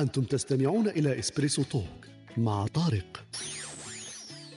أنتم 0.00 0.22
تستمعون 0.22 0.88
إلى 0.88 1.18
إسبريسو 1.18 1.62
توك 1.62 2.06
مع 2.36 2.66
طارق. 2.66 3.24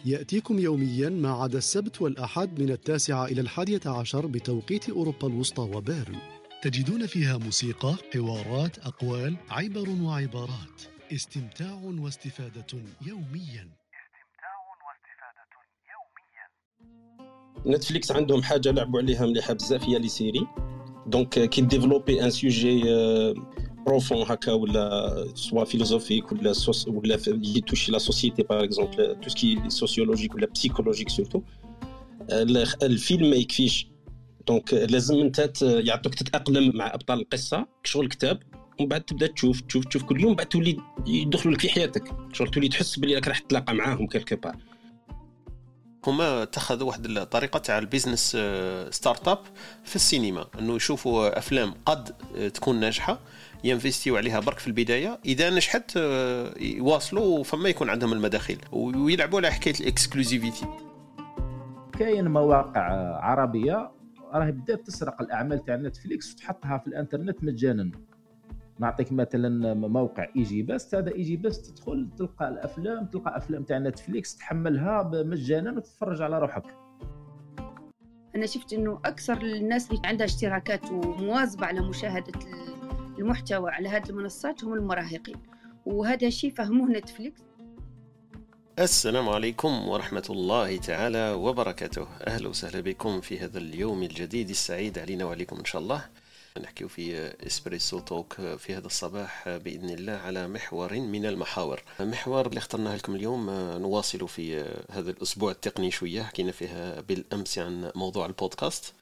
يأتيكم 0.06 0.60
يوميا 0.60 1.10
ما 1.10 1.32
عدا 1.32 1.58
السبت 1.58 2.02
والأحد 2.02 2.60
من 2.60 2.70
التاسعة 2.70 3.26
إلى 3.26 3.42
الحادية 3.42 3.82
عشر 3.86 4.26
بتوقيت 4.26 4.90
أوروبا 4.90 5.28
الوسطى 5.28 5.62
وبيرن. 5.62 6.18
تجدون 6.62 7.06
فيها 7.06 7.38
موسيقى، 7.38 7.96
حوارات، 8.14 8.80
أقوال، 8.80 9.38
عبر 9.50 9.90
وعبارات. 9.90 10.82
استمتاع 11.14 11.74
واستفادة 11.84 12.66
يوميا. 13.06 13.70
نتفليكس 17.66 18.12
عندهم 18.12 18.44
حاجة 18.44 18.72
لعبوا 18.72 19.00
عليها 19.00 19.26
مليحة 19.26 19.54
بزاف 19.54 19.84
هي 19.84 20.00
les 20.00 20.08
séries. 20.08 20.48
donc 21.08 21.50
كي 21.50 21.62
développer 21.62 22.24
un 22.24 22.30
sujet 22.30 22.84
profond 23.86 24.18
هكا 24.28 24.52
ولا 24.52 25.28
soit 25.36 25.64
philosophique 25.64 26.32
ولا 26.32 26.54
سوس 26.54 26.88
ولا 26.88 27.20
يتوشي 27.28 27.92
la 27.92 27.98
société 27.98 28.44
par 28.44 28.64
exemple 28.64 29.20
tout 29.22 29.30
ce 29.30 29.42
qui 29.42 29.60
est 29.68 29.81
sociologique 29.81 30.36
ولا 30.36 30.48
psychologique 30.48 31.10
surtout 31.10 31.42
الفيلم 32.84 33.30
ما 33.30 33.36
يكفيش 33.36 33.88
donc 34.48 34.74
لازم 34.74 35.20
انت 35.20 35.62
يعطوك 35.62 36.16
تتأقلم 36.16 36.78
مع 36.78 36.94
أبطال 36.94 37.20
القصة. 37.20 37.68
كشغل 37.84 38.08
كتاب 38.08 38.40
ومن 38.80 38.90
بعد 38.90 39.02
تبدأ 39.02 39.28
تشوف 39.28 39.62
تشوف 39.62 39.86
تشوف 39.86 40.04
كل 40.04 40.22
يوم 40.22 40.36
بعد 40.36 40.46
تولي 40.46 40.78
يدخلوا 41.08 41.54
لك 41.54 41.62
في 41.62 41.70
حياتك. 41.70 42.04
شغل 42.34 42.48
تولي 42.48 42.68
تحس 42.68 43.00
بلي 43.00 43.16
راك 43.16 43.28
راح 43.28 43.40
تتلاقى 43.40 43.74
معاهم 43.74 44.08
quelque 44.08 44.36
part 44.36 44.56
هما 46.08 46.44
اتخذوا 46.44 46.88
واحد 46.88 47.06
الطريقة 47.06 47.60
تاع 47.60 47.78
ال 47.78 47.84
business 47.84 48.38
start-up 48.96 49.40
في 49.84 49.96
السينما 49.96 50.48
إنه 50.60 50.76
يشوفوا 50.76 51.38
أفلام 51.38 51.74
قد 51.86 52.16
تكون 52.54 52.80
ناجحة. 52.80 53.20
ينفستيو 53.64 54.18
عليها 54.18 54.40
برك 54.40 54.60
في 54.60 54.68
البداية. 54.68 55.20
إذا 55.26 55.50
نجحت 55.50 55.98
آه، 55.98 56.54
يواصلوا 56.60 57.44
فما 57.44 57.70
يكون 57.70 57.90
عندهم 57.90 58.14
المداخيل. 58.14 58.60
ويلعبوا 58.72 59.40
على 59.40 59.52
حكاية 59.52 59.76
ال 59.80 59.86
exclusivité. 59.86 60.66
كاين 62.00 62.28
مواقع 62.28 62.82
عربية 63.18 63.92
راهي 64.34 64.52
بدات 64.52 64.88
تسرق 64.88 65.22
الأعمال 65.22 65.66
تاع 65.66 65.76
نتفليكس 65.76 66.34
وتحطها 66.34 66.78
في 66.78 66.88
الإنترنت 66.88 67.44
مجانا. 67.44 67.92
نعطيك 68.80 69.12
مثلا 69.12 69.74
موقع 69.74 70.28
EgyBest 70.36 70.96
هذا 70.96 71.12
EgyBest 71.12 71.62
تدخل 71.62 72.10
تلقى 72.18 72.48
الأفلام 72.50 73.06
تلقى 73.06 73.38
أفلام 73.38 73.64
تاع 73.64 73.78
نتفليكس 73.78 74.38
تحملها 74.38 75.12
مجانا 75.14 75.72
وتتفرج 75.72 76.22
على 76.22 76.40
روحك. 76.40 76.64
أنا 78.36 78.46
شفت 78.46 78.74
إنه 78.74 79.00
أكثر 79.06 79.42
الناس 79.42 79.92
اللي 79.92 80.02
عندها 80.06 80.26
اشتراكات 80.26 80.92
ومواظبة 80.92 81.66
على 81.66 81.82
مشاهدة 81.82 82.40
المحتوى 83.20 83.72
على 83.72 83.90
هذه 83.90 84.10
المنصات 84.10 84.64
هم 84.64 84.74
المراهقين. 84.74 85.36
وهذا 85.86 86.30
شيء 86.30 86.54
فهموه 86.54 86.90
نتفليكس؟ 86.90 87.42
السلام 88.80 89.30
عليكم 89.30 89.88
ورحمة 89.88 90.24
الله 90.30 90.78
تعالى 90.78 91.32
وبركاته. 91.32 92.08
أهلا 92.28 92.48
وسهلا 92.50 92.82
بكم 92.82 93.22
في 93.22 93.40
هذا 93.40 93.58
اليوم 93.58 94.04
الجديد 94.04 94.50
السعيد 94.50 95.00
علينا 95.00 95.26
وعليكم 95.26 95.58
إن 95.58 95.66
شاء 95.66 95.82
الله. 95.82 96.06
نحكي 96.62 96.88
في 96.88 97.34
إسبريسو 97.48 98.00
توك 98.00 98.34
في 98.34 98.76
هذا 98.76 98.86
الصباح 98.86 99.50
بإذن 99.50 99.90
الله 99.90 100.14
على 100.14 100.48
محور 100.48 100.94
من 100.94 101.26
المحاور. 101.26 101.84
محور 102.00 102.48
اللي 102.48 102.58
اخترناه 102.58 102.96
لكم 102.96 103.16
اليوم 103.16 103.50
نواصل 103.82 104.28
في 104.28 104.62
هذا 104.92 105.10
الأسبوع 105.12 105.52
التقني 105.52 105.92
شوية. 105.92 106.22
حكينا 106.22 106.52
فيها 106.52 107.02
بالأمس 107.02 107.60
عن 107.60 107.92
موضوع 107.96 108.26
البودكاست. 108.26 108.94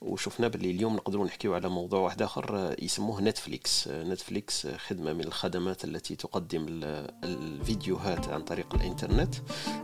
وشفنا 0.00 0.48
باللي 0.48 0.70
اليوم 0.70 0.96
نقدروا 0.96 1.26
نحكيو 1.26 1.54
على 1.54 1.68
موضوع 1.68 2.00
واحد 2.00 2.22
آخر 2.22 2.74
يسموه 2.82 3.20
نتفليكس. 3.20 3.88
نتفليكس 3.88 4.66
خدمة 4.66 5.12
من 5.12 5.24
الخدمات 5.24 5.84
التي 5.84 6.16
تقدم 6.16 6.66
الفيديوهات 7.24 8.28
عن 8.28 8.42
طريق 8.42 8.74
الإنترنت. 8.74 9.34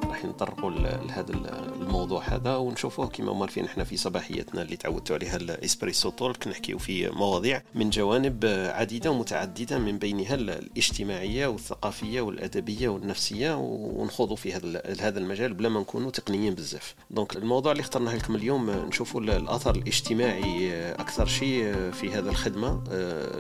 راح 0.05 0.25
نطرقوا 0.25 0.71
لهذا 0.71 1.33
الموضوع 1.81 2.23
هذا 2.23 2.57
ونشوفوه 2.57 3.07
كما 3.07 3.33
موالفين 3.33 3.65
إحنا 3.65 3.85
في 3.85 3.97
صباحيتنا 3.97 4.63
اللي 4.63 4.77
تعودتوا 4.77 5.17
عليها 5.17 5.37
الإسبريسو 5.37 6.11
توك 6.11 6.49
نحكيو 6.49 6.79
في 6.79 7.09
مواضيع 7.09 7.63
من 7.75 7.91
جوانب 7.91 8.45
عديدة 8.75 9.11
ومتعددة 9.11 9.79
من 9.79 9.99
بينها 9.99 10.35
الاجتماعية 10.35 11.47
والثقافية 11.47 12.21
والأدبية 12.21 12.89
والنفسية 12.89 13.57
ونخوضوا 13.59 14.37
في 14.37 14.53
هذا 14.53 14.83
هذا 15.01 15.19
المجال 15.19 15.55
بلا 15.55 15.69
ما 15.69 15.81
نكونوا 15.81 16.11
تقنيين 16.11 16.55
بزاف. 16.55 16.95
donc 17.11 17.37
الموضوع 17.37 17.73
اللي 17.73 17.81
اخترناه 17.81 18.17
لكم 18.17 18.35
اليوم 18.35 18.71
نشوفوا 18.71 19.21
الأثر 19.21 19.75
الاجتماعي 19.75 20.04
اجتماعي 20.05 20.93
أكثر 20.93 21.27
شيء 21.27 21.91
في 21.91 22.11
هذا 22.13 22.31
الخدمة 22.31 22.85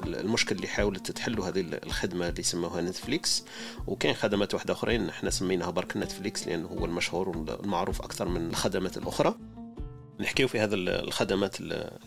المشكل 0.07 0.57
اللي 0.57 0.67
حاولت 0.67 1.11
تحل 1.11 1.41
هذه 1.41 1.61
الخدمة 1.61 2.29
اللي 2.29 2.43
سموها 2.43 2.83
نتفليكس. 2.83 3.45
وكاين 3.87 4.15
خدمات 4.15 4.55
واحدة 4.55 4.73
أخرين 4.73 5.09
إحنا 5.09 5.31
سميناها 5.31 5.71
برك 5.71 5.97
نتفليكس 5.97 6.49
لأنه 6.49 6.69
هو 6.69 6.85
المشهور 6.85 7.29
والمعروف 7.29 8.03
أكثر 8.03 8.29
من 8.29 8.47
الخدمات 8.47 8.97
الأخرى. 8.97 9.35
نحكيو 10.21 10.49
في 10.49 10.61
هذه 10.61 10.75
الخدمات 10.75 11.57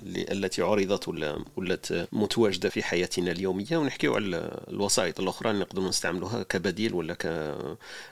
التي 0.05 0.61
عرضت 0.61 1.07
ولا 1.07 1.45
ولات 1.55 1.87
متواجدة 2.11 2.69
في 2.69 2.83
حياتنا 2.83 3.31
اليومية 3.31 3.77
ونحكيو 3.77 4.15
على 4.15 4.61
الوسائط 4.67 5.19
الأخرى 5.19 5.51
اللي 5.51 5.61
نقدروا 5.61 5.89
نستعملوها 5.89 6.43
كبديل 6.43 6.93
ولا 6.93 7.13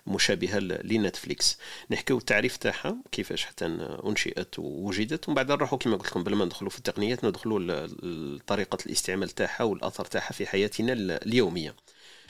كمشابهة 0.08 0.60
لنتفليكس. 0.60 1.58
نحكيو 1.92 2.18
التعريف 2.18 2.58
تاعها 2.58 2.98
كيفاش 3.12 3.46
حتى 3.46 3.66
أنشئت 4.06 4.60
ووجدت 4.60 5.28
ومن 5.28 5.36
بعد 5.36 5.52
نروحوا 5.52 5.78
كما 5.78 5.96
قلت 5.96 6.08
لكم 6.08 6.24
بلا 6.24 6.36
ما 6.36 6.46
ندخلوا 6.46 6.70
في 6.70 6.78
التقنيات 6.78 7.26
ندخلوا 7.26 7.88
طريقة 8.48 8.78
الاستعمال 8.86 9.30
تاعها 9.30 9.64
والأثر 9.64 10.06
تاعها 10.06 10.32
في 10.32 10.46
حياتنا 10.46 10.94
اليومية. 10.94 11.76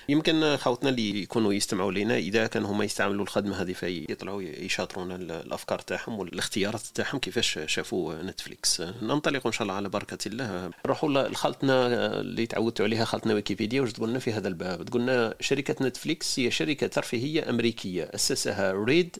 يمكن 0.10 0.58
خوتنا 0.58 0.90
اللي 0.90 1.24
يكونوا 1.24 1.54
يستمعوا 1.54 1.92
لنا 1.92 2.18
إذا 2.18 2.48
كانوا 2.48 2.72
هما 2.72 2.86
يستعملوا 2.86 3.24
الخدمة 3.24 3.62
هذه 3.62 3.74
فيطلعوا 3.74 4.42
يشاطرونا 4.42 5.16
الأفكار 5.16 5.80
تاعهم 5.80 6.20
والاختيارات 6.20 6.82
تاعهم 6.82 7.20
كيفاش 7.20 7.60
شافوا 7.66 8.22
نتفليكس 8.24 8.82
ننطلق 8.82 9.46
إن 9.48 9.52
شاء 9.52 9.62
الله 9.64 9.74
على 9.74 9.90
بركة 9.90 10.18
الله. 10.28 10.72
نروحوا 10.86 11.10
لخالتنا 11.10 11.88
اللي 12.20 12.46
تعودتوا 12.46 12.86
عليها 12.86 13.06
خالتنا 13.06 13.34
ويكيبيديا 13.34 13.82
واش 13.82 13.94
تقول 13.94 14.10
لنا 14.10 14.20
في 14.20 14.32
هذا 14.34 14.48
الباب؟ 14.48 14.86
تقولنا 14.86 15.36
شركة 15.40 15.86
نتفليكس 15.86 16.40
هي 16.40 16.52
شركة 16.52 16.88
ترفيهية 16.88 17.50
أمريكية 17.50 18.04
اسسها 18.04 18.72
ريد 18.72 19.18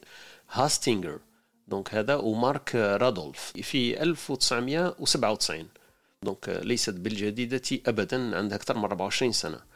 هاستينجر 0.52 1.20
donc 1.68 1.96
هذا 1.96 2.16
ومارك 2.16 2.76
راندولف. 2.76 3.54
في 3.62 4.04
1997 4.04 5.68
donc 6.24 6.60
ليست 6.64 6.94
بالجديدة 6.94 7.62
أبدا 7.88 8.38
عندها 8.38 8.58
أكثر 8.58 8.78
من 8.78 8.84
24 8.84 9.32
سنة. 9.32 9.75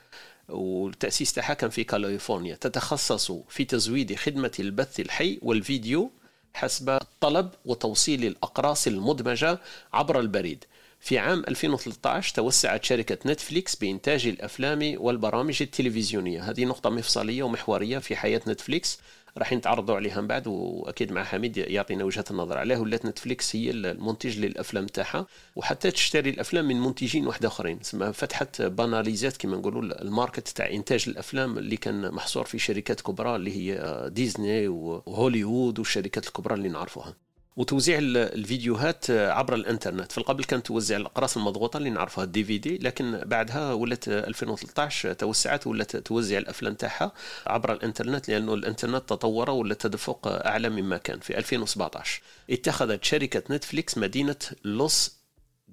والتأسيس 0.50 1.34
تاعها 1.34 1.54
كان 1.54 1.70
في 1.70 1.84
كاليفورنيا. 1.84 2.56
تتخصص 2.56 3.32
في 3.50 3.66
تزويد 3.66 4.16
خدمة 4.16 4.52
البث 4.60 5.00
الحي 5.00 5.40
والفيديو 5.42 6.12
حسب 6.54 6.90
الطلب 6.90 7.50
وتوصيل 7.66 8.26
الأقراص 8.26 8.88
المدمجة 8.88 9.60
عبر 9.94 10.20
البريد. 10.20 10.66
في 11.00 11.18
عام 11.18 11.44
2013 11.48 12.36
توسعت 12.36 12.84
شركة 12.84 13.18
نتفليكس 13.26 13.76
بإنتاج 13.76 14.28
الأفلام 14.28 14.96
والبرامج 14.98 15.62
التلفزيونية. 15.62 16.50
هذه 16.50 16.66
نقطة 16.66 16.90
مفصلية 16.90 17.44
ومحورية 17.44 17.98
في 17.98 18.16
حياة 18.16 18.42
نتفليكس. 18.48 19.00
راح 19.38 19.54
نتعرضوا 19.54 19.96
عليها 19.96 20.22
من 20.22 20.28
بعد 20.28 20.48
وأكيد 20.48 21.12
مع 21.12 21.24
حميد 21.24 21.58
يعطينا 21.58 22.04
وجهة 22.04 22.26
النظر 22.32 22.58
عليه 22.58 22.78
ولات 22.78 23.06
نتفليكس 23.06 23.56
هي 23.56 23.72
المنتج 23.72 24.40
للأفلام 24.40 24.86
تاعها 24.86 25.28
وحتى 25.56 25.92
تشتري 25.92 26.30
الأفلام 26.30 26.66
من 26.66 26.82
منتجين 26.82 27.28
واحد 27.28 27.46
آخرين. 27.46 27.80
تسمى 27.80 28.14
فتحت 28.14 28.62
banalisa 28.62 29.29
ت 29.29 29.38
كما 29.38 29.58
نقولوا 29.58 30.02
ال 30.02 30.08
market 30.08 30.48
تاع 30.48 30.70
إنتاج 30.70 31.06
الأفلام 31.08 31.58
اللي 31.58 31.78
كان 31.78 32.12
محصور 32.12 32.46
في 32.46 32.60
شركات 32.60 33.02
كبرى 33.02 33.36
اللي 33.36 33.52
هي 33.56 34.04
ديزني 34.10 34.68
وهوليوود 34.68 35.80
والشركات 35.80 36.28
الكبرى 36.28 36.56
اللي 36.56 36.70
نعرفوها. 36.70 37.29
وتوزيع 37.56 37.98
الفيديوهات 38.02 39.12
عبر 39.12 39.56
الإنترنت. 39.56 40.12
في 40.12 40.18
القبل 40.18 40.44
كانت 40.44 40.66
توزع 40.66 40.98
الأقراص 40.98 41.38
المضغوطة 41.38 41.78
اللي 41.78 41.90
نعرفها 41.90 42.24
ال 42.24 42.44
DVD 42.44 42.78
لكن 42.78 43.22
بعدها 43.26 43.74
ولات 43.74 44.08
2013 44.08 45.14
توسعت 45.14 45.68
ولات 45.68 45.96
توزع 45.96 46.38
الأفلام 46.38 46.74
تاعها 46.74 47.12
عبر 47.48 47.74
الإنترنت 47.74 48.30
لأنه 48.30 48.54
الإنترنت 48.54 49.10
تطور 49.10 49.50
ولا 49.50 49.74
تدفق 49.74 50.28
أعلى 50.28 50.70
مما 50.70 50.98
كان 50.98 51.20
في 51.20 51.38
2017 51.38 52.22
اتخذت 52.50 53.04
شركة 53.04 53.56
نتفليكس 53.56 53.98
مدينة 53.98 54.36
لوس 54.64 55.16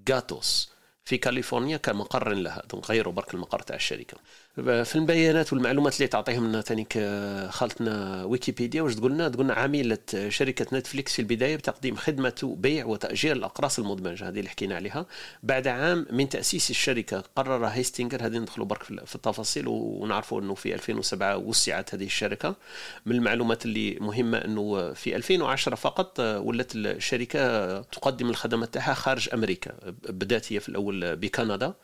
جاتوس 0.06 0.70
في 1.04 1.18
كاليفورنيا 1.18 1.76
كمقر 1.76 2.32
لها 2.32 2.62
غيروا 2.90 3.12
برك 3.12 3.34
المقر 3.34 3.58
تاع 3.60 3.76
الشركة. 3.76 4.16
في 4.56 4.96
البيانات 4.96 5.52
والمعلومات 5.52 5.96
اللي 5.96 6.06
تعطيهم 6.06 6.46
لنا 6.48 6.60
ثاني 6.60 6.86
خالتنا 7.50 8.24
ويكيبيديا 8.24 8.82
واش 8.82 8.94
تقولنا؟ 8.94 9.28
تقولنا 9.28 9.54
عملت 9.54 9.98
شركة 10.28 10.66
نتفليكس 10.78 11.12
في 11.12 11.18
البداية 11.18 11.56
بتقديم 11.56 11.96
خدمة 11.96 12.54
بيع 12.58 12.84
وتأجير 12.86 13.36
الأقراص 13.36 13.78
المدمجة 13.78 14.28
هذه 14.28 14.38
اللي 14.38 14.50
حكينا 14.50 14.76
عليها. 14.76 15.06
بعد 15.42 15.68
عام 15.68 16.06
من 16.10 16.28
تأسيس 16.28 16.70
الشركة 16.70 17.24
قرر 17.36 17.66
هيستينجر 17.66 18.26
هذه 18.26 18.38
ندخلوا 18.38 18.66
برك 18.66 18.82
في 18.82 19.14
التفاصيل 19.14 19.64
ونعرفوا 19.68 20.40
إنه 20.40 20.54
في 20.54 20.74
2007 20.74 21.36
وسعت 21.36 21.94
هذه 21.94 22.04
الشركة. 22.04 22.54
من 23.06 23.16
المعلومات 23.16 23.64
اللي 23.64 23.98
مهمة 24.00 24.38
إنه 24.38 24.92
في 24.92 25.16
2010 25.16 25.74
فقط 25.74 26.20
ولت 26.20 26.72
الشركة 26.76 27.80
تقدم 27.80 28.30
الخدمات 28.30 28.74
تاعها 28.74 28.94
خارج 28.94 29.28
أمريكا 29.34 29.72
بدأت 30.08 30.52
هي 30.52 30.60
في 30.60 30.68
الأول 30.68 31.16
بكندا. 31.16 31.74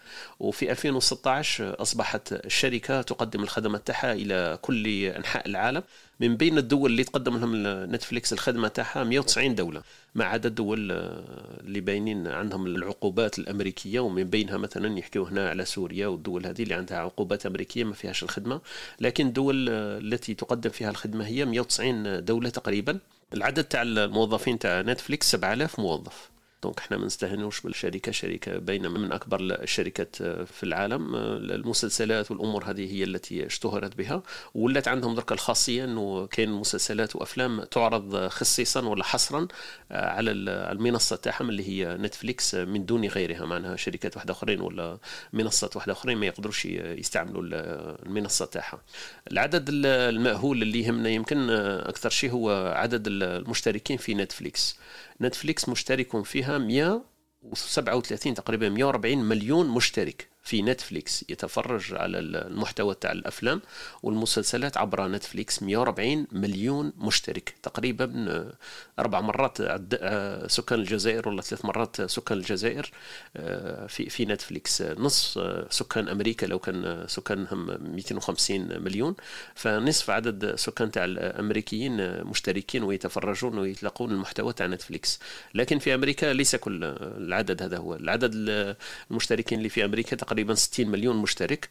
وفي 0.40 0.72
2016 0.72 1.82
أصبحت 1.82 2.34
الشركة 2.64 3.02
تقدم 3.02 3.42
الخدمات 3.42 3.86
تاعها 3.86 4.12
إلى 4.12 4.58
كل 4.62 4.86
أنحاء 5.04 5.48
العالم. 5.48 5.82
من 6.20 6.36
بين 6.36 6.58
الدول 6.58 6.90
اللي 6.90 7.04
تقدم 7.04 7.36
لهم 7.36 7.52
نتفليكس 7.94 8.32
الخدمة 8.32 8.68
تاعها 8.68 9.04
190 9.04 9.54
دولة 9.54 9.82
ما 10.14 10.24
عدا 10.24 10.48
الدول 10.48 10.90
اللي 11.60 11.80
باينين 11.80 12.26
عندهم 12.26 12.66
العقوبات 12.66 13.38
الأمريكية 13.38 14.00
ومن 14.00 14.24
بينها 14.24 14.56
مثلا 14.56 14.98
يحكيو 14.98 15.24
هنا 15.24 15.50
على 15.50 15.64
سوريا 15.64 16.06
والدول 16.06 16.46
هذه 16.46 16.62
اللي 16.62 16.74
عندها 16.74 16.98
عقوبات 16.98 17.46
أمريكية 17.46 17.84
ما 17.84 17.94
فيهاش 17.94 18.22
الخدمة. 18.22 18.60
لكن 19.00 19.26
الدول 19.26 19.68
التي 19.68 20.34
تقدم 20.34 20.70
فيها 20.70 20.90
الخدمة 20.90 21.26
هي 21.26 21.44
190 21.44 22.24
دولة 22.24 22.50
تقريبا. 22.50 22.98
العدد 23.34 23.64
تاع 23.64 23.82
الموظفين 23.82 24.58
تاع 24.58 24.80
نتفليكس 24.80 25.30
7000 25.30 25.78
موظف. 25.80 26.31
donc 26.62 26.78
إحنا 26.78 26.96
ما 26.96 27.06
نستهنوش 27.06 27.60
بالشركة. 27.60 28.12
شركة 28.12 28.58
بين 28.58 28.90
من 28.90 29.12
أكبر 29.12 29.40
الشركات 29.40 30.16
في 30.46 30.62
العالم. 30.62 31.14
المسلسلات 31.14 32.30
والأمور 32.30 32.64
هذه 32.64 32.92
هي 32.92 33.04
التي 33.04 33.46
اشتهرت 33.46 33.96
بها. 33.96 34.22
ولات 34.54 34.88
عندهم 34.88 35.14
درك 35.14 35.32
الخاصية 35.32 35.84
إنه 35.84 36.26
كاين 36.26 36.50
مسلسلات 36.50 37.16
وأفلام 37.16 37.64
تعرض 37.64 38.28
خصيصا 38.28 38.80
ولا 38.80 39.04
حصرا 39.04 39.48
على 39.90 40.30
المنصة 40.30 41.16
تاعهم 41.16 41.48
اللي 41.48 41.68
هي 41.68 41.96
نتفليكس 41.96 42.54
من 42.54 42.86
دون 42.86 43.04
غيرها. 43.04 43.46
معناها 43.46 43.76
شركات 43.76 44.16
واحدة 44.16 44.32
أخرين 44.32 44.60
ولا 44.60 44.98
منصات 45.32 45.76
واحدة 45.76 45.92
أخرين 45.92 46.18
ما 46.18 46.26
يقدروش 46.26 46.64
يستعملوا 46.64 47.42
المنصة 48.06 48.44
تاعها. 48.44 48.82
العدد 49.32 49.64
المهول 49.72 50.62
اللي 50.62 50.80
يهمنا 50.80 51.08
يمكن 51.08 51.50
أكثر 51.50 52.10
شيء 52.10 52.30
هو 52.30 52.74
عدد 52.76 53.04
المشتركين 53.06 53.96
في 53.96 54.14
نتفليكس. 54.14 54.76
نتفليكس 55.22 55.68
مشترك 55.68 56.22
فيها 56.22 56.58
137 56.58 58.34
تقريبا 58.34 58.68
140 58.68 59.18
مليون 59.18 59.68
مشترك. 59.68 60.31
في 60.42 60.62
نتفليكس 60.62 61.24
يتفرج 61.28 61.94
على 61.94 62.18
المحتوى 62.18 62.94
تاع 62.94 63.12
الأفلام 63.12 63.60
والمسلسلات 64.02 64.76
عبر 64.76 65.08
نتفليكس 65.08 65.62
140 65.62 66.26
مليون 66.32 66.92
مشترك. 66.98 67.54
تقريبا 67.62 68.52
أربع 68.98 69.20
مرات 69.20 69.58
سكان 70.50 70.78
الجزائر 70.78 71.28
ولا 71.28 71.42
ثلاث 71.42 71.64
مرات 71.64 72.02
سكان 72.02 72.38
الجزائر 72.38 72.90
في 73.88 74.10
في 74.10 74.24
نتفليكس 74.24 74.82
نصف 74.82 75.40
سكان 75.70 76.08
أمريكا 76.08 76.46
لو 76.46 76.58
كان 76.58 77.04
سكانهم 77.08 77.66
250 77.94 78.82
مليون. 78.82 79.14
فنصف 79.54 80.10
عدد 80.10 80.54
سكان 80.54 80.90
تاع 80.90 81.04
الأمريكيين 81.04 82.24
مشتركين 82.24 82.82
ويتفرجون 82.82 83.58
ويتلقون 83.58 84.10
المحتوى 84.10 84.52
تاع 84.52 84.66
نتفليكس 84.66 85.20
لكن 85.54 85.78
في 85.78 85.94
أمريكا 85.94 86.32
ليس 86.32 86.56
كل 86.56 86.84
العدد 87.02 87.62
هذا 87.62 87.76
هو. 87.76 87.94
العدد 87.94 88.30
المشتركين 89.10 89.58
اللي 89.58 89.68
في 89.68 89.84
أمريكا 89.84 90.16
تقريبا 90.32 90.54
60 90.54 90.88
مليون 90.88 91.16
مشترك. 91.16 91.68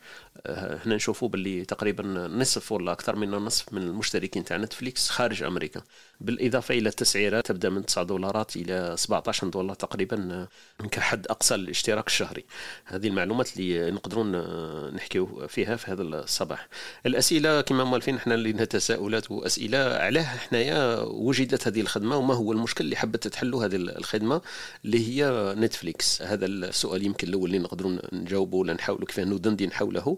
هنا 0.48 0.96
نشوفوا 0.96 1.30
باللي 1.30 1.66
تقريبا 1.66 2.04
نصف 2.28 2.72
ولا 2.72 2.92
أكثر 2.92 3.16
من 3.16 3.34
النصف 3.34 3.74
من 3.74 3.82
المشتركين 3.82 4.44
تاع 4.44 4.58
نتفليكس 4.58 5.10
خارج 5.10 5.44
أمريكا. 5.44 5.82
بالإضافة 6.20 6.76
إلى 6.78 6.90
التسعيرات 6.90 7.48
تبدأ 7.48 7.70
من 7.70 7.86
9 7.86 8.04
دولارات 8.04 8.56
إلى 8.56 8.96
17 8.98 9.48
دولار 9.48 9.76
تقريبا 9.76 10.48
كحد 10.92 11.28
أقصى 11.28 11.56
الاشتراك 11.56 12.08
الشهري. 12.08 12.46
هذه 12.86 13.08
المعلومات 13.08 13.58
اللي 13.58 13.92
نقدرون 13.92 14.32
نحكيو 14.96 15.48
فيها 15.48 15.76
في 15.76 15.92
هذا 15.92 16.02
الصباح. 16.02 16.68
الأسئلة 17.06 17.62
كما 17.62 17.84
موالفين 17.84 18.16
إحنا 18.16 18.34
لنا 18.34 18.66
تساؤلات 18.66 19.32
وأسئلة 19.32 19.78
علاه 19.78 20.24
حنايا 20.24 21.02
وجدت 21.02 21.68
هذه 21.68 21.82
الخدمة 21.82 22.18
وما 22.18 22.34
هو 22.34 22.52
المشكل 22.52 22.86
اللي 22.86 22.96
حبت 22.96 23.28
تحلوا 23.28 23.66
هذه 23.66 23.76
الخدمة 23.76 24.42
اللي 24.86 25.08
هي 25.08 25.54
نتفليكس؟ 25.58 26.22
هذا 26.22 26.46
السؤال 26.46 27.06
يمكن 27.06 27.28
الأول 27.28 27.46
اللي 27.46 27.60
نقدرون 27.60 28.00
نجاوبه 28.14 28.58
ولا 28.58 28.74
نحاولوا 28.74 29.08
كيف 29.08 29.20
ندندن 29.20 29.72
حوله. 29.72 30.18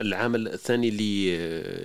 العامل 0.00 0.48
الثاني 0.48 0.88
اللي 0.88 1.36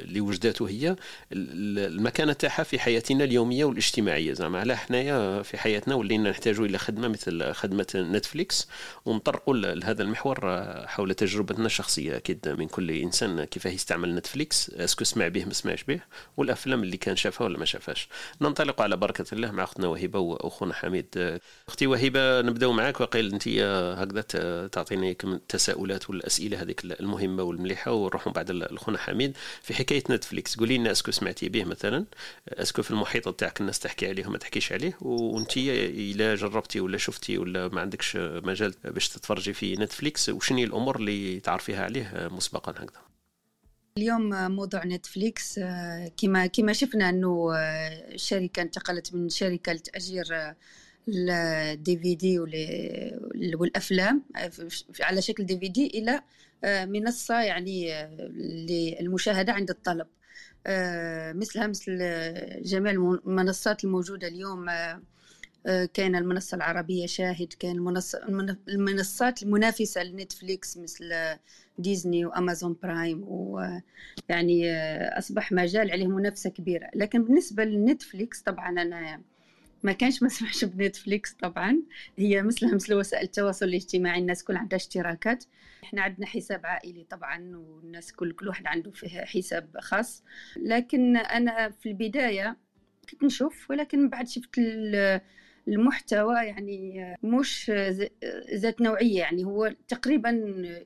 اللي 0.02 0.22
وجدته 0.22 0.70
هي 0.70 0.96
المكانه 1.32 2.34
تاعها 2.34 2.64
في 2.64 2.80
حياتنا 2.80 3.24
اليومية 3.24 3.66
والاجتماعية. 3.66 4.34
زعما 4.34 4.60
على 4.60 4.78
حنايا 4.78 5.42
في 5.42 5.58
حياتنا 5.58 5.96
ولينا 5.96 6.30
نحتاجوا 6.30 6.66
إلى 6.66 6.78
خدمة 6.78 7.08
مثل 7.08 7.54
خدمة 7.54 7.88
نتفليكس 7.96 8.68
ونطرقوا 9.06 9.56
لهذا 9.56 10.04
المحور 10.04 10.40
حول 10.88 11.14
تجربتنا 11.14 11.66
الشخصية. 11.66 12.18
أكيد 12.18 12.50
من 12.50 12.68
كل 12.68 12.92
إنسان 12.92 13.44
كيف 13.44 13.66
يستعمل 13.66 14.16
نتفليكس 14.16 14.70
est-ce 14.70 14.93
que 14.93 15.04
سمع 15.04 15.28
به 15.28 15.46
ما 15.46 15.54
سمعش 15.54 15.84
به 15.84 16.00
والأفلام 16.38 16.84
اللي 16.84 16.98
كان 16.98 17.16
شافها 17.16 17.46
ولا 17.46 17.60
ما 17.60 17.66
شافهاش. 17.66 18.08
ننطلق 18.42 18.82
على 18.82 18.98
بركة 18.98 19.26
الله 19.34 19.52
مع 19.52 19.64
أختنا 19.64 19.88
وهبة 19.88 20.20
وأخونا 20.20 20.74
حميد. 20.74 21.40
أختي 21.68 21.88
وهبة 21.88 22.42
نبداو 22.42 22.72
معك 22.72 23.02
وقيل 23.02 23.34
أنت 23.34 23.48
هكذا 23.48 24.22
تعطيني 24.68 25.18
التساؤلات 25.24 26.10
والأسئلة 26.10 26.62
هذيك 26.62 26.84
المهمة 26.84 27.44
والمليحة 27.44 28.01
ونروحوا 28.02 28.32
بعد 28.34 28.50
لأخونا 28.50 28.98
حميد 28.98 29.38
في 29.62 29.74
حكاية 29.74 30.04
نتفليكس. 30.10 30.58
قولي 30.58 30.78
لنا 30.78 30.92
est-ce 30.92 31.05
que 31.05 31.12
سمعتي 31.12 31.50
به 31.50 31.64
مثلا؟ 31.64 32.06
est-ce 32.50 32.71
que 32.71 32.82
في 32.82 32.92
المحيط 32.92 33.30
تاعك 33.30 33.62
الناس 33.62 33.80
تحكي 33.80 34.08
عليه 34.08 34.28
وما 34.28 34.38
تحكيش 34.38 34.72
عليه؟ 34.72 34.98
وانت 35.02 35.58
إلا 35.58 36.36
جربتي 36.36 36.80
ولا 36.80 36.98
شفتي 36.98 37.38
ولا 37.38 37.68
ما 37.68 37.82
عندكش 37.82 38.18
مجال 38.18 38.74
باش 38.84 39.10
تتفرجي 39.10 39.54
في 39.54 39.76
نتفليكس؟ 39.76 40.30
وشنو 40.30 40.60
الأمور 40.60 40.96
اللي 40.96 41.40
تعرفيها 41.40 41.84
عليه 41.84 42.30
مسبقا 42.32 42.72
هكذا؟ 42.72 43.02
اليوم 43.98 44.52
موضوع 44.52 44.86
نتفليكس 44.86 45.60
كما 46.18 46.48
كما 46.48 46.74
شفنا 46.74 47.10
أنه 47.10 47.52
الشركة 47.56 48.62
انتقلت 48.62 49.14
من 49.14 49.30
شركة 49.30 49.74
لتأجير 49.74 50.26
ال 51.08 51.98
DVD 51.98 52.40
والأفلام 53.56 54.24
على 55.02 55.22
شكل 55.22 55.46
DVD 55.46 55.88
إلى 55.88 56.22
منصة 56.86 57.42
يعني 57.42 58.08
للمشاهدة 58.70 59.54
عند 59.54 59.70
الطلب. 59.70 60.08
مثلها 61.38 61.68
مثل 61.68 61.98
جميع 62.64 62.92
المنصات 62.92 63.84
الموجودة 63.84 64.28
اليوم 64.28 64.66
كان 65.94 66.16
المنصة 66.16 66.56
العربية 66.56 67.06
شاهد 67.06 67.54
المنصة 67.64 68.22
المنصات 68.68 69.44
المنافسة 69.44 70.04
لنتفليكس 70.04 70.78
مثل 70.78 71.14
ديزني 71.78 72.26
وأمازون 72.26 72.76
برايم 72.84 73.24
ويعني 73.28 74.78
أصبح 75.18 75.52
مجال 75.52 75.92
عليه 75.92 76.08
منافسة 76.08 76.50
كبيرة. 76.50 76.90
لكن 76.96 77.24
بالنسبة 77.24 77.64
لنتفليكس 77.64 78.42
طبعا 78.42 78.70
أنا 78.70 79.22
ما 79.84 79.92
كانش 79.92 80.24
ما 80.24 80.30
سمعش 80.30 80.66
بنتفليكس 80.66 81.34
طبعا. 81.34 81.82
هي 82.18 82.44
مثلها 82.44 82.76
مثل 82.76 82.94
وسائل 82.94 83.24
التواصل 83.24 83.66
الاجتماعي 83.66 84.20
الناس 84.20 84.44
كل 84.44 84.56
عندها 84.56 84.78
اشتراكات. 84.78 85.44
إحنا 85.84 86.02
عندنا 86.02 86.26
حساب 86.26 86.66
عائلي 86.66 87.06
طبعا 87.10 87.56
والناس 87.56 88.14
كل 88.14 88.32
كل 88.32 88.48
واحد 88.48 88.68
عنده 88.68 88.92
فيه 88.92 89.10
حساب 89.10 89.78
خاص. 89.80 90.24
لكن 90.58 91.18
أنا 91.18 91.70
في 91.70 91.90
البداية 91.90 92.58
كنت 93.12 93.24
نشوف 93.24 93.70
ولكن 93.72 94.10
بعد 94.10 94.28
شفت 94.28 94.60
المحتوى 95.68 96.36
يعني 96.36 97.06
مش 97.24 97.72
ذات 98.54 98.82
نوعية. 98.82 99.20
يعني 99.20 99.44
هو 99.46 99.76
تقريبا 99.88 100.30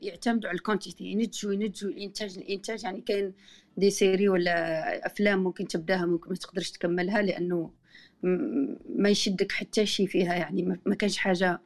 يعتمد 0.01 0.45
على 0.45 0.55
ال 0.55 0.61
quantité 0.61 1.03
ينتجوا 1.03 1.53
ينتجوا 1.53 1.89
الإنتاج 1.91 2.37
الإنتاج 2.37 2.83
يعني 2.83 3.01
كاين 3.01 3.33
des 3.77 3.89
séries 3.89 4.29
ولا 4.29 5.05
أفلام 5.05 5.43
ممكن 5.43 5.67
تبدأها 5.67 6.05
ممكن 6.05 6.29
ما 6.29 6.35
تقدرش 6.35 6.71
تكملها 6.71 7.21
لأنه 7.21 7.71
ما 8.95 9.09
يشدك 9.09 9.51
حتى 9.51 9.85
شيء 9.85 10.07
فيها 10.07 10.35
يعني 10.35 10.79
ما 10.85 10.95
كانش 10.95 11.17
حاجة 11.17 11.59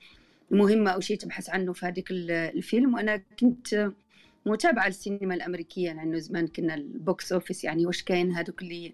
مهمة 0.52 0.92
أو 0.92 1.00
شيء 1.00 1.18
تبحث 1.18 1.50
عنه 1.50 1.74
في 1.74 1.86
هذيك 1.86 2.08
الفيلم. 2.12 2.94
وأنا 2.94 3.22
كنت 3.40 3.92
متابعة 4.46 4.88
للسينما 4.88 5.36
الأمريكية 5.36 5.94
لأنه 5.94 6.18
زمان 6.18 6.48
كنا 6.48 6.76
ال 6.76 6.90
box 6.90 7.32
office 7.34 7.64
يعني 7.64 7.86
واش 7.86 8.04
كاين 8.04 8.32
هذوك 8.32 8.62
اللي 8.62 8.94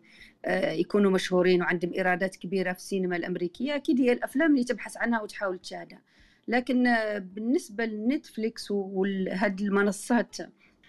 يكونوا 0.79 1.11
مشهورين 1.11 1.61
وعندهم 1.61 1.93
إيرادات 1.93 2.35
كبيرة 2.35 2.73
في 2.73 2.79
السينما 2.79 3.15
الأمريكية. 3.15 3.75
أكيد 3.75 4.01
هي 4.01 4.11
الأفلام 4.11 4.51
اللي 4.51 4.63
تبحث 4.63 4.97
عنها 4.97 5.21
وتحاول 5.21 5.59
تشاهدها. 5.59 6.01
لكن 6.47 6.83
بالنسبة 7.19 7.85
لنتفليكس 7.85 8.71
وهذه 8.71 9.61
المنصات 9.61 10.37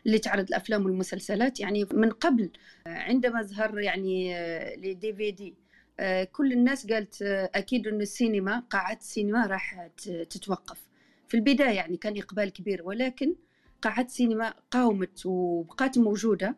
اللي 0.07 0.19
تعرض 0.19 0.49
الأفلام 0.49 0.85
والمسلسلات 0.85 1.61
يعني 1.61 1.87
من 1.93 2.11
قبل 2.11 2.51
عندما 2.87 3.43
ظهر 3.43 3.81
يعني 3.81 4.35
les 4.77 5.13
DVD 5.13 5.55
كل 6.33 6.53
الناس 6.53 6.87
قالت 6.87 7.23
أكيد 7.55 7.87
أن 7.87 8.01
السينما 8.01 8.61
قاعات 8.71 9.01
السينما 9.01 9.47
راح 9.47 9.89
تتوقف. 10.31 10.87
في 11.29 11.37
البداية 11.37 11.71
يعني 11.71 11.97
كان 11.97 12.19
إقبال 12.19 12.53
كبير 12.53 12.83
ولكن 12.85 13.35
قاعات 13.83 14.07
السينما 14.07 14.55
قاومت 14.71 15.27
وبقات 15.27 15.99
موجودة 15.99 16.57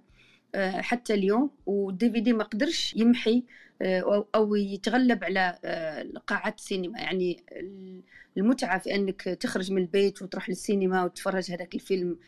حتى 0.56 1.14
اليوم. 1.14 1.50
والدي 1.66 2.10
في 2.10 2.20
دي 2.20 2.32
ما 2.32 2.44
قدرش 2.44 2.94
يمحي 2.96 3.44
أو 4.34 4.54
يتغلب 4.54 5.24
على 5.24 5.58
قاعات 6.26 6.58
السينما. 6.58 6.98
يعني 6.98 7.44
المتعة 8.36 8.78
في 8.78 8.94
إنك 8.94 9.22
تخرج 9.22 9.72
من 9.72 9.82
البيت 9.82 10.22
وتروح 10.22 10.48
للسينما 10.48 11.04
وتتفرج 11.04 11.50
هذاك 11.52 11.74
الفيلم 11.74 12.18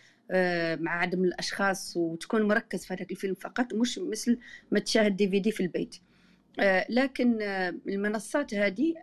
مع 0.83 1.01
عدم 1.01 1.25
الأشخاص 1.25 1.97
وتكون 1.97 2.43
مركز 2.43 2.85
في 2.85 2.95
هذاك 2.95 3.11
الفيلم 3.11 3.35
فقط 3.35 3.75
مش 3.75 3.99
مثل 3.99 4.39
ما 4.71 4.79
تشاهد 4.79 5.17
دي 5.17 5.29
في 5.29 5.41
دي 5.41 5.51
في 5.51 5.63
البيت. 5.63 5.97
لكن 6.89 7.39
المنصات 7.89 8.55
هذه 8.55 8.95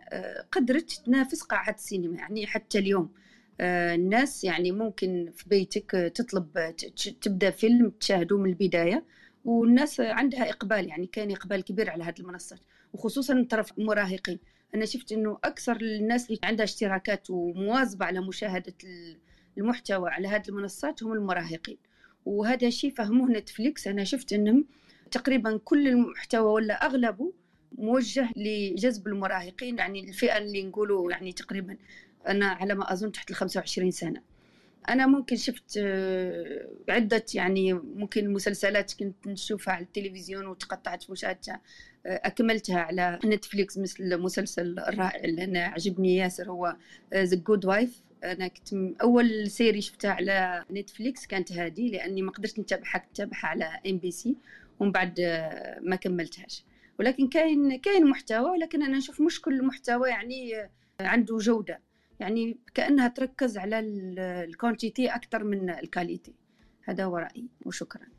قدرت 0.52 0.92
تنافس 0.92 1.42
قاعات 1.42 1.78
السينما 1.78 2.16
يعني 2.16 2.46
حتى 2.46 2.78
اليوم. 2.78 3.12
آه، 3.60 3.94
الناس 3.94 4.44
يعني 4.44 4.72
ممكن 4.72 5.32
في 5.36 5.48
بيتك 5.48 5.90
تطلب 6.14 6.74
تبدأ 7.20 7.50
فيلم 7.50 7.90
تشاهده 7.90 8.38
من 8.38 8.50
البداية 8.50 9.04
والناس 9.44 10.00
عندها 10.00 10.50
إقبال 10.50 10.88
يعني 10.88 11.06
كان 11.06 11.30
إقبال 11.30 11.64
كبير 11.64 11.90
على 11.90 12.04
هذه 12.04 12.20
المنصات 12.20 12.58
وخصوصا 12.92 13.46
طرف 13.50 13.78
المراهقين. 13.78 14.38
أنا 14.74 14.84
شفت 14.84 15.12
إنه 15.12 15.38
أكثر 15.44 15.76
الناس 15.76 16.26
اللي 16.26 16.40
عندها 16.44 16.64
اشتراكات 16.64 17.30
ومواظبة 17.30 18.06
على 18.06 18.20
مشاهدة 18.20 18.74
المحتوى 19.58 20.10
على 20.10 20.28
هذه 20.28 20.48
المنصات 20.48 21.02
هم 21.02 21.12
المراهقين. 21.12 21.78
وهذا 22.24 22.70
شيء 22.70 22.94
فهموه 22.94 23.30
نتفليكس. 23.30 23.86
أنا 23.86 24.04
شفت 24.04 24.32
إنهم 24.32 24.64
تقريبا 25.10 25.60
كل 25.64 25.88
المحتوى 25.88 26.52
ولا 26.52 26.86
أغلبه 26.86 27.32
موجه 27.72 28.28
لجذب 28.36 29.06
المراهقين 29.06 29.78
يعني 29.78 30.08
الفئة 30.08 30.38
اللي 30.38 30.62
نقولوا 30.62 31.10
يعني 31.10 31.32
تقريبا 31.32 31.76
أنا 32.28 32.46
على 32.46 32.74
ما 32.74 32.92
أظن 32.92 33.12
تحت 33.12 33.30
ال 33.30 33.34
25 33.34 33.90
سنة. 33.90 34.22
أنا 34.88 35.06
ممكن 35.06 35.36
شفت 35.36 35.78
آه، 35.78 36.68
عدة 36.88 37.24
يعني 37.34 37.72
ممكن 37.72 38.32
مسلسلات 38.32 38.92
كنت 38.94 39.26
نشوفها 39.26 39.74
على 39.74 39.84
التلفزيون 39.84 40.46
وتقطعت 40.46 41.10
مشاهدتها 41.10 41.60
آه، 42.06 42.20
أكملتها 42.24 42.80
على 42.80 43.18
نتفليكس 43.24 43.78
مثل 43.78 44.18
مسلسل 44.18 44.78
الرائع 44.78 45.24
اللي 45.24 45.44
أنا 45.44 45.64
عجبني 45.64 46.16
ياسر 46.16 46.50
هو 46.50 46.76
The 47.14 47.36
Good 47.36 47.64
Wife 47.64 48.02
أنا 48.24 48.48
كنت 48.48 49.00
أول 49.02 49.50
série 49.50 49.80
شفتها 49.80 50.10
على 50.10 50.64
نتفليكس 50.70 51.26
كانت 51.26 51.52
هذه 51.52 51.88
لأني 51.88 52.22
ما 52.22 52.32
قدرت 52.32 52.58
نتابعها 52.58 52.98
كنت 52.98 53.10
نتابعها 53.10 53.46
على 53.46 53.80
إم 53.86 53.98
بي 53.98 54.10
سي. 54.10 54.36
ومن 54.80 54.92
بعد 54.92 55.20
آه، 55.20 55.80
ما 55.82 55.96
كملتهاش. 55.96 56.64
ولكن 56.98 57.28
كاين 57.28 57.76
كاين 57.80 58.06
محتوى 58.06 58.50
ولكن 58.50 58.82
أنا 58.82 58.98
نشوف 58.98 59.20
مش 59.20 59.40
كل 59.40 59.54
المحتوى 59.54 60.08
يعني 60.08 60.68
عنده 61.00 61.36
جودة. 61.38 61.80
يعني 62.20 62.58
كأنها 62.74 63.08
تركز 63.08 63.58
على 63.58 63.78
ال 64.44 64.51
quantité 64.51 65.08
أكثر 65.08 65.44
من 65.44 65.70
ال 65.70 65.78
qualité 65.78 66.34
هذا 66.84 67.04
هو 67.04 67.16
رأيي 67.16 67.48
وشكرا. 67.66 68.17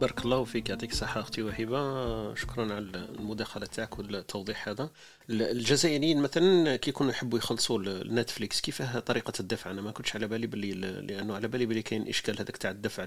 بارك 0.00 0.24
الله 0.24 0.44
فيك 0.44 0.70
يعطيك 0.70 0.92
الصحة 0.92 1.20
أختي 1.20 1.42
وهبة. 1.42 2.34
شكرا 2.34 2.74
على 2.74 2.78
المداخلة 3.18 3.66
تاعك 3.66 3.98
والتوضيح 3.98 4.68
هذا. 4.68 4.90
الجزائريين 5.30 6.22
مثلا 6.22 6.76
كي 6.76 6.90
يكونوا 6.90 7.12
يحبوا 7.12 7.38
يخلصوا 7.38 7.78
النتفليكس. 7.78 8.60
كيفاه 8.60 8.98
طريقة 8.98 9.32
الدفع؟ 9.40 9.70
أنا 9.70 9.82
ما 9.82 9.90
كنتش 9.90 10.16
على 10.16 10.28
بالي 10.28 10.46
باللي 10.46 10.72
لأنه 11.00 11.34
على 11.34 11.48
بالي 11.48 11.66
باللي 11.66 11.82
كاين 11.82 12.08
إشكال 12.08 12.38
هذاك 12.40 12.56
تاع 12.56 12.70
الدفع 12.70 13.04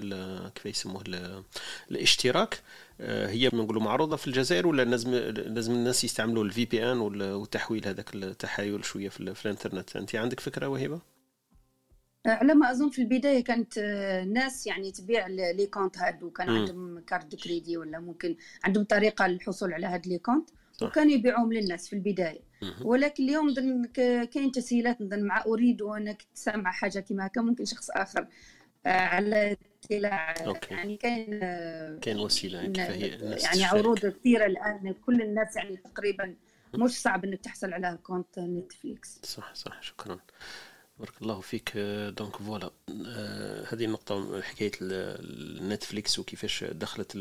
كيف 0.56 0.66
يسموه 0.66 1.04
الاشتراك. 1.92 2.62
آه، 3.02 3.28
هي 3.30 3.50
نقولوا 3.54 3.82
معروضة 3.82 4.16
في 4.16 4.28
الجزائر 4.28 4.68
ولا 4.68 4.84
لازم 4.84 5.16
لازم 5.16 5.74
الناس 5.74 6.04
يستعملوا 6.04 6.44
ال 6.44 6.66
VPN 6.66 6.98
والتحويل 6.98 7.88
هذاك 7.88 8.16
التحايل 8.16 8.86
شوية 8.86 9.10
في 9.10 9.20
الإنترنت؟ 9.46 9.96
أنت 9.96 10.16
عندك 10.16 10.40
فكرة 10.40 10.68
وهبة؟ 10.68 11.17
على 12.28 12.54
ما 12.54 12.72
أظن 12.72 12.90
في 12.90 13.02
البداية 13.02 13.44
كانت 13.44 13.80
ناس 14.28 14.68
يعني 14.68 14.92
تبيع 14.92 15.28
les 15.28 15.66
comptes 15.66 15.98
هاد 15.98 16.24
وكان 16.24 16.50
عندهم 16.50 17.00
carte 17.00 17.36
crédit 17.36 17.78
ولا 17.78 18.00
ممكن 18.00 18.36
عندهم 18.64 18.84
طريقة 18.84 19.28
للحصول 19.28 19.74
على 19.74 19.88
هاد 19.88 20.08
les 20.08 20.18
comptes 20.18 20.50
وكانوا 20.82 21.12
يبيعوهم 21.12 21.54
للناس 21.54 21.88
في 21.88 21.94
البداية. 21.94 22.40
ولكن 22.82 23.24
اليوم 23.24 23.86
كاين 24.26 24.52
تسهيلات 24.52 24.98
مع 25.02 25.44
أوريدو 25.46 25.82
أنا 25.82 26.12
كنت 26.12 26.28
سامعه 26.34 26.74
حاجة 26.74 27.00
كما 27.00 27.26
هكا 27.28 27.42
ممكن 27.42 27.66
شخص 27.66 27.90
آخر 27.90 28.28
آه، 28.86 28.90
على 28.90 29.58
اطلاع. 29.92 30.36
يعني 30.72 30.98
كاين 30.98 31.40
كاين 32.00 32.20
وسيلة 32.20 32.60
يعني, 32.60 33.08
يعني 33.44 33.64
عروض 33.64 34.00
كثيرة 34.00 34.46
الآن. 34.46 34.94
كل 35.06 35.22
الناس 35.22 35.56
يعني 35.56 35.78
تقريبا 35.78 36.36
مش 36.74 37.02
صعب 37.02 37.26
إنك 37.26 37.42
تحصل 37.42 37.74
على 37.74 38.00
compte 38.04 38.40
نتفليكس. 38.40 39.20
صح 39.24 39.56
صح. 39.56 39.82
شكرا. 39.82 40.20
بارك 41.00 41.14
الله 41.22 41.40
فيك. 41.40 41.78
donc 42.18 42.36
voilà 42.36 42.72
هذه 43.72 43.86
النقطة 43.86 44.42
حكاية 44.42 44.72
النتفليكس 44.82 46.20
وكيفاش 46.20 46.64
دخلت 46.64 47.12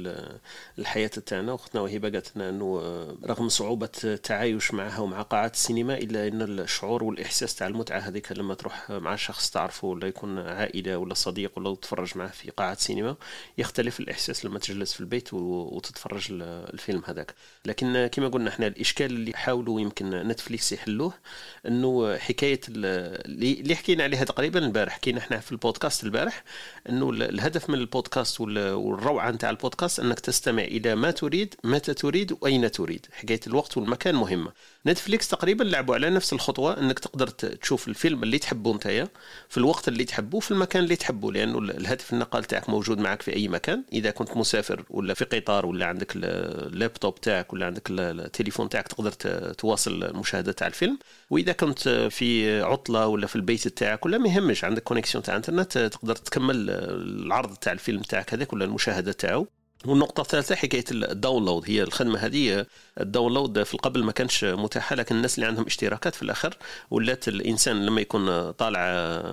الحياة 0.79 1.07
تاعنا. 1.09 1.53
وختنا 1.53 1.81
وهبة 1.81 2.11
قالت 2.11 2.37
لنا 2.37 2.49
إنه 2.49 2.81
آه، 2.83 3.17
رغم 3.27 3.49
صعوبة 3.49 3.89
التعايش 4.05 4.75
معها 4.75 4.99
ومع 5.01 5.23
قاعات 5.23 5.55
السينما 5.55 5.99
إلا 5.99 6.29
إن 6.29 6.43
الشعور 6.43 7.05
والإحساس 7.05 7.55
تاع 7.55 7.67
المتعة 7.67 7.99
هذيك 7.99 8.33
لما 8.33 8.55
تروح 8.55 8.91
مع 8.91 9.17
شخص 9.17 9.51
تعرفه 9.51 9.89
ولا 9.89 10.09
يكون 10.09 10.39
عائلة 10.39 10.97
ولا 10.97 11.15
صديق 11.15 11.53
ولا 11.59 11.75
تتفرج 11.75 12.19
معه 12.19 12.31
في 12.31 12.51
قاعة 12.51 12.75
سينما 12.75 13.17
يختلف 13.59 14.01
الإحساس 14.01 14.45
لما 14.45 14.59
تجلس 14.59 14.93
في 14.93 15.01
البيت 15.01 15.35
وتتفرج 15.35 16.27
الفيلم 16.33 17.03
هذاك. 17.07 17.35
لكن 17.65 18.07
كما 18.13 18.29
قلنا 18.29 18.51
إحنا 18.51 18.67
الإشكال 18.67 19.07
اللي 19.07 19.33
حاولوا 19.37 19.81
يمكن 19.81 20.11
نتفليكس 20.11 20.73
يحلوه 20.73 21.13
إنه 21.67 22.17
حكاية 22.17 22.61
اللي 22.69 23.66
حكينا 23.75 24.05
عليها 24.05 24.25
تقريبا 24.25 24.59
البارح 24.59 24.93
حكينا 24.93 25.19
إحنا 25.19 25.39
في 25.39 25.53
البودكاست 25.53 26.05
البارح 26.05 26.45
إنه 26.89 27.11
الهدف 27.11 27.71
من 27.71 27.79
البودكاست 27.79 28.41
والروعة 28.41 29.31
نتاع 29.31 29.51
البودكاست 29.51 30.01
إنك 30.01 30.21
تستمع 30.21 30.63
إلى 30.63 30.95
ما 30.95 31.11
تريد 31.11 31.55
متى 31.65 31.95
تريد 31.95 32.37
وأين 32.41 32.71
تريد. 32.71 33.07
حكاية 33.13 33.41
الوقت 33.47 33.77
والمكان 33.77 34.15
مهمة. 34.15 34.53
نتفليكس 34.87 35.29
تقريبا 35.29 35.65
لعبوا 35.65 35.95
على 35.95 36.11
نفس 36.11 36.33
الخطوة 36.33 36.79
إنك 36.81 36.99
تقدر 36.99 37.29
تشوف 37.29 37.89
الفيلم 37.89 38.23
اللي 38.23 38.39
تحبه 38.39 38.75
نتايا 38.75 39.09
في 39.49 39.59
الوقت 39.59 39.89
اللي 39.89 40.05
تحبه 40.05 40.41
في 40.41 40.51
المكان 40.51 40.85
اللي 40.85 40.97
تحبه 40.97 41.33
لأنه 41.33 41.59
الهاتف 41.59 42.13
النقال 42.13 42.45
تاعك 42.45 42.71
موجود 42.71 42.99
معك 42.99 43.23
في 43.23 43.37
أي 43.37 43.49
مكان. 43.49 43.85
إذا 43.93 44.11
كنت 44.11 44.37
مسافر 44.37 44.85
ولا 44.91 45.15
في 45.15 45.25
قطار 45.25 45.67
ولا 45.67 45.87
عندك 45.87 46.13
اللابتوب 46.17 47.21
تاعك 47.21 47.53
ولا 47.53 47.67
عندك 47.67 47.91
التليفون 47.91 48.69
تاعك 48.69 48.89
تقدر 48.89 49.13
تواصل 49.53 50.05
المشاهده 50.05 50.53
تاع 50.53 50.67
الفيلم. 50.67 50.99
وإذا 51.31 51.53
كنت 51.53 51.89
في 51.89 52.61
عطلة 52.63 53.07
ولا 53.07 53.27
في 53.27 53.37
البيت 53.37 53.69
تاعك 53.69 54.07
ولا 54.07 54.19
ما 54.19 54.29
يهمش 54.29 54.65
عندك 54.65 54.83
connexion 54.83 55.25
تاع 55.25 55.37
انترنت 55.37 55.79
تقدر 55.79 56.17
تكمل 56.17 56.71
العرض 56.71 57.55
تاع 57.55 57.73
الفيلم 57.73 58.03
تاعك 58.03 58.35
هذاك 58.35 58.53
ولا 58.53 58.65
المشاهدة 58.65 59.13
تاعو. 59.13 59.47
والنقطة 59.85 60.21
الثالثة 60.21 60.55
حكاية 60.55 60.85
ال 60.93 61.01
download 61.01 61.65
هي 61.67 61.83
الخدمة 61.83 62.19
هذه 62.19 62.67
ال 63.01 63.08
download 63.08 63.63
في 63.63 63.75
القبل 63.75 64.05
ما 64.05 64.13
كانش 64.13 64.45
متاحة 64.45 64.97
لكن 64.97 65.17
الناس 65.17 65.35
اللي 65.35 65.47
عندهم 65.47 65.67
اشتراكات 65.67 66.15
في 66.15 66.23
الآخر 66.23 66.57
ولات 66.91 67.29
الإنسان 67.29 67.87
لما 67.87 68.01
يكون 68.01 68.51
طالع 68.51 68.81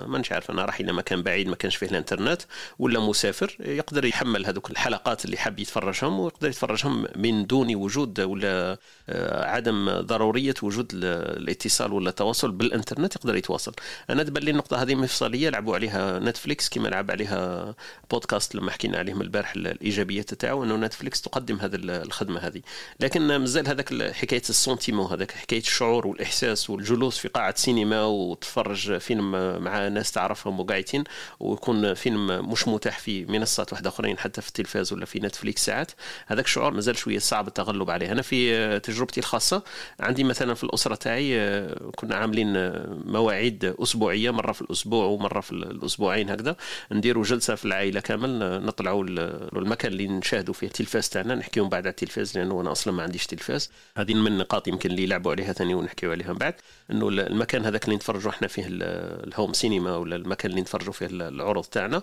ما 0.08 0.18
نش 0.20 0.32
عارف 0.32 0.52
أنا 0.52 0.66
راح 0.66 0.80
إلى 0.80 0.94
مكان 0.94 1.24
بعيد 1.24 1.48
ما 1.48 1.56
كانش 1.56 1.76
فيه 1.76 1.88
الإنترنت 1.88 2.42
ولا 2.80 3.00
مسافر 3.00 3.56
يقدر 3.60 4.06
يحمل 4.06 4.46
هذوك 4.46 4.72
الحلقات 4.72 5.26
اللي 5.26 5.38
حاب 5.38 5.60
يتفرجهم 5.60 6.20
ويقدر 6.20 6.50
يتفرجهم 6.50 7.08
من 7.16 7.46
دون 7.46 7.76
وجود 7.76 8.20
ولا 8.20 8.78
آه، 9.10 9.46
عدم 9.46 10.02
ضرورية 10.02 10.54
وجود 10.64 10.92
الاتصال 10.94 11.94
ولا 11.94 12.10
التواصل 12.10 12.52
بالإنترنت 12.52 13.16
يقدر 13.16 13.36
يتواصل. 13.36 13.74
أنا 14.10 14.24
تبان 14.24 14.44
لي 14.44 14.52
النقطة 14.52 14.82
هذه 14.82 14.96
مفصلية 14.96 15.50
لعبوا 15.50 15.76
عليها 15.76 16.20
نتفليكس 16.20 16.70
كما 16.70 16.88
لعب 16.88 17.12
عليها 17.12 17.76
بودكاست 18.12 18.56
لما 18.56 18.72
حكينا 18.72 18.98
عليهم 18.98 19.22
البارح 19.22 19.54
الإيجابيات 19.56 20.33
تاعو 20.34 20.64
انه 20.64 20.76
نتفليكس 20.76 21.22
تقدم 21.22 21.60
هذه 21.60 21.76
الخدمة 21.76 22.40
هذه. 22.40 22.62
لكن 23.00 23.36
مازال 23.36 23.68
هذاك 23.68 24.12
حكاية 24.12 24.42
ال 24.50 24.56
sentiment 24.56 25.12
هذاك 25.12 25.32
حكاية 25.32 25.60
الشعور 25.60 26.08
والإحساس 26.08 26.70
والجلوس 26.70 27.18
في 27.18 27.28
قاعة 27.28 27.56
سينما 27.58 28.04
وتفرج 28.04 28.98
فيلم 28.98 29.32
مع 29.64 29.88
ناس 29.88 30.12
تعرفهم 30.12 30.60
وقاعدين 30.60 31.04
ويكون 31.40 31.94
فيلم 31.94 32.52
مش 32.52 32.68
متاح 32.68 33.00
في 33.00 33.26
منصات 33.26 33.74
واحدة 33.74 33.90
أخرين 33.90 34.18
حتى 34.18 34.42
في 34.42 34.48
التلفاز 34.48 34.94
ولا 34.94 35.06
في 35.06 35.20
نتفليكس 35.20 35.66
ساعات. 35.66 35.92
هذاك 36.28 36.46
الشعور 36.46 36.74
مازال 36.74 36.98
شوية 36.98 37.20
صعب 37.20 37.48
التغلب 37.48 37.90
عليه. 37.90 38.12
أنا 38.12 38.22
في 38.22 38.80
تجربتي 38.80 39.20
الخاصة 39.20 39.64
عندي 40.00 40.24
مثلا 40.24 40.54
في 40.54 40.64
الأسرة 40.64 40.96
تاعي 40.96 41.68
كنا 41.96 42.16
عاملين 42.16 42.54
مواعيد 43.06 43.76
أسبوعية 43.80 44.32
مرة 44.32 44.52
في 44.52 44.62
الأسبوع 44.62 45.06
ومرة 45.06 45.42
في 45.42 45.52
الأسبوعين 45.52 46.30
هكذا. 46.30 46.56
نديروا 46.92 47.24
جلسة 47.24 47.56
في 47.56 47.66
العائلة 47.66 48.00
كامل 48.00 48.64
نطلعوا 48.66 49.04
المكان 49.04 49.92
اللي 49.92 50.08
نشاهدوا 50.24 50.54
فيه 50.54 50.68
التلفاز 50.68 51.10
تاعنا 51.10 51.36
نحكيو 51.36 51.68
بعد 51.68 51.84
على 51.84 51.92
التلفاز 51.92 52.38
لأنه 52.38 52.62
أنا 52.62 52.72
أصلا 52.72 52.94
ما 52.94 53.04
عنديش 53.04 53.26
تلفاز. 53.28 53.72
هذه 53.98 54.14
من 54.14 54.28
النقاط 54.28 54.68
يمكن 54.68 54.92
اللي 54.92 55.04
يلعبوا 55.04 55.32
عليها 55.32 55.54
ثاني 55.54 55.74
ونحكيو 55.74 56.12
عليها 56.12 56.34
بعد. 56.34 56.54
إنه 56.92 57.08
المكان 57.10 57.66
هذاك 57.66 57.86
اللي 57.86 57.96
نتفرجوا 57.96 58.32
إحنا 58.32 58.48
فيه 58.48 58.64
الهوم 58.70 59.54
سينما 59.54 59.96
ولا 59.96 60.16
المكان 60.16 60.52
اللي 60.52 60.62
نتفرجوا 60.62 60.94
فيه 60.94 61.06
العروض 61.06 61.66
تاعنا 61.66 62.02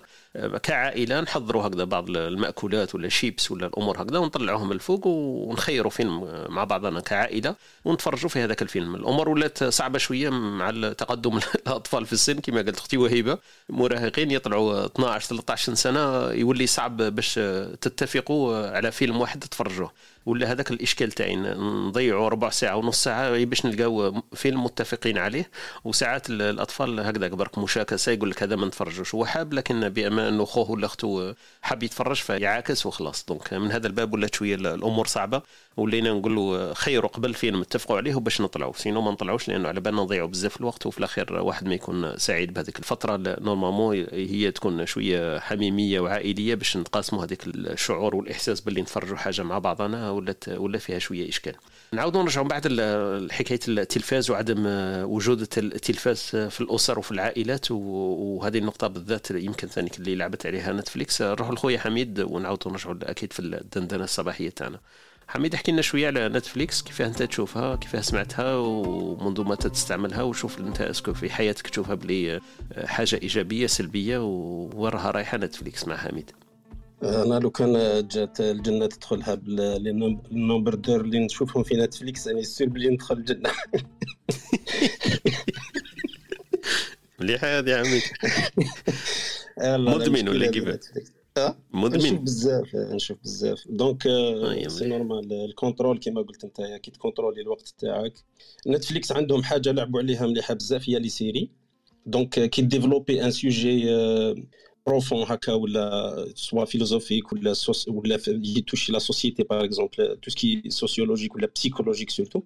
كعائلة 0.63 1.21
نحضروا 1.21 1.67
هكذا 1.67 1.85
بعض 1.85 2.11
المأكولات 2.11 2.95
ولا 2.95 3.09
شيبس 3.09 3.51
ولا 3.51 3.67
الأمور 3.67 4.03
هكذا 4.03 4.19
ونطلعوهم 4.19 4.73
الفوق 4.73 5.07
ونخيروا 5.07 5.91
فيلم 5.91 6.45
مع 6.49 6.65
بعضنا 6.65 7.01
كعائلة 7.01 7.55
ونتفرجوا 7.85 8.29
في 8.29 8.39
هذاك 8.39 8.63
الفيلم. 8.63 8.95
الأمور 8.95 9.29
ولات 9.29 9.65
صعبة 9.65 9.99
شوية 9.99 10.31
مع 10.31 10.71
تقدم 10.71 11.39
الأطفال 11.67 12.07
في 12.07 12.13
السن 12.13 12.41
كما 12.41 12.57
قالت 12.57 12.79
أختي 12.79 12.97
وهيبة 12.97 13.39
مراهقين 13.69 14.31
يطلعوا 14.31 14.87
12 14.87 15.27
13 15.29 15.75
سنة 15.75 16.31
يولي 16.31 16.67
صعب 16.67 16.97
باش 16.97 17.35
تتفق 17.81 18.21
نتفقوا 18.21 18.77
على 18.77 18.93
فيلم 18.93 19.21
واحد 19.21 19.41
تفرجوه 19.41 19.93
ولا 20.27 20.53
هذاك 20.53 20.71
الإشكال 20.71 21.13
تاعي 21.13 21.37
نضيعوا 21.37 22.29
ربع 22.29 22.51
ساعة 22.51 22.77
ونص 22.77 23.05
ساعة 23.05 23.45
باش 23.45 23.67
نلقاو 23.67 24.23
فيلم 24.35 24.65
متفقين 24.65 25.19
عليه. 25.19 25.51
وساعات 25.85 26.31
الأطفال 26.31 27.01
هكذا 27.01 27.29
برك 27.29 27.59
مشاكسه 27.59 28.13
يقول 28.13 28.31
لك 28.31 28.43
هذا 28.43 28.57
ما 28.57 28.67
نتفرجوش. 28.67 29.15
هو 29.15 29.25
حاب 29.25 29.53
لكن 29.53 29.89
بما 29.89 30.29
أنه 30.29 30.45
خوه 30.45 30.71
ولا 30.71 30.87
أخته 30.87 31.35
حاب 31.63 31.83
يتفرج 31.83 32.17
فيعاكس 32.17 32.87
وخلاص. 32.87 33.25
donc 33.25 33.55
من 33.55 33.73
هذا 33.73 33.87
الباب 33.87 34.13
ولات 34.13 34.35
شوية 34.35 34.55
الأمور 34.55 35.07
صعبة. 35.07 35.43
ولينا 35.77 36.13
نقول 36.13 36.37
له 36.37 36.75
خير 36.75 37.07
قبل 37.07 37.35
فيلم 37.35 37.61
اتفقوا 37.61 37.97
عليه 37.97 38.15
باش 38.15 38.41
نطلعوا. 38.41 38.73
sinon 38.73 39.01
ما 39.01 39.11
نطلعوش 39.11 39.49
لأنه 39.49 39.69
على 39.69 39.81
بالنا 39.81 40.03
نضيعوا 40.03 40.29
بزاف 40.29 40.61
الوقت 40.61 40.87
وفي 40.87 40.99
الأخير 40.99 41.33
واحد 41.33 41.69
ما 41.69 41.75
يكون 41.75 42.19
سعيد 42.19 42.55
بهذيك 42.55 42.79
الفترة. 42.79 43.17
normalement 43.17 44.07
هي 44.13 44.51
تكون 44.51 44.87
شوية 44.87 45.39
حميمية 45.39 46.01
وعائلية 46.01 46.55
باش 46.55 46.77
نتقاسموا 46.77 47.25
هذيك 47.25 47.47
الشعور 47.47 48.17
والإحساس 48.17 48.61
باللي 48.61 48.83
نتفرجوا 48.83 49.17
حاجة 49.17 49.43
مع 49.43 49.59
بعضنا. 49.59 50.10
ولات 50.11 50.49
ولا 50.49 50.79
فيها 50.79 50.99
شوية 50.99 51.29
إشكال. 51.29 51.55
نعاودوا 51.93 52.23
نرجعوا 52.23 52.47
بعد 52.47 52.67
حكايه 53.31 53.61
التلفاز 53.69 54.31
وعدم 54.31 54.63
وجود 55.05 55.41
التلفاز 55.59 56.19
في 56.21 56.61
الأسر 56.61 56.99
وفي 56.99 57.13
العائلات 57.13 57.71
وهذه 57.71 58.59
النقطة 58.59 58.87
بالذات 58.87 59.31
يمكن 59.31 59.69
ثاني 59.69 59.91
اللي 59.99 60.15
لعبت 60.15 60.47
عليها 60.47 60.73
نتفليكس. 60.73 61.23
نروحوا 61.23 61.55
لخويا 61.55 61.79
حميد 61.79 62.21
ونعاودوا 62.21 62.73
نرجعوا 62.73 62.97
أكيد 63.03 63.33
في 63.33 63.41
الدندنة 63.41 64.05
الصباحية 64.05 64.51
تاعنا. 64.51 64.81
حميد 65.29 65.55
احكي 65.55 65.73
لنا 65.73 65.83
شوية 65.83 66.07
على 66.07 66.29
نتفليكس 66.29 66.83
كيف 66.83 67.03
انت 67.03 67.23
تشوفها 67.23 67.77
كيف 67.77 68.05
سمعتها 68.05 68.55
ومنذ 68.55 69.41
متى 69.41 69.69
تستعملها 69.69 70.23
وشوف 70.23 70.61
انت 70.61 70.81
est-ce 70.81 71.03
que 71.03 71.15
في 71.15 71.31
حياتك 71.31 71.69
تشوفها 71.69 71.95
بلي 71.95 72.41
حاجة 72.85 73.19
إيجابية 73.23 73.67
سلبية 73.67 74.19
وراها 74.75 75.11
رايحة 75.11 75.39
نتفليكس 75.39 75.89
مع 75.89 75.97
حميد. 75.97 76.31
أنا 77.03 77.39
لو 77.39 77.51
كان 77.51 78.07
جات 78.09 78.41
الجنة 78.41 78.87
تدخلها 78.87 79.35
بال 79.35 79.70
nombre 79.70 80.75
d'heures 80.75 81.01
اللي 81.01 81.25
نشوفهم 81.25 81.63
في 81.63 81.77
نتفليكس 81.77 82.29
راني 82.29 82.43
sûr 82.45 82.69
بلي 82.69 82.89
ندخل 82.89 83.17
الجنة. 83.17 83.51
مليحه 87.21 87.59
هذه 87.59 87.75
عمي. 87.75 88.01
مدمن 89.95 90.29
ولا 90.29 90.51
كيف 90.51 90.65
مدمن. 91.75 91.99
نشوف 91.99 92.21
بزاف 92.21 92.75
نشوف 92.75 93.19
بزاف. 93.25 93.65
donc 93.69 94.03
c'est 94.69 94.87
normal 94.87 95.33
ال 95.33 95.40
contrôle 95.40 95.99
كيما 95.99 96.23
قلت 96.23 96.45
أنت 96.45 96.63
كي 96.83 96.91
ت 96.91 96.96
contrôler 96.96 97.41
الوقت 97.41 97.75
تاعك. 97.79 98.15
نتفليكس 98.67 99.13
عندهم 99.13 99.43
حاجة 99.43 99.73
لعبوا 99.73 100.01
عليها 100.01 100.27
مليحة 100.27 100.55
بزاف 100.55 100.89
هي 100.89 100.99
les 100.99 101.09
séries. 101.09 101.51
donc 102.07 102.41
كي 102.41 102.63
développer 102.63 103.25
un 103.25 103.31
sujet 103.31 103.87
profond 104.91 105.25
هكا 105.29 105.53
ولا 105.53 106.27
soit 106.35 106.65
philosophique 106.65 107.33
ولا 107.33 107.53
soc 107.53 107.89
ولا 107.89 108.19
ي 108.29 108.37
toucher 108.37 108.93
la 108.93 108.99
société 108.99 109.43
par 109.43 109.65
exemple 109.65 110.17
tout 110.23 110.31
ce 110.31 110.44
qui 110.44 110.63
sociologique 110.69 111.35
ولا 111.37 111.49
psychologique 111.55 112.11
surtout 112.11 112.43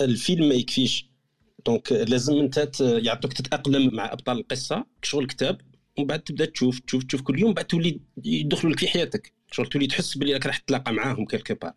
الفيلم 0.00 0.48
ما 0.48 0.54
يكفيش 0.54 1.06
donc 1.66 1.92
لازم 1.92 2.36
انت 2.36 2.80
يعطوك 2.80 3.32
تتاقلم 3.32 3.94
مع 3.94 4.12
ابطال 4.12 4.38
القصة 4.38 4.84
شغل 5.02 5.26
كتاب 5.26 5.60
ومن 5.98 6.06
بعد 6.06 6.20
تبدا 6.20 6.44
تشوف 6.44 6.78
تشوف 6.78 7.04
تشوف 7.04 7.22
كل 7.22 7.38
يوم 7.38 7.54
بعد 7.54 7.64
تولي 7.64 8.00
يدخلوا 8.24 8.72
لك 8.72 8.78
في 8.78 8.88
حياتك 8.88 9.32
شغل 9.52 9.66
تولي 9.66 9.86
تحس 9.86 10.18
بلي 10.18 10.32
راك 10.32 10.46
راح 10.46 10.58
تتلاقى 10.58 10.92
معاهم 10.92 11.26
quelque 11.26 11.54
part 11.54 11.72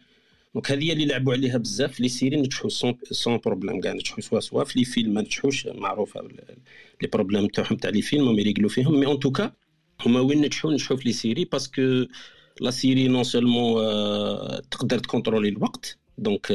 donc 0.54 0.72
هذه 0.72 0.94
اللي 0.94 1.06
لعبوا 1.06 1.34
عليها 1.34 1.58
بزاف 1.58 2.00
les 2.00 2.10
séries 2.10 2.38
نجحوا 2.38 2.70
sans 3.12 3.40
problème 3.46 3.82
كاع 3.82 3.94
نجحوا 3.94 4.20
سوا 4.22 4.40
سوا 4.40 4.64
في 4.64 4.80
les 4.80 4.86
films 4.86 5.14
ما 5.14 5.22
نجحوش 5.22 5.68
معروفة 5.68 6.22
les 7.02 7.08
problèmes 7.14 7.48
تاعهم 7.48 7.76
تاع 7.76 7.90
les 7.90 8.02
films 8.02 8.28
هما 8.28 8.42
يريڤلوا 8.42 8.70
فيهم 8.70 9.00
mais 9.00 9.06
en 9.06 9.20
tout 9.20 9.38
cas 9.38 9.52
هما 10.06 10.20
وين 10.20 10.42
نجحوا 10.42 10.72
نجحوا 10.74 10.98
في 10.98 11.04
les 11.06 11.14
séries 11.14 11.46
parce 11.46 11.83
que 11.83 12.06
la 12.62 12.72
série 12.72 13.08
non 13.08 13.24
seulement 13.24 13.82
تقدر 14.72 15.00
تكونترولي 15.00 15.50
الوقت 15.50 15.98
donc 16.18 16.52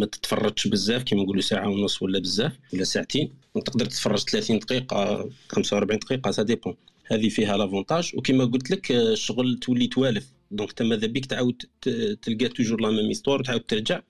ما 0.00 0.06
تتفرجش 0.06 0.66
بزاف 0.68 1.02
كيما 1.02 1.22
نقولوا 1.22 1.42
ساعة 1.42 1.68
ونص 1.68 2.02
ولا 2.02 2.18
بزاف 2.18 2.58
ولا 2.74 2.84
ساعتين 2.84 3.32
تقدر 3.64 3.84
تتفرج 3.84 4.18
30 4.18 4.58
دقيقة 4.58 5.30
45 5.48 5.98
دقيقة 5.98 6.30
ça 6.30 6.42
dépend 6.42 6.76
هذه 7.06 7.28
فيها 7.28 7.56
l'avantage 7.56 8.12
وكما 8.14 8.44
قلت 8.44 8.70
لك 8.70 8.92
الشغل 8.92 9.58
تولي 9.58 9.86
توالف. 9.86 10.35
donc 10.50 10.70
انت 10.70 10.82
ماذا 10.82 11.06
بيك 11.06 11.26
تعاود 11.26 11.62
تلقى 12.22 12.48
toujours 12.48 12.80
la 12.80 12.90
même 12.90 13.06
histoire 13.06 13.40
وتعاود 13.40 13.60
ترجع 13.60 14.02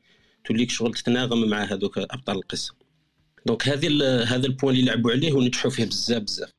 توليك 0.45 0.71
شغل 0.71 0.95
تتناغم 0.95 1.49
مع 1.49 1.65
هذوك 1.65 1.99
أبطال 1.99 2.37
القصة 2.37 2.75
donc 3.47 3.69
هذه 3.69 3.89
هذا 4.23 4.47
ال 4.47 4.51
point 4.51 4.75
اللي 4.75 4.87
لعبوا 4.87 5.11
عليه 5.11 5.33
ونجحوا 5.33 5.71
فيه 5.71 5.85
بزاف 5.85 6.23
بزاف. 6.23 6.51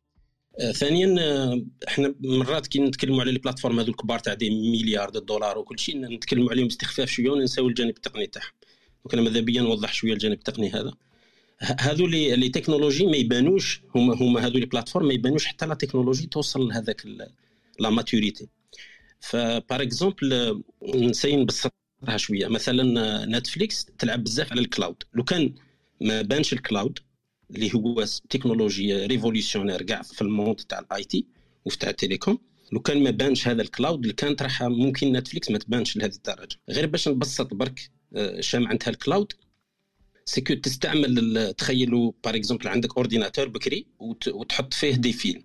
آه 0.60 0.72
ثانيا 0.72 1.16
آه 1.20 1.62
إحنا 1.88 2.16
مرات 2.20 2.68
كي 2.68 2.80
نتكلموا 2.80 3.22
على 3.22 3.32
les 3.32 3.40
plateformes 3.40 3.80
هذو 3.80 3.90
الكبار 3.90 4.20
تاع 4.20 4.34
des 4.34 4.50
milliards 4.50 5.10
dollars 5.10 5.58
وكل 5.58 5.80
شيء 5.80 5.98
نتكلموا 5.98 6.52
عليهم 6.52 6.68
باستخفاف 6.68 7.10
شوية 7.10 7.30
وننساو 7.30 7.68
الجانب 7.68 7.90
التقني 7.98 8.28
تاعهم. 8.28 8.52
donc 9.04 9.14
أنا 9.14 9.22
ماذا 9.22 9.40
بيا 9.40 9.62
نوضح 9.62 9.94
شوية 9.94 10.14
الجانب 10.14 10.38
التقني 10.38 10.70
هذا. 10.70 10.94
هذو 11.60 12.08
les 12.08 12.36
les 12.36 12.50
technologies 12.50 13.06
ما 13.06 13.18
يبانوش 13.18 13.82
هما 13.96 14.16
هما 14.16 14.46
هذو 14.46 14.60
les 14.60 14.66
plateformes 14.66 15.08
ما 15.08 15.14
يبانوش 15.14 15.46
حتى 15.46 15.66
la 15.66 15.74
technologie 15.74 16.28
توصل 16.28 16.68
لهذاك 16.68 17.06
la 17.80 17.90
maturité 17.90 18.48
ف 19.20 19.35
par 19.35 19.82
exemple 19.82 20.64
نسي 20.96 21.36
نبسطها 21.36 21.72
شوية. 22.18 22.48
مثلا 22.48 23.26
نتفليكس 23.26 23.86
تلعب 23.86 24.24
بزاف 24.24 24.52
على 24.52 24.62
ال 24.62 24.68
cloud. 24.68 25.04
لو 25.14 25.24
كان 25.24 25.54
ما 26.02 26.22
بانش 26.22 26.54
ال 26.54 26.61
cloud 26.61 27.00
اللي 27.52 27.74
هو 27.76 28.06
تكنولوجيا 28.30 29.06
révolutionnaire 29.06 29.82
كاع 29.82 30.02
في 30.02 30.22
ال 30.22 30.27
monde 30.27 30.56
تاع 30.56 30.80
ال 30.80 31.04
IT 31.04 31.26
وفي 31.66 31.78
تاع 31.78 31.90
ال 31.90 31.96
télécom 31.96 32.38
لو 32.72 32.80
كان 32.80 33.04
ما 33.04 33.10
بانش 33.10 33.48
هذا 33.48 33.62
ال 33.62 33.68
cloud 33.68 34.02
اللي 34.02 34.14
كانت 34.14 34.42
راح 34.42 34.64
ممكن 34.64 35.12
نتفليكس 35.12 35.52
ما 35.52 35.58
تبانش 35.58 35.98
لهذه 35.98 36.16
الدرجة. 36.16 36.58
غير 36.70 36.86
باش 36.86 37.08
نبسط 37.08 37.54
برك 37.54 37.90
شام 38.40 38.68
عندها 38.68 38.90
ال 38.90 38.97
cloud 38.97 39.34
c'est 40.26 40.43
que 40.43 40.54
تستعمل 40.54 41.54
تخيلوا 41.58 42.12
par 42.24 42.36
exemple 42.36 42.68
عندك 42.68 42.98
ordinateur 42.98 43.48
بكري 43.48 43.86
وتحط 44.28 44.74
فيه 44.74 44.96
des 44.96 45.14
films 45.14 45.44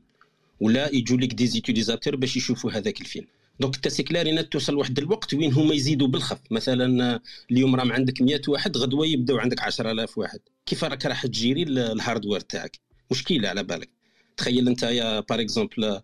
ولا 0.60 0.94
يجوا 0.94 1.18
لك 1.18 1.34
des 1.34 1.46
utilisateurs 1.46 2.16
باش 2.16 2.36
يشوفوا 2.36 2.72
هذاك 2.72 3.00
الفيلم. 3.00 3.26
donc 3.60 3.74
انت 3.74 3.88
c'est 3.88 4.02
clair 4.02 4.42
توصل 4.42 4.74
واحد 4.74 4.98
الوقت 4.98 5.34
وين 5.34 5.52
هما 5.52 5.74
يزيدوا 5.74 6.08
بالخف. 6.08 6.40
مثلا 6.50 7.20
اليوم 7.50 7.76
راهم 7.76 7.92
عندك 7.92 8.22
100 8.22 8.40
واحد 8.48 8.76
غدوة 8.76 9.06
يبداو 9.06 9.38
عندك 9.38 9.60
10000 9.60 10.18
واحد. 10.18 10.40
كيف 10.66 10.84
راك 10.84 11.06
راح 11.06 11.26
تجيري 11.26 11.62
ال 11.62 11.71
hardware 11.71 12.40
تاعك؟ 12.40 12.78
مشكلة 13.10 13.48
على 13.48 13.62
بالك. 13.62 13.90
تخيل 14.36 14.68
انت 14.68 14.82
يا 14.82 15.20
par 15.20 15.40
exemple 15.40 16.00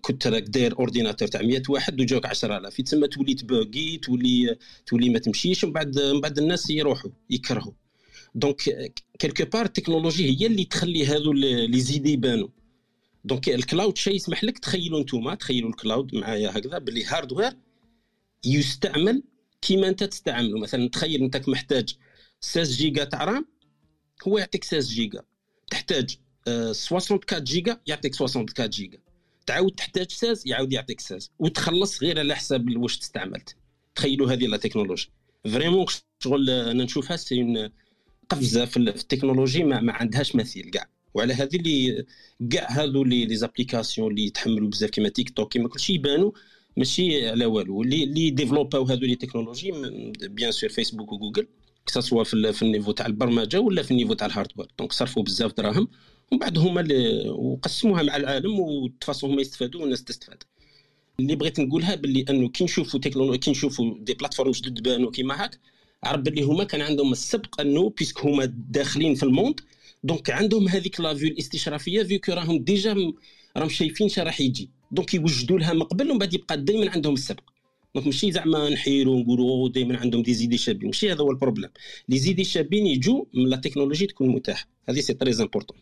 كنت 0.00 0.26
راك 0.26 0.42
داير 0.42 0.78
ordinateur 0.78 1.28
تاع 1.28 1.42
100 1.42 1.62
واحد 1.68 2.00
وجاوك 2.00 2.26
10000 2.26 2.80
تسمى 2.80 3.08
تولي 3.08 3.34
تبوڨي 3.34 3.96
تولي 3.96 4.56
تولي 4.86 5.08
ما 5.08 5.18
تمشيش 5.18 5.64
ومن 5.64 5.72
بعد 5.72 5.98
من 5.98 6.20
بعد 6.20 6.38
الناس 6.38 6.70
يروحوا 6.70 7.10
يكرهوا. 7.30 7.72
donc 8.34 8.92
quelque 9.18 9.44
part 9.44 9.64
ال 9.64 9.70
technologie 9.70 10.40
هي 10.40 10.46
اللي 10.46 10.64
تخلي 10.64 11.06
هذو 11.06 11.32
les 11.32 11.80
idées 11.80 12.12
يبانوا. 12.12 12.48
donc 13.28 13.48
ال 13.48 13.56
cloud 13.56 13.98
شيء 13.98 14.14
يسمح 14.14 14.44
لك 14.44 14.58
تخيلوا 14.58 15.00
أنتم 15.00 15.34
تخيلوا 15.34 15.70
ال 15.70 15.77
cloud 15.77 16.14
معايا 16.14 16.50
هكذا 16.58 16.78
باللي 16.78 17.04
hardware 17.04 17.52
يستعمل 18.44 19.22
كيما 19.62 19.88
انت 19.88 20.04
تستعمله 20.04 20.58
مثلا 20.58 20.88
تخيل 20.88 21.22
انت 21.22 21.48
محتاج 21.48 21.96
16 22.40 22.72
جيجا 22.72 23.04
تاع 23.04 23.24
RAM 23.24 23.46
هو 24.28 24.38
يعطيك 24.38 24.64
16 24.64 24.88
جيجا. 24.88 25.22
تحتاج 25.70 26.18
64 26.48 27.44
جيجا 27.44 27.80
يعطيك 27.86 28.14
64 28.14 28.70
جيجا. 28.70 28.98
تعاود 29.46 29.72
تحتاج 29.72 30.10
16 30.10 30.42
يعاود 30.46 30.72
يعطيك 30.72 31.00
16 31.00 31.30
وتخلص 31.38 32.02
غير 32.02 32.18
على 32.18 32.34
حساب 32.34 32.76
واش 32.76 32.98
تستعملت 32.98 33.56
تخيلوا 33.94 34.32
هذه 34.32 34.46
la 34.46 34.56
technologie. 34.56 35.10
vraiment 35.44 35.86
شغل 36.24 36.50
أنا 36.50 36.84
نشوفها 36.84 37.16
c'est 37.16 37.70
قفزة 38.28 38.64
في 38.64 38.76
التكنولوجي 38.76 39.64
ما, 39.64 39.80
ما 39.80 39.92
عندهاش 39.92 40.36
مثيل 40.36 40.70
كاع. 40.70 40.97
وعلى 41.14 41.34
هذه 41.34 41.56
اللي 41.56 42.04
كاع 42.50 42.70
هذو 42.70 43.04
les 43.04 43.24
les 43.24 43.36
applications 43.36 44.10
اللي 44.10 44.26
يتحملوا 44.26 44.68
بزاف 44.68 44.90
كيما 44.90 45.08
تيك 45.08 45.30
توك 45.30 45.52
كيما 45.52 45.68
كلشي 45.68 45.92
يبانوا 45.92 46.32
ماشي 46.76 47.28
على 47.28 47.46
والو. 47.46 47.82
اللي 47.82 48.04
اللي 48.04 48.30
développaw 48.30 48.84
هذو 48.84 49.06
les 49.06 49.16
technologies 49.16 49.72
bien 50.28 50.52
sûr 50.52 50.70
فيسبوك 50.70 51.12
وجوجل 51.12 51.46
كسوا 51.86 52.24
في, 52.24 52.52
في 52.52 52.62
ال 52.62 52.66
niveau 52.66 52.92
تاع 52.92 53.06
البرمجة 53.06 53.60
ولا 53.60 53.82
في 53.82 53.90
ال 53.90 53.93
niveau 53.93 54.14
تاع 54.14 54.26
ال 54.26 54.31
hardware 54.31 54.68
donc 54.78 54.92
صرفوا 54.92 55.22
بزاف 55.22 55.52
دراهم 55.56 55.88
ومن 56.32 56.38
بعد 56.38 56.58
هما 56.58 56.88
وقسموها 57.28 58.02
مع 58.02 58.16
العالم 58.16 58.60
وتفاصوا 58.60 59.28
هما 59.28 59.40
يستفادوا 59.40 59.80
والناس 59.80 60.04
تستفاد. 60.04 60.42
اللي 61.20 61.36
بغيت 61.36 61.60
نقولها 61.60 61.94
باللي 61.94 62.24
أنه 62.30 62.48
كي 62.48 62.64
نشوفوا 62.64 63.00
تكنولوجي 63.00 63.38
كي 63.38 63.50
نشوفوا 63.50 63.94
des 64.00 64.14
plateformes 64.14 64.50
جدد 64.50 64.82
بانوا 64.82 65.10
كيما 65.10 65.44
هاك 65.44 65.58
عرف 66.04 66.20
باللي 66.20 66.42
هما 66.42 66.64
كان 66.64 66.80
عندهم 66.80 67.12
السبق 67.12 67.60
أنه 67.60 67.90
puisque 67.98 68.24
هما 68.24 68.44
داخلين 68.44 69.14
في 69.14 69.22
ال 69.22 69.28
monde 69.28 69.60
donc 70.04 70.30
عندهم 70.30 70.68
هذيك 70.68 71.00
la 71.00 71.11
vue 71.11 71.28
الاستشرافية 71.28 72.02
فيكو 72.02 72.32
راهم 72.32 72.58
déjà 72.58 73.12
راهم 73.56 73.68
شايفين 73.68 74.08
شا 74.08 74.22
راح 74.22 74.40
يجي. 74.40 74.70
donc 74.90 75.14
يوجدوا 75.14 75.58
لها 75.58 75.72
من 75.72 75.82
قبل 75.82 76.10
ومن 76.10 76.18
بعد 76.18 76.34
يبقى 76.34 76.64
دائما 76.64 76.90
عندهم 76.90 77.14
السبق. 77.14 77.50
donc 77.94 78.06
ماشي 78.06 78.32
زعما 78.32 78.68
نحيروا 78.68 79.16
ونقولوا 79.16 79.68
دائما 79.68 79.98
عندهم 79.98 80.22
des 80.22 80.34
idées 80.34 80.58
شابين. 80.58 80.86
ماشي 80.86 81.12
هذا 81.12 81.20
هو 81.20 81.30
ال 81.30 81.34
problème 81.34 81.70
les 82.08 82.18
idées 82.18 82.44
شابين 82.44 82.86
يجوا 82.86 83.24
من 83.34 83.48
la 83.48 83.56
technologie 83.56 84.06
تكون 84.06 84.28
متاحة. 84.28 84.68
هذه 84.88 85.00
c'est 85.00 85.14
très 85.14 85.32
important 85.40 85.78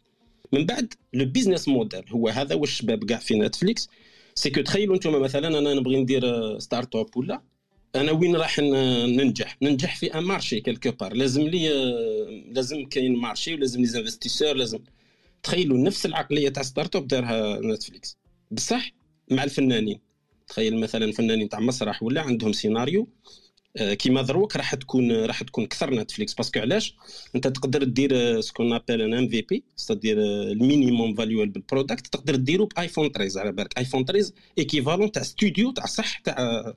من 0.53 0.67
بعد 0.67 0.95
le 1.13 1.25
business 1.25 1.69
model 1.69 2.03
هو 2.11 2.29
هذا 2.29 2.55
والشباب 2.55 3.05
كاع 3.05 3.19
في 3.19 3.35
نتفليكس 3.39 3.89
c'est 4.35 4.51
que 4.51 4.61
تخيلوا 4.61 4.95
أنتم 4.95 5.23
مثلا 5.23 5.59
أنا 5.59 5.75
نبغي 5.75 5.97
ندير 5.97 6.59
startup 6.59 7.17
ولا؟ 7.17 7.43
أنا 7.97 8.13
وين 8.13 8.37
راح 8.37 8.59
ننجح؟ 8.59 9.57
ننجح 9.63 9.97
في 9.97 10.15
un 10.15 10.25
marché 10.25 10.61
quelque 10.61 10.91
part 10.91 11.15
لازم 11.15 11.43
les 11.43 11.69
لازم 12.53 12.85
كاين 12.85 13.17
marché 13.17 13.55
ولازم 13.55 13.83
les 13.85 13.99
investisseurs 13.99 14.55
لازم. 14.55 14.79
تخيلوا 15.43 15.79
نفس 15.79 16.07
العقلية 16.07 16.49
تاع 16.49 16.63
startup 16.63 17.07
دارها 17.09 17.61
نتفليكس. 17.61 18.19
بصح؟ 18.51 18.93
مع 19.31 19.45
الفنانين. 19.45 20.01
تخيل 20.49 20.81
مثلا 20.81 21.13
فنانين 21.13 21.49
تاع 21.49 21.61
مسرح 21.61 22.03
ولا 22.03 22.23
عندهم 22.23 22.53
سيناريو 22.53 23.09
آه، 23.77 23.95
كيما 23.95 24.23
دروك 24.23 24.57
راح 24.57 24.75
تكون 24.75 25.13
راح 25.25 25.43
تكون 25.43 25.65
أكثر 25.65 25.95
نتفليكس. 25.95 26.35
parce 26.35 26.51
que 26.51 26.61
علاش؟ 26.61 26.95
أنت 27.35 27.49
تقدر 27.49 27.85
دير 27.85 28.41
سكون 28.41 28.73
ابل 28.73 29.03
ان 29.03 29.15
ام 29.15 29.29
في 29.29 29.43
بي 29.43 29.65
ستادير 29.77 30.19
المينيموم 30.21 31.15
فاليوبل 31.15 31.63
برودكت 31.71 32.07
تقدر 32.07 32.37
ديرو 32.37 32.67
بآيفون 32.67 33.09
13 33.09 33.41
على 33.41 33.53
بالك. 33.53 33.79
آيفون 33.79 34.05
13 34.05 34.33
ايكيفالون 34.59 35.13
تاع 35.13 35.23
ستوديو 35.23 35.71
تاع 35.71 35.87
صح 35.87 36.19
تاع 36.19 36.75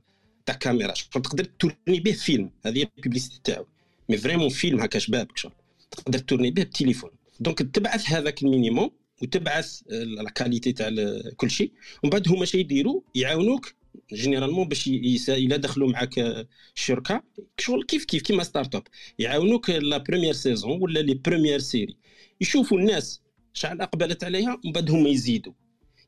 تاع 0.49 0.57
كاميرا. 0.57 0.93
تقدر 1.12 1.43
تورني 1.43 1.99
به 1.99 2.12
فيلم؟ 2.12 2.51
هذه 2.65 2.88
البيبليسيتي 2.97 3.39
تاعو. 3.43 3.65
مي 4.09 4.17
فريمون 4.17 4.49
فيلم 4.49 4.79
هكا 4.79 4.99
شبابك 4.99 5.38
شغل 5.38 5.51
تقدر 5.91 6.19
تورني 6.19 6.51
به 6.51 6.63
بالتليفون 6.63 7.09
دونك 7.39 7.59
تبعث 7.59 8.09
هذاك 8.09 8.43
المينيموم 8.43 8.91
وتبعث 9.21 9.81
لا 9.89 10.29
كاليتي 10.29 10.71
تاع 10.71 10.89
كل 11.38 11.51
شيء. 11.51 11.71
ومن 12.03 12.09
بعد 12.09 12.29
هما 12.29 12.45
شي 12.45 12.59
يديروا 12.59 13.01
يعاونوك 13.15 13.73
جينيرالمون 14.13 14.67
باش 14.67 14.88
إلا 15.29 15.57
دخلوا 15.57 15.89
معك 15.89 16.45
الشركة. 16.75 17.23
شغل 17.57 17.83
كيف 17.83 18.05
كيف؟ 18.05 18.21
كيما 18.21 18.43
startup 18.43 18.84
يعاونوك 19.19 19.69
la 19.69 19.97
première 19.97 20.34
saison 20.34 20.82
ولا 20.81 20.99
les 20.99 21.13
premières 21.13 21.60
séries 21.60 21.97
يشوفوا 22.41 22.79
الناس 22.79 23.21
شحال 23.53 23.81
أقبلت 23.81 24.23
عليها 24.23 24.59
ومن 24.63 24.73
بعد 24.73 24.91
هما 24.91 25.09
يزيدوا. 25.09 25.53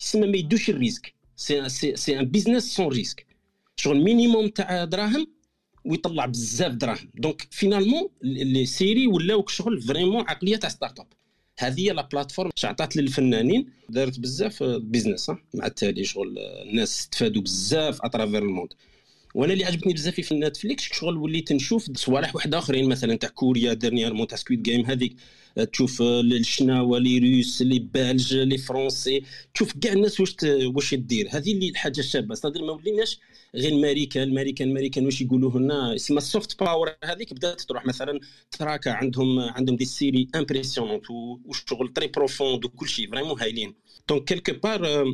يسمى 0.01 0.27
ما 0.27 0.37
يدوش 0.37 0.69
ال 0.69 0.75
risque. 0.75 1.13
c'est 1.35 1.69
c'est 1.95 2.19
un 2.19 2.25
business 2.25 2.75
sans 2.75 2.87
risque 2.87 3.30
شغل 3.81 4.03
minimum 4.03 4.47
تاع 4.47 4.83
دراهم 4.83 5.27
ويطلع 5.85 6.25
بزاف 6.25 6.71
دراهم. 6.71 7.09
donc 7.15 7.47
finalement 7.51 8.09
les 8.23 8.65
séries 8.65 9.07
ولاو 9.07 9.47
شغل 9.47 9.81
vraiment 9.81 10.21
عقلية 10.27 10.55
تاع 10.55 10.69
startup 10.69 11.07
هذه 11.59 11.81
هي 11.81 11.93
la 11.93 12.01
plateforme 12.11 12.51
عطات 12.63 12.97
للفنانين. 12.97 13.69
دارت 13.89 14.19
بزاف 14.19 14.63
business 14.63 15.29
مع 15.53 15.65
التالي 15.65 16.03
شغل 16.03 16.39
الناس 16.39 16.99
استفادوا 16.99 17.41
بزاف 17.41 18.01
à 18.01 18.07
travers 18.07 18.43
ال 18.43 18.48
monde 18.48 18.73
وأنا 19.35 19.53
اللي 19.53 19.65
عجبتني 19.65 19.93
بزاف 19.93 20.21
في 20.21 20.35
نتفليكس 20.35 20.83
شغل 20.83 21.17
وليت 21.17 21.51
نشوف 21.51 21.97
صوالح 21.97 22.35
واحد 22.35 22.55
آخرين 22.55 22.89
مثلا 22.89 23.15
تاع 23.15 23.29
كوريا 23.29 23.73
ديرنييرمون 23.73 24.27
تاع 24.27 24.37
سكويد 24.37 24.63
جيم 24.63 24.85
هذيك. 24.85 25.15
تشوف 25.71 26.01
الشناوة 26.01 26.99
لي 26.99 27.19
روس 27.19 27.61
لي 27.61 27.79
بلج 27.79 28.35
لي 28.35 28.57
فرونسي 28.57 29.23
تشوف 29.53 29.73
كاع 29.81 29.93
الناس 29.93 30.19
واش 30.19 30.35
واش 30.43 30.93
دير 30.93 31.27
هذه 31.31 31.51
اللي 31.51 31.69
الحاجة 31.69 31.99
الشابه 31.99 32.35
صدر 32.35 32.65
ما 32.65 32.71
وليناش 32.71 33.19
غير 33.55 33.71
الماريكان 33.71 34.23
الماريكان 34.23 34.67
الماريكان 34.67 35.05
واش 35.05 35.21
يقولوا 35.21 35.59
لنا 35.59 35.95
اسمها 35.95 36.17
السوفت 36.17 36.59
باور 36.59 36.95
هذيك 37.03 37.33
بدات 37.33 37.61
تروح 37.61 37.85
مثلا 37.85 38.19
تراكا 38.51 38.91
عندهم 38.91 39.39
عندهم 39.39 39.75
دي 39.75 39.85
سيري 39.85 40.27
امبرسيونونت 40.35 41.09
وشغل 41.45 41.93
تري 41.93 42.07
بروفوند 42.07 42.65
وكل 42.65 42.87
شيء 42.89 43.11
فريمون 43.11 43.41
هايلين. 43.41 43.73
دونك 44.09 44.23
كيلكو 44.23 44.53
بار 44.63 45.05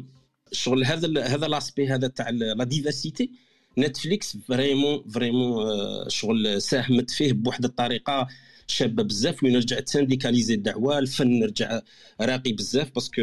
شغل 0.51 0.85
هذا 0.85 1.23
هذا 1.23 1.47
لاسبي 1.47 1.87
هذا 1.87 2.07
تاع 2.07 2.29
لا 2.29 2.63
ديفرسيتي 2.63 3.31
نتفليكس 3.77 4.37
فريمون 4.37 5.03
فريمون 5.09 5.65
شغل 6.09 6.61
ساهمت 6.61 7.11
فيه 7.11 7.33
بواحد 7.33 7.65
الطريقة 7.65 8.27
شابة 8.67 9.03
بزاف 9.03 9.43
وين 9.43 9.55
رجعت 9.55 9.83
تسانديكاليزي 9.83 10.53
الدعوة 10.53 10.99
الفن 10.99 11.43
رجع 11.43 11.81
راقي 12.21 12.51
بزاف 12.53 12.91
باسكو 12.95 13.21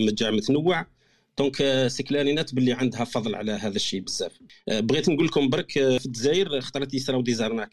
رجع 0.00 0.30
متنوع 0.30 0.86
دونك 1.38 1.86
سي 1.86 2.02
كلارينات 2.02 2.54
باللي 2.54 2.72
عندها 2.72 3.04
فضل 3.04 3.34
على 3.34 3.52
هذا 3.52 3.76
الشيء 3.76 4.00
بزاف. 4.00 4.32
بغيت 4.68 5.08
نقول 5.08 5.26
لكم 5.26 5.48
برك 5.48 5.72
في 5.72 6.06
الجزائر 6.06 6.60
خطرات 6.60 6.94
يصراو 6.94 7.22
دي 7.22 7.34
زارناك. 7.34 7.70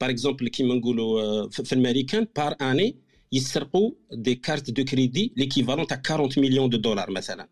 باغ 0.00 0.10
اكزومبل 0.10 0.48
كيما 0.48 0.74
نقولوا 0.74 1.48
في 1.48 1.72
الامريكان 1.72 2.26
بار 2.36 2.56
اني 2.60 2.96
يسرقوا 3.32 3.90
دي 4.12 4.34
كارت 4.34 4.70
دو 4.70 4.84
كريدي 4.84 5.32
ليكيفالون 5.36 5.86
تاع 5.86 6.02
40 6.10 6.30
مليون 6.36 6.70
دو 6.70 6.76
دولار 6.78 7.10
مثلا. 7.10 7.48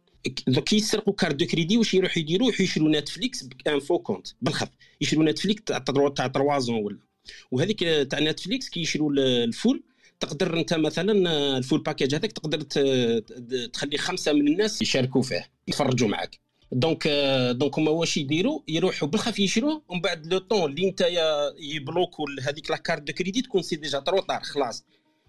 دوك 0.46 0.72
يسرقوا 0.72 1.14
carte 1.14 1.34
de 1.34 1.46
crédit 1.46 1.76
واش 1.76 1.94
يروحوا 1.94 2.18
يديروا؟ 2.18 2.52
يشروا 2.60 2.90
نتفليكس 2.90 3.42
ب 3.42 3.50
un 3.50 3.66
faux 3.66 3.98
compte 3.98 4.26
بالخف. 4.42 4.68
يشروا 5.00 5.24
نتفليكس 5.24 5.62
تاع 5.64 5.78
تاع 6.16 6.28
3 6.28 6.58
زون 6.58 6.84
ولا. 6.84 6.98
وهذيك 7.50 7.78
تاع 7.84 8.20
نتفليكس 8.20 8.68
كيشروا 8.68 9.12
ال 9.14 9.28
full 9.28 9.82
تقدر 10.20 10.59
انت 10.59 10.74
مثلا 10.74 11.12
ال 11.58 11.63
full 11.63 11.82
package 11.82 12.14
هذاك 12.14 12.33
تقدر 12.33 12.61
تخلي 13.66 13.98
خمسة 13.98 14.33
من 14.33 14.48
الناس 14.48 14.83
يشاركوا 14.83 15.22
فيه 15.22 15.50
يتفرجوا 15.68 16.09
معك 16.09 16.38
donc 16.72 17.08
donc 17.52 17.78
هما 17.78 17.90
واش 17.90 18.16
يديروا؟ 18.16 18.61
يروحوا 18.68 19.09
بالخف 19.09 19.38
يشروه 19.38 19.83
ومن 19.88 20.00
بعد 20.00 20.26
le 20.26 20.38
temps 20.38 20.70
اللي 20.70 20.88
انت 20.88 21.06
يبلوكوا 21.59 22.26
هذيك 22.42 22.70
la 22.70 22.76
carte 22.76 23.02
de 23.02 23.12
crédit 23.12 23.44
تكون 23.44 23.62
c'est 23.62 23.76
déjà 23.76 23.98
طار 23.98 24.40
خلاص. 24.42 24.85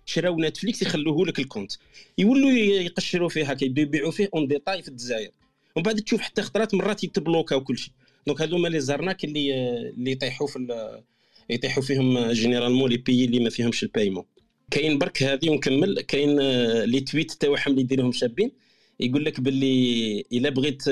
شراو 0.06 0.42
نتفليكس 0.42 0.82
يخلوه 0.82 1.26
لك 1.26 1.40
ال 1.40 1.44
compte. 1.44 1.72
يولوا 2.18 2.52
يقشروا 2.52 3.30
فيه 3.30 3.52
هكا 3.52 3.66
يبيعوا 3.66 4.12
فيه 4.12 4.30
en 4.34 4.48
détail 4.48 4.82
في 4.82 4.88
الجزائر. 4.88 5.32
ومن 5.76 5.84
بعد 5.84 5.96
تشوف 6.02 6.22
حتى 6.22 6.42
خطرات 6.42 6.74
مرات 6.74 7.04
يتبلوكا 7.04 7.56
وكل 7.56 7.78
شيء. 7.78 7.94
donc 8.28 8.42
هذوما 8.42 8.68
les 8.68 8.80
arnaques 8.80 9.24
اللي 9.24 9.54
اللي 9.90 10.12
يطيحوا 10.12 10.48
في 10.48 11.02
يطيحوا 11.50 11.84
فيهم 11.84 12.32
généralement 12.32 12.90
les 12.90 12.98
pays 12.98 13.26
اللي 13.26 13.40
ما 13.40 13.50
فيهمش 13.50 13.84
ال 13.84 13.88
paiement 13.88 14.24
كاين 14.72 14.98
برك 14.98 15.24
هذه 15.24 15.50
ونكمل. 15.50 16.02
كاين 16.02 16.40
les 16.84 17.00
tweets 17.00 17.32
تاعهم 17.32 17.72
اللي 17.72 17.82
يديروهم 17.82 18.12
شابين. 18.12 18.52
يقول 19.00 19.26
لك 19.26 19.40
باللي 19.40 20.24
إلا 20.34 20.50
بغيت 20.50 20.84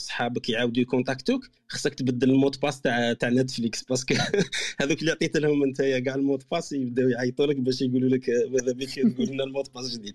صحابك 0.00 0.48
يعاودوا 0.48 0.82
يكونتاكتوك 0.82 1.50
خصك 1.68 1.94
تبدل 1.94 2.30
ال 2.30 2.34
mot 2.34 2.47
de 2.47 2.56
passe 2.62 2.80
تاع 2.80 3.12
تاع 3.12 3.28
نتفليكس. 3.28 3.82
parce 3.82 4.02
que 4.02 4.14
هذوك 4.80 5.00
اللي 5.00 5.10
عطيت 5.10 5.36
لهم 5.36 5.62
انت 5.62 5.82
كاع 5.82 6.14
ال 6.14 6.19
mot 6.19 6.33
de 6.33 6.42
passe 6.50 6.72
يبداو 6.72 7.08
يعيطوا 7.08 7.46
لك 7.46 7.56
باش 7.56 7.82
يقولوا 7.82 8.08
لك 8.08 8.30
ماذا 8.50 8.72
بك؟ 8.72 9.14
تقول 9.14 9.28
لنا 9.28 9.44
ال 9.48 9.51
mot 9.51 9.61
de 9.61 9.68
passe 9.74 9.96
جديد. 9.96 10.14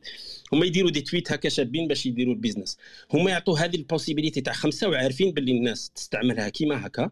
هما 0.54 0.66
يديروا 0.66 0.92
دي 0.92 1.02
تويت 1.02 1.32
هكا 1.32 1.50
شابين 1.50 1.88
باش 1.88 2.06
يديروا 2.06 2.34
ال 2.34 2.38
business. 2.38 2.78
هما 3.14 3.32
يعطوا 3.32 3.60
هذه 3.60 3.76
ال 3.76 3.81
possibilité 3.81 4.42
تاع 4.42 4.54
خمسة 4.54 4.90
وعارفين 4.90 5.32
باللي 5.32 5.52
الناس 5.52 5.90
تستعملها 5.90 6.50
كيما 6.50 6.88
هكا 6.88 7.10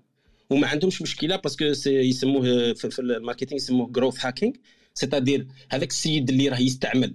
وما 0.50 0.68
عندهمش 0.68 1.02
مشكلة 1.02 1.36
parce 1.36 1.54
que 1.54 1.66
يسموه 1.88 2.74
في 2.74 3.00
ال 3.00 3.05
marketing 3.05 3.56
يسموه 3.56 3.92
growth 3.92 4.26
hacking 4.26 4.54
c'est-à-dire 4.94 5.48
هذاك 5.70 5.90
السيد 5.90 6.30
اللي 6.30 6.50
راه 6.50 6.60
يستعمل 6.60 7.14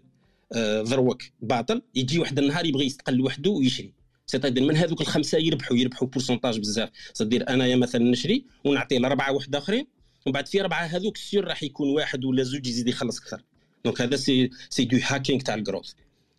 ذروك 0.83 1.23
باطل 1.41 1.83
يجي 1.95 2.19
واحد 2.19 2.39
النهار 2.39 2.67
يبغي 2.67 2.87
يستقل 2.87 3.21
وحده 3.21 3.51
ويشري 3.51 3.93
c'est-à-dire 4.27 4.65
من 4.65 4.77
هذوك 4.77 5.01
الخمسه 5.01 5.39
يربحوا 5.39 5.77
يربحوا 5.77 6.09
pourcentage 6.09 6.59
بزاف 6.59 6.91
c'est-à-dire 7.13 7.49
انايا 7.49 7.77
مثلا 7.77 8.11
نشري 8.11 8.45
ونعطي 8.65 8.99
لاربعه 8.99 9.33
واحد 9.33 9.57
اخرين 9.57 9.87
ومن 10.27 10.33
بعد 10.33 10.49
في 10.49 10.61
اربعه 10.61 10.85
هذوك 10.85 11.17
sûr 11.17 11.45
راح 11.45 11.63
يكون 11.63 11.89
واحد 11.89 12.25
ولا 12.25 12.43
زوج 12.43 12.67
يزيد 12.67 12.89
يخلص 12.89 13.21
أكثر 13.21 13.43
donc 13.85 14.01
هذا 14.01 14.17
c'est 14.17 14.51
c'est 14.71 14.85
du 14.85 14.99
hacking 15.03 15.41
تاع 15.41 15.55
ال 15.55 15.60
growth 15.60 15.93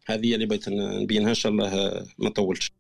هذه 0.05 0.35
اللي 0.35 0.45
بغيت 0.45 0.69
نبينها 0.69 1.29
ان 1.29 1.35
شاء 1.35 1.51
الله 1.51 2.05
ما 2.17 2.29
طولتش 2.29 2.71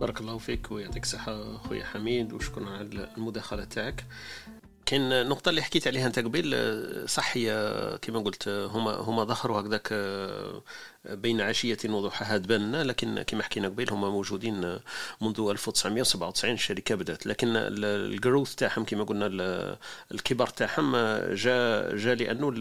بارك 0.00 0.20
الله 0.20 0.38
فيك 0.38 0.70
ويعطيك 0.70 1.02
الصحة 1.02 1.56
خويا 1.58 1.84
حميد 1.84 2.32
وشكرا 2.32 2.70
على 2.70 3.08
المداخلة 3.16 3.64
تاعك 3.64 4.04
كاين 4.86 5.12
النقطة 5.12 5.48
اللي 5.48 5.62
حكيت 5.62 5.86
عليها 5.86 6.06
أنت 6.06 6.18
قبل 6.18 7.04
صح 7.08 7.36
هي 7.36 7.50
كما 8.02 8.18
قلت 8.20 8.48
هما 8.48 8.92
هما 8.94 9.24
ظهروا 9.24 9.60
هكذاك 9.60 9.88
بين 11.04 11.40
عشية 11.40 11.78
وضحاها 11.84 12.38
تبان. 12.38 12.76
لكن 12.76 13.22
كما 13.22 13.42
حكينا 13.42 13.68
قبل 13.68 13.90
هما 13.90 14.10
موجودين 14.10 14.78
منذ 15.20 15.40
1997 15.50 16.54
الشركة 16.54 16.94
بدأت. 16.94 17.26
لكن 17.26 17.48
ال 17.56 17.70
growth 17.70 18.54
تاعهم 18.54 18.84
كما 18.84 19.04
قلنا 19.04 19.26
الكبر 20.12 20.46
تاعهم 20.46 20.96
جاء 21.34 21.96
جاء 21.96 22.14
لأنه 22.14 22.52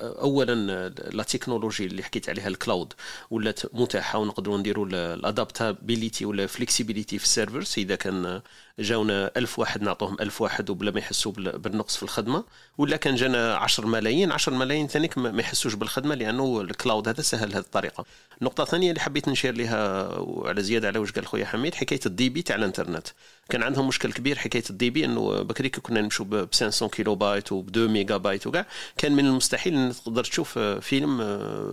أولا 0.00 0.88
la 0.88 1.22
technologie 1.22 1.86
اللي 1.86 2.02
حكيت 2.02 2.28
عليها 2.28 2.48
ال 2.48 2.55
cloud 2.55 2.92
ولات 3.30 3.74
متاحة 3.74 4.18
ونقدروا 4.18 4.58
نديروا 4.58 4.86
ال 4.86 4.97
adaptabilité 4.97 6.24
ولا 6.24 6.46
flexibilité 6.46 7.18
في 7.18 7.24
ال 7.24 7.30
servers 7.30 7.74
إذا 7.78 7.94
كان 7.96 8.40
جاونا 8.78 9.30
ألف 9.36 9.58
واحد 9.58 9.82
نعطوهم 9.82 10.16
ألف 10.20 10.42
واحد 10.42 10.70
وبلا 10.70 10.90
ما 10.90 10.98
يحسوا 10.98 11.32
بالنقص 11.32 11.96
في 11.96 12.02
الخدمة. 12.02 12.44
ولا 12.78 12.96
كان 12.96 13.14
جانا 13.14 13.54
10 13.56 13.86
ملايين 13.86 14.32
10 14.32 14.54
ملايين 14.54 14.86
ثانيك 14.86 15.18
ما 15.18 15.40
يحسوش 15.40 15.74
بالخدمة 15.74 16.14
لأنه 16.14 16.60
ال 16.60 16.68
cloud 16.68 17.08
هذا 17.08 17.22
سهل 17.22 17.52
هذه 17.52 17.69
الطريقة 17.70 18.04
النقطه 18.40 18.62
الثانية 18.62 18.90
اللي 18.90 19.00
حبيت 19.00 19.28
نشير 19.28 19.54
لها 19.54 20.08
وعلى 20.18 20.62
زيادة 20.62 20.88
على 20.88 20.98
واش 20.98 21.12
قال 21.12 21.26
خويا 21.26 21.44
حميد 21.46 21.74
حكاية 21.74 22.00
ال 22.06 22.28
débit 22.28 22.42
تاع 22.42 22.56
الإنترنت. 22.56 23.08
كان 23.50 23.62
عندهم 23.62 23.88
مشكل 23.88 24.12
كبير 24.12 24.38
حكاية 24.38 24.62
ال 24.70 24.90
débit 24.90 25.04
إنه 25.04 25.42
بكري 25.42 25.68
كنا 25.68 26.00
نمشوا 26.00 26.24
ب 26.24 26.48
500 26.54 26.90
كيلو 26.90 27.14
بايت 27.14 27.52
و 27.52 27.60
2 27.60 27.88
ميجا 27.88 28.16
بايت 28.16 28.46
وكاع 28.46 28.66
كان 28.96 29.12
من 29.12 29.26
المستحيل 29.26 29.74
إن 29.74 29.92
تقدر 30.04 30.24
تشوف 30.24 30.58
فيلم 30.58 31.18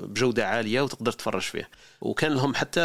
بجودة 0.03 0.47
عالية 0.47 0.81
وتقدر 0.81 1.11
تفرج 1.11 1.41
فيه. 1.41 1.69
وكان 2.01 2.33
لهم 2.33 2.55
حتى 2.55 2.81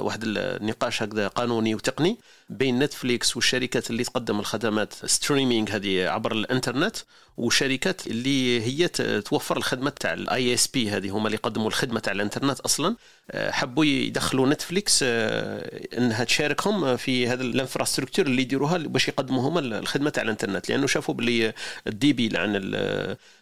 واحد 0.00 0.24
النقاش 0.24 1.02
هكذا 1.02 1.28
قانوني 1.28 1.74
وتقني 1.74 2.18
بين 2.48 2.78
نتفليكس 2.78 3.36
والشركات 3.36 3.90
اللي 3.90 4.04
تقدم 4.04 4.40
الخدمات 4.40 4.94
streaming 5.06 5.70
هذه 5.70 6.08
عبر 6.08 6.32
الإنترنت 6.32 6.96
وشركات 7.36 8.06
اللي 8.06 8.62
هي 8.62 8.88
توفر 9.20 9.56
الخدمه 9.56 9.90
تاع 9.90 10.12
ال 10.12 10.54
ISP 10.54 10.90
هذه 10.90 11.10
هما 11.10 11.26
اللي 11.26 11.36
يقدموا 11.36 11.68
الخدمة 11.68 12.00
تاع 12.00 12.12
الإنترنت 12.12 12.60
أصلا. 12.60 12.96
آه، 13.30 13.50
حبوا 13.50 13.84
يدخلوا 13.84 14.48
نتفليكس 14.48 15.00
آه، 15.02 15.98
إنها 15.98 16.24
تشاركهم 16.24 16.96
في 16.96 17.28
هذا 17.28 17.42
ال 17.42 17.47
infrastructure 17.47 18.21
اللي 18.26 18.42
يديروها 18.42 18.78
باش 18.78 19.08
يقدموا 19.08 19.48
هما 19.48 19.60
الخدمة 19.60 20.10
تاع 20.10 20.22
الانترنت 20.22 20.68
لأنه 20.68 20.86
شافوا 20.86 21.14
باللي 21.14 21.52
ال 21.86 22.12
débit 22.12 22.28
لعن 22.28 22.56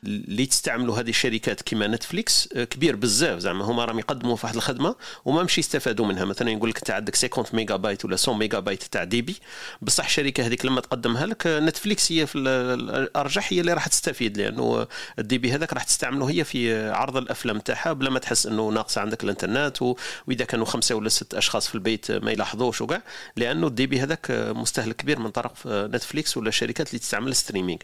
اللي 0.05 0.47
تستعملوا 0.47 0.99
هذه 0.99 1.11
الشركات 1.11 1.63
كيما 1.63 1.87
نتفليكس 1.87 2.49
آه، 2.57 2.65
كبير 2.65 2.97
بزاف. 2.97 3.39
زعما 3.39 3.65
هما 3.65 3.85
راهم 3.85 3.99
يقدموا 3.99 4.37
في 4.37 4.47
واحد 4.47 4.57
الخدمة 4.57 4.95
وما 5.25 5.43
مشي 5.43 5.61
يستفادوا 5.61 6.07
منها. 6.07 6.25
مثلا 6.25 6.51
يقول 6.51 6.71
لك 6.71 6.77
أنت 6.79 6.91
عندك 6.91 7.17
50 7.17 7.45
ميجا 7.53 7.77
بايت 7.77 8.05
ولا 8.05 8.17
100 8.29 8.37
ميجا 8.37 8.59
بايت 8.59 8.83
تاع 8.83 9.05
débit. 9.05 9.37
بصح 9.83 10.05
الشركة 10.05 10.47
هذيك 10.47 10.67
لما 10.67 10.81
تقدمها 10.81 11.27
لك 11.27 11.43
نتفليكس 11.47 12.13
هي 12.13 12.27
في 12.27 12.39
الأرجح 12.39 13.53
هي 13.53 13.61
اللي 13.61 13.73
راح 13.73 13.87
تستفيد 13.87 14.39
لأنه 14.39 14.87
ال 15.19 15.39
débit 15.39 15.53
هذاك 15.53 15.73
راح 15.73 15.85
تستعمله 15.85 16.31
هي 16.31 16.45
في 16.45 16.89
عرض 16.91 17.17
الأفلام 17.17 17.59
تاعها 17.59 17.93
بلا 17.93 18.11
ما 18.11 18.19
تحس 18.19 18.47
إنه 18.47 18.69
ناقصة 18.69 19.01
عندك 19.01 19.25
الانترنت 19.25 19.83
وإذا 19.83 20.45
كانوا 20.45 20.67
خمسة 20.67 20.95
ولا 20.95 21.09
ست 21.09 21.35
أشخاص 21.35 21.69
في 21.69 21.75
البيت 21.75 22.13
ما 22.13 22.31
يلاحظوش 22.31 22.81
وكاع. 22.81 23.03
لأنه 23.37 23.67
ال 23.67 23.87
débit 23.87 24.01
هذاك 24.01 24.31
مستهلك 24.71 24.97
كبير 24.97 25.19
من 25.19 25.31
طرف 25.31 25.67
نتفليكس 25.67 26.37
ولا 26.37 26.49
الشركات 26.49 26.89
اللي 26.89 26.99
تستعمل 26.99 27.35
streaming 27.37 27.79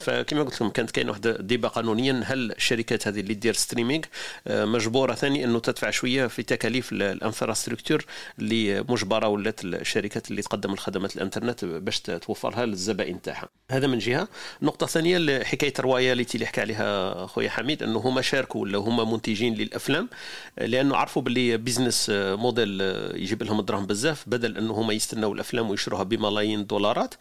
فكما 0.00 0.42
قلت 0.42 0.54
لكم 0.54 0.68
كانت 0.68 0.90
كاين 0.90 1.08
واحد 1.08 1.26
ال 1.26 1.33
débat 1.33 1.68
قانونيا 1.68 2.22
هل 2.24 2.52
الشركات 2.52 3.08
هذه 3.08 3.20
اللي 3.20 3.34
دير 3.34 3.54
streaming 3.54 4.04
آه، 4.46 4.64
مجبورة 4.64 5.14
ثاني 5.14 5.44
أنه 5.44 5.58
تدفع 5.58 5.90
شوية 5.90 6.26
في 6.26 6.42
تكاليف 6.42 6.92
ال 6.92 7.00
infrastructure 7.00 8.04
اللي 8.38 8.84
مجبره 8.88 9.28
ولات 9.28 9.64
الشركات 9.64 10.30
اللي 10.30 10.42
تقدم 10.42 10.72
الخدمات 10.72 11.16
الإنترنت 11.16 11.64
باش 11.64 12.00
توفرها 12.00 12.66
للزبائن 12.66 13.22
تاعها. 13.22 13.48
هذا 13.70 13.86
من 13.86 13.98
جهة. 13.98 14.28
نقطة 14.62 14.86
ثانية 14.86 15.44
حكايه 15.44 15.72
ال 15.78 15.85
royalty 15.85 16.34
اللي 16.34 16.46
حكى 16.46 16.60
عليها 16.60 17.26
خويا 17.26 17.50
حميد 17.50 17.82
أنه 17.82 17.98
هما 17.98 18.22
شاركوا 18.22 18.60
ولا 18.60 18.78
هما 18.78 19.04
منتجين 19.04 19.54
للأفلام 19.54 20.08
لأنه 20.58 20.96
عرفوا 20.96 21.22
باللي 21.22 21.56
business 21.56 22.06
model 22.14 22.80
يجيب 23.14 23.42
لهم 23.42 23.60
الدراهم 23.60 23.86
بزاف 23.86 24.24
بدل 24.26 24.56
أنه 24.56 24.72
هما 24.72 24.92
يستناو 24.92 25.32
الأفلام 25.32 25.70
ويشروها 25.70 26.02
بملايين 26.02 26.60
الدولارات 26.60 27.14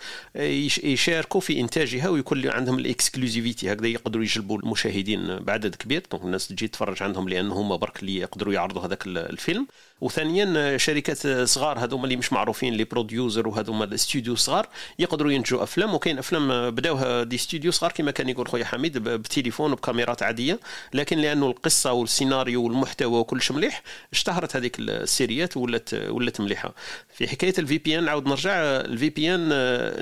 يشاركوا 0.83 1.41
في 1.41 1.59
إنتاجها 1.59 2.09
ويكون 2.09 2.37
عندهم 2.67 2.85
ال 2.85 2.92
exclusivité 2.92 3.73
هكذا 3.73 3.87
يقدروا 3.87 4.23
يجلبوا 4.23 4.59
المشاهدين 4.59 5.39
بعدد 5.39 5.75
كبير. 5.75 6.03
donc 6.11 6.23
الناس 6.23 6.47
تجي 6.47 6.67
تتفرج 6.67 7.03
عندهم 7.03 7.29
لأن 7.29 7.51
هما 7.51 7.75
برك 7.75 7.99
اللي 7.99 8.15
يقدروا 8.15 8.53
يعرضوا 8.53 8.81
هذاك 8.85 9.07
الفيلم. 9.07 9.67
وثانيا 10.01 10.77
شركات 10.77 11.27
صغار 11.27 11.79
هذوما 11.79 12.03
اللي 12.03 12.15
مش 12.15 12.33
معروفين 12.33 12.73
les 12.73 12.83
producers 12.83 13.47
وهذوما 13.47 13.85
الاستوديو 13.85 14.35
صغار 14.35 14.67
يقدروا 14.99 15.31
ينتجوا 15.31 15.63
أفلام. 15.63 15.93
وكاين 15.93 16.17
أفلام 16.17 16.71
بداوها 16.71 17.23
des 17.23 17.35
studios 17.35 17.71
صغار 17.71 17.91
كما 17.91 18.11
كان 18.11 18.29
يقول 18.29 18.47
خويا 18.47 18.65
حميد 18.65 18.97
بتليفون 18.97 19.71
وبكاميرات 19.71 20.23
عادية. 20.23 20.59
لكن 20.93 21.17
لأنه 21.17 21.47
القصة 21.47 21.91
والسيناريو 21.91 22.63
والمحتوى 22.63 23.19
وكلش 23.19 23.51
مليح 23.51 23.83
اشتهرت 24.13 24.55
هذيك 24.55 24.79
السيريات 24.79 25.57
ولات 25.57 25.93
ولات 25.93 26.41
مليحة. 26.41 26.73
في 27.13 27.27
حكاية 27.27 27.53
ال 27.59 27.77
VPN 27.77 28.03
نعاود 28.03 28.27
نرجع. 28.27 28.51
ال 28.55 29.09
VPN 29.09 29.49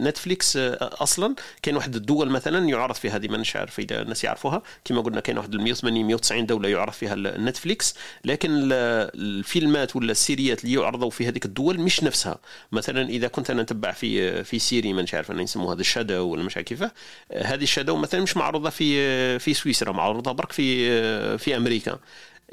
نتفليكس 0.08 0.58
أصلا 0.82 1.36
كاين 1.62 1.76
واحد 1.76 1.96
الدول 1.96 2.30
مثلا 2.30 2.70
يعرض 2.70 2.96
فيها 2.96 3.16
هذه 3.16 3.28
مانيش 3.28 3.56
عارف 3.56 3.80
اذا 3.80 4.02
الناس 4.02 4.24
يعرفوها. 4.24 4.62
كما 4.86 5.02
قلنا 5.02 5.20
كاين 5.20 5.38
واحد 5.38 5.56
180 5.56 6.06
190 6.06 6.46
دولة 6.46 6.70
يعرض 6.70 6.94
فيها 6.94 7.16
نتفليكس 7.16 7.96
لكن 8.26 8.50
الفيلمات 8.72 9.85
الفيلمات 9.86 9.96
ولا 9.96 10.12
السيريات 10.12 10.64
اللي 10.64 10.76
يعرضوا 10.76 11.10
في 11.10 11.28
هذيك 11.28 11.46
الدول 11.46 11.80
مش 11.80 12.04
نفسها. 12.04 12.38
مثلا 12.72 13.10
إذا 13.10 13.28
كنت 13.28 13.50
أنا 13.50 13.62
نتبع 13.64 13.92
في 13.92 14.44
في 14.44 14.60
série 14.60 14.94
ما 14.94 15.06
عارف 15.14 15.32
أنا 15.32 15.42
يسموها 15.42 15.74
هذا 15.74 15.82
الشادو 15.82 16.28
ولا 16.28 16.44
مش 16.44 16.58
عارف 16.58 16.68
كيفاه 16.68 16.92
هذه 17.32 17.64
الشادو 17.64 17.96
مثلا 17.96 18.22
مش 18.22 18.38
معروضة 18.38 18.70
في 18.70 19.40
في 19.40 19.54
سويسرا 19.54 19.92
معروضة 19.92 20.32
برك 20.32 20.52
في 20.52 21.38
في 21.38 21.56
أمريكا. 21.58 22.00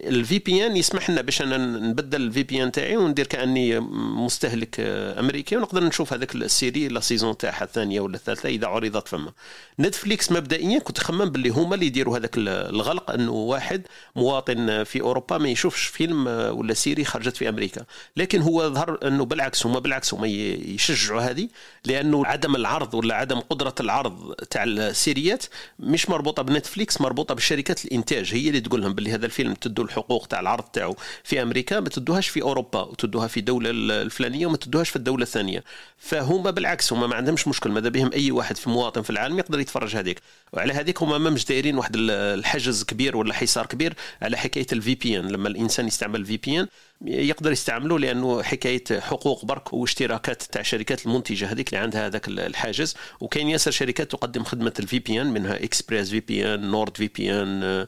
ال 0.00 0.38
VPN 0.38 0.76
يسمح 0.76 1.10
لنا 1.10 1.20
باش 1.20 1.42
أنا 1.42 1.56
نبدل 1.56 2.22
ال 2.22 2.42
VPN 2.42 2.72
تاعي 2.72 2.96
وندير 2.96 3.26
كأني 3.26 3.80
مستهلك 4.24 4.76
أمريكي 5.18 5.56
ونقدر 5.56 5.84
نشوف 5.84 6.12
هذاك 6.12 6.34
ال 6.34 6.43
série 6.43 6.88
la 6.88 7.00
saison 7.00 7.36
تاعها 7.36 7.64
الثانية 7.64 8.00
ولا 8.00 8.16
الثالثة 8.16 8.48
إذا 8.48 8.66
عرضت 8.66 9.08
فما. 9.08 9.32
نتفليكس 9.80 10.32
مبدئيا 10.32 10.78
كنت 10.78 10.98
خمم 10.98 11.24
باللي 11.24 11.48
هما 11.48 11.74
اللي 11.74 11.86
يديروا 11.86 12.18
هذاك 12.18 12.30
الغلق 12.36 13.10
إنه 13.10 13.32
واحد 13.32 13.82
مواطن 14.16 14.84
في 14.84 15.00
أوروبا 15.00 15.38
ما 15.38 15.48
يشوفش 15.48 15.84
فيلم 15.84 16.26
ولا 16.26 16.74
série 16.74 17.04
خرجت 17.04 17.36
في 17.36 17.48
أمريكا. 17.48 17.84
لكن 18.16 18.42
هو 18.42 18.70
ظهر 18.70 18.98
إنه 19.06 19.24
بالعكس 19.24 19.66
هما 19.66 19.78
بالعكس 19.78 20.14
هما 20.14 20.26
يشجعوا 20.26 21.20
هذه 21.20 21.48
لأنه 21.84 22.26
عدم 22.26 22.56
العرض 22.56 22.94
ولا 22.94 23.14
عدم 23.14 23.40
قدرة 23.40 23.74
العرض 23.80 24.34
تاع 24.34 24.64
السيريات 24.64 25.44
مش 25.78 26.10
مربوطة 26.10 26.42
بنتفليكس 26.42 27.00
مربوطة 27.00 27.34
بشركات 27.34 27.84
الإنتاج. 27.84 28.34
هي 28.34 28.48
اللي 28.48 28.60
تقول 28.60 28.82
لهم 28.82 28.92
باللي 28.92 29.12
هذا 29.12 29.26
الفيلم 29.26 29.54
تدوا 29.82 29.90
الحقوق 29.90 30.26
تاع 30.26 30.40
العرض 30.40 30.64
تاعو 30.64 30.96
في 31.24 31.42
أمريكا 31.42 31.80
ما 31.80 31.88
تدوهاش 31.88 32.28
في 32.28 32.42
أوروبا 32.42 32.80
وتدوها 32.80 33.26
في 33.28 33.40
الدولة 33.40 33.70
الفلانية 33.70 34.46
وما 34.46 34.56
تدوهاش 34.56 34.90
في 34.90 34.96
الدولة 34.96 35.22
الثانية. 35.22 35.64
فهما 35.98 36.50
بالعكس 36.50 36.92
هما 36.92 37.06
ما 37.06 37.14
عندهمش 37.14 37.48
مشكل 37.48 37.70
ماذا 37.70 37.88
بهم 37.88 38.10
أي 38.12 38.30
واحد 38.30 38.56
في 38.56 38.70
مواطن 38.70 39.02
في 39.02 39.10
العالم 39.10 39.38
يقدر 39.38 39.60
يتفرج 39.60 39.96
هذيك. 39.96 40.20
وعلى 40.52 40.72
هذيك 40.72 41.02
هما 41.02 41.18
ما 41.18 41.30
مش 41.30 41.44
دايرين 41.44 41.78
واحد 41.78 41.96
الحجز 42.10 42.84
كبير 42.84 43.16
ولا 43.16 43.34
حصار 43.34 43.66
كبير 43.66 43.94
على 44.22 44.36
حكاية 44.36 44.66
ال 44.72 44.94
VPN 44.94 45.28
لما 45.28 45.48
الإنسان 45.48 45.86
يستعمل 45.86 46.20
ال 46.20 46.36
VPN 46.36 46.66
يقدر 47.06 47.52
يستعمله 47.52 47.98
لأنه 47.98 48.42
حكاية 48.42 48.84
حقوق 49.00 49.44
برك 49.44 49.72
واشتراكات 49.72 50.42
تاع 50.42 50.60
الشركات 50.60 51.06
المنتجة 51.06 51.52
هذيك 51.52 51.68
اللي 51.68 51.78
عندها 51.78 52.06
هذاك 52.06 52.28
الحاجز. 52.28 52.94
وكاين 53.20 53.48
ياسر 53.48 53.70
شركات 53.70 54.10
تقدم 54.10 54.44
خدمة 54.44 54.72
ال 54.78 54.98
VPN 54.98 55.26
منها 55.26 55.64
ExpressVPN 55.64 56.70
NordVPN 56.70 57.86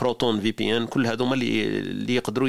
ProtonVPN 0.00 0.86
كل 0.86 1.06
هذوما 1.06 1.34
اللي 1.34 1.66
اللي 1.78 2.14
يقدروا 2.14 2.48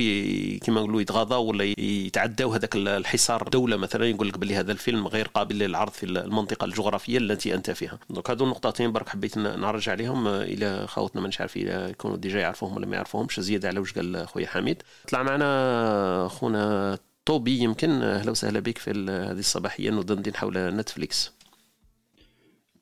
كما 0.65 0.81
نقولوا 0.81 1.01
يتغاضوا 1.01 1.37
ولا 1.37 1.73
يتعداو 1.77 2.53
هذاك 2.53 2.75
الحصار. 2.75 3.43
دولة 3.43 3.77
مثلا 3.77 4.05
يقول 4.05 4.27
لك 4.27 4.37
باللي 4.37 4.55
هذا 4.55 4.71
الفيلم 4.71 5.07
غير 5.07 5.27
قابل 5.27 5.59
للعرض 5.59 5.91
في 5.91 6.05
المنطقة 6.05 6.65
الجغرافية 6.65 7.17
التي 7.17 7.53
أنت 7.53 7.71
فيها. 7.71 7.99
donc 8.09 8.29
هذو 8.29 8.45
النقطتين 8.45 8.91
برك. 8.91 9.10
حبيت 9.11 9.37
نعرج 9.37 9.89
عليهم 9.89 10.27
إلى 10.27 10.87
خوتنا 10.87 11.21
ما 11.21 11.29
نعرف 11.39 11.57
اذا 11.57 11.89
يكونوا 11.89 12.17
déjà 12.17 12.39
يعرفوهم 12.39 12.75
ولا 12.75 12.85
ما 12.85 12.95
يعرفوهمش. 12.95 13.39
زياده 13.39 13.67
على 13.67 13.79
واش 13.79 13.93
قال 13.93 14.27
خويا 14.27 14.47
حميد. 14.47 14.83
طلع 15.09 15.23
معنا 15.23 16.27
خونا 16.27 16.97
طوبي 17.25 17.57
يمكن. 17.57 17.89
أهلا 17.89 18.31
وسهلا 18.31 18.59
بك 18.59 18.77
في 18.77 18.91
هذه 18.91 19.39
الصباحية 19.39 19.89
ندندن 19.91 20.35
حول 20.35 20.75
نتفليكس. 20.75 21.31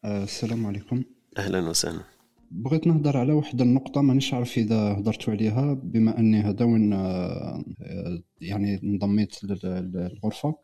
آه، 0.05 0.23
السلام 0.23 0.65
عليكم. 0.65 1.03
أهلا 1.37 1.69
وسهلا. 1.69 2.01
بغيت 2.51 2.87
نهضر 2.87 3.17
على 3.17 3.33
واحد 3.33 3.61
النقطة 3.61 4.01
مانيش 4.01 4.33
عارف 4.33 4.57
إذا 4.57 4.93
هضرتوا 4.93 5.33
عليها 5.33 5.73
بما 5.83 6.19
أني 6.19 6.41
هذا 6.41 6.65
وين 6.65 6.93
آه، 6.93 7.63
يعني 8.41 8.81
انضميت 8.83 9.43
للغرفة. 9.43 10.55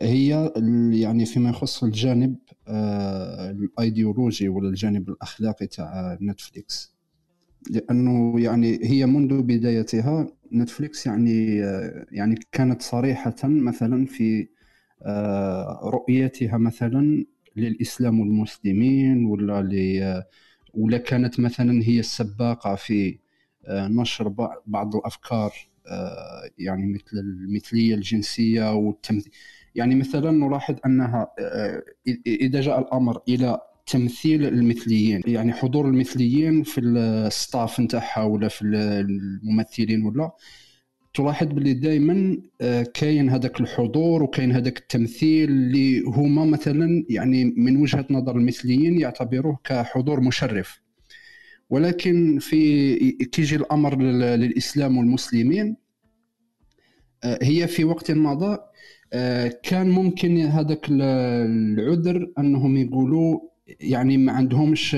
هي 0.00 0.52
يعني 0.92 1.26
فيما 1.26 1.50
يخص 1.50 1.84
الجانب 1.84 2.36
آه، 2.68 3.50
الايديولوجي 3.50 4.48
ولا 4.48 4.68
الجانب 4.68 5.08
الأخلاقي 5.08 5.66
تاع 5.66 6.18
نتفليكس. 6.22 6.94
لأنه 7.70 8.40
يعني 8.40 8.78
هي 8.82 9.06
منذ 9.06 9.42
بدايتها 9.42 10.26
نتفليكس 10.52 11.06
يعني 11.06 11.56
يعني 12.12 12.34
كانت 12.52 12.82
صريحة 12.82 13.34
مثلا 13.44 14.06
في 14.06 14.48
آه، 15.02 15.80
رؤيتها 15.84 16.58
مثلا 16.58 17.24
للإسلام 17.56 18.20
والمسلمين 18.20 19.24
ولا 19.24 19.60
ولا 20.74 20.98
كانت 20.98 21.40
مثلا 21.40 21.82
هي 21.82 22.00
السباقة 22.00 22.74
في 22.74 23.18
آه، 23.66 23.88
نشر 23.88 24.28
بعض 24.66 24.96
الأفكار 24.96 25.52
آه، 25.86 26.50
يعني 26.58 26.86
مثل 26.92 27.18
المثلية 27.18 27.94
الجنسية 27.94 28.72
والتمثيل. 28.74 29.32
يعني 29.74 29.94
مثلا 29.94 30.30
نلاحظ 30.30 30.74
أنها 30.86 31.32
إذا 32.26 32.60
جاء 32.60 32.80
الأمر 32.80 33.20
إلى 33.28 33.58
تمثيل 33.86 34.44
المثليين 34.44 35.22
يعني 35.26 35.52
حضور 35.52 35.86
المثليين 35.86 36.62
في 36.62 36.80
الستاف 36.80 37.80
نتاعها 37.80 38.22
ولا 38.22 38.48
في 38.48 38.62
الممثلين 38.62 40.04
ولا 40.04 40.30
تلاحظ 41.14 41.46
باللي 41.46 41.74
دائما 41.74 42.38
آه، 42.60 42.82
كاين 42.94 43.30
هذاك 43.30 43.60
الحضور 43.60 44.22
وكاين 44.22 44.52
هذاك 44.52 44.78
التمثيل 44.78 45.50
اللي 45.50 46.00
هما 46.00 46.44
مثلا 46.44 47.04
يعني 47.08 47.44
من 47.44 47.76
وجهة 47.82 48.06
نظر 48.10 48.36
المثليين 48.36 49.00
يعتبروه 49.00 49.58
كحضور 49.64 50.20
مشرف. 50.20 50.80
ولكن 51.70 52.38
في 52.38 52.96
كيجي 53.12 53.56
الأمر 53.56 54.02
للإسلام 54.02 54.98
والمسلمين 54.98 55.76
آه، 57.24 57.38
هي 57.42 57.66
في 57.66 57.84
وقت 57.84 58.10
مضى 58.10 58.46
آه، 58.46 58.69
كان 59.62 59.90
ممكن 59.90 60.38
هذاك 60.38 60.86
العذر 60.90 62.32
أنهم 62.38 62.76
يقولوا 62.76 63.40
يعني 63.80 64.16
ما 64.16 64.32
عندهمش 64.32 64.94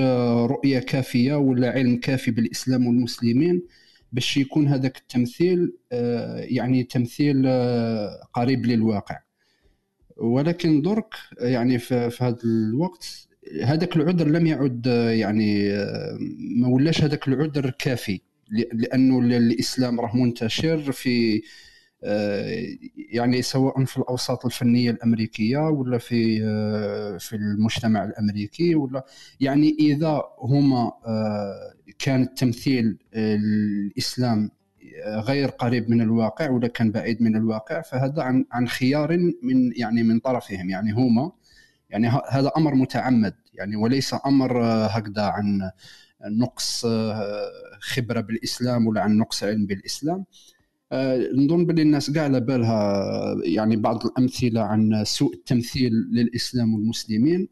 رؤية 0.46 0.78
كافية 0.78 1.34
ولا 1.34 1.70
علم 1.70 1.96
كافي 1.96 2.30
بالإسلام 2.30 2.86
والمسلمين 2.86 3.62
باش 4.12 4.36
يكون 4.36 4.68
هذاك 4.68 4.98
التمثيل 4.98 5.72
آه، 5.92 6.36
يعني 6.36 6.84
تمثيل 6.84 7.42
آه، 7.46 8.28
قريب 8.34 8.66
للواقع. 8.66 9.18
ولكن 10.16 10.82
درك 10.82 11.14
يعني 11.40 11.78
في 11.78 12.10
هذا 12.20 12.38
الوقت 12.44 13.28
هذاك 13.64 13.96
العذر 13.96 14.28
لم 14.28 14.46
يعد 14.46 14.86
يعني 15.10 15.72
ما 16.38 16.68
ولاش 16.68 17.02
هذاك 17.02 17.28
العذر 17.28 17.70
كافي 17.70 18.20
لأنه 18.72 19.18
الاسلام 19.18 20.00
راه 20.00 20.16
منتشر 20.16 20.92
في 20.92 21.42
يعني 23.12 23.42
سواء 23.42 23.84
في 23.84 23.96
الأوساط 23.96 24.46
الفنية 24.46 24.90
الأمريكية 24.90 25.58
ولا 25.58 25.98
في 25.98 26.38
في 27.18 27.36
المجتمع 27.36 28.04
الأمريكي 28.04 28.74
ولا 28.74 29.04
يعني 29.40 29.76
إذا 29.80 30.22
هما 30.40 30.92
كان 31.98 32.22
التمثيل 32.22 32.98
الإسلام 33.14 34.50
غير 35.06 35.48
قريب 35.48 35.90
من 35.90 36.00
الواقع 36.00 36.50
ولا 36.50 36.68
كان 36.68 36.90
بعيد 36.92 37.22
من 37.22 37.36
الواقع 37.36 37.80
فهذا 37.80 38.22
عن 38.22 38.44
عن 38.52 38.68
خيار 38.68 39.16
من 39.42 39.72
يعني 39.76 40.02
من 40.02 40.18
طرفهم 40.18 40.70
يعني 40.70 40.92
هما 40.92 41.32
يعني 41.90 42.08
هذا 42.30 42.52
أمر 42.56 42.74
متعمد 42.74 43.34
يعني 43.54 43.76
وليس 43.76 44.14
أمر 44.26 44.62
هكذا 44.64 45.22
عن 45.22 45.70
نقص 46.24 46.86
خبرة 47.80 48.20
بالإسلام 48.20 48.86
ولا 48.86 49.00
عن 49.00 49.16
نقص 49.16 49.44
علم 49.44 49.66
بالإسلام. 49.66 50.24
نظن 51.34 51.66
باللي 51.66 51.82
الناس 51.82 52.10
كاع 52.10 52.24
على 52.24 52.40
بالها 52.40 53.36
يعني 53.44 53.76
بعض 53.76 54.06
الأمثلة 54.06 54.60
عن 54.60 55.04
سوء 55.04 55.34
التمثيل 55.34 55.92
للإسلام 55.92 56.74
والمسلمين. 56.74 57.48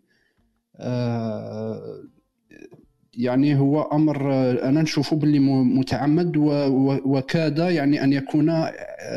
يعني 3.14 3.58
هو 3.58 3.82
أمر 3.82 4.32
أنا 4.62 4.82
نشوفه 4.82 5.16
باللي 5.16 5.38
متعمد 5.64 6.36
وكاد 7.06 7.58
يعني 7.58 8.04
أن 8.04 8.12
يكون 8.12 8.48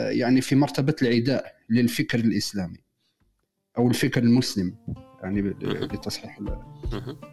يعني 0.10 0.42
في 0.42 0.56
مرتبة 0.56 0.96
العداء 1.02 1.46
للفكر 1.70 2.20
الإسلامي 2.20 2.78
أو 3.78 3.88
الفكر 3.88 4.24
المسلم. 4.24 4.76
يعني 5.24 5.42
بتصحيح 5.42 6.40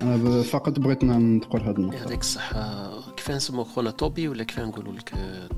أنا 0.02 0.42
فقط 0.42 0.78
بغيت 0.78 1.04
نذكر 1.04 1.62
هذا 1.62 1.78
النقطة. 1.78 1.96
يعطيك 1.96 2.20
الصحة. 2.20 2.90
كيف 3.16 3.30
نسموك 3.30 3.66
خونا 3.66 3.90
توبي 3.90 4.28
ولا 4.28 4.44
كيف 4.44 4.60
نقولوا 4.60 4.92
لك؟ 4.92 5.12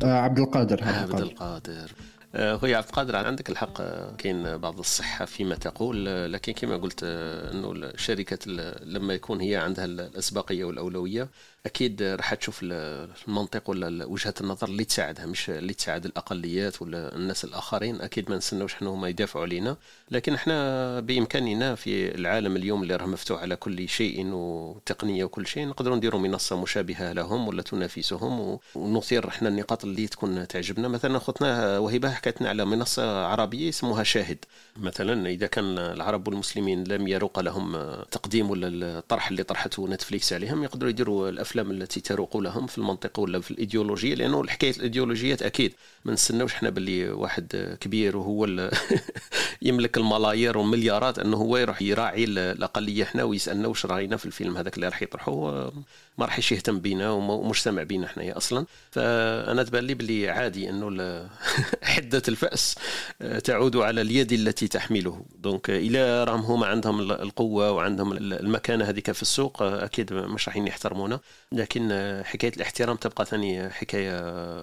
آه 0.04 0.18
عبد 0.18 0.38
القادر 0.38 0.84
عبد 0.84 1.20
القادر. 1.20 1.92
آه، 2.34 2.56
خويا 2.56 2.76
عبد 2.76 2.86
القادر 2.86 3.16
عندك 3.16 3.50
الحق. 3.50 3.80
آه، 3.80 4.16
كاين 4.16 4.56
بعض 4.58 4.78
الصحة 4.78 5.24
فيما 5.24 5.54
تقول 5.54 6.08
آه، 6.08 6.26
لكن 6.26 6.52
كما 6.52 6.76
قلت 6.76 7.02
أنه 7.02 7.72
الشركة 7.72 8.38
لما 8.84 9.14
يكون 9.14 9.40
هي 9.40 9.56
عندها 9.56 9.84
الأسبقية 9.84 10.64
والأولوية 10.64 11.28
أكيد 11.66 12.02
راح 12.02 12.34
تشوف 12.34 12.60
المنطق 12.62 13.70
ولا 13.70 14.04
وجهة 14.04 14.34
النظر 14.40 14.68
اللي 14.68 14.84
تساعدها 14.84 15.26
مش 15.26 15.50
اللي 15.50 15.74
تساعد 15.74 16.04
الأقليات 16.04 16.82
ولا 16.82 17.16
الناس 17.16 17.44
الآخرين. 17.44 18.00
أكيد 18.00 18.30
ما 18.30 18.36
نستناوش 18.36 18.74
حنا 18.74 18.90
هما 18.90 19.08
يدافعوا 19.08 19.44
علينا. 19.44 19.76
لكن 20.10 20.34
إحنا 20.34 21.00
بإمكاننا 21.00 21.74
في 21.74 22.14
العالم 22.14 22.56
اليوم 22.56 22.82
اللي 22.82 22.96
راه 22.96 23.06
مفتوح 23.06 23.40
على 23.40 23.56
كل 23.56 23.88
شيء 23.88 24.26
وتقنية 24.26 25.24
وكل 25.24 25.46
شيء 25.46 25.66
نقدروا 25.66 25.96
نديروا 25.96 26.20
منصة 26.20 26.62
مشابهة 26.62 27.12
لهم 27.12 27.48
ولا 27.48 27.62
تنافسهم. 27.62 28.58
ونثير 28.74 29.28
إحنا 29.28 29.48
النقاط 29.48 29.84
اللي 29.84 30.06
تكون 30.06 30.48
تعجبنا. 30.48 30.88
مثلا 30.88 31.16
أخوتنا 31.16 31.78
وهبه 31.78 32.10
حكت 32.10 32.42
على 32.42 32.64
منصة 32.64 33.26
عربية 33.26 33.68
اسمها 33.68 34.02
شاهد. 34.02 34.44
مثلا 34.76 35.28
إذا 35.28 35.46
كان 35.46 35.78
العرب 35.78 36.28
والمسلمين 36.28 36.84
لم 36.84 37.08
يروق 37.08 37.40
لهم 37.40 37.72
تقديم 38.10 38.50
ولا 38.50 38.98
الطرح 38.98 39.28
اللي 39.28 39.42
طرحته 39.42 39.88
نتفليكس 39.88 40.32
عليهم 40.32 40.64
يقدروا 40.64 40.90
يديروا 40.90 41.28
الأفلام 41.28 41.51
التي 41.60 42.00
تروق 42.00 42.36
لهم 42.36 42.66
في 42.66 42.78
المنطقة 42.78 43.20
ولا 43.20 43.40
في 43.40 43.50
الإيديولوجية؟ 43.50 44.14
لأنه 44.14 44.40
الحكاية 44.40 44.70
الايديولوجيات 44.76 45.42
أكيد 45.42 45.74
ما 46.04 46.12
نستناوش 46.12 46.52
إحنا 46.52 46.70
باللي 46.70 47.10
واحد 47.10 47.76
كبير 47.80 48.16
وهو 48.16 48.70
يملك 49.62 49.96
الملايير 49.96 50.58
والمليارات 50.58 51.18
أنه 51.18 51.36
هو 51.36 51.56
يروح 51.56 51.82
يراعي 51.82 52.24
الأقلية 52.24 53.02
إحنا 53.02 53.22
ويسألنا 53.22 53.68
واش 53.68 53.86
رأينا 53.86 54.16
في 54.16 54.26
الفيلم 54.26 54.56
هذاك 54.56 54.76
اللي 54.76 54.88
راح 54.88 55.02
يطرحه. 55.02 55.72
ما 56.18 56.24
راحش 56.24 56.52
يهتم 56.52 56.80
بينا 56.80 57.10
ومش 57.10 57.62
سامع 57.62 57.82
بينا 57.82 58.06
حنايا 58.08 58.36
أصلا. 58.36 58.66
فأنا 58.90 59.62
تبان 59.62 59.84
لي 59.84 59.94
بلي 59.94 60.30
عادي 60.30 60.70
إنه 60.70 61.28
حدة 61.82 62.22
الفأس 62.28 62.74
آه، 63.22 63.38
تعود 63.38 63.76
على 63.76 64.00
اليد 64.00 64.32
التي 64.32 64.68
تحمله. 64.68 65.24
donc 65.38 65.70
إلى 65.70 66.24
راهم 66.24 66.40
هما 66.40 66.66
عندهم 66.66 67.00
القوة 67.00 67.70
وعندهم 67.70 68.12
المكانة 68.12 68.84
هذيك 68.84 69.12
في 69.12 69.22
السوق 69.22 69.62
آه، 69.62 69.84
أكيد 69.84 70.12
مش 70.12 70.48
راح 70.48 70.56
يحترمونا. 70.56 71.20
لكن 71.52 71.88
آه، 71.92 72.22
حكاية 72.22 72.52
الاحترام 72.56 72.96
تبقى 72.96 73.26
ثاني 73.26 73.70
حكاية 73.70 74.12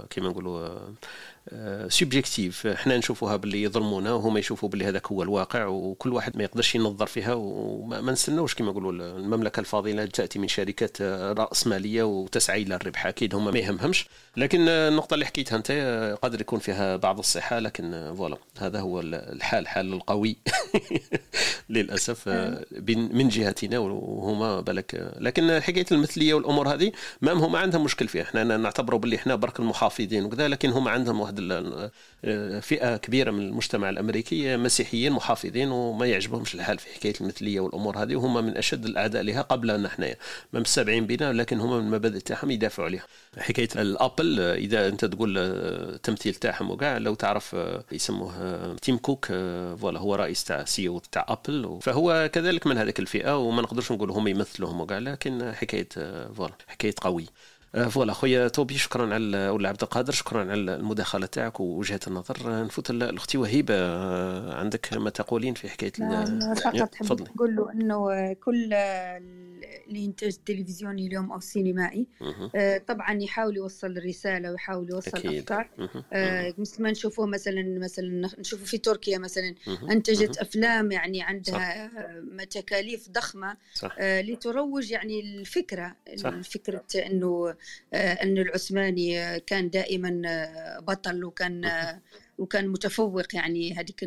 كما 0.05 0.29
نقولوا 0.29 0.79
subjectif 1.88 2.67
حنا 2.67 2.97
نشوفوها 2.97 3.35
باللي 3.35 3.63
يظلمونا 3.63 4.13
وهما 4.13 4.39
يشوفوا 4.39 4.69
باللي 4.69 4.85
هذاك 4.85 5.07
هو 5.07 5.23
الواقع 5.23 5.65
وكل 5.65 6.13
واحد 6.13 6.38
ما 6.38 6.43
يقدرش 6.43 6.75
ينظر 6.75 7.05
فيها 7.05 7.33
وما 7.33 8.12
نستناوش 8.12 8.55
كما 8.55 8.71
نقولوا 8.71 8.91
المملكة 8.91 9.59
الفاضلة 9.59 10.05
تأتي 10.05 10.39
من 10.39 10.47
شركات 10.47 11.01
راسماليه 11.01 12.03
وتسعى 12.03 12.62
إلى 12.62 12.75
الربح. 12.75 13.05
أكيد 13.05 13.35
هما 13.35 13.51
ما 13.51 13.59
يهمهمش. 13.59 14.07
لكن 14.38 14.67
النقطة 14.67 15.13
اللي 15.13 15.25
حكيتها 15.25 15.55
أنت 15.55 15.71
قادر 16.21 16.41
يكون 16.41 16.59
فيها 16.59 16.95
بعض 16.95 17.19
الصحة 17.19 17.59
لكن 17.59 18.13
فوالا 18.17 18.38
هذا 18.59 18.79
هو 18.79 18.99
الحال 18.99 19.67
حال 19.67 19.93
القوي. 19.93 20.38
للأسف 21.69 22.29
من 22.88 23.29
جهتنا 23.29 23.79
وهما 23.79 24.62
بالك. 24.62 25.13
لكن 25.19 25.59
حكاية 25.59 25.85
المثلية 25.91 26.33
والأمور 26.33 26.73
هذه 26.73 26.91
ما 27.21 27.31
هما 27.31 27.59
عندهم 27.59 27.83
مشكل 27.83 28.07
فيها. 28.07 28.23
إحنا 28.23 28.57
نعتبروا 28.57 28.99
باللي 28.99 29.15
إحنا 29.15 29.35
برك 29.35 29.59
المحافظين 29.59 30.25
وكذا 30.25 30.47
لكن 30.47 30.69
هما 30.69 30.91
عندهم 30.91 31.19
واحد 31.21 31.38
فئة 32.62 32.97
كبيرة 32.97 33.32
من 33.32 33.41
المجتمع 33.41 33.89
الأمريكي 33.89 34.58
مسيحيين 34.58 35.12
محافظين 35.12 35.71
وما 35.71 36.06
يعجبهمش 36.06 36.56
الحال 36.56 36.80
في 36.80 36.93
حكاية 36.93 37.13
المثلية 37.21 37.60
والأمور 37.60 37.97
هذه 37.97 38.15
وهم 38.15 38.45
من 38.45 38.58
أشد 38.58 38.86
الأعداء 38.86 39.21
لها 39.23 39.41
قبل 39.41 39.88
حنايا 39.88 40.15
ما 40.54 40.60
مستبعين 40.60 41.08
بنا 41.08 41.34
لكن 41.34 41.60
هما 41.60 41.80
من 41.80 41.86
المبادئ 41.86 42.19
تاعهم 42.19 42.52
يدافعوا 42.52 42.88
عليها. 42.88 43.04
حكاية 43.38 43.69
ال 43.75 43.86
Apple 43.86 44.39
إذا 44.39 44.88
أنت 44.88 45.06
تقول 45.06 45.38
التمثيل 45.38 46.36
تاعهم 46.36 46.71
وكاع 46.71 46.97
لو 46.97 47.15
تعرف 47.15 47.56
يسموه 47.91 48.75
Tim 48.75 48.97
Cook 48.97 49.25
voilà 49.79 49.99
هو 49.99 50.15
رئيس 50.15 50.43
تاع 50.43 50.65
سي 50.65 50.99
تاع 51.12 51.25
Apple 51.29 51.79
فهو 51.82 52.30
كذلك 52.34 52.67
من 52.67 52.78
هذيك 52.78 52.99
الفئة 52.99 53.38
وما 53.38 53.62
نقدرش 53.62 53.91
نقول 53.91 54.12
هم 54.12 54.28
يمثلوهم 54.28 54.82
وكاع 54.82 54.97
لكن 54.97 55.54
حكاية 55.54 55.89
voilà 56.35 56.53
حكاية 56.67 56.95
قوي. 57.02 57.23
آه، 57.23 57.48
voilà 57.73 58.13
خويا 58.13 58.47
توبي 58.47 58.77
شكرا 58.77 59.13
على 59.13 59.49
ولا 59.49 59.69
عبد 59.69 59.84
القادر 59.84 60.13
شكرا 60.13 60.41
على 60.41 60.53
المداخلة 60.53 61.25
تاعك 61.25 61.60
ووجهة 61.60 61.99
النظر 62.08 62.63
نفوت 62.65 62.89
الأختي 62.89 63.38
وهيبه 63.38 63.73
آه، 63.75 64.53
عندك 64.53 64.93
ما 64.93 65.10
تقولين 65.10 65.53
في 65.53 65.69
حكاية 65.69 65.91
فقط 66.55 66.95
حبيت 66.95 67.21
نقول 67.21 67.55
له 67.55 67.71
إنه 67.71 68.34
كل 68.34 68.73
الإنتاج 69.89 70.34
التلفزيوني 70.34 71.08
اليوم 71.08 71.32
أو 71.32 71.38
السينمائي 71.38 72.08
طبعا 72.88 73.21
يحاول 73.21 73.58
يوصل 73.58 73.97
رساله 74.05 74.51
ويحاول 74.51 74.89
يوصل 74.89 75.17
أكيد. 75.17 75.51
أفكار 75.51 75.69
مثل 76.58 76.84
ما 76.84 76.91
نشوفه 76.91 77.25
مثلا 77.25 77.79
مثلا 77.79 78.29
نشوفه 78.39 78.65
في 78.65 78.77
تركيا 78.77 79.17
مثلا 79.17 79.55
أنتجت 79.91 80.38
أفلام 80.38 80.91
يعني 80.91 81.21
عندها 81.21 81.91
صح. 82.38 82.43
تكاليف 82.43 83.10
ضخمة 83.10 83.58
صح. 83.73 83.95
لتروج 83.99 84.91
يعني 84.91 85.19
الفكرة 85.19 85.95
صح. 86.15 86.41
فكره 86.41 86.84
إنه 86.95 87.55
أن 87.93 88.37
العثماني 88.37 89.39
كان 89.39 89.69
دائما 89.69 90.21
آه، 90.25 90.79
بطل 90.79 91.23
وكان 91.23 91.65
آه، 91.65 92.01
وكان 92.37 92.67
متفوق 92.67 93.35
يعني. 93.35 93.73
هذيك 93.73 94.03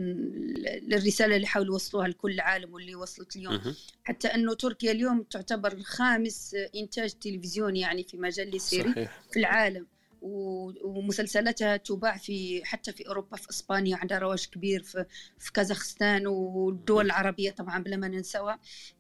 الرساله 0.93 1.37
اللي 1.37 1.47
حاولوا 1.47 1.73
يوصلوها 1.75 2.09
لكل 2.09 2.33
العالم 2.33 2.75
واللي 2.75 2.95
وصلت 2.95 3.37
اليوم. 3.37 3.61
حتى 4.05 4.29
انه 4.29 4.55
تركيا 4.55 4.93
اليوم 4.93 5.23
تعتبر 5.23 5.83
خامس 5.83 6.57
إنتاج 6.77 7.11
تلفزيوني 7.11 7.81
يعني 7.81 8.05
في 8.05 8.17
مجال 8.17 8.55
السيري 8.55 9.09
في 9.33 9.39
العالم. 9.39 9.87
ومسلسلاتها 10.23 11.77
تباع 11.77 12.17
في 12.17 12.65
حتى 12.65 12.93
في 12.93 13.09
أوروبا 13.09 13.37
في 13.37 13.51
إسبانيا 13.51 13.97
عندها 13.97 14.19
رواج 14.19 14.47
كبير 14.47 14.83
في, 14.83 15.05
في 15.39 15.53
كازاخستان 15.53 16.27
والدول 16.27 17.07
العربية 17.07 17.51
طبعا 17.51 17.83
بلا 17.83 17.97
ما 17.97 18.09
ننسوا 18.09 18.53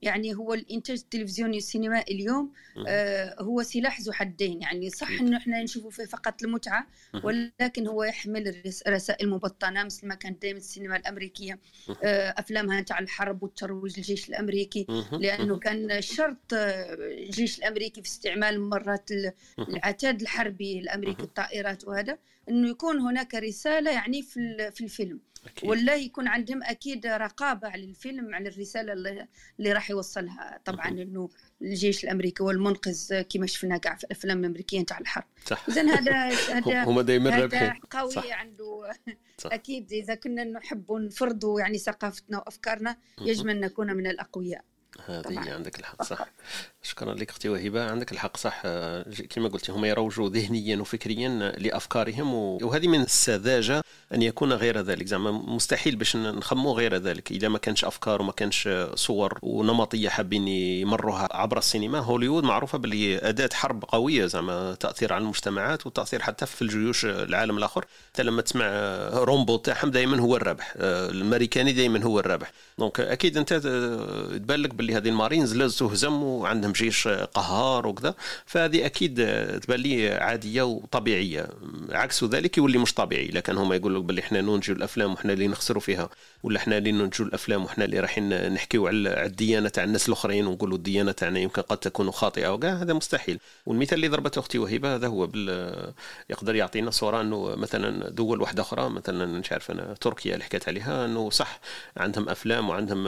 يعني 0.03 0.35
هو 0.35 0.55
الانتاج 0.55 0.99
التلفزيوني 0.99 1.57
السينمائي 1.57 2.15
اليوم 2.15 2.53
آه 2.89 3.37
هو 3.43 3.63
سلاح 3.63 4.01
ذو 4.01 4.13
حدين. 4.13 4.63
يعني 4.63 4.91
صح 4.91 5.11
إنه 5.11 5.37
إحنا 5.37 5.63
نشوفه 5.63 5.91
فيه 5.91 6.05
فقط 6.05 6.43
المتعة 6.43 6.87
ولكن 7.25 7.87
هو 7.87 8.05
يحمل 8.05 8.63
رسائل 8.89 9.31
مبطنة 9.31 9.85
مثل 9.85 10.07
ما 10.09 10.15
كانت 10.15 10.43
دائما 10.43 10.59
السينما 10.59 10.97
الأمريكية. 10.97 11.59
آه 12.05 12.35
أفلامها 12.39 12.81
تاع 12.81 12.99
الحرب 12.99 13.43
والترويج 13.43 13.97
للجيش 13.97 14.29
الأمريكي. 14.29 14.87
لأنه 15.13 15.59
كان 15.59 16.01
شرط 16.03 16.55
آه، 16.55 16.95
الجيش 16.95 17.59
الأمريكي 17.59 18.03
في 18.03 18.09
استعمال 18.09 18.61
مرات 18.61 19.11
العتاد 19.59 20.21
الحربي 20.21 20.79
الأمريكي. 20.79 21.12
أمريكا 21.13 21.25
الطائرات 21.25 21.85
وهذا 21.85 22.19
إنه 22.49 22.69
يكون 22.69 23.01
هناك 23.01 23.35
رسالة 23.35 23.91
يعني 23.91 24.23
في 24.23 24.71
في 24.75 24.85
الفيلم. 24.85 25.21
أكيد. 25.47 25.71
ولا 25.71 25.95
يكون 25.95 26.29
عندهم 26.29 26.63
أكيد 26.63 27.07
رقابة 27.07 27.69
على 27.69 27.85
الفيلم 27.85 28.35
على 28.35 28.49
الرسالة 28.49 28.93
اللي, 28.93 29.29
اللي 29.59 29.73
راح 29.73 29.91
يوصلها. 29.91 30.61
طبعا 30.65 30.89
إنه 30.89 31.29
الجيش 31.63 32.05
الأمريكي 32.05 32.43
والمنقذ 32.43 33.21
كما 33.21 33.47
شفنا 33.47 33.77
كاع 33.77 33.97
في 33.97 34.05
الافلام 34.05 34.41
الامريكيه 34.41 34.85
تاع 34.85 34.99
الحرب. 34.99 35.25
اذا 35.69 35.83
هذا 35.83 36.29
هذا 36.59 36.85
هما 36.85 37.03
دائما 37.03 37.31
رابحين 37.31 37.73
قوي 37.91 38.11
صح. 38.11 38.33
عنده. 38.33 38.93
صح. 39.39 39.53
أكيد 39.53 39.93
إذا 39.93 40.15
كنا 40.15 40.45
نحب 40.45 40.93
نفرضوا 40.93 41.61
يعني 41.61 41.79
ثقافتنا 41.79 42.39
وأفكارنا 42.39 42.97
يجب 43.21 43.49
أن 43.49 43.61
نكون 43.61 43.97
من 43.97 44.07
الأقوياء. 44.07 44.65
هذه 45.07 45.53
عندك 45.53 45.81
الحق 45.81 46.03
صح. 46.03 46.27
شكرا 46.83 47.15
لك 47.15 47.31
أختي 47.31 47.49
وهبة. 47.49 47.91
عندك 47.91 48.13
الحق 48.13 48.37
صح. 48.37 48.63
كما 49.31 49.49
قلتي 49.49 49.73
هم 49.73 49.85
يروجوا 49.85 50.29
ذهنيا 50.29 50.77
وفكريا 50.77 51.29
لأفكارهم 51.59 52.35
وهذه 52.35 52.89
من 52.89 53.01
السذاجة 53.01 53.85
أن 54.15 54.23
يكون 54.23 54.53
غير 54.53 54.81
ذلك. 54.81 55.07
زعما 55.07 55.31
مستحيل 55.31 55.97
باش 55.97 56.17
نخمو 56.17 56.73
غير 56.73 56.97
ذلك. 56.97 57.31
إذا 57.31 57.49
ما 57.49 57.59
كانش 57.59 57.85
أفكار 57.85 58.23
وما 58.23 58.33
كانش 58.33 58.69
صور 58.95 59.39
ونمطية 59.43 60.09
حابين 60.09 60.49
يمروها 60.49 61.29
عبر 61.33 61.59
السينما 61.59 61.99
هوليوود 61.99 62.45
معروفة 62.45 62.79
باللي 62.79 63.19
أداة 63.19 63.51
حرب 63.53 63.85
قوية 63.85 64.27
زعما 64.27 64.75
تأثير 64.75 65.13
على 65.13 65.23
المجتمعات 65.23 65.87
وتأثير 65.87 66.23
حتى 66.23 66.47
في 66.47 66.63
الجيوش 66.63 67.05
العالم 67.05 67.59
الآخر. 67.59 67.85
حتى 68.13 68.23
لما 68.23 68.43
تسمع 68.43 68.67
Rambo 69.13 69.57
تاعهم 69.57 69.91
دائما 69.91 70.21
هو 70.21 70.37
الرابح. 70.37 70.75
الامريكاني 70.77 71.73
دائما 71.73 72.03
هو 72.03 72.21
الرابح. 72.21 72.53
donc 72.79 73.01
أكيد 73.01 73.37
أنت 73.37 73.55
تبان 74.35 74.61
لك 74.61 74.75
باللي 74.83 74.97
هذه 74.97 75.09
المارينز 75.09 75.57
لازم 75.57 75.77
تهزم 75.79 76.23
وعندهم 76.23 76.73
جيش 76.73 77.09
قهار 77.09 77.87
وكذا. 77.87 78.15
فهذه 78.47 78.87
أكيد 78.87 79.15
تبان 79.61 79.81
لي 79.81 80.11
عادية 80.11 80.63
وطبيعية. 80.63 81.49
عكس 81.91 82.25
ذلك 82.25 82.59
يولي 82.59 82.79
مش 82.79 82.95
طبيعي 82.95 83.29
كان 83.29 83.59
هما 83.59 83.77
يقولوا 83.77 84.03
باللي 84.03 84.21
إحنا 84.21 84.41
ننتجوا 84.41 84.77
الأفلام 84.77 85.13
وحنا 85.13 85.33
اللي 85.33 85.49
نخسروا 85.49 85.81
فيها 85.81 86.09
ولا 86.43 86.59
إحنا 86.59 86.79
اللي 86.79 86.93
ننتجوا 86.93 87.27
الأفلام 87.27 87.65
وحنا 87.65 87.85
اللي 87.85 88.01
رايحين 88.01 88.53
نحكيو 88.53 88.87
على 88.87 89.27
الديانة 89.27 89.69
تاع 89.69 89.85
الناس 89.85 90.09
الأخرين 90.09 90.47
ونقولوا 90.47 90.77
الديانة 90.77 91.13
تاعنا 91.13 91.39
يمكن 91.39 91.63
قد 91.63 91.77
تكون 91.77 92.11
خاطئة 92.11 92.49
وكاع 92.49 92.75
هذا 92.75 92.93
مستحيل. 92.93 93.39
والمثال 93.67 93.95
اللي 93.95 94.09
ضربته 94.09 94.39
أختي 94.39 94.59
وهبه 94.59 94.95
هذا 94.95 95.07
هو 95.07 95.27
بال 95.27 95.93
يقدر 96.31 96.55
يعطينا 96.55 96.91
صورة 96.91 97.21
إنه 97.21 97.55
مثلا 97.57 98.09
دول 98.11 98.41
واحدة 98.41 98.63
أخرى 98.63 98.91
مثلا 98.91 99.27
مش 99.27 99.53
عارف 99.53 99.71
أنا 99.71 99.95
تركيا 100.01 100.33
اللي 100.35 100.45
حكيت 100.45 100.69
عليها 100.69 101.05
إنه 101.05 101.31
صح 101.31 101.61
عندهم 101.97 102.29
أفلام 102.29 102.69
وعندهم 102.69 103.03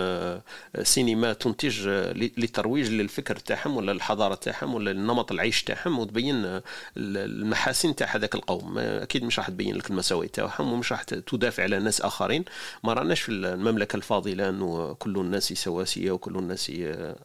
سينما 0.82 1.32
تنتج 1.32 1.63
للترويج 1.66 2.90
للفكر 2.90 3.36
تاعهم 3.36 3.76
ولا 3.76 3.92
الحضاره 3.92 4.34
تاعهم 4.34 4.74
ولا 4.74 4.90
النمط 4.90 5.32
العيش 5.32 5.62
تاعهم 5.64 5.98
وتبين 5.98 6.60
المحاسن 6.96 7.96
تاع 7.96 8.16
هذاك 8.16 8.34
القوم. 8.34 8.78
أكيد 8.78 9.24
مش 9.24 9.38
راح 9.38 9.48
تبين 9.48 9.76
لك 9.76 9.90
المساوئ 9.90 10.28
تاعهم 10.28 10.72
ومش 10.72 10.92
راح 10.92 11.02
تدافع 11.02 11.62
على 11.62 11.78
ناس 11.78 12.00
آخرين. 12.00 12.44
ما 12.84 12.92
راناش 12.92 13.20
في 13.20 13.32
المملكة 13.32 13.96
الفاضلة 13.96 14.48
أنه 14.48 14.92
كل 14.92 15.18
الناس 15.18 15.52
سواسية 15.52 16.10
وكل 16.10 16.36
الناس 16.36 16.72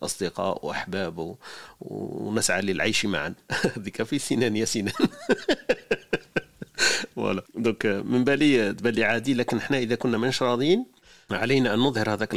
أصدقاء 0.03 0.65
وأحباب 0.65 1.35
ونسعى 1.81 2.61
للعيش 2.61 3.05
معا. 3.05 3.33
هذيك 3.77 4.03
في 4.03 4.19
سنان 4.19 4.55
يا 4.55 4.65
سنان 4.65 4.93
voilà. 7.15 7.43
donc 7.55 7.85
من 7.85 8.23
بالي 8.23 8.73
تبان 8.73 8.93
لي 8.93 9.03
عادي 9.03 9.33
لكن 9.33 9.57
إحنا 9.57 9.77
إذا 9.77 9.95
كنا 9.95 10.17
ماناش 10.17 10.43
راضيين 10.43 10.98
علينا 11.31 11.73
أن 11.73 11.79
نظهر 11.79 12.13
هذاك 12.13 12.33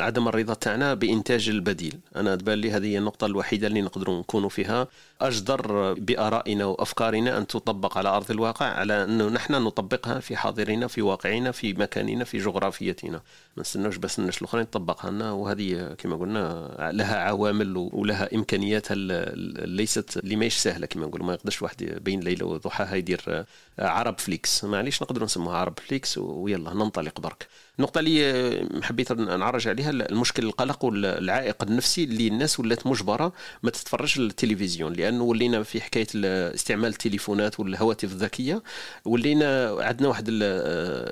عدم 0.00 0.28
الرضا 0.28 0.54
تاعنا 0.54 0.94
بإنتاج 0.94 1.48
البديل. 1.48 1.98
أنا 2.16 2.36
تبان 2.36 2.58
لي 2.58 2.70
هذه 2.70 2.86
هي 2.86 2.98
النقطة 2.98 3.26
الوحيدة 3.26 3.66
اللي 3.66 3.82
نقدروا 3.82 4.20
نكونوا 4.20 4.48
فيها. 4.48 4.88
أجدر 5.20 5.92
بآرائنا 5.92 6.64
وأفكارنا 6.64 7.38
أن 7.38 7.46
تطبق 7.46 7.98
على 7.98 8.08
أرض 8.08 8.30
الواقع 8.30 8.66
على 8.66 9.04
أنه 9.04 9.28
نحن 9.28 9.52
نطبقها 9.52 10.20
في 10.20 10.36
حاضرنا 10.36 10.86
في 10.86 11.02
واقعنا 11.02 11.50
في 11.50 11.72
مكاننا 11.72 12.24
في 12.24 12.38
جغرافيتنا. 12.38 13.20
ما 13.56 13.60
نستناوش 13.60 13.96
بس 13.96 14.18
الناس 14.18 14.38
الاخرين 14.38 14.70
تطبقها 14.70 15.10
لنا 15.10 15.32
وهذه 15.32 15.94
كما 15.98 16.16
قلنا 16.16 16.70
لها 16.94 17.16
عوامل 17.16 17.76
ولها 17.76 18.34
امكانيات 18.34 18.86
ليست 18.92 20.16
اللي 20.16 20.36
ماهيش 20.36 20.56
سهلة 20.56 20.86
كما 20.86 21.06
نقولوا. 21.06 21.26
ما 21.26 21.32
يقدرش 21.34 21.62
واحد 21.62 21.98
بين 22.04 22.20
ليلة 22.20 22.46
وضحاها 22.46 22.94
يدير 22.94 23.44
عرب 23.78 24.18
فليكس. 24.18 24.64
معليش 24.64 25.02
نقدروا 25.02 25.24
نسموها 25.24 25.56
عرب 25.56 25.78
فليكس 25.88 26.18
ويلا 26.18 26.74
ننطلق 26.74 27.20
برك. 27.20 27.46
النقطه 27.78 27.98
اللي 27.98 28.82
حبيت 28.82 29.12
نعرج 29.12 29.68
عليها 29.68 29.90
المشكل 29.90 30.44
القلق 30.44 30.84
والعائق 30.84 31.62
النفسي 31.62 32.04
اللي 32.04 32.28
الناس 32.28 32.60
ولات 32.60 32.86
مجبرة 32.86 33.32
ما 33.62 33.70
تتفرجش 33.70 34.18
التلفزيون 34.18 34.92
لأنه 34.92 35.24
ولينا 35.24 35.62
في 35.62 35.80
حكاية 35.80 36.06
استعمال 36.54 36.90
التليفونات 36.90 37.60
والهواتف 37.60 38.12
الذكية 38.12 38.62
ولينا 39.04 39.76
عندنا 39.80 40.08
واحد 40.08 40.28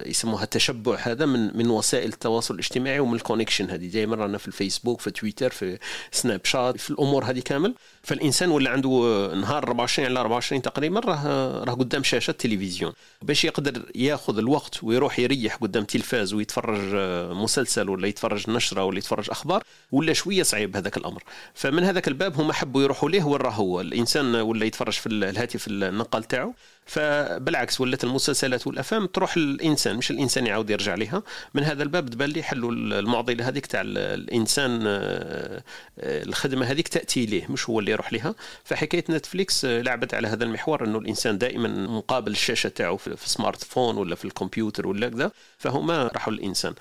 يسموها 0.06 0.44
التشبع 0.44 0.98
هذا 1.02 1.26
من 1.26 1.56
من 1.56 1.70
وسائل 1.70 2.08
التواصل 2.08 2.29
الاجتماعي 2.50 3.00
ومن 3.00 3.14
ال 3.14 3.20
connection 3.20 3.70
هذه. 3.70 3.86
دائما 3.86 4.16
رانا 4.16 4.38
في 4.38 4.48
الفيسبوك 4.48 5.00
في 5.00 5.10
تويتر 5.10 5.50
في 5.50 5.78
سناب 6.12 6.44
شات 6.44 6.80
في 6.80 6.90
الأمور 6.90 7.24
هذه 7.24 7.40
كامل. 7.40 7.74
فالإنسان 8.02 8.50
ولا 8.50 8.70
عنده 8.70 8.90
نهار 9.34 9.62
24 9.62 10.08
على 10.08 10.20
24 10.20 10.62
تقريبا 10.62 11.00
راه 11.00 11.24
راه 11.64 11.72
قدام 11.74 12.02
شاشة 12.02 12.30
التلفزيون. 12.30 12.92
باش 13.22 13.44
يقدر 13.44 13.82
ياخذ 13.94 14.38
الوقت 14.38 14.84
ويروح 14.84 15.18
يريح 15.18 15.56
قدام 15.56 15.84
تلفاز 15.84 16.34
ويتفرج 16.34 16.94
مسلسل 17.34 17.88
ولا 17.88 18.06
يتفرج 18.06 18.50
نشرة 18.50 18.84
ولا 18.84 18.98
يتفرج 18.98 19.30
أخبار 19.30 19.62
ولا 19.92 20.12
شوية 20.12 20.42
صعيب 20.42 20.76
هذاك 20.76 20.96
الأمر. 20.96 21.22
فمن 21.54 21.84
هذاك 21.84 22.08
الباب 22.08 22.40
هما 22.40 22.52
حبوا 22.52 22.82
يروحوا 22.82 23.10
ليه 23.10 23.24
وين 23.24 23.46
هو. 23.46 23.80
الإنسان 23.80 24.34
ولا 24.34 24.64
يتفرج 24.64 24.92
في 24.92 25.06
الهاتف 25.08 25.66
النقال 25.68 26.24
تاعو. 26.24 26.54
فبالعكس 26.86 27.80
ولات 27.80 28.04
المسلسلات 28.04 28.66
والأفلام 28.66 29.06
تروح 29.06 29.38
للإنسان 29.38 29.96
مش 29.96 30.10
الإنسان 30.10 30.46
يعاود 30.46 30.70
يرجع 30.70 30.94
لها 30.94 31.22
من 31.54 31.62
هذا 31.62 31.82
الباب 31.82 32.10
تبان 32.10 32.30
لي 32.30 32.42
حلوا 32.42 32.72
المعضلة 32.72 33.48
هذيك 33.48 33.66
تاع 33.66 33.80
الإنسان 33.84 34.80
الخدمة 35.98 36.66
هذيك 36.66 36.88
تأتي 36.88 37.26
ليه 37.26 37.46
مش 37.50 37.70
هو 37.70 37.80
اللي 37.80 37.89
يروح 37.90 38.12
لها. 38.12 38.34
فحكاية 38.64 39.04
نتفليكس 39.10 39.64
لعبت 39.64 40.14
على 40.14 40.28
هذا 40.28 40.44
المحور 40.44 40.84
إنه 40.84 40.98
الإنسان 40.98 41.38
دائما 41.38 41.68
مقابل 41.68 42.32
الشاشة 42.32 42.68
تاعو 42.68 42.96
في 42.96 43.16
smartphone 43.24 43.96
ولا 43.96 44.14
في 44.14 44.24
الكمبيوتر 44.24 44.86
ولا 44.86 45.08
كذا 45.08 45.30
فهما 45.58 46.06
راحوا 46.14 46.32
للإنسان. 46.32 46.74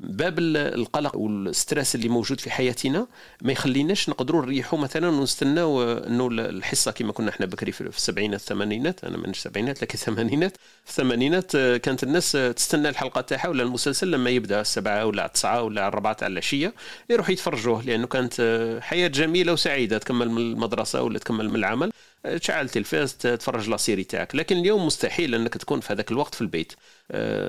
باب 0.00 0.38
القلق 0.38 1.16
وال 1.16 1.36
stress 1.36 1.94
اللي 1.94 2.08
موجود 2.08 2.40
في 2.40 2.50
حياتنا 2.50 3.06
ما 3.42 3.52
يخليناش 3.52 4.08
نقدروا 4.08 4.42
نريحوا 4.42 4.78
مثلا 4.78 5.08
ونستناو 5.08 5.82
إنه 5.82 6.28
الحصة 6.30 6.90
كما 6.90 7.12
كنا 7.12 7.30
إحنا 7.30 7.46
بكري 7.46 7.72
في 7.72 7.80
السبعينات 7.80 8.40
الثمانينات 8.40 9.04
أنا 9.04 9.16
مانيش 9.16 9.36
السبعينات 9.38 9.82
لكن 9.82 9.94
الثمانينات. 9.94 10.56
في 10.84 10.90
الثمانينات 10.90 11.56
كانت 11.56 12.02
الناس 12.02 12.32
تستنى 12.32 12.88
الحلقة 12.88 13.20
تاعها 13.20 13.48
ولا 13.48 13.62
المسلسل 13.62 14.10
لما 14.10 14.30
يبدأ 14.30 14.60
السبعة 14.60 15.06
ولا 15.06 15.26
التسعة 15.26 15.62
ولا 15.62 15.88
الربعه 15.88 16.12
تاع 16.12 16.28
العشية 16.28 16.74
يروحوا 17.10 17.32
يتفرجوه 17.32 17.82
لأنه 17.82 18.06
كانت 18.06 18.34
حياة 18.82 19.08
جميلة 19.08 19.52
وسعيدة 19.52 19.98
تكمل 19.98 20.30
من 20.30 20.38
المدرسة 20.38 21.02
ولا 21.02 21.18
تكمل 21.18 21.48
من 21.48 21.56
العمل. 21.56 21.92
تشعل 22.40 22.64
التلفاز 22.64 23.14
تتفرج 23.14 23.68
la 23.68 23.76
série 23.76 24.04
تاعك. 24.04 24.34
لكن 24.34 24.56
اليوم 24.56 24.86
مستحيل 24.86 25.34
إنك 25.34 25.54
تكون 25.54 25.80
في 25.80 25.92
هذاك 25.92 26.10
الوقت 26.10 26.34
في 26.34 26.40
البيت. 26.40 26.72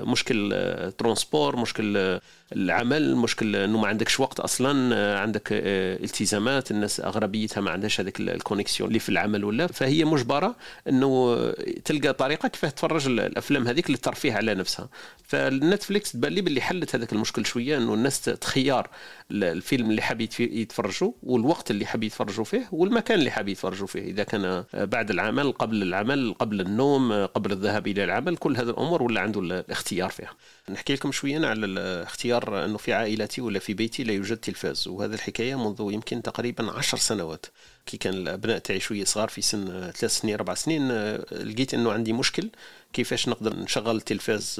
مشكل 0.06 0.54
transport 0.98 1.56
مشكل 1.56 2.20
العمل 2.52 3.16
مشكل 3.16 3.56
إنه 3.56 3.78
ما 3.78 3.88
عندكش 3.88 4.20
وقت 4.20 4.40
أصلا 4.40 5.18
عندك 5.20 5.48
التزامات 5.52 6.70
الناس 6.70 7.00
اغلبيتها 7.00 7.60
ما 7.60 7.70
عندهاش 7.70 8.00
هذاك 8.00 8.20
ال 8.20 8.27
connexion 8.27 8.88
اللي 8.88 8.98
في 8.98 9.08
العمل 9.08 9.44
ولا. 9.44 9.66
فهي 9.66 10.04
مجبرة 10.04 10.56
إنه 10.88 11.36
تلقى 11.84 12.12
طريقة 12.12 12.48
كيف 12.48 12.64
تفرج 12.64 13.06
الأفلام 13.06 13.68
هذيك 13.68 13.90
للترفيه 13.90 14.32
على 14.32 14.54
نفسها. 14.54 14.88
فالنتفليكس 15.24 16.12
تبان 16.12 16.32
لي 16.32 16.40
باللي 16.40 16.60
حلت 16.60 16.94
هذاك 16.94 17.12
المشكل 17.12 17.46
شوية 17.46 17.76
إنه 17.76 17.94
الناس 17.94 18.20
تخيار 18.20 18.88
الفيلم 19.30 19.90
اللي 19.90 20.02
حاب 20.02 20.20
يتفرجوا 20.40 21.12
والوقت 21.22 21.70
اللي 21.70 21.86
حاب 21.86 22.02
يتفرجوا 22.02 22.44
فيه 22.44 22.68
والمكان 22.72 23.18
اللي 23.18 23.30
حاب 23.30 23.48
يتفرجوا 23.48 23.86
فيه. 23.86 24.00
إذا 24.00 24.22
كان 24.22 24.64
بعد 24.74 25.10
العمل 25.10 25.52
قبل 25.52 25.82
العمل 25.82 26.34
قبل 26.38 26.60
النوم 26.60 27.26
قبل 27.26 27.52
الذهاب 27.52 27.86
إلى 27.86 28.04
العمل 28.04 28.36
كل 28.36 28.56
هذه 28.56 28.70
الأمور 28.70 29.02
ولا 29.02 29.20
عنده 29.20 29.40
الاختيار 29.40 30.10
فيها. 30.10 30.30
نحكي 30.70 30.94
لكم 30.94 31.12
شوية 31.12 31.46
على 31.46 31.66
الاختيار 31.66 32.37
أنه 32.64 32.78
في 32.78 32.92
عائلتي 32.92 33.40
ولا 33.40 33.58
في 33.58 33.74
بيتي 33.74 34.04
لا 34.04 34.12
يوجد 34.12 34.36
تلفاز. 34.36 34.88
وهذه 34.88 35.14
الحكاية 35.14 35.54
منذ 35.54 35.92
يمكن 35.92 36.22
تقريبا 36.22 36.70
عشر 36.72 36.98
سنوات. 36.98 37.46
كي 37.86 37.96
كان 37.96 38.14
الأبناء 38.14 38.58
تاعي 38.58 38.80
شوية 38.80 39.04
صغار 39.04 39.28
في 39.28 39.42
سن 39.42 39.90
ثلاث 39.90 40.18
سنين 40.18 40.34
أربع 40.34 40.54
سنين 40.54 40.92
لقيت 41.30 41.74
أنه 41.74 41.92
عندي 41.92 42.12
مشكل 42.12 42.50
كيفاش 42.92 43.28
نقدر 43.28 43.56
نشغل 43.56 43.96
التلفاز 43.96 44.54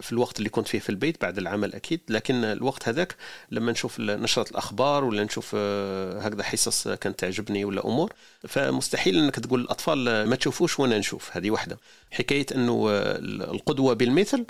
في 0.00 0.12
الوقت 0.12 0.38
اللي 0.38 0.48
كنت 0.48 0.68
فيه 0.68 0.78
في 0.78 0.90
البيت 0.90 1.22
بعد 1.22 1.38
العمل 1.38 1.74
أكيد. 1.74 2.00
لكن 2.08 2.44
الوقت 2.44 2.88
هذاك 2.88 3.16
لما 3.50 3.72
نشوف 3.72 4.00
نشرة 4.00 4.50
الأخبار 4.50 5.04
ولا 5.04 5.24
نشوف 5.24 5.54
هكذا 5.54 6.42
حصص 6.42 6.88
كانت 6.88 7.18
تعجبني 7.18 7.64
ولا 7.64 7.86
أمور 7.86 8.12
فمستحيل 8.48 9.18
إنك 9.18 9.34
تقول 9.34 9.60
للأطفال 9.60 10.28
ما 10.28 10.36
تشوفوش 10.36 10.80
وأنا 10.80 10.98
نشوف. 10.98 11.36
هذه 11.36 11.50
واحدة 11.50 11.78
حكاية 12.10 12.46
أنه 12.54 12.86
القدوة 13.54 13.94
بالمثل 13.94 14.44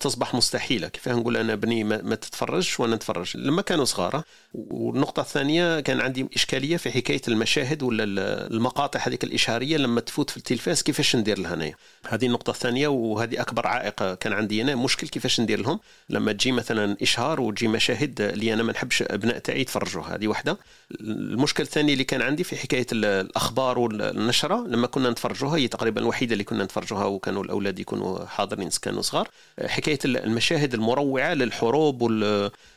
تصبح 0.00 0.34
مستحيلة. 0.34 0.88
كيف 0.88 1.08
نقول 1.08 1.36
أنا 1.36 1.54
بني 1.54 1.84
ما 1.84 2.14
تتفرجش 2.14 2.80
وأنا 2.80 2.96
نتفرج؟ 2.96 3.36
لما 3.36 3.62
كانوا 3.62 3.84
صغار 3.84 4.22
والنقطة 4.54 5.20
الثانية 5.20 5.80
كان 5.80 6.00
عندي 6.00 6.28
إشكالية 6.34 6.76
في 6.76 6.90
حكاية 6.90 7.20
المشاهد 7.28 7.82
ولا 7.82 8.04
المقاطع 8.46 9.00
هذيك 9.02 9.24
الإشهارية 9.24 9.76
لما 9.76 10.00
تفوت 10.00 10.30
في 10.30 10.36
التلفاز 10.36 10.82
كيفاش 10.82 11.16
ندير 11.16 11.38
لها 11.38 11.54
انايا 11.54 11.74
هذه 12.08 12.26
النقطة 12.26 12.50
الثانية 12.50 12.88
وهذه 12.88 13.40
أكبر 13.40 13.66
عائق 13.66 14.14
كان 14.14 14.32
عندي 14.32 14.62
أنا. 14.62 14.74
مشكل 14.74 15.08
كيفاش 15.08 15.40
ندير 15.40 15.60
لهم؟ 15.60 15.80
لما 16.10 16.32
تجي 16.32 16.52
مثلا 16.52 16.96
إشهار 17.02 17.40
وتجي 17.40 17.68
مشاهد 17.68 18.20
اللي 18.20 18.52
أنا 18.54 18.62
ما 18.62 18.72
نحبش 18.72 19.02
أبناء 19.02 19.38
تاعي 19.38 19.60
يتفرجوها 19.60 20.14
هذه 20.14 20.28
واحدة 20.28 20.58
المشكل 21.00 21.62
الثاني 21.62 21.92
اللي 21.92 22.04
كان 22.04 22.22
عندي 22.22 22.44
في 22.44 22.56
حكاية 22.56 22.86
الأخبار 22.92 23.78
والنشرة 23.78 24.66
لما 24.68 24.86
كنا 24.86 25.10
نتفرجوها 25.10 25.56
هي 25.56 25.68
تقريبا 25.68 26.00
الوحيدة 26.00 26.32
اللي 26.32 26.44
كنا 26.44 26.64
نتفرجوها 26.64 27.04
وكانوا 27.04 27.44
الأولاد 27.44 27.78
يكونوا 27.78 28.26
حاضرين 28.26 28.70
كانوا 28.82 29.02
صغار. 29.02 29.28
حكاية 29.66 29.98
المشاهد 30.04 30.74
المروعة 30.74 31.34
للحروب 31.34 32.02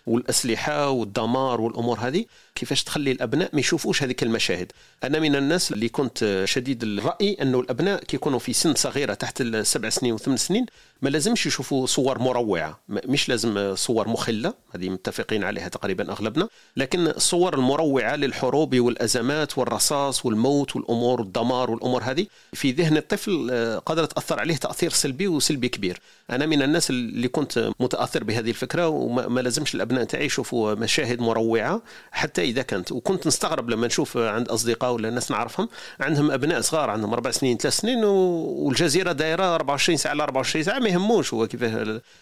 والأسلحة 0.08 0.90
والدمار 0.90 1.62
والأمور 1.62 2.00
هذه 2.00 2.26
كيفاش 2.56 2.84
تخلي 2.84 3.12
الأبناء 3.12 3.50
ما 3.54 3.60
يشوفوش 3.60 4.04
هذيك 4.04 4.24
المشاهد؟ 4.24 4.72
أنا 5.04 5.20
من 5.20 5.36
الناس 5.36 5.72
اللي 5.72 5.90
كنت 5.90 6.44
شديد 6.46 6.84
الرأي 6.84 7.38
أنه 7.42 7.60
الأبناء 7.60 8.04
كيكونوا 8.04 8.40
في 8.40 8.54
سن 8.54 8.74
صغيرة 8.76 9.14
تحت 9.14 9.42
السبع 9.42 9.90
سنين 9.90 10.14
وثمان 10.14 10.38
سنين 10.38 10.66
ما 11.02 11.10
لازمش 11.10 11.46
يشوفوا 11.46 11.86
صور 11.86 12.20
مروعة 12.20 12.80
مش 12.90 13.30
لازم 13.30 13.76
صور 13.76 14.08
مخلة 14.08 14.54
هذه 14.76 14.90
متفقين 14.90 15.44
عليها 15.44 15.68
تقريبا 15.68 16.12
أغلبنا 16.12 16.48
لكن 16.78 17.08
الصور 17.08 17.54
المروعة 17.54 18.16
للحروب 18.16 18.76
والأزمات 18.76 19.58
والرصاص 19.58 20.26
والموت 20.26 20.76
والأمور 20.76 21.22
والدمار 21.22 21.72
والأمور 21.72 22.04
هذه 22.04 22.26
في 22.54 22.72
ذهن 22.72 22.98
الطفل 22.98 23.48
آه، 23.52 23.78
قادره 23.78 24.06
تأثر 24.06 24.40
عليه 24.40 24.56
تأثير 24.56 24.90
سلبي 24.90 25.28
وسلبي 25.28 25.70
كبير. 25.70 26.00
أنا 26.30 26.46
من 26.46 26.62
الناس 26.62 26.90
اللي 26.90 27.28
كنت 27.28 27.72
متأثر 27.80 28.24
بهذه 28.24 28.50
الفكرة 28.50 28.88
وما 28.88 29.42
لازمش 29.42 29.76
الأبناء 29.76 30.04
تاعي 30.04 30.26
يشوفوا 30.26 30.74
مشاهد 30.74 31.20
مروعة 31.20 31.82
حتى 32.12 32.42
إذا 32.42 32.62
كانت. 32.62 32.92
وكنت 32.92 33.28
نستغرب 33.28 33.70
لما 33.70 33.88
نشوف 33.88 34.18
عند 34.18 34.50
أصدقاء 34.50 34.94
ولا 34.94 35.10
ناس 35.10 35.32
نعرفهم 35.32 35.70
عندهم 36.00 36.32
أبناء 36.32 36.62
صغار 36.62 36.90
عندهم 36.90 37.14
أربع 37.14 37.32
سنين 37.32 37.58
ثلاث 37.58 37.78
سنين 37.78 38.04
والجزيرة 38.04 39.12
دايرة 39.12 39.56
24 39.56 39.98
ساعة 39.98 40.12
على 40.12 40.24
24 40.24 40.64
ساعة 40.64 40.80
ما 40.88 40.94
يهموش 40.94 41.34
هو 41.34 41.48
كيف 41.48 41.64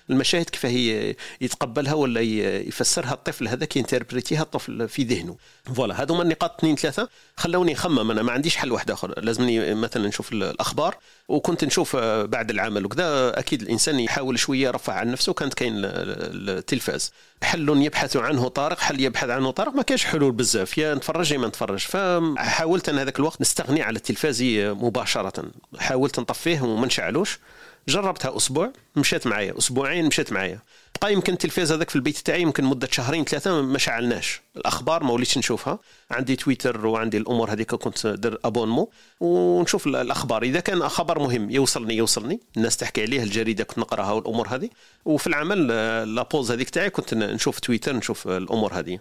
المشاهد 0.10 0.50
كيف 0.50 0.66
هي 0.66 1.16
يتقبلها 1.42 1.94
ولا 1.94 2.22
يفسرها 2.22 3.14
الطفل 3.14 3.48
هذاك 3.48 3.78
ينتربريتيها 3.78 4.42
الطفل 4.42 4.90
في 4.90 5.04
ذهنه. 5.04 5.38
فوالا 5.76 6.02
هذوما 6.04 6.24
النقاط 6.24 6.58
اثنين 6.58 6.76
ثلاثة. 6.76 7.10
خلوني 7.38 7.74
نخمم 7.74 8.12
أنا 8.12 8.24
ما 8.24 8.32
عنديش 8.32 8.56
حل 8.56 8.72
واحد 8.72 8.92
آخر. 8.92 9.20
لازمني 9.20 9.76
مثلا 9.76 10.08
نشوف 10.08 10.32
الأخبار. 10.32 10.98
وكنت 11.28 11.64
نشوف 11.64 11.96
بعد 12.26 12.50
العمل 12.50 12.86
وكذا 12.86 13.40
أكيد 13.40 13.62
الإنسان 13.62 14.00
يحاول 14.00 14.40
شوية 14.40 14.68
يرفع 14.68 14.94
عن 14.94 15.12
نفسه. 15.12 15.34
كانت 15.34 15.54
كاين 15.54 15.74
التلفاز. 15.76 17.12
حل 17.44 17.84
يبحث 17.84 18.18
عنه 18.18 18.48
طارق. 18.48 18.80
حل 18.80 19.00
يبحث 19.02 19.30
عنه 19.30 19.52
طارق. 19.52 19.76
ما 19.76 19.82
كاش 19.82 20.06
حلول 20.06 20.32
بزاف. 20.32 20.78
يا 20.78 20.96
نتفرج 20.96 21.32
يا 21.32 21.38
ما 21.38 21.48
نتفرج. 21.48 21.80
فحاولت 21.80 22.90
أنا 22.90 23.02
هذاك 23.02 23.20
الوقت 23.20 23.42
نستغني 23.42 23.82
على 23.82 23.96
التلفاز 23.96 24.44
مباشرة. 24.44 25.46
حاولت 25.78 26.20
نطفيه 26.20 26.62
وما 26.62 26.86
نشعلوش. 26.86 27.40
جربتها 27.88 28.38
أسبوع 28.38 28.74
مشات 28.96 29.28
معايا. 29.28 29.58
أسبوعين 29.58 30.06
مشات 30.06 30.34
معايا. 30.34 30.60
بقى 31.02 31.14
يمكن 31.14 31.34
التلفاز 31.34 31.72
هذاك 31.72 31.90
في 31.90 31.96
البيت 31.96 32.18
تاعي 32.18 32.42
يمكن 32.42 32.64
مدة 32.64 32.88
شهرين 32.92 33.26
ثلاثة 33.26 33.62
ما 33.62 33.78
شعلناش. 33.78 34.42
الأخبار 34.58 35.04
ما 35.04 35.12
وليتش 35.12 35.38
نشوفها. 35.38 35.80
عندي 36.12 36.36
تويتر 36.36 36.88
وعندي 36.88 37.18
الأمور 37.18 37.52
هذيك 37.52 37.76
كنت 37.76 38.08
ندير 38.08 38.40
أبونمو. 38.46 38.92
ونشوف 39.20 39.88
الأخبار. 39.88 40.44
إذا 40.44 40.60
كان 40.60 40.90
خبر 40.90 41.20
مهم 41.20 41.50
يوصلني 41.50 41.96
يوصلني. 41.96 42.40
الناس 42.58 42.78
تحكي 42.78 43.02
عليه 43.02 43.24
الجريدة 43.24 43.64
كنت 43.64 43.80
نقراها 43.80 44.12
والأمور 44.12 44.48
هذه. 44.48 44.70
وفي 45.06 45.28
العمل 45.28 45.68
لابوز 46.16 46.52
هذيك 46.52 46.70
تاعي 46.70 46.90
كنت 46.90 47.14
نشوف 47.14 47.60
تويتر 47.60 47.96
نشوف 47.96 48.28
الأمور 48.28 48.74
هذه. 48.74 49.00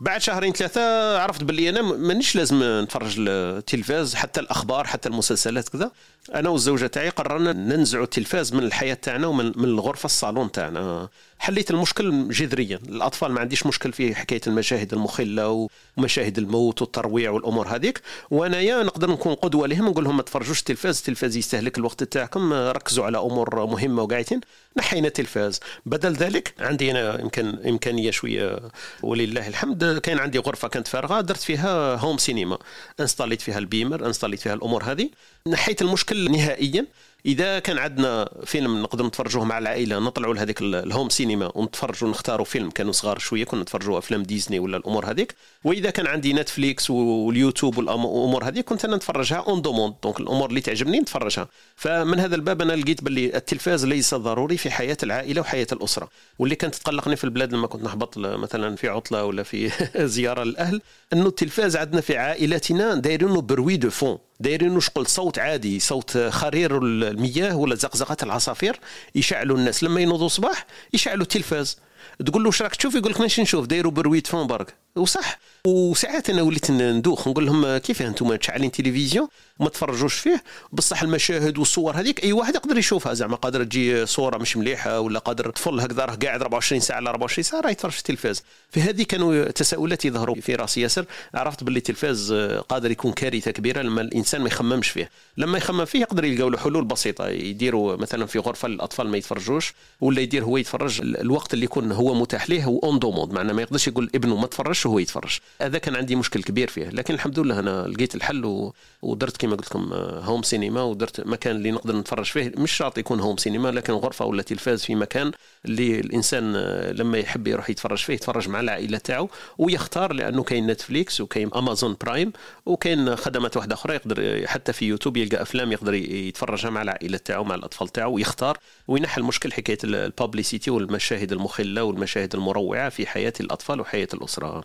بعد 0.00 0.20
شهرين 0.20 0.52
ثلاثة 0.52 1.18
عرفت 1.18 1.44
باللي 1.44 1.68
أنا 1.68 1.82
مانيش 1.82 2.36
لازم 2.36 2.60
نتفرج 2.62 3.14
التلفاز 3.18 4.14
حتى 4.14 4.40
الأخبار 4.40 4.86
حتى 4.86 5.08
المسلسلات 5.08 5.68
كذا. 5.68 5.90
أنا 6.30 6.48
والزوجة 6.48 6.86
تاعي 6.86 7.08
قررنا 7.08 7.52
ننزعوا 7.52 8.04
التلفاز 8.04 8.52
من 8.52 8.62
الحياة 8.62 8.94
تاعنا 8.94 9.26
ومن 9.26 9.64
الغرفة 9.64 10.06
الصالون 10.06 10.52
تاعنا. 10.52 11.08
حليت 11.38 11.70
المشكل 11.70 12.28
جذريا. 12.28 12.80
الأطفال 12.88 13.32
ما 13.32 13.40
عنديش 13.40 13.66
مشكل 13.66 13.92
في 13.92 14.14
حكاية 14.14 14.40
المشاهد 14.46 14.92
المخلة 14.92 15.68
ومشاهد 15.96 16.38
الموت 16.38 16.82
والترويع 16.82 17.30
والأمور 17.30 17.68
هذيك. 17.68 18.00
وأنايا 18.30 18.82
نقدر 18.82 19.10
نكون 19.10 19.34
قدوة 19.34 19.66
لهم 19.66 19.88
نقول 19.88 20.04
لهم 20.04 20.16
ما 20.16 20.22
تفرجوش 20.22 20.60
التلفاز 20.60 20.98
التلفاز 20.98 21.36
يستهلك 21.36 21.78
الوقت 21.78 22.04
تاعكم. 22.04 22.52
ركزوا 22.52 23.04
على 23.04 23.18
أمور 23.18 23.66
مهمة 23.66 24.02
وقاعدين. 24.02 24.40
نحينا 24.76 25.08
التلفاز. 25.08 25.60
بدل 25.86 26.12
ذلك 26.12 26.54
عندي 26.58 26.90
أنا 26.90 27.20
يمكن 27.20 27.58
إمكانية 27.66 28.10
شوية 28.10 28.58
ولله 29.02 29.48
الحمد 29.48 29.98
كان 29.98 30.18
عندي 30.18 30.38
غرفة 30.38 30.68
كانت 30.68 30.88
فارغة 30.88 31.20
درت 31.20 31.40
فيها 31.40 31.96
home 31.96 32.18
cinema 32.18 32.58
installيت 33.00 33.40
فيها 33.40 33.58
ال 33.58 33.65
beamer 33.65 34.06
installيت 34.06 34.40
فيها 34.40 34.54
الأمور 34.54 34.84
هذه. 34.84 35.10
نحيت 35.46 35.82
المشكل 35.82 36.11
نهائيا. 36.16 36.86
إذا 37.26 37.58
كان 37.58 37.78
عندنا 37.78 38.28
فيلم 38.44 38.82
نقدر 38.82 39.06
نتفرجوه 39.06 39.44
مع 39.44 39.58
العائلة 39.58 39.98
نطلعوا 39.98 40.34
لهذيك 40.34 40.62
ال 40.62 40.71
home 40.71 41.08
cinema 41.08 41.52
ونتفرجوا 41.54 42.08
نختاروا 42.08 42.46
فيلم 42.46 42.70
كانوا 42.70 42.92
صغار 42.92 43.18
شوية 43.18 43.44
كنا 43.44 43.62
نتفرجوا 43.62 43.98
أفلام 43.98 44.22
ديزني 44.22 44.58
ولا 44.58 44.76
الأمور 44.76 45.10
هذيك. 45.10 45.34
وإذا 45.64 45.90
كان 45.90 46.06
عندي 46.06 46.32
نتفليكس 46.32 46.90
واليوتيوب 46.90 47.78
والأمور 47.78 48.44
هذيك 48.44 48.64
كنت 48.64 48.84
أنا 48.84 48.96
نتفرجها 48.96 49.36
à 49.36 49.45
la 49.45 49.62
demande 49.62 49.94
donc 50.02 50.20
الأمور 50.20 50.48
اللي 50.48 50.60
تعجبني 50.60 51.00
نتفرجها. 51.00 51.48
فمن 51.76 52.20
هذا 52.20 52.34
الباب 52.34 52.62
أنا 52.62 52.72
لقيت 52.72 53.04
باللي 53.04 53.36
التلفاز 53.36 53.86
ليس 53.86 54.14
ضروري 54.14 54.56
في 54.56 54.70
حياة 54.70 54.96
العائلة 55.02 55.40
وحياة 55.40 55.66
الأسرة. 55.72 56.08
واللي 56.38 56.54
كانت 56.54 56.74
تقلقني 56.74 57.16
في 57.16 57.24
البلاد 57.24 57.52
لما 57.52 57.66
كنت 57.66 57.82
نهبط 57.82 58.18
مثلا 58.18 58.76
في 58.76 58.88
عطلة 58.88 59.24
ولا 59.24 59.42
في 59.42 59.70
زيارة 60.14 60.42
للأهل 60.42 60.82
أنه 61.12 61.26
التلفاز 61.26 61.76
عندنا 61.76 62.00
في 62.00 62.16
عائلتنا 62.16 62.94
دايرينه 62.94 63.40
bruit 63.40 63.76
de 63.76 63.90
fond. 63.90 64.18
دايرين 64.42 64.80
شغل 64.80 65.06
صوت 65.06 65.38
عادي 65.38 65.80
صوت 65.80 66.18
خرير 66.18 66.78
المياه 66.78 67.56
ولا 67.56 67.74
زقزقة 67.74 68.16
العصافير 68.22 68.80
يشعلوا 69.14 69.56
الناس. 69.56 69.82
لما 69.82 70.00
ينوضوا 70.00 70.26
الصباح 70.26 70.66
يشعلوا 70.92 71.22
التلفاز. 71.22 71.78
تقول 72.26 72.42
له 72.42 72.48
واش 72.48 72.62
راك 72.62 72.76
تشوف؟ 72.76 72.94
يقول 72.94 73.12
لك 73.12 73.20
ماشي 73.20 73.42
نشوف. 73.42 73.66
دايروا 73.66 73.92
برويد 73.92 74.26
فون 74.26 74.46
برك. 74.46 74.81
وصح. 74.96 75.38
وساعات 75.66 76.30
أنا 76.30 76.42
وليت 76.42 76.70
ندوخ 76.70 77.28
نقول 77.28 77.46
لهم 77.46 77.76
كيف 77.76 78.02
أنتم 78.02 78.34
تشعلين 78.36 78.70
تلفزيون؟ 78.70 79.28
وما 79.58 79.68
تفرجوش 79.68 80.14
فيه. 80.14 80.42
بصح 80.72 81.02
المشاهد 81.02 81.58
والصور 81.58 81.96
هذيك 81.96 82.24
أي 82.24 82.32
واحد 82.32 82.54
يقدر 82.54 82.78
يشوفها. 82.78 83.14
زعما 83.14 83.36
قادر 83.36 83.64
تجي 83.64 84.06
صورة 84.06 84.38
مش 84.38 84.56
مليحة 84.56 85.00
ولا 85.00 85.18
قادر 85.18 85.50
طفل 85.50 85.80
هكذا 85.80 86.04
راه 86.04 86.14
قاعد 86.14 86.42
24 86.42 86.80
ساعة 86.80 86.96
على 86.96 87.10
24 87.10 87.42
ساعة 87.42 87.60
راه 87.60 87.70
يتفرج 87.70 87.90
في 87.92 87.98
التلفاز. 87.98 88.42
فهذه 88.70 89.02
كانوا 89.02 89.44
تساؤلات 89.44 90.04
يظهروا 90.04 90.34
في 90.34 90.54
راسي 90.54 90.80
ياسر. 90.80 91.04
عرفت 91.34 91.64
باللي 91.64 91.78
التلفاز 91.78 92.32
قادر 92.68 92.90
يكون 92.90 93.12
كارثة 93.12 93.50
كبيرة 93.50 93.82
لما 93.82 94.00
الإنسان 94.00 94.40
ما 94.40 94.46
يخممش 94.46 94.88
فيه. 94.88 95.10
لما 95.36 95.58
يخمم 95.58 95.84
فيه 95.84 96.00
يقدر 96.00 96.24
يلقاو 96.24 96.48
له 96.48 96.58
حلول 96.58 96.84
بسيطة. 96.84 97.28
يديروا 97.28 97.96
مثلا 97.96 98.26
في 98.26 98.38
غرفة 98.38 98.68
للاطفال 98.68 99.08
ما 99.08 99.16
يتفرجوش 99.16 99.74
ولا 100.00 100.20
يدير 100.20 100.44
هو 100.44 100.56
يتفرج 100.56 101.00
الوقت 101.00 101.54
اللي 101.54 101.64
يكون 101.64 101.92
هو 101.92 102.14
متاح 102.14 102.50
ليه 102.50 102.64
هو 102.64 102.78
à 102.78 102.85
la 102.85 102.98
demande 102.98 103.32
معناه 103.32 103.52
ما 103.52 103.62
يقدرش 103.62 103.88
يقول 103.88 104.10
ابنه 104.14 104.36
ما 104.36 104.46
تفرجش. 104.46 104.81
وهو 104.86 104.98
يتفرج 104.98 105.38
هذا 105.62 105.78
كان 105.78 105.96
عندي 105.96 106.16
مشكل 106.16 106.42
كبير 106.42 106.68
فيه. 106.68 106.88
لكن 106.88 107.14
الحمد 107.14 107.38
لله 107.38 107.58
أنا 107.58 107.86
لقيت 107.88 108.14
الحل. 108.14 108.70
ودرت 109.02 109.36
كما 109.36 109.56
قلت 109.56 109.66
لكم 109.66 109.92
home 109.92 110.42
cinema 110.42 110.82
ودرت 110.82 111.26
مكان 111.26 111.56
اللي 111.56 111.70
نقدر 111.70 111.96
نتفرج 111.96 112.24
فيه. 112.24 112.52
مش 112.56 112.72
شرط 112.72 112.98
يكون 112.98 113.20
home 113.20 113.36
cinema 113.36 113.68
لكن 113.68 113.92
غرفة 113.92 114.24
ولا 114.24 114.42
تلفاز 114.42 114.84
في 114.84 114.94
مكان 114.94 115.32
اللي 115.64 116.00
الإنسان 116.00 116.56
لما 116.90 117.18
يحب 117.18 117.46
يروح 117.46 117.70
يتفرج 117.70 117.98
فيه 117.98 118.14
يتفرج 118.14 118.48
مع 118.48 118.60
العائلة 118.60 118.98
تاعو. 118.98 119.28
ويختار 119.58 120.12
لأنه 120.12 120.42
كاين 120.42 120.66
نتفليكس 120.66 121.20
وكاين 121.20 121.50
امازون 121.56 121.96
برايم 122.00 122.32
وكاين 122.66 123.16
خدمات 123.16 123.56
واحدة 123.56 123.74
أخرى 123.74 123.94
يقدر 123.94 124.46
حتى 124.46 124.72
في 124.72 124.86
يوتيوب 124.86 125.16
يلقى 125.16 125.42
أفلام 125.42 125.72
يقدر 125.72 125.94
يتفرجها 125.94 126.70
مع 126.70 126.82
العائلة 126.82 127.18
تاعو 127.18 127.44
مع 127.44 127.54
الأطفال 127.54 127.88
تاعو 127.88 128.12
ويختار. 128.14 128.58
وينحى 128.88 129.20
المشكل 129.20 129.52
حكاية 129.52 129.78
ال 129.84 129.93
publicité 129.93 130.70
والمشاهد 130.70 131.32
المخلة 131.32 131.84
والمشاهد 131.84 132.34
المروعة 132.34 132.88
في 132.88 133.06
حياة 133.06 133.32
الأطفال 133.40 133.80
وحياة 133.80 134.08
الأسرة. 134.14 134.64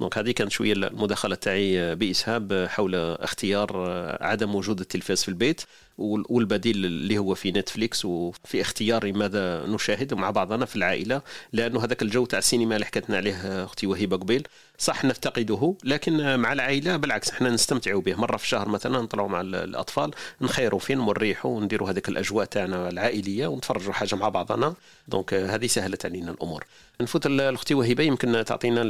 donc 0.00 0.18
هذه 0.18 0.30
كانت 0.30 0.52
شوية 0.52 0.72
المداخلة 0.72 1.34
تاعي 1.34 1.94
بإسهاب 1.94 2.66
حول 2.70 2.94
اختيار 2.94 3.86
عدم 4.20 4.54
وجود 4.54 4.80
التلفاز 4.80 5.22
في 5.22 5.28
البيت 5.28 5.62
والبديل 5.98 6.84
اللي 6.84 7.18
هو 7.18 7.34
في 7.34 7.52
نتفليكس 7.52 8.04
وفي 8.04 8.60
اختيار 8.60 9.12
ماذا 9.12 9.66
نشاهد 9.66 10.14
مع 10.14 10.30
بعضنا 10.30 10.64
في 10.64 10.76
العائلة 10.76 11.22
لأنه 11.52 11.84
هذاك 11.84 12.02
الجو 12.02 12.24
تاع 12.26 12.38
السينما 12.38 12.74
اللي 12.74 12.86
حكتنا 12.86 13.16
عليه 13.16 13.64
أختي 13.64 13.86
وهبه 13.86 14.16
قبيل 14.16 14.48
صح 14.78 15.04
نفتقده 15.04 15.74
لكن 15.84 16.38
مع 16.38 16.52
العائلة 16.52 16.96
بالعكس 16.96 17.30
إحنا 17.30 17.50
نستمتعوا 17.50 18.00
به. 18.00 18.14
مرة 18.14 18.36
في 18.36 18.44
الشهر 18.44 18.68
مثلا 18.68 19.00
نطلعوا 19.00 19.28
مع 19.28 19.40
الأطفال 19.40 20.10
نخيروا 20.40 20.80
فيلم 20.80 21.08
ونريحوا 21.08 21.56
ونديروا 21.56 21.90
هذيك 21.90 22.08
الأجواء 22.08 22.44
تاعنا 22.44 22.88
العائلية 22.88 23.46
ونتفرجوا 23.46 23.92
حاجة 23.92 24.14
مع 24.14 24.28
بعضنا. 24.28 24.74
donc 25.08 25.34
هذه 25.34 25.66
سهلت 25.66 26.06
علينا 26.06 26.30
الأمور. 26.30 26.64
نفوت 27.00 27.26
الاختي 27.26 27.74
وهبه 27.74 28.04
يمكن 28.04 28.44
تعطينا 28.46 28.82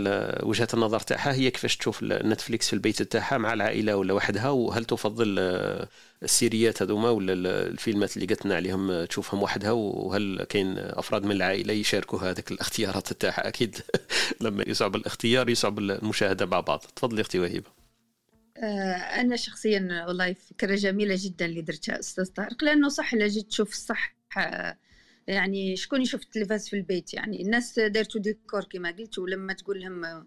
وجهة 0.42 0.68
النظر 0.74 0.93
تاعها 1.02 1.32
هي 1.32 1.50
كيفاش 1.50 1.76
تشوف 1.76 2.02
نتفليكس 2.02 2.66
في 2.66 2.72
البيت 2.72 3.02
تاعها 3.02 3.38
مع 3.38 3.52
العائلة 3.52 3.96
ولا 3.96 4.12
وحدها؟ 4.12 4.48
وهل 4.48 4.84
تفضل 4.84 5.38
ال 6.22 6.31
séries 6.31 6.82
هذوما 6.82 7.10
ولا 7.10 7.32
الفيلمات 7.66 8.16
اللي 8.16 8.26
قلت 8.26 8.46
لنا 8.46 8.56
عليهم 8.56 9.04
تشوفهم 9.04 9.42
وحدها؟ 9.42 9.70
وهل 9.70 10.44
كاين 10.48 10.78
أفراد 10.78 11.24
من 11.24 11.32
العائلة 11.32 11.72
يشاركوا 11.72 12.18
هذيك 12.18 12.52
الاختيارات 12.52 13.12
تاعها؟ 13.12 13.48
أكيد 13.48 13.78
لما 14.40 14.64
يصعب 14.66 14.96
الاختيار 14.96 15.48
يصعب 15.48 15.78
المشاهدة 15.78 16.46
مع 16.46 16.60
بعض. 16.60 16.84
تفضلي 16.96 17.20
أختي 17.20 17.38
وهبه 17.38 17.84
آه، 18.56 18.94
أنا 19.20 19.36
شخصيا 19.36 20.04
والله 20.06 20.32
فكرة 20.32 20.74
جميلة 20.74 21.14
جدا 21.18 21.46
اللي 21.46 21.62
درتها 21.62 21.98
أستاذ 21.98 22.26
طارق 22.26 22.64
لأنه 22.64 22.88
صح 22.88 23.14
إلا 23.14 23.28
جيت 23.28 23.48
تشوف 23.48 23.72
الصح 23.72 24.16
آه، 24.38 24.78
يعني 25.26 25.76
شكون 25.76 26.02
يشوف 26.02 26.22
التلفاز 26.22 26.68
في 26.68 26.76
البيت؟ 26.76 27.14
يعني 27.14 27.42
الناس 27.42 27.78
دارتو 27.78 28.18
ديكور 28.18 28.64
كما 28.64 28.90
قلت 28.90 29.18
ولما 29.18 29.52
تقول 29.52 29.80
لهم 29.80 30.26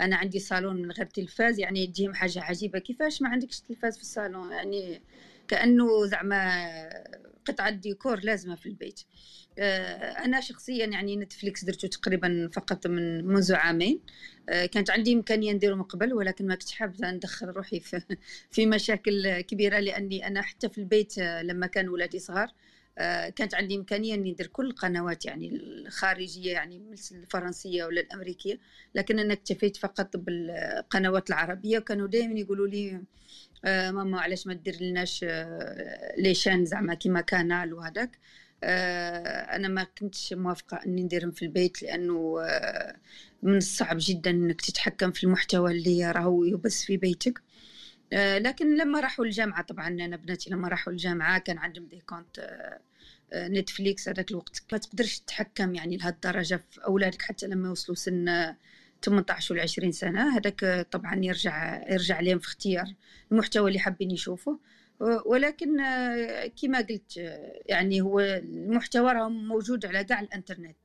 أنا 0.00 0.16
عندي 0.16 0.38
صالون 0.38 0.82
من 0.82 0.90
غير 0.92 1.06
تلفاز 1.06 1.58
يعني 1.60 1.86
تجيهم 1.86 2.14
حاجة 2.14 2.40
عجيبة. 2.40 2.78
كيفاش 2.78 3.22
ما 3.22 3.28
عندكش 3.28 3.60
تلفاز 3.60 3.96
في 3.96 4.02
الصالون؟ 4.02 4.52
يعني 4.52 5.02
كأنه 5.48 6.06
زعما 6.06 6.68
قطعة 7.44 7.70
ديكور 7.70 8.20
لازمة 8.20 8.54
في 8.54 8.66
البيت. 8.66 9.00
أنا 10.24 10.40
شخصيا 10.40 10.86
يعني 10.86 11.16
نتفليكس 11.16 11.64
درته 11.64 11.88
تقريبا 11.88 12.50
فقط 12.52 12.86
من 12.86 13.24
منذ 13.24 13.54
عامين. 13.54 14.00
كانت 14.46 14.90
عندي 14.90 15.12
إمكانية 15.12 15.52
نديره 15.52 15.74
من 15.74 15.82
قبل 15.82 16.12
ولكن 16.14 16.46
ما 16.46 16.54
كنتش 16.54 16.72
حابة 16.72 17.10
ندخل 17.10 17.46
روحي 17.46 17.80
في 17.80 18.00
في 18.50 18.66
مشاكل 18.66 19.40
كبيرة 19.40 19.78
لأني 19.78 20.26
أنا 20.26 20.42
حتى 20.42 20.68
في 20.68 20.78
البيت 20.78 21.18
لما 21.18 21.66
كان 21.66 21.88
ولادي 21.88 22.18
صغار 22.18 22.46
آه، 22.46 22.52
كانت 23.36 23.54
عندي 23.54 23.76
إمكانية 23.76 24.14
إني 24.14 24.30
ندير 24.32 24.46
كل 24.46 24.66
القنوات 24.66 25.26
يعني 25.26 25.48
الخارجية 25.48 26.52
يعني 26.52 26.78
مثل 26.78 27.16
الفرنسية 27.16 27.84
ولا 27.84 28.00
الأمريكية 28.00 28.58
لكن 28.94 29.18
أنا 29.18 29.32
اكتفيت 29.32 29.76
فقط 29.76 30.16
بالقنوات 30.16 31.28
العربية. 31.30 31.78
وكانوا 31.78 32.06
دائما 32.06 32.40
يقولوا 32.40 32.66
لي 32.66 33.00
آه، 33.64 33.90
ماما 33.90 34.20
علاش 34.20 34.46
ما 34.46 34.54
دير 34.54 34.82
لناش 34.82 35.24
آه، 35.28 36.14
les 36.18 36.34
chaînes 36.34 36.64
زعما 36.64 36.94
كيما 36.94 37.20
Canal 37.20 37.74
وهذاك 37.74 38.18
أنا 38.64 39.68
ما 39.68 39.84
كنتش 39.84 40.32
موافقة 40.32 40.80
إني 40.86 41.02
نديرهم 41.02 41.30
في 41.30 41.42
البيت 41.44 41.82
لأنه 41.82 42.38
من 43.42 43.56
الصعب 43.56 43.96
جدا 44.00 44.30
إنك 44.30 44.60
تتحكم 44.60 45.10
في 45.10 45.24
المحتوى 45.24 45.72
اللي 45.72 46.10
راهو 46.12 46.44
يبث 46.44 46.82
في 46.82 46.96
بيتك. 46.96 47.42
آه، 48.12 48.38
لكن 48.38 48.76
لما 48.76 49.00
راحوا 49.00 49.24
الجامعة 49.24 49.62
طبعا 49.62 49.88
أنا 49.88 50.16
بناتي 50.16 50.50
لما 50.50 50.68
راحوا 50.68 50.92
الجامعة 50.92 51.38
كان 51.38 51.58
عندهم 51.58 51.86
دي 51.86 52.00
كونت 52.06 52.38
آه، 52.38 52.42
آه، 52.42 52.80
نتفليكس 53.34 54.08
هذاك 54.08 54.30
الوقت 54.30 54.62
ما 54.72 54.78
تقدرش 54.78 55.18
تتحكم 55.18 55.74
يعني 55.74 55.96
لهالدرجة 55.96 56.64
في 56.70 56.84
أولادك 56.84 57.22
حتى 57.22 57.46
لما 57.46 57.68
يوصلوا 57.68 57.96
سن 57.96 58.54
18 59.02 59.54
ولا 59.54 59.62
20 59.62 59.92
سنة. 59.92 60.36
هذاك 60.36 60.86
طبعا 60.90 61.24
يرجع 61.24 61.82
يرجع 61.92 62.20
لهم 62.20 62.38
في 62.38 62.46
اختيار 62.46 62.94
المحتوى 63.32 63.68
اللي 63.68 63.78
حابين 63.78 64.10
يشوفوه. 64.10 64.60
ولكن 65.26 65.76
كما 66.62 66.78
قلت 66.78 67.16
يعني 67.66 68.00
هو 68.00 68.20
المحتوى 68.20 69.12
راه 69.12 69.28
موجود 69.28 69.86
على 69.86 70.04
كاع 70.04 70.20
الإنترنت. 70.20 70.76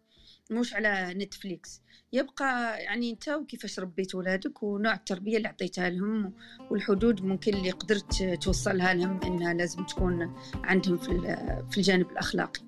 مش 0.53 0.73
على 0.73 1.13
نتفليكس. 1.13 1.81
يبقى 2.13 2.79
يعني 2.83 3.11
انت 3.11 3.29
وكيفاش 3.29 3.79
ربيت 3.79 4.15
ولادك 4.15 4.63
ونوع 4.63 4.93
التربية 4.93 5.37
اللي 5.37 5.47
عطيتها 5.47 5.89
لهم 5.89 6.33
والحدود 6.71 7.21
ممكن 7.21 7.53
اللي 7.53 7.71
قدرت 7.71 8.23
توصلها 8.23 8.93
لهم 8.93 9.19
إنها 9.23 9.53
لازم 9.53 9.85
تكون 9.85 10.35
عندهم 10.63 10.97
في 10.97 11.37
في 11.71 11.77
الجانب 11.77 12.11
الأخلاقي. 12.11 12.61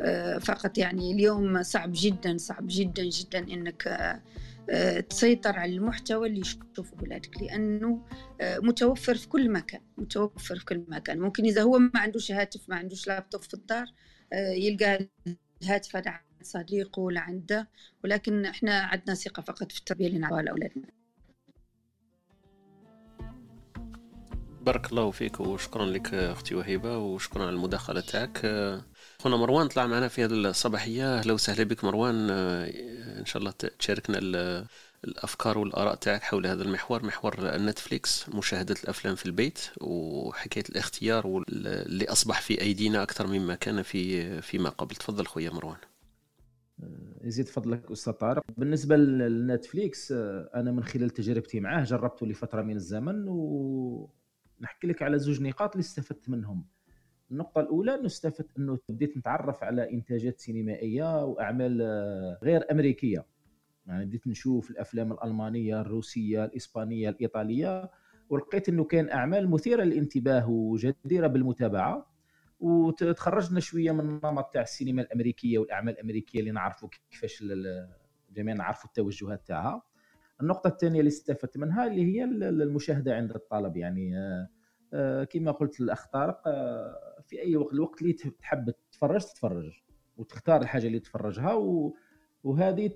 آه، 0.00 0.38
فقط 0.38 0.78
يعني 0.78 1.12
اليوم 1.12 1.62
صعب 1.62 1.90
جدا 1.94 2.36
صعب 2.38 2.64
جدا 2.68 3.02
جدا 3.02 3.38
إنك 3.38 3.88
آه، 4.70 5.00
تسيطر 5.00 5.58
على 5.58 5.72
المحتوى 5.72 6.28
اللي 6.28 6.40
يشوفه 6.40 6.96
ولادك. 7.02 7.42
لأنه 7.42 8.04
آه، 8.40 8.58
متوفر 8.58 9.14
في 9.14 9.28
كل 9.28 9.50
مكان 9.50 9.80
متوفر 9.98 10.58
في 10.58 10.64
كل 10.64 10.84
مكان. 10.88 11.20
ممكن 11.20 11.44
إذا 11.44 11.62
هو 11.62 11.78
ما 11.78 11.90
عندوش 12.00 12.32
هاتف 12.32 12.68
ما 12.68 12.76
عندوش 12.76 13.06
لابتوب 13.08 13.42
في 13.42 13.54
الدار 13.54 13.86
يلقى 14.56 15.08
الهاتف 15.62 15.96
هذا 15.96 16.20
صديقه 16.44 17.00
ولا 17.00 17.20
عنده 17.20 17.68
ولكن 18.04 18.44
إحنا 18.44 18.80
عندنا 18.80 19.14
ثقة 19.14 19.40
فقط 19.42 19.72
في 19.72 19.78
التربية 19.78 20.06
اللي 20.06 20.18
نعطوها 20.18 20.42
لأولادنا. 20.42 20.84
بارك 24.60 24.90
الله 24.90 25.10
فيك 25.10 25.40
وشكرا 25.40 25.86
لك 25.86 26.14
أختي 26.14 26.54
وهبه 26.54 26.98
وشكرا 26.98 27.42
على 27.42 27.50
المداخلة 27.50 28.00
تاعك. 28.00 28.38
خونا 29.18 29.36
مروان 29.36 29.68
طلع 29.68 29.86
معنا 29.86 30.08
في 30.08 30.24
هذه 30.24 30.32
الصباحية. 30.32 31.18
أهلا 31.18 31.32
وسهلا 31.32 31.64
بك 31.64 31.84
مروان. 31.84 32.30
إن 32.30 33.26
شاء 33.26 33.40
الله 33.40 33.50
تشاركنا 33.78 34.18
الأفكار 35.04 35.58
والآراء 35.58 35.94
تاعك 35.94 36.22
حول 36.22 36.46
هذا 36.46 36.62
المحور 36.62 37.06
محور 37.06 37.56
نتفليكس 37.56 38.28
مشاهدة 38.28 38.76
الأفلام 38.84 39.14
في 39.14 39.26
البيت 39.26 39.60
وحكاية 39.80 40.64
الاختيار 40.68 41.44
اللي 41.48 42.04
أصبح 42.04 42.40
في 42.40 42.60
أيدينا 42.60 43.02
أكثر 43.02 43.26
مما 43.26 43.54
كان 43.54 43.82
في 43.82 44.40
فيما 44.42 44.68
قبل. 44.68 44.96
تفضل 44.96 45.26
خويا 45.26 45.50
مروان. 45.50 45.76
يزيد 47.24 47.48
فضلك 47.48 47.90
أستاذ 47.90 48.12
طارق. 48.12 48.42
بالنسبة 48.56 48.96
للنتفليكس 48.96 50.12
آه، 50.12 50.50
أنا 50.54 50.72
من 50.72 50.82
خلال 50.84 51.10
تجربتي 51.10 51.60
معاه 51.60 51.84
جربته 51.84 52.26
لفترة 52.26 52.62
من 52.62 52.76
الزمن 52.76 53.24
ونحكي 53.28 54.86
لك 54.86 55.02
على 55.02 55.18
زوج 55.18 55.42
نقاط 55.42 55.70
اللي 55.72 55.80
استفدت 55.84 56.28
منهم. 56.28 56.64
النقطة 57.30 57.60
الأولى 57.60 57.94
أنه 57.94 58.06
استفدت 58.06 58.58
أنه 58.58 58.78
بديت 58.88 59.16
نتعرف 59.16 59.64
على 59.64 59.90
إنتاجات 59.90 60.40
سينمائية 60.40 61.24
وأعمال 61.24 61.78
آه، 61.82 62.38
غير 62.42 62.70
أمريكية. 62.70 63.26
يعني 63.86 64.04
بديت 64.04 64.26
نشوف 64.26 64.70
الأفلام 64.70 65.12
الألمانية 65.12 65.80
الروسية 65.80 66.44
الإسبانية 66.44 67.08
الإيطالية 67.08 67.90
ولقيت 68.30 68.68
أنه 68.68 68.84
كان 68.84 69.10
أعمال 69.10 69.50
مثيرة 69.50 69.82
للانتباه 69.84 70.50
وجديرة 70.50 71.26
بالمتابعة. 71.26 72.11
وتخرجنا 72.62 73.60
شوية 73.60 73.92
من 73.92 74.00
النمط 74.00 74.50
تاع 74.52 74.62
السينما 74.62 75.02
الأمريكية 75.02 75.58
والأعمال 75.58 75.94
الأمريكية 75.94 76.40
اللي 76.40 76.50
نعرفوا 76.50 76.88
كيفاش 77.10 77.44
جميعا 78.32 78.56
نعرفوا 78.56 78.88
التوجهات 78.88 79.46
تاعها. 79.46 79.82
النقطة 80.40 80.68
الثانية 80.68 80.98
اللي 81.00 81.08
استفدت 81.08 81.58
منها 81.58 81.86
اللي 81.86 82.04
هي 82.04 82.24
المشاهدة 82.24 83.16
عند 83.16 83.32
الطلب. 83.32 83.76
يعني 83.76 84.18
آه، 84.18 84.48
آه، 84.94 85.24
كما 85.24 85.50
قلت 85.50 85.80
الاخ 85.80 86.06
طارق 86.06 86.42
آه، 86.46 87.22
في 87.26 87.42
أي 87.42 87.56
وقت 87.56 87.72
الوقت 87.72 88.02
اللي 88.02 88.12
تحب 88.12 88.70
تتفرج 88.70 89.20
تتفرج 89.20 89.82
وتختار 90.16 90.60
الحاجة 90.60 90.86
اللي 90.86 91.00
تفرجها 91.00 91.54
و... 91.54 91.94
وهذه 92.44 92.86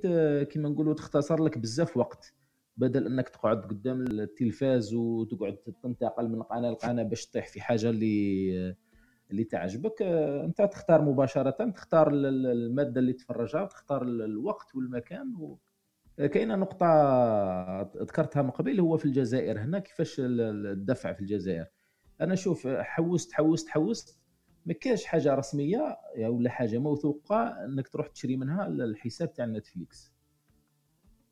كما 0.51 0.69
نقولوا 0.69 0.95
تختصر 0.95 1.45
لك 1.45 1.59
بزاف 1.59 1.97
وقت. 1.97 2.35
بدل 2.77 3.07
إنك 3.07 3.29
تقعد 3.29 3.63
قدام 3.63 4.03
التلفاز 4.03 4.95
وتقعد 4.95 5.57
تنتقل 5.83 6.29
من 6.29 6.43
قناة 6.43 6.71
لقناة 6.71 7.03
باش 7.03 7.27
تطيح 7.27 7.49
في 7.49 7.61
حاجة 7.61 7.91
اللي 7.91 8.77
اللي 9.31 9.45
تعجبك 9.45 10.03
آه، 10.03 10.45
أنت 10.45 10.63
تختار 10.63 11.03
مباشرة 11.03 11.71
تختار 11.71 12.11
المادة 12.13 13.01
اللي 13.01 13.13
تفرجها 13.13 13.65
تختار 13.65 14.03
الوقت 14.03 14.75
والمكان 14.75 15.35
و... 15.37 15.59
كاينة 16.17 16.57
نقطة 16.57 16.87
ذكرتها 17.83 18.43
من 18.43 18.51
قبل 18.51 18.81
هو 18.81 18.97
في 18.97 19.05
الجزائر. 19.05 19.59
هنا 19.59 19.79
كيفاش 19.79 20.17
الدفع 20.21 21.13
في 21.13 21.21
الجزائر؟ 21.21 21.67
أنا 22.21 22.35
شوف 22.35 22.67
حوست 22.69 23.33
حوست 23.33 23.69
حوست 23.69 24.19
ما 24.67 24.73
كاش 24.73 25.05
حاجة 25.05 25.35
رسمية 25.35 25.99
ولا 26.19 26.51
حاجة 26.51 26.79
موثوقة 26.79 27.65
إنك 27.65 27.89
تروح 27.89 28.07
تشري 28.07 28.37
منها 28.37 28.67
الحساب 28.67 29.33
تاع 29.33 29.45
نتفليكس. 29.45 30.16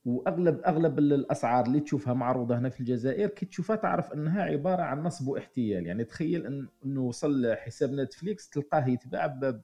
واغلب 0.05 0.61
أغلب 0.66 0.98
الأسعار 0.98 1.66
اللي 1.66 1.80
تشوفها 1.80 2.14
معروضة 2.14 2.59
هنا 2.59 2.68
في 2.68 2.80
الجزائر 2.80 3.28
كي 3.28 3.46
تشوفها 3.46 3.76
تعرف 3.76 4.12
إنها 4.12 4.42
عبارة 4.42 4.82
عن 4.82 5.02
نصب 5.02 5.28
واحتيال. 5.28 5.86
يعني 5.86 6.05
تخيل 6.05 6.66
إنه 6.84 7.00
وصل 7.00 7.55
حساب 7.55 7.92
نتفليكس 7.92 8.48
تلقاه 8.48 8.88
يتباع 8.88 9.26
ب 9.26 9.61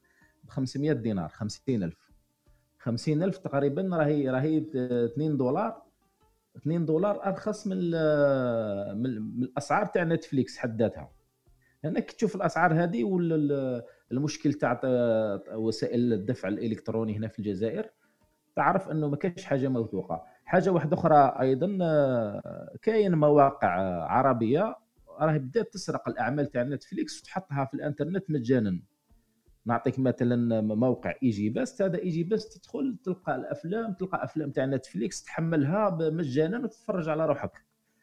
500 0.49 0.93
دينار 0.93 1.29
50000 1.29 2.11
50000 2.79 3.39
تقريبا 3.39 3.97
راهي 3.97 4.31
راهي 4.31 4.59
2 4.75 5.37
دولار. 5.37 5.83
2 6.57 6.85
دولار 6.87 7.27
أرخص 7.27 7.67
من 7.67 7.77
من 9.03 9.07
الأسعار 9.43 9.87
تاع 9.87 10.05
نتفليكس 10.05 10.59
حد 10.59 10.83
ذاتها. 10.83 11.11
هنا 11.85 12.01
كي 12.01 12.17
تشوف 12.17 12.37
الأسعار 12.37 12.83
هذه 12.83 13.05
والمشكل 13.05 14.53
تاع 14.53 14.81
وسائل 15.55 16.13
الدفع 16.13 16.49
الإلكتروني 16.49 17.17
هنا 17.17 17.29
في 17.29 17.39
الجزائر 17.39 17.91
تعرف 18.57 18.89
انه 18.89 19.09
ما 19.09 19.17
كاينش 19.17 19.45
حاجة 19.45 19.69
موثوقة. 19.69 20.23
حاجة 20.45 20.71
واحدة 20.71 20.97
أخرى 20.97 21.35
أيضا 21.41 21.79
آه، 21.83 22.77
كاين 22.83 23.15
مواقع 23.15 23.69
عربية 24.05 24.77
راهي 25.21 25.39
بدات 25.39 25.73
تسرق 25.73 26.09
الأعمال 26.09 26.47
تاع 26.47 26.63
نتفليكس 26.63 27.21
وتحطها 27.21 27.65
في 27.65 27.75
الإنترنت 27.75 28.31
مجانا. 28.31 28.81
نعطيك 29.67 29.99
مثلا 29.99 30.61
موقع 30.61 31.15
EgyBest 31.23 31.83
هذا 31.83 31.99
EgyBest 31.99 32.49
تدخل 32.49 32.99
تلقى 33.05 33.37
الأفلام 33.37 33.93
تلقى 33.93 34.25
أفلام 34.25 34.51
تاع 34.51 34.65
نتفليكس 34.65 35.25
تحملها 35.25 35.99
مجانا 36.01 36.59
وتتفرج 36.59 37.09
على 37.09 37.27
روحك. 37.27 37.53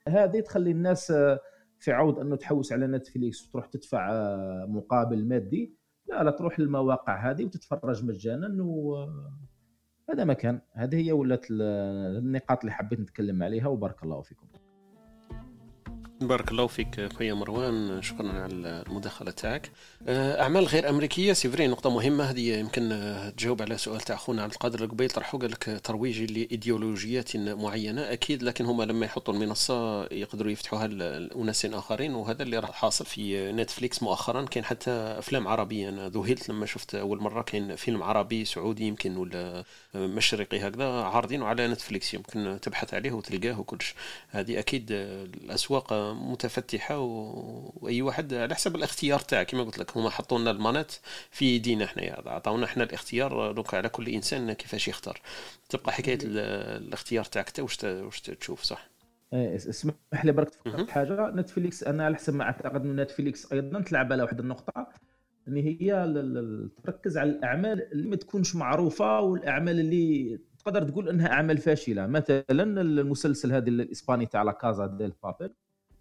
هذه 0.07 0.39
تخلي 0.39 0.71
الناس 0.71 1.11
آه، 1.11 1.39
في 1.79 1.91
عوض 1.91 2.19
أنه 2.19 2.35
تحوس 2.35 2.73
على 2.73 2.87
نتفليكس 2.87 3.47
وتروح 3.47 3.65
تدفع 3.65 4.11
آه، 4.11 4.65
مقابل 4.69 5.27
مادي. 5.27 5.77
لا 6.09 6.23
لا 6.23 6.31
تروح 6.31 6.59
للمواقع 6.59 7.31
هذه 7.31 7.45
وتتفرج 7.45 8.05
مجانا 8.05 8.63
و 8.63 9.07
هذا 10.09 10.23
مكان. 10.23 10.61
هذه 10.73 10.95
هي 10.95 11.11
ولات 11.11 11.45
النقاط 11.51 12.59
اللي 12.59 12.71
حبيت 12.71 12.99
نتكلم 12.99 13.43
عليها 13.43 13.67
وبارك 13.67 14.03
الله 14.03 14.21
فيكم. 14.21 14.47
بارك 16.21 16.51
الله 16.51 16.67
فيك 16.67 17.13
خويا 17.13 17.33
مروان 17.33 18.01
شكرا 18.01 18.31
على 18.31 18.83
المداخلة 18.87 19.31
تاعك. 19.31 19.71
آه، 20.07 20.41
أعمال 20.41 20.65
غير 20.65 20.89
أمريكية 20.89 21.33
c'est 21.33 21.67
نقطة 21.67 21.89
مهمة. 21.89 22.23
هذه 22.23 22.59
يمكن 22.59 22.89
تجاوب 23.37 23.61
على 23.61 23.77
سؤال 23.77 24.01
تاع 24.01 24.15
خونا 24.15 24.43
عبد 24.43 24.51
القادر 24.51 24.83
القبيل 24.83 25.09
طرحوا 25.09 25.39
قال 25.39 25.51
لك 25.51 25.81
ترويج 25.83 26.31
لإيديولوجيات 26.31 27.37
معينة. 27.37 28.01
أكيد 28.01 28.43
لكن 28.43 28.65
هما 28.65 28.83
لما 28.83 29.05
يحطوا 29.05 29.33
المنصة 29.33 30.05
يقدروا 30.05 30.51
يفتحوها 30.51 30.87
لاناس 30.87 31.65
آخرين 31.65 32.15
وهذا 32.15 32.43
اللي 32.43 32.59
راح 32.59 32.71
حاصل 32.71 33.05
في 33.05 33.51
نتفليكس 33.51 34.03
مؤخرا. 34.03 34.45
كاين 34.45 34.65
حتى 34.65 34.91
أفلام 34.91 35.47
عربية. 35.47 35.89
أنا 35.89 36.09
ذهلت 36.09 36.49
لما 36.49 36.65
شفت 36.65 36.95
أول 36.95 37.21
مرة 37.21 37.41
كاين 37.41 37.75
فيلم 37.75 38.03
عربي 38.03 38.45
سعودي 38.45 38.87
يمكن 38.87 39.17
ولا 39.17 39.63
مشرقي 39.95 40.67
هكذا 40.67 40.85
عارضينه 40.85 41.45
على 41.45 41.67
نتفليكس. 41.67 42.13
يمكن 42.13 42.59
تبحث 42.61 42.93
عليه 42.93 43.11
وتلقاه 43.11 43.59
وكلش. 43.59 43.95
هذه 44.29 44.59
أكيد 44.59 44.87
الأسواق 44.91 46.06
متفتحة 46.13 46.97
وأي 46.99 48.01
واحد 48.01 48.33
على 48.33 48.55
حسب 48.55 48.75
الاختيار 48.75 49.19
تاعك. 49.19 49.47
كما 49.47 49.63
قلت 49.63 49.79
لك 49.79 49.97
هما 49.97 50.09
حطوا 50.09 50.39
لنا 50.39 50.51
المانات 50.51 50.91
في 51.31 51.55
يدينا 51.55 51.85
حنايا. 51.85 52.29
عطاونا 52.29 52.65
إحنا 52.65 52.83
الاختيار 52.83 53.51
donc 53.51 53.73
على 53.73 53.89
كل 53.89 54.09
إنسان 54.09 54.53
كيفاش 54.53 54.87
يختار. 54.87 55.21
تبقى 55.69 55.91
حكاية 55.91 56.19
الاختيار 56.23 57.25
تاعك 57.25 57.47
انت 57.47 57.59
واش 57.59 57.83
واش 57.83 58.21
تشوف 58.21 58.63
صح؟ 58.63 58.89
إيه، 59.33 59.55
اسمح 59.55 59.95
لي 60.25 60.31
برك 60.31 60.49
تفكرت 60.49 60.89
حاجة. 60.89 61.29
نتفليكس 61.29 61.83
أنا 61.83 62.05
على 62.05 62.15
حسب 62.15 62.35
ما 62.35 62.43
أعتقد 62.43 62.85
ان 62.85 62.95
نتفليكس 62.95 63.53
أيضا 63.53 63.81
تلعب 63.81 64.13
على 64.13 64.23
واحد 64.23 64.39
النقطة 64.39 64.87
ان 65.47 65.55
هي 65.55 66.05
تركز 66.83 67.17
على 67.17 67.29
الأعمال 67.29 67.91
اللي 67.91 68.07
ما 68.07 68.15
تكونش 68.15 68.55
معروفة 68.55 69.19
والأعمال 69.19 69.79
اللي 69.79 70.39
تقدر 70.59 70.83
تقول 70.83 71.09
إنها 71.09 71.31
أعمال 71.31 71.57
فاشلة. 71.57 72.07
مثلا 72.07 72.81
المسلسل 72.81 73.53
هذا 73.53 73.69
الإسباني 73.69 74.25
تاع 74.25 74.43
لا 74.43 74.51
كازا 74.51 74.85
ديل 74.85 75.13
بابل. 75.23 75.53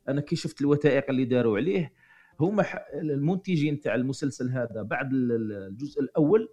أنا 0.09 0.21
كي 0.21 0.37
شفت 0.37 0.61
الوثائق 0.61 1.11
اللي 1.11 1.25
داروا 1.25 1.57
عليه 1.57 1.93
هما 2.41 2.65
المنتجين 2.95 3.81
تاع 3.81 3.95
المسلسل 3.95 4.51
هذا 4.51 4.83
بعد 4.83 5.11
الجزء 5.13 6.01
الأول 6.01 6.49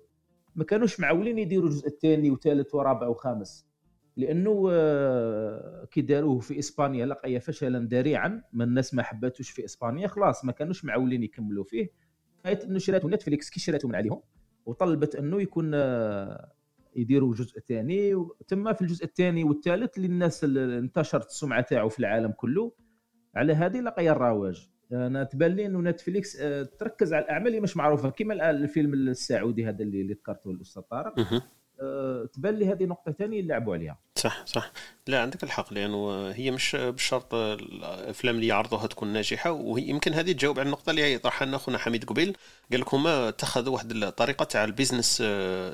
ما 0.56 0.64
كانوش 0.64 0.99
معولين 0.99 1.39
يديروا 1.39 1.68
الجزء 1.68 1.88
الثاني 1.88 2.32
وثالث 2.32 2.76
ورابع 2.76 3.08
وخامس 3.08 3.68
لأنه 4.18 4.70
آه، 4.72 5.86
كي 5.91 6.01
داروه 6.01 6.39
في 6.39 6.60
إسبانيا 6.60 7.06
لقي 7.06 7.39
فشلا 7.39 7.88
ذريعا 7.91 8.43
ما 8.54 8.64
الناس 8.64 8.93
ما 8.93 9.04
حباتوش 9.04 9.49
في 9.49 9.66
إسبانيا 9.66 10.08
خلاص 10.08 10.45
ما 10.45 10.51
كانوش 10.51 10.86
معولين 10.86 11.24
يكملوا 11.24 11.64
فيه. 11.64 11.91
حيث 12.45 12.66
إنه 12.66 12.80
شراتو 12.80 13.10
نتفليكس 13.10 13.49
كي 13.49 13.60
شراتو 13.60 13.88
من 13.88 13.95
عليهم 13.95 14.22
وطلبت 14.66 15.16
إنه 15.16 15.41
يكون 15.41 15.72
آه، 15.74 16.51
يديروا 16.95 17.36
جزء 17.36 17.60
ثاني 17.60 18.14
تم 18.47 18.74
في 18.74 18.82
الجزء 18.82 19.06
الثاني 19.06 19.43
والثالث 19.43 19.97
اللي 19.97 20.08
الناس 20.08 20.43
انتشرت 20.43 21.28
السمعة 21.28 21.62
تاعو 21.62 21.89
في 21.89 21.99
العالم 21.99 22.32
كله. 22.32 22.72
على 23.36 23.53
هذه 23.53 23.79
لقي 23.79 24.09
الرواج. 24.09 24.67
أنا 24.91 25.23
تبان 25.23 25.51
لي 25.51 25.65
إنه 25.65 25.79
نتفليكس 25.79 26.38
آه، 26.39 26.63
تركز 26.79 27.13
على 27.13 27.25
الأعمال 27.25 27.47
اللي 27.47 27.59
مش 27.59 27.77
معروفة. 27.77 28.09
كما 28.09 28.49
الفيلم 28.49 28.93
السعودي 28.93 29.65
هذا 29.65 29.84
اللي 29.84 30.03
ذكرته 30.03 30.51
الأستاذ 30.51 30.81
طارق. 30.81 31.43
آه، 31.81 32.29
تبان 32.34 32.55
لي 32.55 32.71
هذه 32.71 32.84
نقطة 32.84 33.11
ثانية 33.11 33.39
اللي 33.39 33.53
لعبوا 33.53 33.73
عليها. 33.73 33.99
صح 34.15 34.45
صح. 34.45 34.71
لا 35.07 35.21
عندك 35.21 35.43
الحق 35.43 35.73
لأنه 35.73 36.29
هي 36.29 36.51
مش 36.51 36.75
بالشرط 36.75 37.34
الأفلام 37.34 38.36
اللي 38.36 38.47
يعرضوها 38.47 38.88
تكون 38.88 39.13
ناجحة 39.13 39.51
وهي 39.51 39.84
يمكن 39.84 40.13
هذه 40.13 40.31
تجاوب 40.31 40.59
على 40.59 40.65
النقطة 40.65 40.89
اللي 40.89 41.17
طرحها 41.17 41.45
لنا 41.45 41.57
خونا 41.57 41.77
حميد 41.77 42.05
قبيل. 42.05 42.38
قال 42.71 42.81
لك 42.81 42.93
هما 42.93 43.29
اتخذوا 43.29 43.73
واحد 43.73 43.91
الطريقة 43.91 44.45
تاع 44.45 44.63
ال 44.64 45.24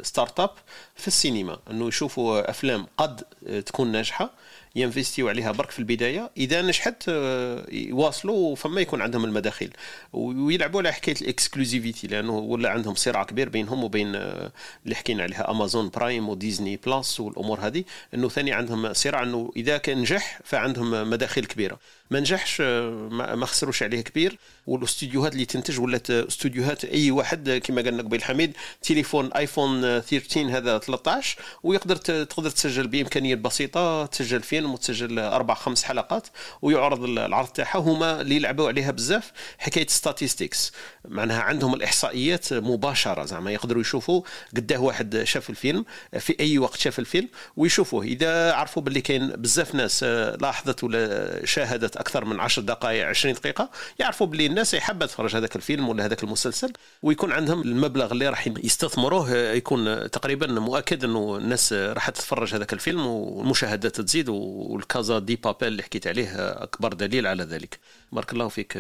business 0.08 0.40
start-up 0.40 0.50
في 0.95 1.07
السينما 1.07 1.60
إنه 1.72 1.88
يشوفوا 1.88 2.49
أفلام 2.49 2.86
قد 2.97 3.22
تكون 3.66 3.91
ناجحة. 3.91 4.34
ينفستيو 4.76 5.30
عليها 5.30 5.52
برك 5.52 5.72
في 5.72 5.80
البداية. 5.80 6.32
إذا 6.38 6.62
نجحت 6.62 7.04
آه، 7.10 7.66
يواصلوا 7.72 8.56
فما 8.56 8.82
يكون 8.82 9.02
عندهم 9.02 9.26
المداخيل. 9.26 9.74
ويلعبوا 10.14 10.80
على 10.80 10.92
حكاية 10.94 11.16
ال 11.22 11.29
exclusivité 11.29 12.08
لأنه 12.08 12.38
ولا 12.38 12.70
عندهم 12.70 12.96
صراع 12.96 13.24
كبير 13.24 13.50
بينهم 13.50 13.84
وبين 13.84 14.16
آه، 14.16 14.52
اللي 14.84 14.96
حكينا 14.96 15.24
عليها 15.24 15.52
Amazon 15.52 15.90
Prime 15.90 16.30
و 16.30 16.36
Disney 16.36 16.78
Plus 16.78 17.20
والأمور 17.20 17.60
هذه 17.60 17.84
إنه 18.14 18.30
ثاني 18.30 18.54
عندهم 18.54 18.94
صراع 18.94 19.24
إنه 19.24 19.52
إذا 19.56 19.78
كان 19.78 19.98
نجح 19.98 20.40
فعندهم 20.44 21.10
مداخيل 21.10 21.46
كبيرة. 21.46 21.80
ما 22.12 22.20
نجحش 22.20 22.62
ما 22.62 23.45
خسروش 23.45 23.84
عليه 23.84 24.01
كبير. 24.01 24.38
والاستوديوهات 24.68 25.34
اللي 25.34 25.45
تنتج 25.45 25.80
ولات 25.80 26.12
استوديوهات 26.12 26.86
أي 26.86 27.12
واحد 27.12 27.62
كما 27.64 27.82
قالنا 27.82 28.03
قبيل 28.03 28.24
حميد 28.24 28.57
تليفون 28.82 29.34
آيفون 29.34 29.82
13 30.01 30.57
هذا 30.57 30.78
13 30.78 31.38
ويقدر 31.64 31.95
تقدر 31.95 32.49
تسجل 32.49 32.88
بإمكانيات 32.88 33.38
بسيطة 33.38 34.05
تسجل 34.05 34.41
فيلم 34.41 34.74
وتسجل 34.74 35.20
أربع 35.20 35.53
خمس 35.53 35.84
حلقات. 35.84 36.28
ويعرض 36.62 37.03
العرض 37.03 37.47
تاعها. 37.47 37.80
هما 37.80 38.22
اللي 38.22 38.36
يلعبوا 38.36 38.68
عليها 38.68 38.91
بزاف 38.91 39.32
حكاية 39.57 39.88
ستاتيستكس 39.88 40.72
معناها 41.05 41.41
عندهم 41.41 41.74
الإحصائيات 41.74 42.53
مباشرة 42.53 43.26
زعما 43.26 43.51
يقدروا 43.51 43.82
يشوفوا 43.82 44.22
قداه 44.55 44.78
واحد 44.82 45.24
شاف 45.24 45.49
الفيلم 45.49 45.86
في 46.20 46.39
أي 46.39 46.57
وقت 46.57 46.80
شاف 46.80 46.99
الفيلم 46.99 47.28
ويشوفوه. 47.57 48.03
إذا 48.03 48.53
عرفوا 48.53 48.82
باللي 48.84 49.01
كاين 49.01 49.28
بزاف 49.28 49.76
ناس 49.76 50.03
لاحظت 50.41 50.84
ولا 50.84 51.45
شاهدت 51.45 51.99
أكثر 52.00 52.26
من 52.26 52.39
10 52.39 52.64
دقائق 52.64 53.08
20 53.08 53.34
دقيقة. 53.34 53.70
يعرفوا 54.00 54.28
باللي 54.28 54.45
الناس 54.45 54.76
حابه 54.76 55.06
تفرج 55.06 55.36
هذاك 55.36 55.56
الفيلم 55.56 55.89
ولا 55.89 56.06
هذاك 56.06 56.24
المسلسل 56.24 56.74
ويكون 57.04 57.32
عندهم 57.32 57.62
المبلغ 57.62 58.12
اللي 58.12 58.30
راح 58.30 58.47
يستثمروه 58.47 59.32
يكون 59.36 60.12
تقريبا 60.12 60.47
مؤكد 60.47 61.04
إنه 61.04 61.38
الناس 61.38 61.74
راح 61.74 62.10
تتفرج 62.10 62.56
هذاك 62.56 62.74
الفيلم 62.74 63.06
والمشاهدات 63.06 64.02
تزيد 64.02 64.30
والكازا 64.30 65.20
دي 65.20 65.36
بابيل 65.36 65.68
اللي 65.68 65.84
حكيت 65.84 66.08
عليه 66.08 66.30
أكبر 66.64 66.93
دليل 66.93 67.28
على 67.28 67.43
ذلك. 67.43 67.80
بارك 68.12 68.34
الله 68.34 68.47
فيك 68.47 68.78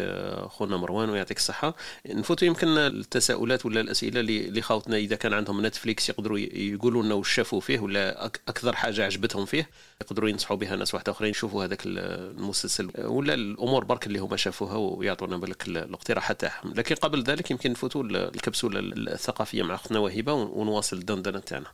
خونا 0.47 0.77
مروان 0.77 1.09
ويعطيك 1.09 1.37
الصحة. 1.37 1.75
نفوتوا 2.07 2.47
يمكن 2.47 2.67
التساؤلات 2.67 3.65
ولا 3.65 3.81
الأسئلة 3.81 4.19
اللي 4.19 4.61
خاوتنا 4.61 4.97
إذا 4.97 5.15
كان 5.15 5.33
عندهم 5.33 5.65
نتفليكس 5.65 6.09
يقدروا 6.09 6.37
يقولوا 6.39 7.03
لنا 7.03 7.13
واش 7.13 7.29
شافوا 7.29 7.59
فيه 7.59 7.79
ولا 7.79 8.25
أكثر 8.25 8.75
حاجة 8.75 9.05
عجبتهم 9.05 9.45
فيه 9.45 9.69
يقدروا 10.01 10.29
ينصحوا 10.29 10.57
بها 10.57 10.75
ناس 10.75 10.93
واحد 10.93 11.09
أخرين. 11.09 11.31
يشوفوا 11.31 11.65
هذاك 11.65 11.81
المسلسل. 11.85 12.91
ولا 12.97 13.33
الأمور 13.33 13.83
برك 13.83 14.07
اللي 14.07 14.19
هما 14.19 14.37
شافوها 14.37 14.75
ويعطونا 14.75 15.37
بالك 15.37 15.67
الاقتراحات 15.67 16.41
تاعهم 16.41 16.73
لكن 16.73 16.95
قبل 16.95 17.23
ذلك 17.23 17.51
يمكن 17.51 17.71
نفوتوا 17.71 18.03
الكبسولة 18.03 18.79
الثقافية 18.79 19.63
مع 19.63 19.75
أختنا 19.75 19.99
وهبة 19.99 20.33
ونواصل 20.33 20.97
الدندنه 20.97 21.39
تاعنا. 21.39 21.67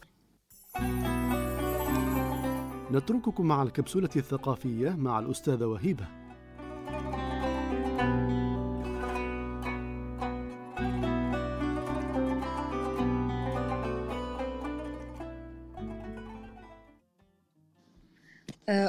نترككم 2.91 3.45
مع 3.45 3.63
الكبسولة 3.63 4.09
الثقافية 4.15 4.89
مع 4.89 5.19
الأستاذة 5.19 5.65
وهبه 5.65 6.24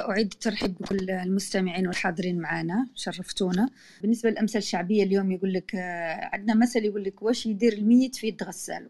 أعيد 0.09 0.31
الترحيب 0.33 0.75
بكل 0.79 1.09
المستمعين 1.09 1.87
والحاضرين 1.87 2.39
معنا 2.39 2.87
شرفتونا. 2.95 3.69
بالنسبة 4.01 4.29
للأمثال 4.29 4.57
الشعبية 4.57 5.03
اليوم 5.03 5.31
يقول 5.31 5.53
لك 5.53 5.75
آه، 5.75 6.29
عندنا 6.33 6.55
مثل 6.55 6.85
يقول 6.85 7.03
لك 7.03 7.21
واش 7.21 7.45
يدير 7.45 7.73
الميت 7.73 8.15
في 8.15 8.27
يد 8.27 8.43
غساله؟ 8.43 8.89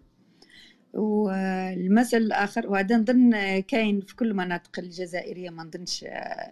والمثل 0.93 2.18
الآخر 2.18 2.68
وهذا 2.68 2.97
نظن 2.97 3.59
كاين 3.59 4.01
في 4.01 4.15
كل 4.15 4.28
المناطق 4.28 4.80
الجزائرية 4.80 5.49
ما 5.49 5.63
نظنش 5.63 6.05
آه، 6.07 6.51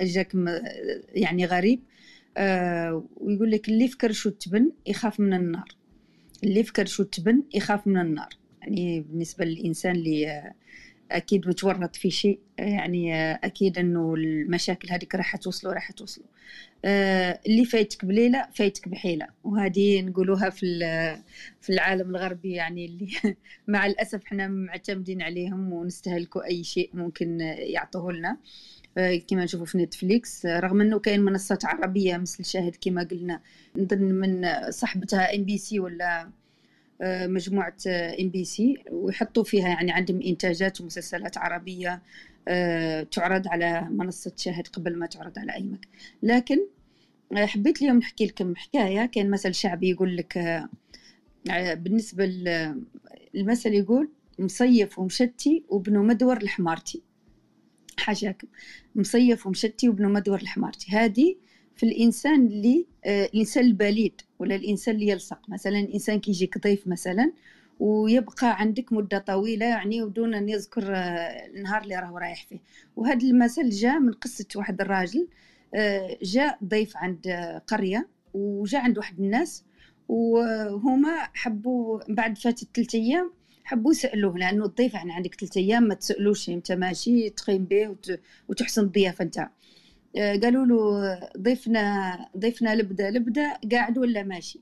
جاك 0.00 0.32
يعني 1.14 1.46
غريب. 1.46 1.80
ويقول 3.16 3.50
لك 3.50 3.68
اللي 3.68 3.88
فكر 3.88 4.12
شو 4.12 4.30
تبن 4.30 4.70
يخاف 4.86 5.20
من 5.20 5.34
النار. 5.34 5.68
اللي 6.44 6.62
فكر 6.62 6.86
شو 6.86 7.02
تبن 7.02 7.42
يخاف 7.54 7.86
من 7.86 8.00
النار. 8.00 8.28
يعني 8.60 9.00
بالنسبة 9.00 9.44
للإنسان 9.44 9.96
اللي 9.96 10.52
أكيد 11.16 11.48
متورط 11.48 11.96
في 11.96 12.10
شيء 12.10 12.40
يعني 12.58 13.32
أكيد 13.34 13.78
إنه 13.78 14.14
المشاكل 14.14 14.90
هذيك 14.90 15.14
راح 15.14 15.36
توصلوا 15.36 15.72
راح 15.72 15.92
توصلوا 15.92 16.26
آه، 16.86 17.40
اللي 17.46 17.64
فايتك 17.64 18.04
بليلة 18.04 18.46
فايتك 18.54 18.88
بحيلة. 18.88 19.26
وهذه 19.44 20.02
نقولوها 20.02 20.50
في 20.50 20.66
في 21.60 21.72
العالم 21.72 22.10
الغربي 22.10 22.52
يعني 22.52 22.86
اللي 22.86 23.08
مع 23.68 23.86
الأسف 23.86 24.22
إحنا 24.24 24.48
معتمدين 24.48 25.22
عليهم 25.22 25.72
ونستهلكوا 25.72 26.44
أي 26.44 26.64
شيء 26.64 26.90
ممكن 26.94 27.40
يعطوه 27.40 28.12
لنا. 28.12 28.36
آه، 28.98 29.16
كما 29.28 29.44
نشوفوا 29.44 29.66
في 29.66 29.78
Netflix 29.78 30.46
رغم 30.46 30.80
إنه 30.80 30.98
كاين 30.98 31.20
منصات 31.20 31.64
عربية 31.64 32.16
مثل 32.16 32.44
شاهد 32.44 32.76
كما 32.80 33.02
قلنا 33.02 33.40
نظن 33.76 34.02
من 34.02 34.46
صاحبتها 34.70 35.34
MBC 35.36 35.80
ولا 35.80 36.30
آه، 37.02 37.26
مجموعة 37.26 37.76
MBC 38.20 38.84
ويحطوا 38.90 39.44
فيها 39.44 39.68
يعني 39.68 39.92
عندهم 39.92 40.22
إنتاجات 40.22 40.80
ومسلسلات 40.80 41.38
عربية 41.38 42.02
آه، 42.48 43.02
تعرض 43.02 43.48
على 43.48 43.88
منصة 43.90 44.32
شاهد 44.36 44.66
قبل 44.66 44.98
ما 44.98 45.06
تعرض 45.06 45.38
على 45.38 45.54
أي 45.54 45.62
مكان. 45.62 45.90
لكن 46.22 46.58
آه، 47.36 47.46
حبيت 47.46 47.82
اليوم 47.82 47.98
نحكي 47.98 48.26
لكم 48.26 48.56
حكاية. 48.56 49.06
كان 49.06 49.30
مثل 49.30 49.54
شعبي 49.54 49.90
يقول 49.90 50.16
لك 50.16 50.64
بالنسبة 51.76 52.24
المثل 53.34 53.72
يقول 53.72 54.10
مصيف 54.38 54.98
ومشتي 54.98 55.64
وبنو 55.68 56.02
مدور 56.02 56.42
لحمارتي. 56.42 57.02
حاجيتكم 57.98 58.48
مصيف 58.94 59.46
ومشتي 59.46 59.88
وبنو 59.88 60.08
مدور 60.08 60.42
لحمارتي. 60.42 60.92
هذه 60.92 61.36
في 61.76 61.82
الإنسان 61.86 62.46
اللي 62.46 62.86
آه 63.04 63.24
الإنسان 63.26 63.64
البليد 63.64 64.20
ولا 64.38 64.54
الإنسان 64.54 64.94
اللي 64.94 65.08
يلصق. 65.08 65.38
مثلا 65.48 65.78
إنسان 65.94 66.20
كيجيك 66.20 66.58
ضيف 66.58 66.86
مثلا 66.88 67.32
ويبقى 67.80 68.60
عندك 68.60 68.92
مدة 68.92 69.18
طويلة 69.18 69.66
يعني 69.66 70.02
ودون 70.02 70.34
أن 70.34 70.48
يذكر 70.48 70.82
آه 70.96 71.46
النهار 71.46 71.82
اللي 71.82 71.96
راهو 71.96 72.18
رايح 72.18 72.46
فيه. 72.46 72.58
وهذا 72.96 73.26
المثل 73.26 73.68
جاء 73.70 73.98
من 73.98 74.12
قصة 74.12 74.46
واحد 74.56 74.80
الراجل 74.80 75.28
آه 75.74 76.18
جاء 76.22 76.58
ضيف 76.64 76.96
عند 76.96 77.28
قرية 77.66 78.08
وجاء 78.34 78.80
عند 78.80 78.98
واحد 78.98 79.20
الناس 79.20 79.64
وهما 80.08 81.28
حبوا 81.34 82.00
بعد 82.08 82.38
فاتت 82.38 82.68
ثلاثة 82.76 82.98
أيام 82.98 83.32
حبوا 83.64 83.90
يسألوه 83.92 84.38
لأنه 84.38 84.64
الضيف 84.64 84.94
يعني 84.94 85.12
عندك 85.12 85.34
ثلاثة 85.34 85.60
أيام 85.60 85.82
ما 85.82 85.94
تسألوش 85.94 86.48
أنت 86.50 86.72
ماشي 86.72 87.30
تخيم 87.30 87.64
به 87.64 87.96
وتحسن 88.48 88.82
الضيافة 88.82 89.24
نتاعو 89.24 89.46
آه، 89.48 89.50
قالوا 90.16 90.66
له 90.66 91.20
ضيفنا 91.38 92.28
ضيفنا 92.38 92.74
لبدا 92.74 93.10
لبدا 93.10 93.58
قاعد 93.72 93.98
ولا 93.98 94.22
ماشي؟ 94.22 94.60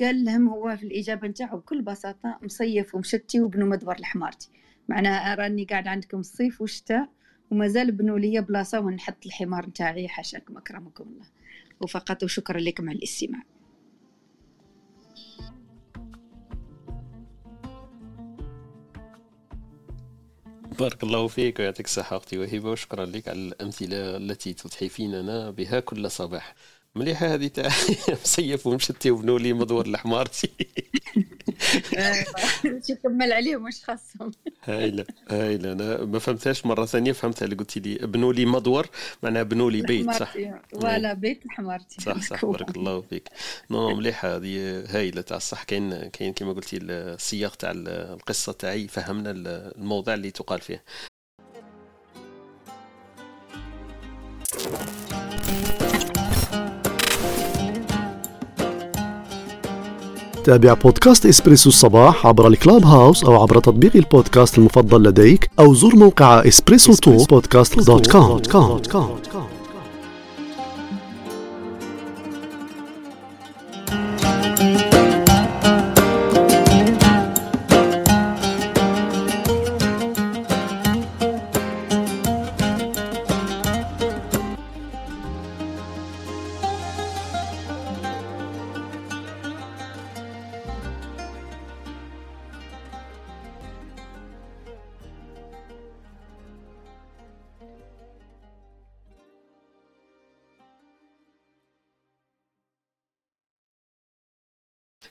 قال 0.00 0.24
لهم 0.24 0.48
هو 0.48 0.76
في 0.76 0.86
الإجابة 0.86 1.28
نتاعو 1.28 1.58
بكل 1.58 1.82
بساطة 1.82 2.38
مصيف 2.42 2.94
ومشتي 2.94 3.40
وبنو 3.40 3.66
مدبر 3.66 4.00
لحمارتي 4.00 4.48
معناها 4.88 5.34
راني 5.34 5.64
قاعد 5.64 5.88
عندكم 5.88 6.18
الصيف 6.18 6.60
والشتاء 6.60 7.08
ومازال 7.50 7.92
بنوا 7.92 8.18
لي 8.18 8.40
بلاصة 8.40 8.80
ونحط 8.80 9.26
الحمار 9.26 9.66
نتاعي 9.66 10.08
حاشاكم 10.08 10.56
أكرمكم 10.56 11.04
الله. 11.04 11.26
وفقط 11.80 12.22
وشكرا 12.22 12.60
لكم 12.60 12.88
على 12.88 12.98
الاستماع. 12.98 13.42
بارك 20.78 21.02
الله 21.02 21.28
فيك 21.28 21.58
ويعطيك 21.60 21.86
الصحة 21.86 22.16
أختي 22.16 22.38
وهبة. 22.38 22.70
وشكرا 22.70 23.06
لك 23.06 23.28
على 23.28 23.38
الأمثلة 23.38 24.16
التي 24.16 24.52
تتحفيننا 24.54 25.50
بها 25.50 25.80
كل 25.80 26.10
صباح. 26.10 26.54
مليحة 26.96 27.34
هذه 27.34 27.46
تاع 27.46 27.70
مصيف 28.22 28.66
ومشتي 28.66 29.10
وبنولي 29.10 29.52
مدور 29.52 29.88
لحمارتي 29.88 30.50
كمل 33.02 33.32
عليهم 33.32 33.64
واش 33.64 33.84
خاصهم. 33.84 34.30
هايلة 34.64 35.04
هايلة. 35.30 35.72
أنا 35.72 36.04
ما 36.04 36.18
فهمتهاش 36.18 36.66
مرة 36.66 36.84
ثانية 36.86 37.12
فهمتها 37.12 37.44
اللي 37.44 37.56
قلتي 37.56 37.80
لي. 37.80 37.94
بنوا 37.94 38.32
لي 38.32 38.46
مدور 38.46 38.86
معناها 39.22 39.42
بنوا 39.42 39.70
لي 39.70 39.82
بيت 39.82 40.10
صح؟ 40.10 40.34
ولا 40.72 41.12
بيت 41.12 41.46
لحمارتي 41.46 42.02
صح 42.02 42.20
صح. 42.22 42.44
بارك 42.44 42.76
الله 42.76 43.00
فيك. 43.00 43.28
نو 43.70 43.94
مليحة 43.94 44.36
هذه 44.36 44.84
هايلة 44.88 45.20
تاع 45.20 45.36
الصح. 45.36 45.62
كاين 45.62 46.08
كاين 46.08 46.32
كما 46.32 46.52
قلتي 46.52 46.76
السياق 46.76 47.54
تاع 47.54 47.72
القصة 47.76 48.52
تاعي 48.52 48.88
فهمنا 48.88 49.30
الموضوع 49.30 50.14
اللي 50.14 50.30
تقال 50.30 50.60
فيه. 50.60 50.82
تابع 60.46 60.74
بودكاست 60.74 61.26
إسبريسو 61.26 61.68
الصباح 61.68 62.26
عبر 62.26 62.46
ال 62.46 62.84
Clubhouse 62.84 63.24
أو 63.24 63.42
عبر 63.42 63.60
تطبيق 63.60 63.96
البودكاست 63.96 64.58
المفضل 64.58 65.02
لديك 65.02 65.50
أو 65.58 65.74
زور 65.74 65.96
موقع 65.96 66.48
Espresso 66.48 66.92
Talk 66.94 67.24
Podcast 67.24 67.86
dot 67.86 68.12
com 68.12 68.40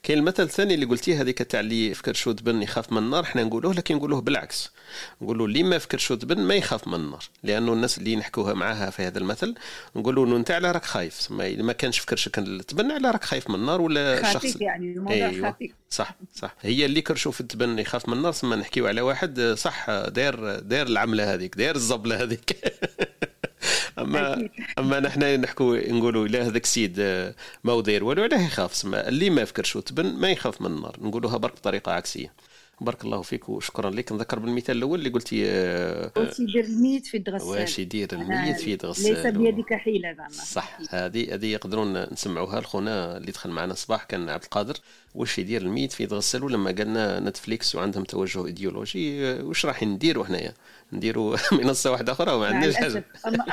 كاين 0.06 0.20
المثل 0.20 0.44
الثاني 0.44 0.74
اللي 0.74 0.86
قلتيه 0.86 1.22
هذيك 1.22 1.38
تاع 1.38 1.60
اللي 1.60 1.88
يفكر 1.88 2.14
شو 2.14 2.32
تبن 2.32 2.62
يخاف 2.62 2.92
من 2.92 2.98
النار 2.98 3.24
حنا 3.24 3.44
نقولوه 3.44 3.74
لكن 3.74 3.96
نقولوه 3.96 4.22
بالعكس. 4.22 4.72
نقولوا 5.22 5.48
اللي 5.48 5.64
ما 5.64 5.76
يفكر 5.76 5.98
شو 5.98 6.16
تبن 6.16 6.40
ما 6.40 6.56
يخاف 6.56 6.88
من 6.88 6.94
النار 6.94 7.24
لأنه 7.44 7.74
الناس 7.74 7.98
اللي 7.98 8.16
نحكوها 8.16 8.54
معاها 8.54 8.90
في 8.90 9.04
هذا 9.04 9.18
المثل 9.20 9.56
نقولوا 9.96 10.26
إنه 10.26 10.36
أنت 10.36 10.52
على 10.52 10.72
راك 10.72 10.86
خايف. 10.86 11.32
ما, 11.32 11.56
ما 11.56 11.74
كانش 11.74 12.00
فكر 12.00 12.16
شكل 12.16 12.64
تبن 12.64 12.92
على 12.92 13.12
راك 13.12 13.24
خايف 13.24 13.50
من 13.50 13.56
النار 13.56 13.82
ولا 13.82 14.30
الشخص 14.30 14.62
يعني 14.62 14.94
الموضوع 14.94 15.16
أيوة. 15.16 15.56
صح 15.90 16.16
صح. 16.34 16.56
هي 16.62 16.86
اللي 16.86 17.02
كرشوا 17.02 17.32
في 17.32 17.42
التبن 17.42 17.80
يخاف 17.80 18.10
من 18.10 18.18
النار 18.18 18.32
ثم 18.32 18.54
نحكيو 18.54 18.88
على 18.88 19.02
واحد 19.02 19.42
صح 19.58 19.90
داير 19.90 20.60
داير 20.60 20.88
العملة 20.88 21.34
هذيك 21.34 21.56
داير 21.56 21.76
الزبلة 21.76 22.24
هذيك. 22.24 22.56
اما 24.00 24.50
أما 24.80 25.00
نحن 25.00 25.42
نحكوا 25.42 25.92
نقولوا 25.92 26.28
لا 26.28 26.48
هذاك 26.48 26.64
السيد 26.64 26.96
آه، 27.00 27.36
ما 27.64 27.82
داير 27.82 28.04
والو 28.04 28.24
علاه 28.24 28.46
يخاف 28.46 28.76
سما 28.76 29.08
اللي 29.08 29.30
ما 29.30 29.42
في 29.42 29.52
كرشو 29.52 29.76
تبن 29.76 30.06
ما 30.06 30.32
يخاف 30.32 30.62
من 30.62 30.68
النار. 30.68 30.98
نقولوها 31.02 31.38
برك 31.38 31.56
بطريقة 31.56 31.92
عكسية. 31.92 32.34
بارك 32.82 33.06
الله 33.06 33.22
فيك 33.22 33.50
وشكرا 33.50 33.90
لك. 33.90 34.12
نذكر 34.12 34.40
بالمثال 34.40 34.78
الأول 34.78 35.00
اللي 35.00 35.10
قلتي 35.10 35.44
آه، 35.46 36.12
واش 36.18 36.40
يدير 36.40 36.64
الميت 36.64 37.06
في 37.06 37.18
الغسال 37.18 37.48
واش 37.48 37.80
يدير 37.80 38.08
الميت 38.14 38.60
في 38.60 38.78
الغسال 38.84 39.14
ليس 39.14 39.28
بيدك 39.28 39.74
حيله 39.74 40.14
زعما. 40.14 40.30
صح 40.30 40.78
هذه 40.90 41.34
هذه 41.34 41.46
يقدرون 41.46 42.14
نسمعوها. 42.14 42.60
لخونا 42.62 43.18
اللي 43.18 43.32
دخل 43.32 43.50
معنا 43.50 43.74
الصباح 43.74 44.04
كان 44.04 44.30
عبد 44.30 44.44
القادر. 44.44 44.76
واش 45.16 45.40
يدير 45.40 45.62
الميت 45.62 45.92
في 45.92 46.04
يتغسل 46.04 46.44
ولما 46.44 46.72
قالنا 46.72 47.20
Netflix 47.20 47.76
وعندهم 47.76 48.04
توجه 48.04 48.46
إيديولوجي 48.46 49.26
آه، 49.26 49.44
واش 49.44 49.66
راح 49.66 49.84
نديروا 49.84 50.26
هنايا؟ 50.26 50.54
نديروا 50.94 51.38
منصة 51.64 51.92
واحدة 51.92 52.12
أخرى 52.12 52.32
وما 52.34 52.48
عندناش 52.48 52.76
حاجة. 52.76 53.06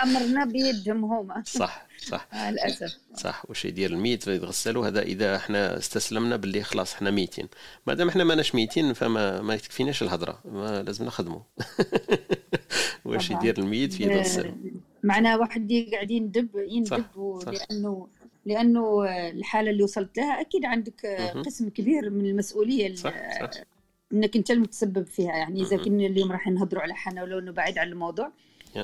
أمرنا 0.03 0.45
بيدهم 0.45 1.05
هما. 1.05 1.43
صح 1.47 1.87
صح. 1.99 2.29
للأسف. 2.51 2.99
صح 3.17 3.43
واش 3.49 3.65
يدير 3.65 3.91
الميت 3.91 4.27
يتغسلوا 4.27 4.87
هذا 4.87 5.03
إذا 5.03 5.37
إحنا 5.37 5.79
استسلمنا 5.79 6.37
باللي 6.37 6.63
خلاص 6.63 6.95
إحنا 6.95 7.11
ميتين. 7.11 7.49
ما 7.87 7.95
دام 7.95 8.09
إحنا 8.09 8.25
ماناش 8.25 8.55
ميتين 8.55 8.93
فما 8.93 9.41
ما 9.41 9.57
تكفيناش 9.57 10.03
الهضرة. 10.03 10.41
ما 10.45 10.83
لازم 10.83 11.05
نخدموا 11.05 11.41
واش 13.05 13.31
يدير 13.31 13.59
الميت 13.59 13.93
في 13.93 14.03
يتغسل 14.03 14.55
معناها 15.03 15.37
واحد 15.37 15.73
قاعد 15.93 16.11
يندب 16.11 16.49
يندب 16.69 17.05
لأنه 17.47 18.09
لأنه 18.47 19.05
الحالة 19.31 19.71
اللي 19.71 19.83
وصلت 19.83 20.17
لها 20.19 20.41
أكيد 20.41 20.65
عندك 20.65 21.07
قسم 21.47 21.69
كبير 21.69 22.11
من 22.11 22.27
المسؤولية 22.27 22.95
صح. 22.95 23.15
صح. 23.41 23.51
إنك 24.13 24.37
أنت 24.37 24.51
المتسبب 24.51 25.07
فيها 25.07 25.33
يعني 25.33 25.63
إذا 25.63 25.77
كنا 25.77 26.07
اليوم 26.07 26.33
راح 26.33 26.49
نهضروا 26.49 26.83
على 26.83 26.95
حنا 26.95 27.23
ولو 27.23 27.39
إنه 27.39 27.53
بعيد 27.53 27.79
عن 27.79 27.89
الموضوع. 27.89 28.33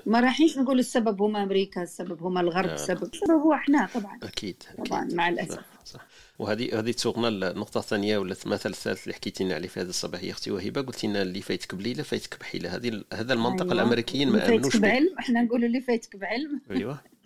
ما 0.07 0.21
راحينش 0.21 0.59
نقول 0.59 0.79
السبب 0.79 1.23
هما 1.23 1.43
أمريكا 1.43 1.83
السبب 1.83 2.23
هما 2.23 2.41
الغرب 2.41 2.71
السبب 2.71 3.03
السبب 3.03 3.31
هو 3.31 3.53
إحنا 3.53 3.89
طبعا. 3.95 4.19
أكيد 4.23 4.63
طبعا 4.87 5.05
أكيد. 5.05 5.15
مع 5.15 5.29
الأسف. 5.29 5.55
صح, 5.55 5.65
صح. 5.85 6.07
وهذه 6.39 6.79
هذه 6.79 6.91
تسوقنا 6.91 7.29
النقطة 7.29 7.79
الثانية 7.79 8.19
ولا 8.19 8.37
المثل 8.47 8.71
الثالث 8.71 9.03
اللي 9.03 9.15
حكيتي 9.15 9.45
لنا 9.45 9.55
عليه 9.55 9.69
في 9.69 9.81
هذا 9.81 9.91
الصباح 9.91 10.23
يا 10.25 10.31
أختي 10.31 10.51
وهبة. 10.51 10.81
قلتي 10.81 11.07
لنا 11.07 11.23
اللي 11.23 11.41
فايتك 11.41 11.75
بليلة 11.75 12.03
فايتك 12.03 12.41
بحيلة 12.41 12.77
هذه 12.77 13.05
هذا 13.13 13.33
المنطق 13.33 13.63
أيوة. 13.63 13.73
الأمريكيين 13.73 14.29
ما 14.29 14.49
أمنوش 14.49 14.63
فايتك 14.63 14.81
بعلم 14.81 15.19
إحنا 15.19 15.43
نقولوا 15.43 15.67
اللي 15.67 15.81
فايتك 15.81 16.17
بعلم 16.17 16.61
أيوه. 16.71 17.01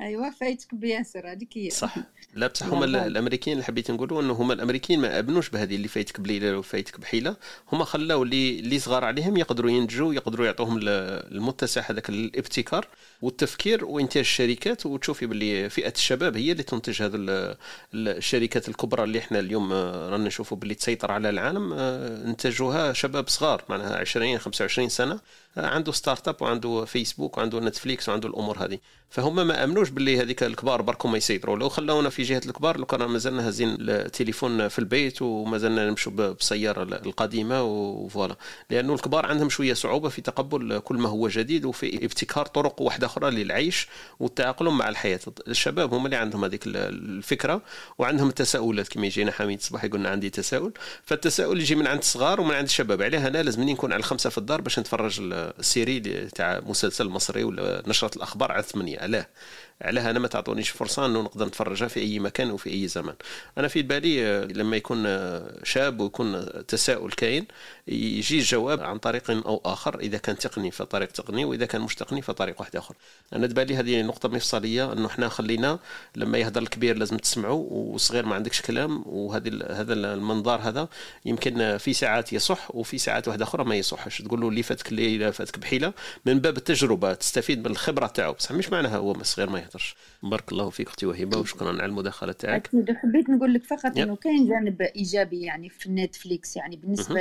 أيوه 0.00 0.30
فايتك 0.30 0.74
بياسر 0.74 1.32
هذيك 1.32 1.58
هي 1.58 1.70
صح. 1.70 1.96
لا 2.34 2.46
بصح 2.46 2.66
هما 2.72 2.84
الأمريكيين 2.84 3.56
اللي 3.56 3.64
حبيت 3.64 3.90
نقولوا 3.90 4.22
إنه 4.22 4.32
هما 4.32 4.54
الأمريكيين 4.54 5.00
ما 5.00 5.18
أبنوش 5.18 5.48
بهذه 5.50 5.74
اللي 5.74 5.88
فايتك 5.88 6.20
بليلة 6.20 6.58
وفايتك 6.58 7.00
بحيلة. 7.00 7.36
هما 7.72 7.84
خلاو 7.84 8.22
اللي 8.22 8.58
اللي 8.58 8.78
صغار 8.78 9.04
عليهم 9.04 9.36
يقدروا 9.36 9.70
ينتجوا 9.70 10.14
يقدروا 10.14 10.46
يعطوهم 10.46 10.78
المتسع 10.82 11.82
هذاك 11.90 12.08
الابتكار 12.08 12.88
والتفكير 13.22 13.84
وإنتاج 13.84 14.20
الشركات 14.20 14.86
وتشوفي 14.86 15.26
باللي 15.26 15.70
فئة 15.70 15.92
الشباب 15.92 16.36
هي 16.36 16.52
اللي 16.52 16.62
تنتج 16.62 17.02
هذه 17.02 17.56
الشركات 17.94 18.68
الكبرى 18.68 19.04
اللي 19.04 19.18
إحنا 19.18 19.38
اليوم 19.38 19.72
رانا 19.72 20.24
نشوفوا 20.24 20.56
باللي 20.56 20.74
تسيطر 20.74 21.12
على 21.12 21.30
العالم 21.30 21.72
آه، 21.72 22.24
انتجوها 22.24 22.92
شباب 22.92 23.28
صغار 23.28 23.64
معناها 23.68 23.96
20 23.96 24.38
25 24.38 24.88
سنة. 24.88 25.14
آه، 25.14 25.20
عنده 25.56 25.92
start-up 25.92 26.42
وعنده 26.42 26.84
فيسبوك 26.84 27.38
وعنده 27.38 27.60
Netflix 27.60 28.08
وعنده 28.08 28.28
الأمور 28.28 28.64
هذه. 28.64 28.78
فهم 29.10 29.46
ما 29.46 29.64
أمنوش 29.64 29.88
باللي 29.90 30.20
هذيك 30.20 30.42
الكبار 30.42 30.82
بركم 30.82 31.12
ما 31.12 31.18
يسيطروا. 31.18 31.56
لو 31.56 31.68
خلونا 31.68 32.08
في 32.08 32.22
جهة 32.22 32.40
الكبار 32.46 32.78
لو 32.78 32.86
كان 32.86 33.04
مازلنا 33.04 33.48
هازين 33.48 33.76
التليفون 33.80 34.68
في 34.68 34.78
البيت 34.78 35.22
ومازلنا 35.22 35.90
نمشوا 35.90 36.12
بالسياره 36.12 36.82
القديمة 36.82 37.62
و 37.62 37.74
voilà 37.74 38.36
لأنه 38.70 38.94
الكبار 38.94 39.26
عندهم 39.26 39.48
شوية 39.48 39.74
صعوبة 39.74 40.08
في 40.08 40.22
تقبل 40.22 40.78
كل 40.78 40.96
ما 40.96 41.08
هو 41.08 41.28
جديد 41.28 41.64
وفي 41.64 42.04
ابتكار 42.04 42.46
طرق 42.46 42.82
واحدة 42.82 43.06
أخرى 43.06 43.30
للعيش 43.30 43.88
والتاقلم 44.20 44.78
مع 44.78 44.88
الحياة. 44.88 45.20
الشباب 45.48 45.94
هم 45.94 46.06
اللي 46.06 46.16
عندهم 46.16 46.44
هذيك 46.44 46.62
الفكرة 46.66 47.62
وعندهم 47.98 48.28
التساؤلات 48.28 48.88
كما 48.88 49.06
يجينا 49.06 49.32
حميد 49.32 49.58
الصباح 49.58 49.84
يقول 49.84 50.06
عندي 50.06 50.30
تساؤل. 50.30 50.72
فالتساؤل 51.04 51.60
يجي 51.60 51.74
من 51.74 51.86
عند 51.86 51.98
الصغار 51.98 52.40
ومن 52.40 52.54
عند 52.54 52.66
الشباب. 52.66 53.02
عليه 53.02 53.26
أنا 53.26 53.42
لازم 53.42 53.62
نكون 53.62 53.92
على 53.92 54.00
الخمسة 54.00 54.30
في 54.30 54.38
الدار 54.38 54.60
باش 54.60 54.78
نتفرج 54.78 55.20
السيري 55.58 56.00
تاع 56.34 56.60
مسلسل 56.60 57.08
مصري 57.08 57.44
ولا 57.44 57.82
نشرة 57.86 58.16
الأخبار 58.16 58.52
على 58.52 58.62
ثمانيه 58.62 58.98
علاه 58.98 59.26
علاه 59.82 60.10
أنا 60.10 60.18
ما 60.18 60.28
تعطونيش 60.28 60.70
فرصة 60.70 61.06
إنه 61.06 61.20
نقدر 61.22 61.46
نتفرجها 61.46 61.88
في 61.88 62.00
أي 62.00 62.18
مكان 62.18 62.50
وفي 62.50 62.70
أي 62.70 62.88
زمان 62.88 63.14
أنا 63.58 63.68
في 63.68 63.82
بالي 63.82 64.26
آه، 64.26 64.44
لما 64.44 64.76
يكون 64.76 65.04
شاب 65.62 66.00
ويكون 66.00 66.44
تساؤل 66.66 67.12
كاين 67.12 67.46
يجي 67.88 68.38
الجواب 68.38 68.82
عن 68.82 68.98
طريق 68.98 69.30
أو 69.30 69.62
آخر 69.64 70.00
إذا 70.00 70.18
كان 70.18 70.38
تقني 70.38 70.70
فطريق 70.70 71.08
تقني 71.08 71.44
وإذا 71.44 71.66
كان 71.66 71.80
مش 71.80 71.94
تقني 71.94 72.22
فطريق 72.22 72.60
واحد 72.60 72.76
آخر. 72.76 72.94
أنا 73.32 73.46
تبالي 73.46 73.76
هذه 73.76 74.02
نقطة 74.02 74.28
مفصلية 74.28 74.92
إنه 74.92 75.06
إحنا 75.06 75.28
خلينا 75.28 75.78
لما 76.16 76.38
يهضر 76.38 76.62
الكبير 76.62 76.96
لازم 76.96 77.16
تسمعوا 77.16 77.66
والصغير 77.70 78.26
ما 78.26 78.34
عندكش 78.34 78.62
كلام 78.62 79.02
وهذه 79.06 79.50
هذا 79.70 79.92
المنظار 79.92 80.60
هذا 80.60 80.88
يمكن 81.24 81.76
في 81.78 81.92
ساعات 81.92 82.32
يصح 82.32 82.74
وفي 82.74 82.98
ساعات 82.98 83.28
واحدة 83.28 83.44
أخرى 83.44 83.64
ما 83.64 83.74
يصحش. 83.74 84.22
تقول 84.22 84.40
له 84.40 84.48
اللي 84.48 84.62
فاتك 84.62 84.88
اللي 84.88 85.32
فاتك 85.32 85.58
بحيلة 85.58 85.92
من 86.26 86.38
باب 86.38 86.56
التجربة 86.56 87.14
تستفيد 87.14 87.58
من 87.58 87.70
الخبره 87.70 88.06
تاعو. 88.06 88.32
بصح 88.32 88.52
مش 88.52 88.70
معناها 88.70 88.96
هو 88.96 89.22
صغير 89.22 89.50
ما 89.50 89.63
يهضرش. 89.64 89.96
بارك 90.22 90.52
الله 90.52 90.70
فيك 90.70 90.86
أختي 90.88 91.06
وهبه 91.06 91.38
وشكرا 91.38 91.68
على 91.68 91.84
المداخلة 91.84 92.32
تاعك. 92.32 92.66
أكيد 92.66 92.96
حبيت 92.96 93.30
نقول 93.30 93.54
لك 93.54 93.64
فقط 93.64 93.98
إنه 93.98 94.16
كاين 94.16 94.48
جانب 94.48 94.82
إيجابي 94.82 95.42
يعني 95.42 95.68
في 95.68 95.90
نتفليكس 95.90 96.56
يعني 96.56 96.76
بالنسبة 96.76 97.20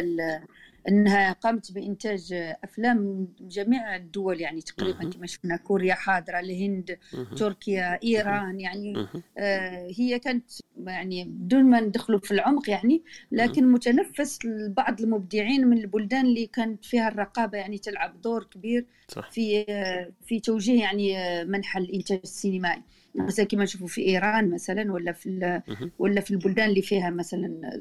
انها 0.87 1.33
قامت 1.33 1.71
بانتاج 1.71 2.33
افلام 2.63 3.27
جميع 3.41 3.95
الدول 3.95 4.41
يعني 4.41 4.61
تقريبا 4.61 5.09
كما 5.09 5.27
شفنا 5.27 5.57
كوريا 5.57 5.93
حاضرة 5.93 6.39
الهند 6.39 6.97
تركيا 7.37 7.99
إيران 8.03 8.59
يعني 8.59 9.07
آه 9.37 9.87
هي 9.97 10.19
كانت 10.19 10.51
يعني 10.87 11.23
بدون 11.23 11.63
ما 11.63 11.79
ندخلوا 11.79 12.19
في 12.19 12.31
العمق 12.31 12.69
يعني 12.69 13.03
لكن 13.31 13.71
متنفس 13.71 14.45
لبعض 14.45 15.01
المبدعين 15.01 15.67
من 15.67 15.77
البلدان 15.77 16.25
اللي 16.25 16.45
كانت 16.47 16.85
فيها 16.85 17.07
الرقابة 17.07 17.57
يعني 17.57 17.77
تلعب 17.77 18.21
دور 18.21 18.43
كبير. 18.43 18.85
في 19.31 19.65
آه، 19.69 20.11
في 20.25 20.39
توجيه 20.39 20.81
يعني 20.81 21.17
آه، 21.17 21.43
منحى 21.43 21.79
الإنتاج 21.79 22.19
السينمائي. 22.23 22.81
مثلا 23.15 23.45
كما 23.45 23.63
نشوفوا 23.63 23.87
في 23.87 24.01
إيران 24.01 24.49
مثلا 24.49 24.91
ولا 24.91 25.11
في 25.11 25.61
ولا 25.99 26.21
في 26.21 26.31
البلدان 26.31 26.69
اللي 26.69 26.81
فيها 26.81 27.09
مثلا 27.09 27.79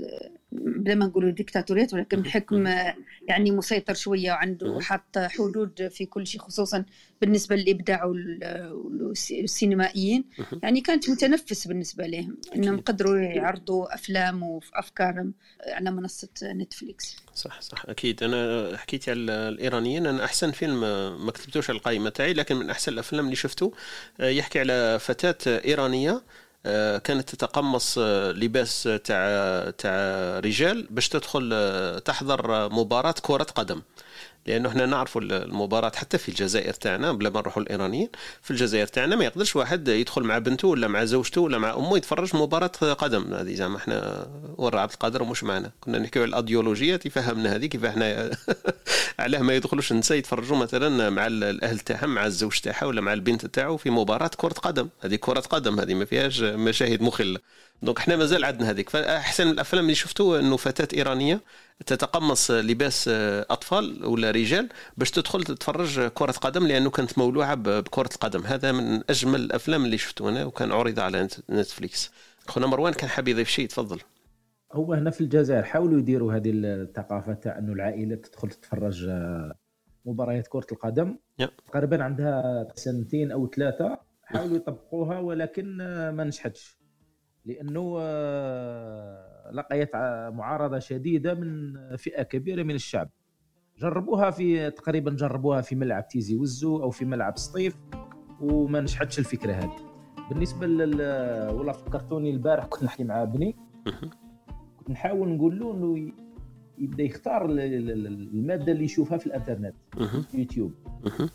بلا 0.52 0.94
ما 0.94 1.06
نقولوا 1.06 1.30
ديكتاتوريات 1.30 1.94
ولكن 1.94 2.26
حكم 2.26 2.66
يعني 3.28 3.50
مسيطر 3.50 3.94
شوية 3.94 4.32
وعنده 4.32 4.78
حاط 4.80 5.18
حدود 5.18 5.88
في 5.88 6.06
كل 6.06 6.26
شيء 6.26 6.40
خصوصا 6.40 6.84
بالنسبة 7.20 7.56
للإبداع 7.56 8.04
والسينمائيين. 8.04 10.24
يعني 10.62 10.80
كانت 10.80 11.10
متنفس 11.10 11.68
بالنسبة 11.68 12.06
لهم 12.06 12.36
إنهم 12.56 12.80
قدروا 12.80 13.16
يعرضوا 13.16 13.94
أفلام 13.94 14.42
وافكارهم 14.42 15.34
على 15.66 15.90
منصة 15.90 16.28
نتفليكس. 16.44 17.16
صح 17.34 17.60
صح 17.60 17.82
أكيد. 17.88 18.22
أنا 18.22 18.76
حكيت 18.76 19.08
على 19.08 19.20
الإيرانيين 19.20 20.06
أنا 20.06 20.24
أحسن 20.24 20.50
فيلم 20.52 20.80
ما 21.26 21.32
كتبتوش 21.32 21.70
على 21.70 21.76
القائمه 21.76 22.10
تاعي 22.10 22.32
لكن 22.32 22.56
من 22.56 22.70
أحسن 22.70 22.92
الأفلام 22.92 23.24
اللي 23.24 23.36
شفته 23.36 23.72
يحكي 24.20 24.60
على 24.60 24.98
فتاة 24.98 25.60
إيرانية 25.64 26.22
آه، 26.66 26.98
كانت 26.98 27.28
تتقمص 27.30 27.98
آه، 27.98 28.32
لباس 28.32 28.82
تاع 29.04 29.70
تاع 29.70 30.38
رجال 30.38 30.86
باش 30.90 31.08
تدخل 31.08 31.50
آه، 31.52 31.98
تحضر 31.98 32.68
مباراة 32.68 33.14
كرة 33.22 33.42
قدم. 33.42 33.82
لأنه 34.46 34.68
إحنا 34.68 34.86
نعرفوا 34.86 35.20
المباراة 35.20 35.92
حتى 35.96 36.18
في 36.18 36.28
الجزائر 36.28 36.74
تاعنا 36.74 37.12
بلا 37.12 37.30
ما 37.30 37.40
نروحوا 37.40 37.62
الإيرانيين 37.62 38.08
في 38.42 38.50
الجزائر 38.50 38.86
تاعنا 38.86 39.16
ما 39.16 39.24
يقدرش 39.24 39.56
واحد 39.56 39.88
يدخل 39.88 40.22
مع 40.22 40.38
بنته 40.38 40.68
ولا 40.68 40.88
مع 40.88 41.04
زوجته 41.04 41.40
ولا 41.40 41.58
مع 41.58 41.74
أمه 41.74 41.96
يتفرج 41.96 42.36
مباراة 42.36 42.66
قدم. 42.66 43.34
هذه 43.34 43.54
زعما 43.54 43.76
إحنا 43.76 44.26
ورا 44.58 44.80
عبد 44.80 44.92
القادر 44.92 45.22
ومش 45.22 45.44
معنا. 45.44 45.70
كنا 45.80 45.98
نحكيو 45.98 46.22
على 46.22 46.28
الايديولوجيه 46.28 46.96
تفهمنا 46.96 47.54
هذه 47.56 47.66
كيف 47.66 47.84
إحنا 47.84 48.30
علاه 49.18 49.42
ما 49.42 49.56
يدخلوش 49.56 49.92
النساء 49.92 50.18
يتفرجوا 50.18 50.56
مثلا 50.56 51.10
مع 51.10 51.26
الأهل 51.26 51.78
تاعهم 51.78 52.14
مع 52.14 52.26
الزوج 52.26 52.58
تاعها 52.58 52.84
ولا 52.86 53.00
مع 53.00 53.12
البنت 53.12 53.46
تاعو 53.46 53.76
في 53.76 53.90
مباراة 53.90 54.30
كرة 54.36 54.52
قدم. 54.52 54.88
هذه 55.00 55.16
كرة 55.16 55.40
قدم 55.40 55.80
هذه 55.80 55.94
ما 55.94 56.04
فيهاش 56.04 56.40
مشاهد 56.40 57.02
مخلة. 57.02 57.38
donc 57.82 57.98
إحنا 57.98 58.16
مازال 58.16 58.44
عندنا 58.44 58.70
هذيك. 58.70 58.90
فأحسن 58.90 59.48
الأفلام 59.48 59.84
اللي 59.84 59.94
شفتوا 59.94 60.38
إنه 60.38 60.56
فتاة 60.56 60.88
إيرانية 60.96 61.40
تتقمص 61.86 62.50
لباس 62.50 63.10
أطفال 63.50 64.06
ولا 64.06 64.30
رجال 64.30 64.68
باش 64.96 65.10
تدخل 65.10 65.44
تتفرج 65.44 66.08
كرة 66.08 66.32
قدم 66.32 66.66
لأنه 66.66 66.90
كانت 66.90 67.18
مولوعة 67.18 67.54
بكرة 67.54 68.10
القدم. 68.14 68.42
هذا 68.42 68.72
من 68.72 69.02
أجمل 69.10 69.40
الأفلام 69.40 69.84
اللي 69.84 69.98
شفتو 69.98 70.28
أنا 70.28 70.44
وكان 70.44 70.72
عرض 70.72 71.00
على 71.00 71.28
Netflix. 71.50 72.10
خونا 72.46 72.66
مروان 72.66 72.92
كان 72.92 73.08
حاب 73.10 73.28
يضيف 73.28 73.48
شيء 73.48 73.68
تفضل. 73.68 74.00
هو 74.72 74.92
هنا 74.92 75.10
في 75.10 75.20
الجزائر 75.20 75.62
حاولوا 75.62 75.98
يديروا 75.98 76.34
هذه 76.34 76.50
الثقافة 76.54 77.34
تاع 77.34 77.58
إنه 77.58 77.72
العائلات 77.72 78.26
تدخل 78.26 78.48
تتفرج 78.48 79.06
آه، 79.08 79.54
مباريات 80.04 80.46
كرة 80.48 80.66
القدم. 80.72 81.16
تقريبا 81.72 82.04
عندها 82.04 82.66
سنتين 82.74 83.32
أو 83.32 83.50
ثلاثة 83.56 83.98
حاولوا 84.22 84.56
يطبقوها 84.56 85.18
ولكن 85.18 85.80
آه، 85.80 86.10
ما 86.10 86.24
نجحتش. 86.24 86.81
لأنه 87.44 87.96
آه، 88.00 89.50
لقيت 89.52 89.96
معارضة 90.34 90.78
شديدة 90.78 91.34
من 91.34 91.74
فئة 91.96 92.22
كبيرة 92.22 92.62
من 92.62 92.74
الشعب. 92.74 93.10
جربوها 93.78 94.30
في 94.30 94.70
تقريبا 94.70 95.10
جربوها 95.10 95.60
في 95.60 95.76
ملعب 95.76 96.08
تيزي 96.08 96.36
وزو 96.36 96.82
أو 96.82 96.90
في 96.90 97.04
ملعب 97.04 97.38
سطيف 97.38 97.76
وما 98.40 98.80
نجحتش 98.80 99.18
الفكرة 99.18 99.52
هذه. 99.52 99.76
بالنسبة 100.30 100.66
لل 100.66 100.94
ولا 101.54 101.72
فكرتوني 101.72 102.30
البارح 102.30 102.66
كنت 102.66 102.84
نحكي 102.84 103.04
مع 103.04 103.22
ابني 103.22 103.56
كنت 104.76 104.90
نحاول 104.90 105.28
نقول 105.28 105.60
له 105.60 105.72
إنه 105.72 106.12
يبدا 106.78 107.02
يختار 107.02 107.50
الماده 107.50 108.72
اللي 108.72 108.84
يشوفها 108.84 109.18
في 109.18 109.26
الانترنت 109.26 109.74
في 110.30 110.38
يوتيوب 110.38 110.72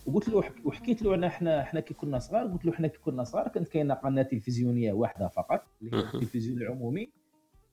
وقلت 0.06 0.30
له 0.30 0.44
وحكيت 0.66 1.02
له 1.02 1.16
أنا 1.16 1.28
إحنا 1.28 1.62
إحنا 1.62 1.80
كي 1.80 1.94
كنا 1.94 2.20
صغار 2.20 2.48
قلت 2.48 2.66
له 2.66 2.72
إحنا 2.74 2.88
كي 2.88 2.98
كنا 2.98 3.24
صغار 3.24 3.48
كانت 3.48 3.68
كاينة 3.68 3.94
قناة 3.94 4.22
تلفزيونية 4.22 4.94
واحدة 4.94 5.28
فقط 5.28 5.62
اللي 5.82 5.98
هي 5.98 6.00
التلفزيون 6.00 6.62
العمومي. 6.62 7.10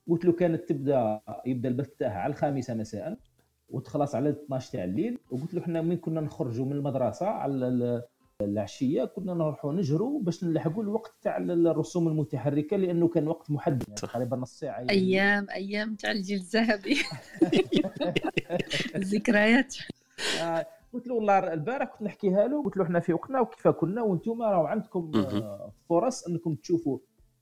قلت 0.07 0.25
له 0.25 0.31
كانت 0.31 0.69
تبدا 0.69 1.21
يبدا 1.45 1.69
البث 1.69 1.89
تاعها 1.99 2.19
على 2.19 2.31
الخامسة 2.31 2.73
مساء 2.73 3.17
وتخلص 3.69 4.15
على 4.15 4.29
12 4.29 4.71
تاع 4.71 4.83
الليل. 4.83 5.17
وقلت 5.31 5.53
له 5.53 5.61
إحنا 5.61 5.81
من 5.81 5.97
كنا 5.97 6.21
نخرجوا 6.21 6.65
من 6.65 6.71
المدرسة 6.71 7.25
على 7.25 8.03
العشية 8.41 9.05
كنا 9.05 9.33
نروحوا 9.33 9.73
نجروا 9.73 10.21
باش 10.21 10.43
نلحقوا 10.43 10.83
الوقت 10.83 11.13
تاع 11.21 11.37
الرسوم 11.37 12.07
المتحركة 12.07 12.77
لأنه 12.77 13.07
كان 13.07 13.27
وقت 13.27 13.51
محدد 13.51 13.83
يعني 13.87 14.01
تقريبا 14.01 14.37
نص 14.37 14.59
ساعة 14.59 14.77
يعني. 14.77 14.91
أيام 14.91 15.47
أيام 15.49 15.95
تاع 15.95 16.11
الجيل 16.11 16.39
الذهبي. 16.39 16.97
الذكريات. 18.95 19.75
آه، 20.41 20.67
قلت 20.93 21.07
له 21.07 21.13
والله 21.13 21.53
البارح 21.53 21.89
كنت 21.89 22.01
نحكيها 22.01 22.47
له 22.47 22.63
قلت 22.63 22.77
له 22.77 22.83
إحنا 22.83 22.99
في 22.99 23.13
وقتنا 23.13 23.39
وكيف 23.39 23.67
كنا 23.67 24.01
وأنتم 24.01 24.41
راهو 24.41 24.65
عندكم 24.65 25.11
آه، 25.15 25.71
فرص 25.89 26.27
إنكم 26.27 26.55
تشوفوا 26.55 26.99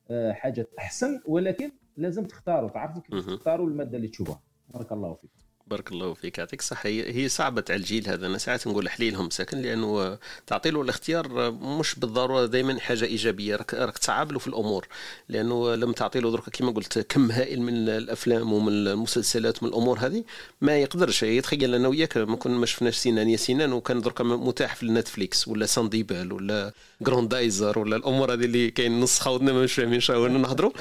آه، 0.09 0.31
حاجات 0.31 0.69
أحسن 0.79 1.21
ولكن 1.25 1.71
لازم 1.97 2.25
تختاروا 2.25 2.69
تعرفوا 2.69 3.01
كيف 3.01 3.25
تختاروا 3.25 3.67
المادة 3.67 3.97
اللي 3.97 4.07
تشوفوها. 4.07 4.41
بارك 4.73 4.91
الله 4.91 5.13
فيك 5.13 5.31
بارك 5.67 5.91
الله 5.91 6.13
فيك. 6.13 6.37
يعطيك 6.37 6.59
الصحة. 6.59 6.89
هي 6.89 7.29
صعبة 7.29 7.63
على 7.69 7.77
الجيل 7.77 8.09
هذا. 8.09 8.27
أنا 8.27 8.37
ساعات 8.37 8.67
نقول 8.67 8.89
حليلهم 8.89 9.29
ساكن 9.29 9.57
لأنه 9.57 10.17
تعطي 10.47 10.69
له 10.69 10.81
الاختيار 10.81 11.51
مش 11.51 11.95
بالضرورة 11.95 12.45
دائما 12.45 12.79
حاجة 12.79 13.05
إيجابية. 13.05 13.55
راك 13.55 13.73
راك 13.73 13.97
تصعب 13.97 14.31
له 14.31 14.39
في 14.39 14.47
الأمور. 14.47 14.87
لأنه 15.29 15.75
لما 15.75 15.93
تعطي 15.93 16.19
له 16.19 16.31
درك 16.31 16.49
كما 16.49 16.71
قلت 16.71 16.99
كم 16.99 17.31
هائل 17.31 17.61
من 17.61 17.89
الأفلام 17.89 18.53
ومن 18.53 18.73
المسلسلات 18.87 19.63
ومن 19.63 19.71
الأمور 19.71 19.99
هذه 19.99 20.23
ما 20.61 20.77
يقدرش. 20.77 21.23
يتخيل 21.23 21.75
أنا 21.75 21.87
وياك 21.87 22.17
ما 22.17 22.35
كنا 22.35 22.57
ما 22.57 22.65
شفناش 22.65 22.95
سنان 22.95 23.29
يا 23.29 23.37
سنان 23.37 23.73
وكان 23.73 24.01
درك 24.01 24.21
متاح 24.21 24.75
في 24.75 24.83
ال 24.83 24.91
Netflix 24.91 25.47
ولا 25.47 25.65
سندباد 25.65 26.33
ولا 26.33 26.73
جراندايزر 27.01 27.79
ولا 27.79 27.95
الأمور 27.95 28.33
هذه 28.33 28.45
اللي 28.45 28.71
كاين 28.71 28.99
نص 28.99 29.19
خاوتنا 29.19 29.53
ما 29.53 29.63
مش 29.63 29.73
فاهمين 29.73 29.99
شنو 29.99 30.27
نهضروا. 30.27 30.71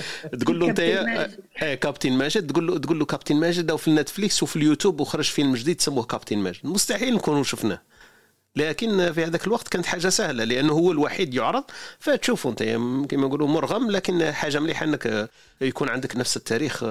تقول 0.41 0.61
له 0.61 0.67
أنت 0.71 0.79
يا 0.79 1.75
كابتن 1.75 2.13
ماجد. 2.13 2.53
تقول 2.53 2.67
له 2.67 2.79
تقول 2.79 2.99
له 2.99 3.05
كابتن 3.05 3.37
ماجد. 3.37 3.71
أو 3.71 3.77
في 3.77 3.89
ال 3.89 3.95
Netflix 3.95 4.43
وفي 4.43 4.57
اليوتيوب 4.57 4.72
وخرج 5.01 5.25
فيلم 5.25 5.55
جديد 5.55 5.81
سموه 5.81 6.05
كابتن 6.05 6.39
ماجد 6.39 6.61
مستحيل 6.65 7.15
نكونوا 7.15 7.43
شفناه. 7.43 7.83
لكن 8.57 9.13
في 9.13 9.25
هذاك 9.25 9.47
الوقت 9.47 9.69
كانت 9.69 9.87
حاجة 9.87 10.09
سهلة 10.09 10.45
لأنه 10.45 10.73
هو 10.73 10.93
الوحيد 10.93 11.35
يعرض 11.35 11.65
فتشوفوا 11.99 12.51
أنت. 12.51 12.63
كما 13.11 13.27
نقولوا 13.27 13.49
مرغم 13.49 13.91
لكن 13.91 14.33
حاجة 14.33 14.61
مليحة 14.61 14.85
إنك 14.85 15.31
يكون 15.61 15.89
عندك 15.89 16.17
نفس 16.17 16.37
التاريخ 16.37 16.85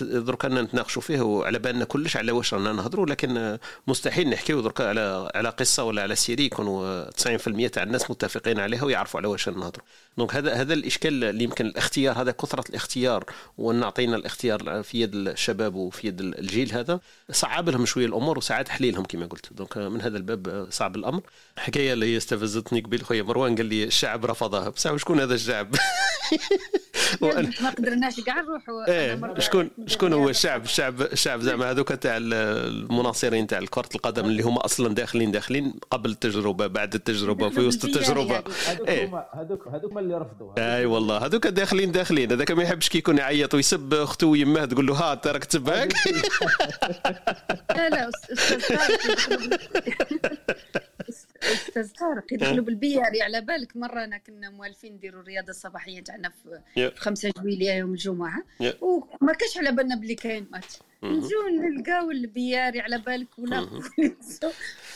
درك 0.00 0.44
أننا 0.44 0.62
نتناقشوا 0.62 1.02
فيه 1.02 1.20
وعلى 1.20 1.58
بالنا 1.58 1.84
كلش 1.84 2.16
على 2.16 2.32
واش 2.32 2.54
رانا 2.54 2.72
نهضروا 2.72 3.06
لكن 3.06 3.58
مستحيل 3.86 4.30
نحكيو 4.30 4.60
درك 4.60 4.80
على 4.80 5.30
على 5.34 5.48
قصة 5.48 5.84
ولا 5.84 6.02
على 6.02 6.14
série 6.14 6.44
يكونوا 6.44 7.10
90% 7.10 7.70
تاع 7.72 7.82
الناس 7.82 8.10
متفقين 8.10 8.60
عليها 8.60 8.84
ويعرفوا 8.84 9.20
على 9.20 9.28
واش 9.28 9.48
نهضروا. 9.48 9.84
donc 10.18 10.34
هذا 10.34 10.54
هذا 10.54 10.74
الإشكال 10.74 11.24
اللي 11.24 11.44
يمكن 11.44 11.66
الاختيار 11.66 12.20
هذا 12.20 12.30
كثرة 12.30 12.64
الاختيار 12.70 13.24
ونعطينا 13.58 14.16
الاختيار 14.16 14.82
في 14.82 15.00
يد 15.00 15.14
الشباب 15.14 15.74
وفي 15.74 16.06
يد 16.06 16.20
الجيل 16.20 16.72
هذا 16.72 17.00
صعب 17.30 17.68
لهم 17.68 17.86
شوية 17.86 18.06
الأمور 18.06 18.38
وساعات 18.38 18.68
حليلهم 18.68 19.04
كما 19.04 19.26
قلت. 19.26 19.52
دونك 19.52 19.78
من 19.78 20.00
هذا 20.00 20.16
الباب 20.16 20.66
صعب 20.70 20.96
الأمر. 20.96 21.22
حكاية 21.56 21.92
اللي 21.92 22.16
استفزتني 22.16 22.80
قبل 22.80 23.02
خويا 23.02 23.22
مروان 23.22 23.56
قال 23.56 23.66
لي 23.66 23.84
الشعب 23.84 24.26
رفضها. 24.26 24.68
بصح 24.68 24.96
شكون 24.96 25.20
هذا 25.20 25.34
الشعب؟ 25.34 25.74
ما 27.62 27.70
قدرناش 27.70 28.20
كاع 28.20 28.40
نروحوا. 28.40 28.88
إيه 28.88 29.14
شكون 29.48 29.70
شكون 29.86 30.12
هو 30.12 30.28
الشعب 30.28 30.64
الشعب 30.64 31.02
الشعب 31.02 31.40
زعما 31.40 31.70
هذوك 31.70 31.92
تاع 31.92 32.16
المناصرين 32.16 33.46
تاع 33.46 33.60
كره 33.70 33.88
القدم 33.94 34.24
اللي 34.24 34.42
هما 34.42 34.64
أصلا 34.64 34.94
داخلين 34.94 35.30
داخلين 35.30 35.74
قبل 35.90 36.10
التجربة 36.10 36.66
بعد 36.66 36.94
التجربة 36.94 37.48
في 37.48 37.60
وسط 37.60 37.84
التجربة. 37.84 38.42
إيه. 38.88 39.28
هذوك 39.32 39.68
هذوك 39.68 39.98
اللي 39.98 40.18
رفضوا. 40.18 40.76
أي 40.76 40.86
والله 40.86 41.16
هذوك 41.16 41.46
داخلين 41.46 41.92
داخلين. 41.92 42.32
هذاك 42.32 42.50
ما 42.50 42.62
يحبش 42.62 42.88
كي 42.88 42.98
يكون 42.98 43.18
يعيط 43.18 43.54
ويسب 43.54 43.94
أخته 43.94 44.26
ويمه 44.26 44.64
تقول 44.64 44.86
له 44.86 44.94
ها 44.94 45.20
راك 45.26 45.44
تسب 45.44 45.68
هاك؟ 45.68 45.92
لا 47.76 47.88
لا 47.88 48.10
أستاذ 51.78 51.92
طارق 52.00 52.32
يدخلوا 52.32 52.64
بالبياري 52.64 53.22
على 53.22 53.40
بالك 53.40 53.76
مرة 53.76 54.04
أنا 54.04 54.18
كنا 54.18 54.50
موالفين 54.50 54.94
نديروا 54.94 55.22
الرياضه 55.22 55.50
الصباحيه 55.50 56.00
تاعنا 56.00 56.32
في 56.74 56.92
5 56.96 57.30
جويلية 57.38 57.72
يوم 57.72 57.90
الجمعة. 57.90 58.42
وما 58.80 59.32
كانش 59.38 59.58
على 59.58 59.72
بالنا 59.72 59.96
بلي 59.96 60.14
كاين 60.14 60.46
ماتش. 60.52 60.66
نجو 61.02 61.28
نلقاو 61.62 62.10
البياري 62.10 62.80
على 62.80 62.98
بالك 62.98 63.38
ولا 63.38 63.60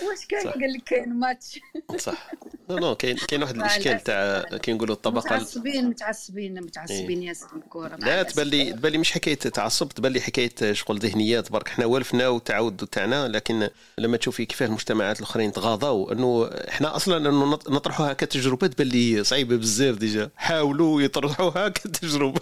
واش 0.03 0.27
كاين؟ 0.29 0.49
قال 0.49 0.73
لك 0.73 0.83
كاين 0.85 1.15
ماتش. 1.15 1.61
صح. 1.97 2.31
non 2.71 2.79
non 2.79 2.95
كاين 2.95 3.17
كاين 3.17 3.43
واحد 3.43 3.57
الاشكال 3.57 4.01
تاع 4.01 4.43
كي 4.59 4.73
نقولوا 4.73 4.95
الطبقة 4.95 5.25
متعصبين 5.37 5.89
متعصبين 5.89 6.55
متعصبين 6.63 7.21
إيه. 7.21 7.29
ياسر 7.29 7.47
الكره 7.57 7.97
لا 7.97 8.23
تبان 8.23 8.47
لي 8.47 8.73
تبان 8.73 8.93
لي 8.93 8.99
مش 8.99 9.13
حكاية 9.13 9.35
تعصب 9.35 9.89
تبان 9.89 10.13
لي 10.13 10.21
حكاية 10.21 10.73
شغل 10.73 10.99
ذهنيات 10.99 11.53
برك 11.53 11.69
حنا 11.69 11.87
والفنا 11.87 12.29
وتعود 12.29 12.77
تاعنا 12.77 13.29
لكن 13.29 13.69
لما 13.99 14.17
تشوفي 14.17 14.45
كيفاه 14.47 14.67
المجتمعات 14.67 15.19
الأخرين 15.19 15.53
تغاضوا 15.53 16.13
إنه 16.13 16.51
إحنا 16.69 16.97
أصلا 16.97 17.17
إنه 17.17 17.47
نطرحوها 17.47 18.13
كتجربة 18.13 18.67
تبان 18.67 18.87
لي 18.89 19.25
صعيبة 19.25 19.57
بزاف 19.57 19.97
déjà. 19.97 20.31
حاولوا 20.37 21.03
يطرحوها 21.03 21.69
كتجربة. 21.79 22.41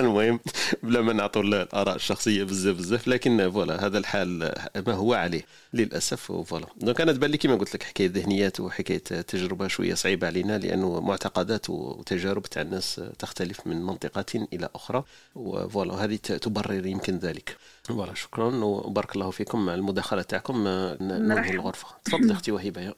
المهم 0.00 0.40
بلا 0.82 1.00
ما 1.00 1.12
نعطوا 1.12 1.42
الآراء 1.42 1.96
الشخصية 1.96 2.44
بزاف 2.44 2.76
بزاف 2.76 3.08
لكن 3.08 3.50
voilà 3.50 3.86
هذا 3.86 3.98
الحال 3.98 4.52
ما 4.86 4.92
هو 4.94 5.14
عليه 5.14 5.46
للأسف 5.74 6.32
voilà 6.32 6.66
donc 6.76 7.00
أنا 7.00 7.12
تبان 7.12 7.30
لي 7.30 7.36
كيما 7.36 7.54
قلت 7.54 7.74
لك 7.74 7.82
حكاية 7.82 8.10
ذهنيات 8.10 8.60
وحكاية 8.60 8.98
تجربة 8.98 9.68
شوية 9.68 9.94
صعيبة 9.94 10.26
علينا 10.26 10.58
لأنه 10.58 11.00
معتقدات 11.00 11.70
وتجارب 11.70 12.42
تاع 12.42 12.62
الناس 12.62 13.00
تختلف 13.18 13.66
من 13.66 13.82
منطقة 13.82 14.46
إلى 14.52 14.68
أخرى 14.74 15.04
و 15.34 15.44
voilà 15.44 15.94
هذه 15.94 16.16
تبرر 16.16 16.86
يمكن 16.86 17.18
ذلك. 17.18 17.56
voilà 17.84 18.14
شكرا 18.14 18.64
وبارك 18.64 19.16
الله 19.16 19.30
فيكم 19.30 19.68
المداخلة 19.68 20.22
تاعكم. 20.22 20.68
ننهي 21.00 21.50
الغرفة. 21.50 21.86
تفضل 22.04 22.30
أختي 22.30 22.52
وهبه 22.52 22.94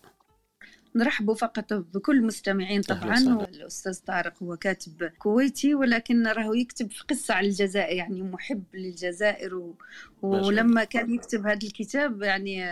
نرحبوا 0.95 1.35
فقط 1.35 1.73
بكل 1.73 2.17
المستمعين 2.17 2.83
طبعا 2.83 3.19
الاستاذ 3.45 4.01
طارق 4.07 4.43
هو 4.43 4.57
كاتب 4.57 5.05
كويتي 5.19 5.75
ولكن 5.75 6.27
راهو 6.27 6.55
يكتب 6.55 6.91
في 6.91 7.05
قصة 7.05 7.35
على 7.35 7.47
الجزائر 7.47 7.97
يعني 7.97 8.23
محب 8.23 8.65
للجزائر 8.75 9.55
و... 9.55 9.77
ولما 10.23 10.85
كان 10.85 11.15
يكتب 11.15 11.47
هذا 11.47 11.59
الكتاب 11.67 12.23
يعني 12.23 12.65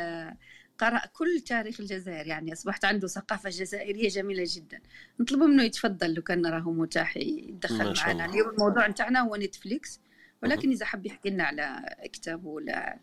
قرأ 0.78 1.06
كل 1.06 1.40
تاريخ 1.40 1.80
الجزائر 1.80 2.26
يعني 2.26 2.52
أصبحت 2.52 2.84
عنده 2.84 3.08
ثقافة 3.08 3.50
جزائرية 3.50 4.08
جميلة 4.08 4.44
جدا. 4.46 4.80
نطلب 5.20 5.42
منه 5.42 5.62
يتفضل 5.62 6.14
لو 6.14 6.22
كان 6.22 6.46
راهو 6.46 6.72
متاح 6.72 7.16
يتدخل 7.16 7.94
معنا. 7.96 8.24
اليوم 8.24 8.50
الموضوع 8.50 8.86
نتاعنا 8.86 9.20
هو 9.20 9.36
Netflix 9.36 10.00
ولكن 10.42 10.70
إذا 10.70 10.86
حب 10.86 11.06
يحكي 11.06 11.30
لنا 11.30 11.44
على 11.44 11.96
كتابه 12.12 12.48
ولا 12.48 12.92
آه، 12.92 12.98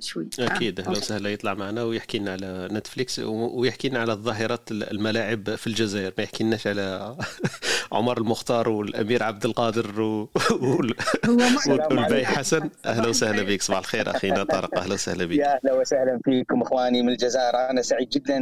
شوي. 0.00 0.28
أكيد 0.38 0.80
أهلا 0.80 0.90
وسهلا 0.90 1.32
يطلع 1.32 1.54
معنا 1.54 1.82
ويحكي 1.82 2.18
لنا 2.18 2.32
على 2.32 2.68
Netflix 2.72 3.18
ويحكي 3.18 3.88
لنا 3.88 4.00
على 4.00 4.12
ظاهره 4.12 4.64
الملاعب 4.70 5.54
في 5.54 5.66
الجزائر 5.66 6.12
ما 6.18 6.24
يحكي 6.24 6.44
لناش 6.44 6.66
على 6.66 7.16
عمر 7.92 8.18
المختار 8.18 8.68
والأمير 8.68 9.22
عبد 9.22 9.44
القادر 9.44 10.00
و... 10.00 10.30
والبي 11.90 12.26
حسن. 12.26 12.70
أهلا 12.86 13.08
وسهلا 13.08 13.42
بك 13.42 13.62
صباح 13.62 13.78
الخير 13.78 14.10
اخينا 14.10 14.44
طارق 14.44 14.78
أهلا 14.78 14.94
وسهلا 14.94 15.24
بك 15.24 15.38
يا 15.38 15.56
أهلا 15.56 15.72
وسهلا 15.72 16.20
فيكم 16.24 16.62
إخواني 16.62 17.02
من 17.02 17.08
الجزائر. 17.08 17.70
أنا 17.70 17.82
سعيد 17.82 18.08
جدا 18.08 18.36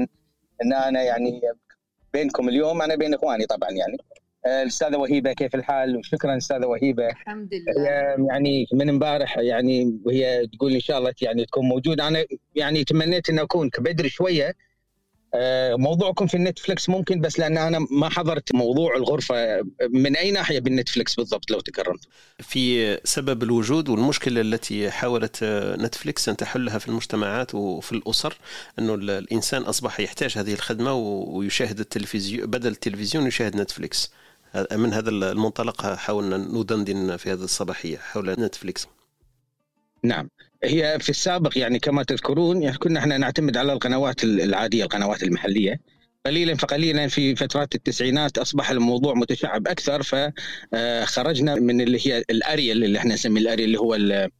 إن 0.62 0.72
أنا 0.72 1.02
يعني 1.02 1.40
بينكم 2.12 2.48
اليوم. 2.48 2.82
أنا 2.82 2.94
بين 2.94 3.14
إخواني 3.14 3.46
طبعا 3.46 3.70
يعني. 3.70 3.98
الاستاذه 4.46 4.96
وهيبة 4.96 5.32
كيف 5.32 5.54
الحال؟ 5.54 5.96
وشكرا 5.96 6.36
أستاذة 6.36 6.66
وهيبة. 6.66 7.06
الحمد 7.06 7.54
لله. 7.54 8.26
يعني 8.30 8.66
من 8.72 8.88
امبارح 8.88 9.38
يعني 9.38 9.98
وهي 10.04 10.46
تقول 10.46 10.72
إن 10.72 10.80
شاء 10.80 10.98
الله 10.98 11.14
يعني 11.22 11.44
تكون 11.44 11.68
موجودة. 11.68 12.08
أنا 12.08 12.24
يعني 12.54 12.84
تمنيت 12.84 13.30
ان 13.30 13.38
أكون 13.38 13.70
بدري 13.78 14.08
شوية. 14.08 14.56
آه، 15.34 15.74
موضوعكم 15.74 16.26
في 16.26 16.36
النتفلكس 16.36 16.88
ممكن 16.88 17.20
بس 17.20 17.38
لأن 17.38 17.58
أنا 17.58 17.86
ما 17.90 18.08
حضرت 18.08 18.54
موضوع 18.54 18.96
الغرفة. 18.96 19.62
من 19.90 20.16
أي 20.16 20.30
ناحية 20.30 20.60
بالنتفلكس 20.60 21.14
بالضبط 21.14 21.50
لو 21.50 21.60
تكرمت؟ 21.60 22.00
في 22.38 22.98
سبب 23.04 23.42
الوجود 23.42 23.88
والمشكلة 23.88 24.40
التي 24.40 24.90
حاولت 24.90 25.42
آه، 25.42 25.76
نتفلكس 25.76 26.28
أن 26.28 26.36
تحلها 26.36 26.78
في 26.78 26.88
المجتمعات 26.88 27.54
وفي 27.54 27.92
الأسر 27.92 28.36
إنه 28.78 28.94
الإنسان 28.94 29.62
أصبح 29.62 30.00
يحتاج 30.00 30.38
هذه 30.38 30.52
الخدمة 30.52 30.94
ويشاهد 30.94 31.80
التلفزيون 31.80 32.46
بدل 32.46 32.70
التلفزيون 32.70 33.26
يشاهد 33.26 33.56
نتفلكس 33.56 34.12
من 34.72 34.92
هذا 34.92 35.10
المنطلق 35.10 35.86
حاولنا 35.86 36.36
ندندن 36.36 37.16
في 37.16 37.32
هذه 37.32 37.44
الصباحية 37.44 37.96
حول 37.96 38.30
نتفليكس. 38.30 38.88
نعم. 40.02 40.28
هي 40.64 40.98
في 41.00 41.08
السابق 41.08 41.58
يعني 41.58 41.78
كما 41.78 42.02
تذكرون 42.02 42.62
يعني 42.62 42.78
كنا 42.78 43.00
إحنا 43.00 43.18
نعتمد 43.18 43.56
على 43.56 43.72
القنوات 43.72 44.24
العادية 44.24 44.84
القنوات 44.84 45.22
المحلية. 45.22 45.80
قليلا 46.26 46.54
فقليلا 46.54 47.08
في 47.08 47.36
فترات 47.36 47.74
التسعينات 47.74 48.38
أصبح 48.38 48.70
الموضوع 48.70 49.14
متشعب 49.14 49.68
أكثر 49.68 50.02
فخرجنا 50.02 51.54
من 51.54 51.80
اللي 51.80 51.98
هي 52.06 52.24
الاريال 52.30 52.84
اللي 52.84 52.98
إحنا 52.98 53.14
نسميه 53.14 53.40
الاريال 53.40 53.66
اللي 53.66 53.78
هو 53.78 53.94
آه، 53.94 54.30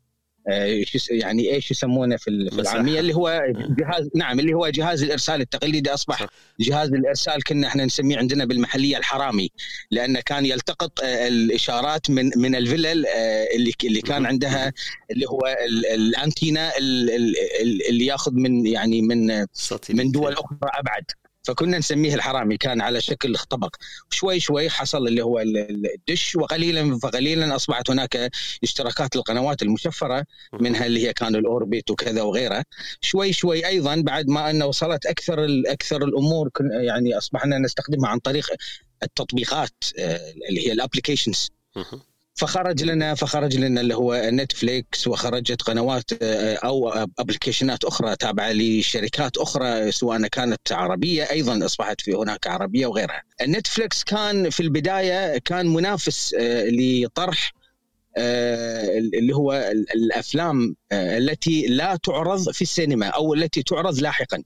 يعني 1.11 1.55
إيش 1.55 1.71
يسمونه 1.71 2.17
في 2.17 2.29
العاميه 2.31 3.01
اللي 3.01 3.15
هو 3.15 3.43
جهاز 3.79 4.09
نعم 4.15 4.41
اللي 4.41 4.55
هو 4.55 4.69
جهاز 4.69 5.03
الإرسال 5.03 5.41
التقليدي. 5.41 5.95
أصبح 5.95 6.27
جهاز 6.61 6.89
الإرسال 6.93 7.43
كنا 7.43 7.69
إحنا 7.69 7.85
نسميه 7.85 8.19
عندنا 8.19 8.45
بالمحلية 8.45 8.97
الحرامي 8.97 9.51
لأنه 9.91 10.21
كان 10.21 10.47
يلتقط 10.47 11.01
آه، 11.01 11.29
الإشارات 11.29 12.11
من 12.11 12.31
من 12.37 12.55
الفلل 12.55 13.07
آه، 13.07 13.47
اللي 13.57 13.73
اللي 13.85 14.01
كان 14.01 14.27
عندها 14.27 14.73
اللي 15.11 15.27
هو 15.27 15.57
الأنتينا 15.95 16.73
اللي 16.79 18.07
ياخذ 18.07 18.33
من 18.35 18.67
يعني 18.67 19.03
من 19.03 19.47
من 19.91 20.11
دول 20.11 20.33
أخرى 20.33 20.59
أبعد. 20.63 21.05
فكنا 21.43 21.79
نسميه 21.79 22.15
الحرامي 22.15 22.57
كان 22.57 22.81
على 22.81 23.01
شكل 23.01 23.37
طبق. 23.37 23.77
شوي 24.11 24.41
شوي 24.41 24.71
حصل 24.71 25.09
اللي 25.09 25.23
هو 25.23 25.39
الدش 25.41 26.37
وقليلا 26.37 26.99
فقليلا 26.99 27.57
أصبحت 27.57 27.91
هناك 27.91 28.31
اشتراكات 28.63 29.17
القنوات 29.17 29.63
المشفرة 29.63 30.25
منها 30.53 30.87
اللي 30.87 31.09
هي 31.09 31.13
كان 31.13 31.37
ال 31.37 31.46
Orbit 31.46 31.91
وكذا 31.91 32.23
وغيرها. 32.23 32.65
شوي 33.01 33.33
شوي 33.33 33.67
أيضا 33.67 34.01
بعد 34.01 34.29
ما 34.29 34.51
ان 34.51 34.63
وصلت 34.63 35.07
أكثر 35.07 35.47
أكثر 35.67 36.05
الأمور 36.05 36.51
يعني 36.61 37.19
أصبحنا 37.19 37.59
نستخدمها 37.59 38.09
عن 38.11 38.19
طريق 38.19 38.47
التطبيقات 39.03 39.75
آه، 39.99 40.33
اللي 40.49 40.69
هي 40.69 40.73
ال 40.73 40.79
applications 40.79 41.51
فخرج 42.35 42.83
لنا 42.85 43.15
فخرج 43.15 43.57
لنا 43.57 43.81
اللي 43.81 43.95
هو 43.95 44.21
نتفليكس 44.25 45.07
وخرجت 45.07 45.63
قنوات 45.63 46.11
آه، 46.23 46.55
أو 46.55 46.89
application 47.19 47.79
ات 47.79 47.85
أخرى 47.85 48.17
تابعة 48.17 48.53
لشركات 48.53 49.37
أخرى 49.37 49.93
سواء 49.93 50.27
كانت 50.27 50.73
عربية 50.73 51.31
أيضا 51.31 51.65
أصبحت 51.65 52.01
في 52.01 52.15
هناك 52.15 52.47
عربية 52.47 52.87
وغيرها. 52.87 53.23
النتفليكس 53.41 54.05
كان 54.05 54.51
في 54.51 54.61
البداية 54.61 55.39
كان 55.39 55.67
منافس 55.67 56.35
آه، 56.39 56.65
لطرح 56.71 57.53
آه، 58.17 58.99
اللي 58.99 59.35
هو 59.35 59.53
الأفلام 59.95 60.77
التي 60.93 61.67
لا 61.67 61.97
تعرض 61.97 62.51
في 62.51 62.63
السينما 62.63 63.07
أو 63.07 63.35
التي 63.35 63.63
تعرض 63.63 63.99
لاحقا. 63.99 64.43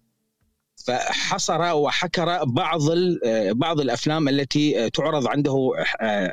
فحصر 0.87 1.74
وحكر 1.74 2.45
بعض 2.45 2.80
بعض 3.51 3.80
الأفلام 3.80 4.28
التي 4.28 4.91
تعرض 4.91 5.26
عنده 5.26 5.72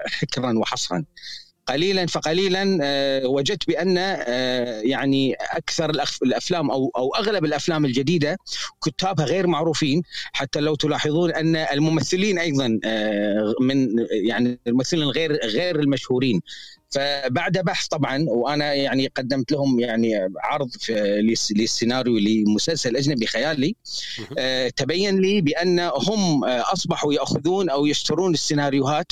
حكرا 0.06 0.60
وحصرا 0.60 1.06
قليلا 1.66 2.06
فقليلا 2.06 2.78
آه، 2.82 3.28
وجدت 3.28 3.68
بأن 3.68 3.98
آه، 3.98 4.82
يعني 4.82 5.34
أكثر 5.34 5.90
الأفلام 6.24 6.72
أو 6.72 6.92
أو 6.96 7.16
أغلب 7.16 7.46
الأفلام 7.46 7.86
الجديدة 7.86 8.38
كتابها 8.86 9.26
غير 9.26 9.48
معروفين 9.48 10.04
حتى 10.34 10.60
لو 10.60 10.76
تلاحظون 10.76 11.32
أن 11.32 11.56
الممثلين 11.56 12.40
أيضا 12.40 12.80
آه، 12.86 13.54
من 13.62 13.88
يعني 14.12 14.60
الممثلين 14.68 15.04
غير 15.04 15.32
غير 15.46 15.80
المشهورين. 15.80 16.42
فبعد 16.90 17.58
بحث 17.58 17.88
طبعا 17.88 18.26
وأنا 18.28 18.74
يعني 18.74 19.08
قدمت 19.08 19.52
لهم 19.52 19.80
يعني 19.80 20.30
عرض 20.44 20.70
للسيناريو 21.56 22.18
لمسلسل 22.18 22.96
أجنبي 22.98 23.26
خيالي 23.26 23.76
تبين 24.76 25.20
لي 25.20 25.42
بأن 25.42 25.80
هم 25.80 26.46
أصبحوا 26.46 27.14
يأخذون 27.14 27.70
أو 27.70 27.86
يشترون 27.86 28.34
السيناريوهات 28.34 29.12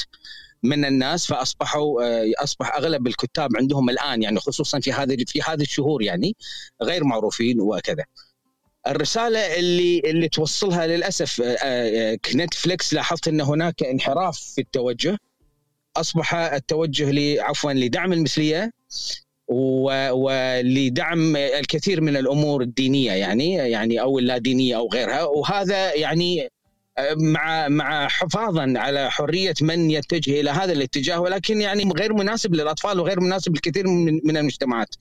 من 0.63 0.85
الناس 0.85 1.25
فأصبحوا 1.25 2.03
آه، 2.03 2.31
أصبح 2.43 2.75
أغلب 2.75 3.07
الكتاب 3.07 3.57
عندهم 3.57 3.89
الآن 3.89 4.23
يعني 4.23 4.39
خصوصا 4.39 4.79
في 4.79 4.93
هذه 4.93 5.23
في 5.27 5.41
هذه 5.41 5.61
الشهور 5.61 6.01
يعني 6.01 6.35
غير 6.83 7.03
معروفين 7.03 7.59
وكذا. 7.59 8.03
الرسالة 8.87 9.59
اللي 9.59 9.99
اللي 9.99 10.29
توصلها 10.29 10.87
للأسف 10.87 11.41
آه، 11.41 11.57
آه، 11.63 12.17
لاحظت 12.93 13.27
إن 13.27 13.41
هناك 13.41 13.83
انحراف 13.83 14.39
في 14.39 14.61
التوجه 14.61 15.17
أصبح 15.97 16.35
التوجه 16.35 17.41
عفوا 17.43 17.73
لدعم 17.73 18.13
المثلية 18.13 18.71
ولدعم 20.11 21.35
الكثير 21.35 22.01
من 22.01 22.17
الأمور 22.17 22.61
الدينية 22.61 23.11
يعني 23.11 23.53
يعني 23.53 24.01
أو 24.01 24.19
اللادينيه 24.19 24.77
أو 24.77 24.89
غيرها 24.93 25.23
وهذا 25.23 25.93
يعني 25.93 26.49
مع 27.17 27.67
مع 27.67 28.07
حفاظا 28.07 28.73
على 28.77 29.11
حرية 29.11 29.53
من 29.61 29.91
يتجه 29.91 30.41
إلى 30.41 30.49
هذا 30.49 30.73
الاتجاه 30.73 31.19
ولكن 31.19 31.61
يعني 31.61 31.83
غير 31.83 32.13
مناسب 32.13 32.55
للأطفال 32.55 32.99
وغير 32.99 33.19
مناسب 33.19 33.55
لكثير 33.55 33.87
من 33.87 34.19
من 34.23 34.37
المجتمعات. 34.37 34.95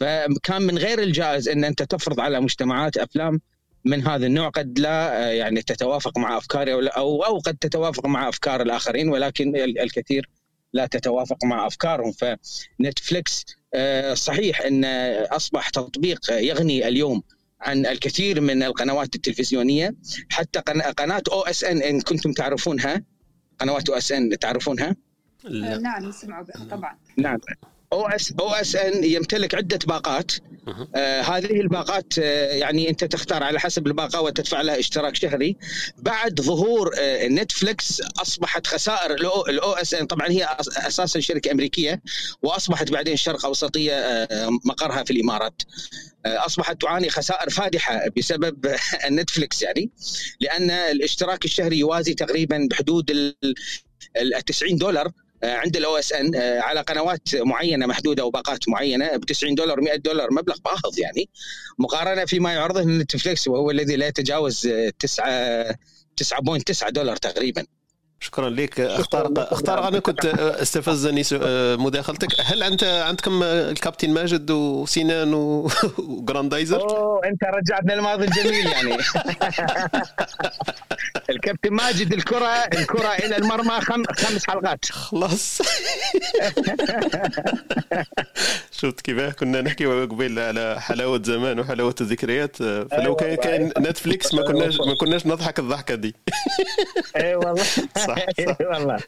فكان 0.00 0.62
من 0.62 0.78
غير 0.78 1.02
الجائز 1.02 1.48
إن 1.48 1.64
أنت 1.64 1.82
تفرض 1.82 2.20
على 2.20 2.40
مجتمعات 2.40 2.96
أفلام 2.96 3.40
من 3.84 4.06
هذا 4.06 4.26
النوع 4.26 4.48
قد 4.48 4.78
لا 4.78 5.30
يعني 5.32 5.62
تتوافق 5.62 6.18
مع 6.18 6.36
افكاري 6.36 6.72
أو 6.74 7.22
أو 7.22 7.38
قد 7.38 7.56
تتوافق 7.56 8.06
مع 8.06 8.28
أفكار 8.28 8.62
الآخرين 8.62 9.08
ولكن 9.08 9.56
الكثير 9.56 10.30
لا 10.72 10.86
تتوافق 10.86 11.44
مع 11.44 11.66
أفكارهم 11.66 12.12
فنتفليكس 12.12 13.44
آه، 13.74 14.14
صحيح 14.14 14.60
إن 14.60 14.84
أصبح 15.30 15.68
تطبيق 15.68 16.30
يغني 16.30 16.88
اليوم 16.88 17.22
عن 17.62 17.86
الكثير 17.86 18.40
من 18.40 18.62
القنوات 18.62 19.14
التلفزيونية 19.14 19.94
حتى 20.30 20.58
قناة 20.98 21.22
OSN 21.32 21.82
إن 21.82 22.00
كنتم 22.00 22.32
تعرفونها 22.32 23.04
قنوات 23.58 23.88
OSN 23.88 24.38
تعرفونها؟ 24.38 24.96
لا. 25.44 25.78
نعم 25.78 26.04
نسمع 26.08 26.42
طبعا 26.70 26.98
نعم 27.16 27.38
أو 27.92 28.06
اس 28.06 28.32
OSN 28.40 29.04
يمتلك 29.04 29.54
عدة 29.54 29.78
باقات. 29.86 30.32
آه 30.96 31.20
هذه 31.20 31.60
الباقات 31.60 32.12
آه 32.18 32.52
يعني 32.52 32.90
انت 32.90 33.04
تختار 33.04 33.42
على 33.42 33.60
حسب 33.60 33.86
الباقة 33.86 34.20
وتدفع 34.20 34.60
لها 34.60 34.78
اشتراك 34.78 35.16
شهري. 35.16 35.56
بعد 35.98 36.40
ظهور 36.40 36.90
آه 36.98 37.28
نتفلكس 37.28 38.00
أصبحت 38.00 38.66
خسائر 38.66 39.10
ال 39.48 39.72
OSN 39.72 40.06
طبعا 40.06 40.28
هي 40.28 40.56
أساسا 40.60 41.20
شركة 41.20 41.52
أمريكية 41.52 42.02
وأصبحت 42.42 42.90
بعدين 42.90 43.16
شرق 43.16 43.46
أوسطية 43.46 43.92
آه 43.92 44.48
مقرها 44.64 45.04
في 45.04 45.10
الإمارات. 45.10 45.62
آه، 46.26 46.46
أصبحت 46.46 46.82
تعاني 46.82 47.10
خسائر 47.10 47.50
فادحة 47.50 48.00
بسبب 48.16 48.76
نتفلكس 49.10 49.62
يعني 49.62 49.90
لأن 50.40 50.70
الاشتراك 50.70 51.44
الشهري 51.44 51.78
يوازي 51.78 52.14
تقريبا 52.14 52.68
بحدود 52.70 53.10
ال 53.10 54.44
90 54.46 54.76
دولار. 54.76 55.12
عند 55.44 55.76
ال 55.76 55.96
OSN 55.96 56.34
آه، 56.34 56.60
على 56.60 56.80
قنوات 56.80 57.34
معينة 57.34 57.86
محدودة 57.86 58.24
وباقات 58.24 58.68
معينة 58.68 59.16
ب 59.16 59.24
90 59.24 59.54
دولار 59.54 59.80
100 59.80 59.96
دولار 59.96 60.32
مبلغ 60.32 60.56
باهظ 60.64 60.98
يعني. 60.98 61.28
مقارنة 61.78 62.24
فيما 62.24 62.52
يعرضه 62.52 62.82
نتفليكس 62.82 63.48
وهو 63.48 63.70
الذي 63.70 63.96
لا 63.96 64.06
يتجاوز 64.06 64.68
9 64.98 65.76
9.9 66.16 66.88
دولار 66.88 67.16
تقريبا. 67.16 67.66
شكرا 68.22 68.50
لك. 68.50 68.80
أختار 68.80 69.32
أختار 69.36 69.88
أنا 69.88 69.98
كنت 69.98 70.24
استفزني 70.24 71.22
مداخلتك. 71.76 72.28
هل 72.40 72.62
أنت 72.62 72.84
عندكم 72.84 73.42
الكابتن 73.42 74.10
ماجد 74.10 74.50
وسنان 74.50 75.34
وجراندايزر؟ 75.34 76.80
أوه 76.80 77.20
أنت 77.24 77.44
رجعتنا 77.44 77.94
الماضي 77.94 78.24
الجميل 78.24 78.66
يعني. 78.66 78.96
الكابتن 81.30 81.70
ماجد 81.72 82.12
الكرة 82.12 82.46
الكرة 82.46 83.08
إلى 83.08 83.36
المرمى 83.36 83.80
خم 83.80 84.04
خمس 84.04 84.46
حلقات. 84.46 84.84
خلاص. 84.84 85.62
شفت 88.70 89.00
كيف 89.00 89.20
كنا 89.20 89.60
نحكي 89.60 89.86
قبيل 89.86 90.38
على 90.38 90.80
حلاوة 90.80 91.22
زمان 91.22 91.60
وحلاوة 91.60 91.94
الذكريات. 92.00 92.56
فلو 92.56 93.16
كان 93.16 93.34
كان 93.34 93.72
نتفليكس 93.78 94.34
ما 94.34 94.42
كناش 94.42 94.78
ما 94.78 94.94
كناش 94.94 95.26
نضحك 95.26 95.58
الضحكة 95.58 95.94
دي. 95.94 96.14
اي 97.16 97.34
والله. 97.34 97.64
صح 98.14 98.26
إي 98.60 98.66
والله. 98.66 98.98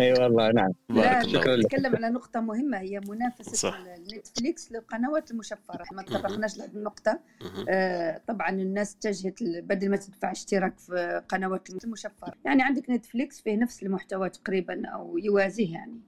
إي 0.00 0.12
والله 0.12 0.50
نعم. 0.50 0.72
لا 0.88 1.22
نتكلم 1.56 1.96
على 1.96 2.10
نقطة 2.10 2.40
مهمة 2.40 2.78
هي 2.78 3.00
منافسة 3.08 3.52
صح. 3.52 3.80
نتفليكس 4.14 4.72
للقنوات 4.72 5.30
المشفرة. 5.30 5.84
ما 5.92 6.02
تطرقناش 6.02 6.58
لهذه 6.58 6.70
النقطة. 6.74 7.20
آه 7.68 8.20
طبعا 8.26 8.50
الناس 8.50 8.96
اتجهت 8.96 9.42
بدل 9.42 9.90
ما 9.90 9.96
تدفع 9.96 10.30
اشتراك 10.30 10.78
في 10.78 11.22
قنوات 11.28 11.84
المشفرة. 11.84 12.34
يعني 12.44 12.62
عندك 12.62 12.90
نتفليكس 12.90 13.40
فيه 13.40 13.56
نفس 13.56 13.82
المحتوى 13.82 14.30
تقريبا 14.30 14.86
أو 14.88 15.18
يوازيه 15.18 15.74
يعني. 15.74 16.00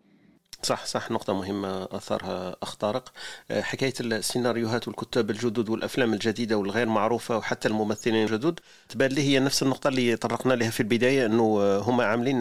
صح 0.63 0.87
صح 0.87 1.11
نقطة 1.11 1.35
مهمة 1.35 1.89
أثرها 1.93 2.57
أخ 2.63 2.75
طارق 2.75 3.13
آه، 3.51 3.61
حكاية 3.61 3.93
السيناريوهات 4.01 4.89
والكتاب 4.89 5.31
الجدد 5.31 5.69
والأفلام 5.69 6.13
الجديدة 6.13 6.59
والغير 6.59 6.89
معروفة 6.89 7.37
وحتى 7.37 7.69
الممثلين 7.69 8.25
الجدد. 8.25 8.61
تبان 8.89 9.11
لي 9.11 9.23
هي 9.23 9.39
نفس 9.39 9.63
النقطة 9.63 9.89
اللي 9.89 10.17
طرقنا 10.17 10.55
لها 10.55 10.71
في 10.71 10.81
البداية 10.81 11.27
أنه 11.27 11.59
آه، 11.61 11.79
هم 11.79 12.01
عاملين 12.01 12.41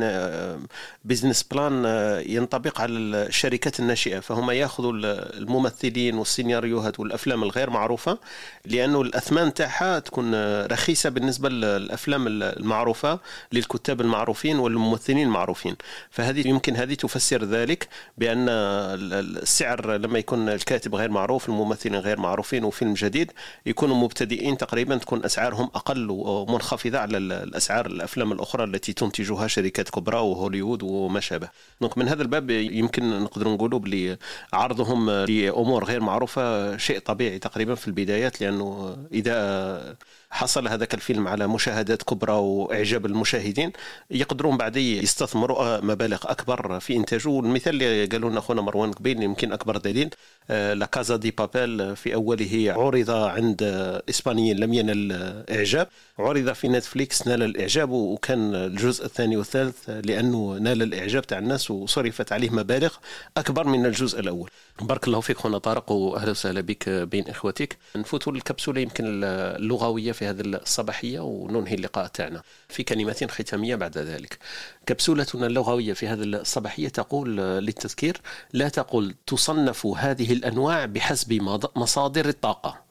business 1.05 1.43
آه، 1.43 1.45
plan 1.51 1.85
ينطبق 2.29 2.81
على 2.81 2.93
الشركات 2.93 3.79
الناشئة. 3.79 4.19
فهم 4.19 4.51
ياخذوا 4.51 4.91
الممثلين 5.37 6.17
والسيناريوهات 6.17 6.99
والأفلام 6.99 7.43
الغير 7.43 7.69
معروفة 7.69 8.17
لأنه 8.65 9.01
الأثمان 9.01 9.53
تاعها 9.53 9.99
تكون 9.99 10.35
رخيصة 10.65 11.09
بالنسبة 11.09 11.49
للأفلام 11.49 12.27
المعروفة 12.27 13.19
للكتاب 13.51 14.01
المعروفين 14.01 14.59
والممثلين 14.59 15.27
المعروفين. 15.27 15.75
فهذه 16.09 16.47
يمكن 16.47 16.75
هذه 16.75 16.93
تفسر 16.93 17.43
ذلك. 17.43 17.87
بأن 18.19 18.49
السعر 18.49 19.91
لما 19.91 20.19
يكون 20.19 20.49
الكاتب 20.49 20.95
غير 20.95 21.11
معروف 21.11 21.49
الممثلين 21.49 21.95
غير 21.95 22.19
معروفين 22.19 22.63
وفيلم 22.63 22.93
جديد 22.93 23.31
يكونوا 23.65 23.95
مبتدئين 23.95 24.57
تقريبا 24.57 24.97
تكون 24.97 25.25
أسعارهم 25.25 25.69
أقل 25.75 26.07
ومنخفضة 26.09 26.99
على 26.99 27.17
الأسعار 27.17 27.85
الأفلام 27.85 28.31
الأخرى 28.31 28.63
التي 28.63 28.93
تنتجها 28.93 29.47
شركات 29.47 29.89
كبرى 29.89 30.17
وهوليوود 30.17 30.83
وما 30.83 31.19
شابه. 31.19 31.49
دونك 31.81 31.97
من 31.97 32.07
هذا 32.07 32.21
الباب 32.21 32.49
يمكن 32.49 33.19
نقدر 33.19 33.47
نقولوا 33.47 33.79
بلي 33.79 34.17
عرضهم 34.53 35.09
لأمور 35.09 35.83
غير 35.83 36.01
معروفة 36.01 36.77
شيء 36.77 36.99
طبيعي 36.99 37.39
تقريبا 37.39 37.75
في 37.75 37.87
البدايات 37.87 38.41
لأنه 38.41 38.97
إذا 39.13 39.95
حصل 40.31 40.67
هذاك 40.67 40.93
الفيلم 40.93 41.27
على 41.27 41.47
مشاهدات 41.47 42.03
كبرى 42.03 42.33
وإعجاب 42.33 43.05
المشاهدين. 43.05 43.71
يقدرون 44.11 44.57
بعد 44.57 44.75
يستثمروا 44.77 45.81
مبالغ 45.81 46.19
أكبر 46.25 46.79
في 46.79 46.95
إنتاجه. 46.95 47.29
والمثال 47.29 47.73
اللي 47.75 48.05
قالوا 48.05 48.29
لنا 48.29 48.39
أخونا 48.39 48.61
مروان 48.61 48.91
قبيل 48.91 49.23
يمكن 49.23 49.51
أكبر 49.51 49.77
دليل 49.77 50.09
آه، 50.51 50.73
لا 50.73 50.85
كازا 50.85 51.15
دي 51.15 51.31
بابيل 51.31 51.95
في 51.95 52.13
أوله 52.13 52.73
عرض 52.77 53.11
عند 53.11 53.63
إسبانيين 54.09 54.57
لم 54.57 54.73
ينل 54.73 55.11
إعجاب. 55.51 55.87
عرض 56.19 56.53
في 56.53 56.67
نتفليكس 56.67 57.27
نال 57.27 57.43
الإعجاب 57.43 57.89
وكان 57.89 58.55
الجزء 58.55 59.05
الثاني 59.05 59.37
والثالث 59.37 59.89
لأنه 59.89 60.57
نال 60.61 60.81
الإعجاب 60.81 61.27
تاع 61.27 61.37
الناس 61.37 61.71
وصرفت 61.71 62.31
عليه 62.31 62.49
مبالغ 62.49 62.93
أكبر 63.37 63.67
من 63.67 63.85
الجزء 63.85 64.19
الأول. 64.19 64.49
بارك 64.81 65.07
الله 65.07 65.19
فيك 65.19 65.37
خونا 65.37 65.57
طارق 65.57 65.91
وأهلا 65.91 66.31
وسهلا 66.31 66.61
بك 66.61 66.89
بين 66.89 67.27
إخوتك. 67.27 67.77
نفوتوا 67.95 68.33
الكبسوله 68.33 68.81
يمكن 68.81 69.03
اللغوية 69.23 70.11
في 70.19 70.25
هذه 70.25 70.41
الصباحية 70.41 71.19
وننهي 71.19 71.75
اللقاء 71.75 72.07
تاعنا. 72.07 72.41
في 72.69 72.83
كلمات 72.83 73.31
ختامية 73.31 73.75
بعد 73.75 73.97
ذلك. 73.97 74.37
كبسولتنا 74.85 75.47
اللغوية 75.47 75.93
في 75.93 76.07
هذه 76.07 76.23
الصباحية 76.23 76.87
تقول 76.89 77.37
للتذكير 77.37 78.21
لا 78.53 78.69
تقل 78.69 79.15
تصنف 79.27 79.85
هذه 79.85 80.33
الأنواع 80.33 80.85
بحسب 80.85 81.33
مصادر 81.75 82.27
الطاقة. 82.29 82.81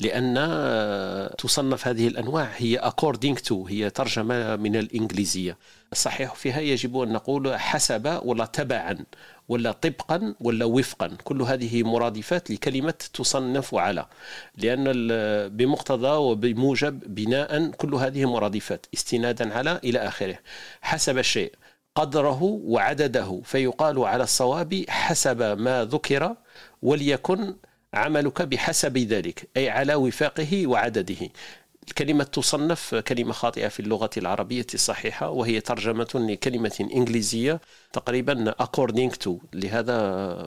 لأن 0.00 0.34
تصنف 1.38 1.88
هذه 1.88 2.08
الأنواع 2.08 2.50
هي 2.56 2.80
according 2.80 3.36
to 3.48 3.52
هي 3.52 3.90
ترجمة 3.90 4.56
من 4.56 4.76
الإنجليزية. 4.76 5.56
الصحيح 5.92 6.34
فيها 6.34 6.60
يجب 6.60 6.98
أن 6.98 7.12
نقول 7.12 7.56
حسب 7.56 8.20
ولا 8.22 8.44
تبعا. 8.44 8.98
ولا 9.50 9.72
طبقا 9.72 10.34
ولا 10.40 10.64
وفقا. 10.64 11.06
كل 11.24 11.42
هذه 11.42 11.82
مرادفات 11.82 12.50
لكلمة 12.50 12.94
تصنف 13.14 13.74
على 13.74 14.06
لأن 14.56 14.84
بمقتضى 15.56 16.16
وبموجب 16.16 17.14
بناء 17.14 17.70
كل 17.70 17.94
هذه 17.94 18.24
مرادفات 18.24 18.86
استنادا 18.94 19.54
على 19.54 19.80
إلى 19.84 19.98
آخره. 19.98 20.38
حسب 20.82 21.18
الشيء 21.18 21.52
قدره 21.94 22.42
وعدده 22.42 23.40
فيقال 23.44 23.98
على 23.98 24.22
الصواب 24.22 24.84
حسب 24.88 25.42
ما 25.42 25.84
ذكر 25.84 26.36
وليكن 26.82 27.54
عملك 27.94 28.42
بحسب 28.42 28.98
ذلك 28.98 29.48
أي 29.56 29.70
على 29.70 29.94
وفاقه 29.94 30.66
وعدده. 30.66 31.28
الكلمة 31.88 32.24
تصنف 32.24 32.94
كلمة 32.94 33.32
خاطئة 33.32 33.68
في 33.68 33.80
اللغة 33.80 34.10
العربية 34.16 34.66
الصحيحة 34.74 35.30
وهي 35.30 35.60
ترجمة 35.60 36.08
لكلمة 36.14 36.88
إنجليزية 36.94 37.60
تقريبا 37.92 38.54
according 38.62 39.10
to 39.24 39.30
لهذا 39.52 39.96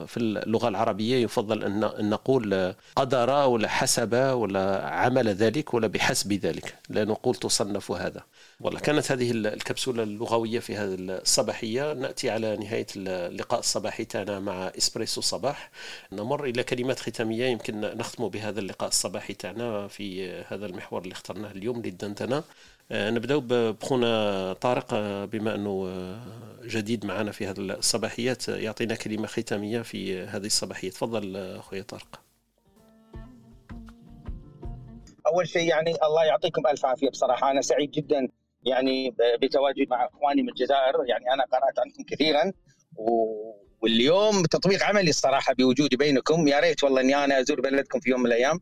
في 0.06 0.16
اللغة 0.16 0.68
العربية 0.68 1.24
يفضل 1.24 1.64
أن 1.64 2.08
نقول 2.10 2.74
قدر 2.96 3.30
ولا 3.30 3.68
حسب 3.68 4.14
ولا 4.14 4.88
عمل 4.88 5.28
ذلك 5.28 5.74
ولا 5.74 5.86
بحسب 5.86 6.32
ذلك. 6.32 6.74
لا 6.88 7.04
نقول 7.04 7.34
تصنف 7.34 7.90
هذا. 7.92 8.22
والله 8.60 8.80
كانت 8.80 9.12
هذه 9.12 9.30
الكبسولة 9.30 10.02
اللغوية 10.02 10.58
في 10.58 10.76
هذه 10.76 10.94
الصباحية. 10.98 11.92
نأتي 11.92 12.30
على 12.30 12.56
نهاية 12.56 12.86
اللقاء 12.96 13.60
الصباحي 13.60 14.04
تاعنا 14.04 14.40
مع 14.40 14.72
إسبريسو 14.78 15.20
صباح. 15.20 15.70
نمر 16.12 16.44
إلى 16.44 16.62
كلمات 16.62 17.00
ختامية 17.00 17.46
يمكن 17.46 17.80
نختم 17.80 18.28
بهذا 18.28 18.60
اللقاء 18.60 18.88
الصباحي 18.88 19.34
تاعنا 19.34 19.88
في 19.88 20.32
هذا 20.48 20.66
المحور 20.66 21.02
اللي 21.02 21.12
اخترناه 21.12 21.50
اليوم 21.50 21.82
للدندنة. 21.82 22.42
نبداو 22.92 23.40
بخونا 23.40 24.52
طارق 24.52 24.94
بما 25.24 25.54
أنه 25.54 25.90
جديد 26.64 27.06
معنا 27.06 27.32
في 27.32 27.46
هذه 27.46 27.58
الصباحيات 27.58 28.48
يعطينا 28.48 28.94
كلمة 28.94 29.26
ختامية 29.26 29.82
في 29.82 30.20
هذه 30.20 30.46
الصباحية. 30.46 30.90
تفضل 30.90 31.58
خويا 31.60 31.82
طارق. 31.82 32.20
أول 35.26 35.48
شيء 35.48 35.68
يعني 35.68 35.94
الله 36.04 36.24
يعطيكم 36.24 36.66
ألف 36.66 36.86
عافية 36.86 37.08
بصراحة. 37.08 37.50
أنا 37.50 37.60
سعيد 37.60 37.90
جدا 37.90 38.28
يعني 38.62 39.14
بتواجد 39.42 39.88
مع 39.90 40.06
إخواني 40.06 40.42
من 40.42 40.48
الجزائر. 40.48 40.94
يعني 41.08 41.24
أنا 41.34 41.44
قرأت 41.44 41.78
عنكم 41.78 42.02
كثيرا 42.02 42.52
واليوم 43.80 44.42
تطبيق 44.42 44.82
عملي 44.82 45.10
الصراحة 45.10 45.54
بوجودي 45.54 45.96
بينكم. 45.96 46.48
يا 46.48 46.60
ريت 46.60 46.84
والله 46.84 47.00
إني 47.00 47.24
أنا 47.24 47.40
أزور 47.40 47.60
بلدكم 47.60 48.00
في 48.00 48.10
يوم 48.10 48.20
من 48.20 48.26
الأيام. 48.26 48.60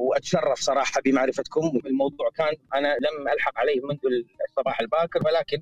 واتشرف 0.00 0.60
صراحة 0.60 1.00
بمعرفتكم. 1.04 1.80
الموضوع 1.86 2.30
كان 2.36 2.54
أنا 2.74 2.88
لم 2.88 3.28
الحق 3.28 3.58
عليه 3.58 3.80
منذ 3.84 3.98
الصباح 4.48 4.80
الباكر 4.80 5.20
ولكن 5.26 5.58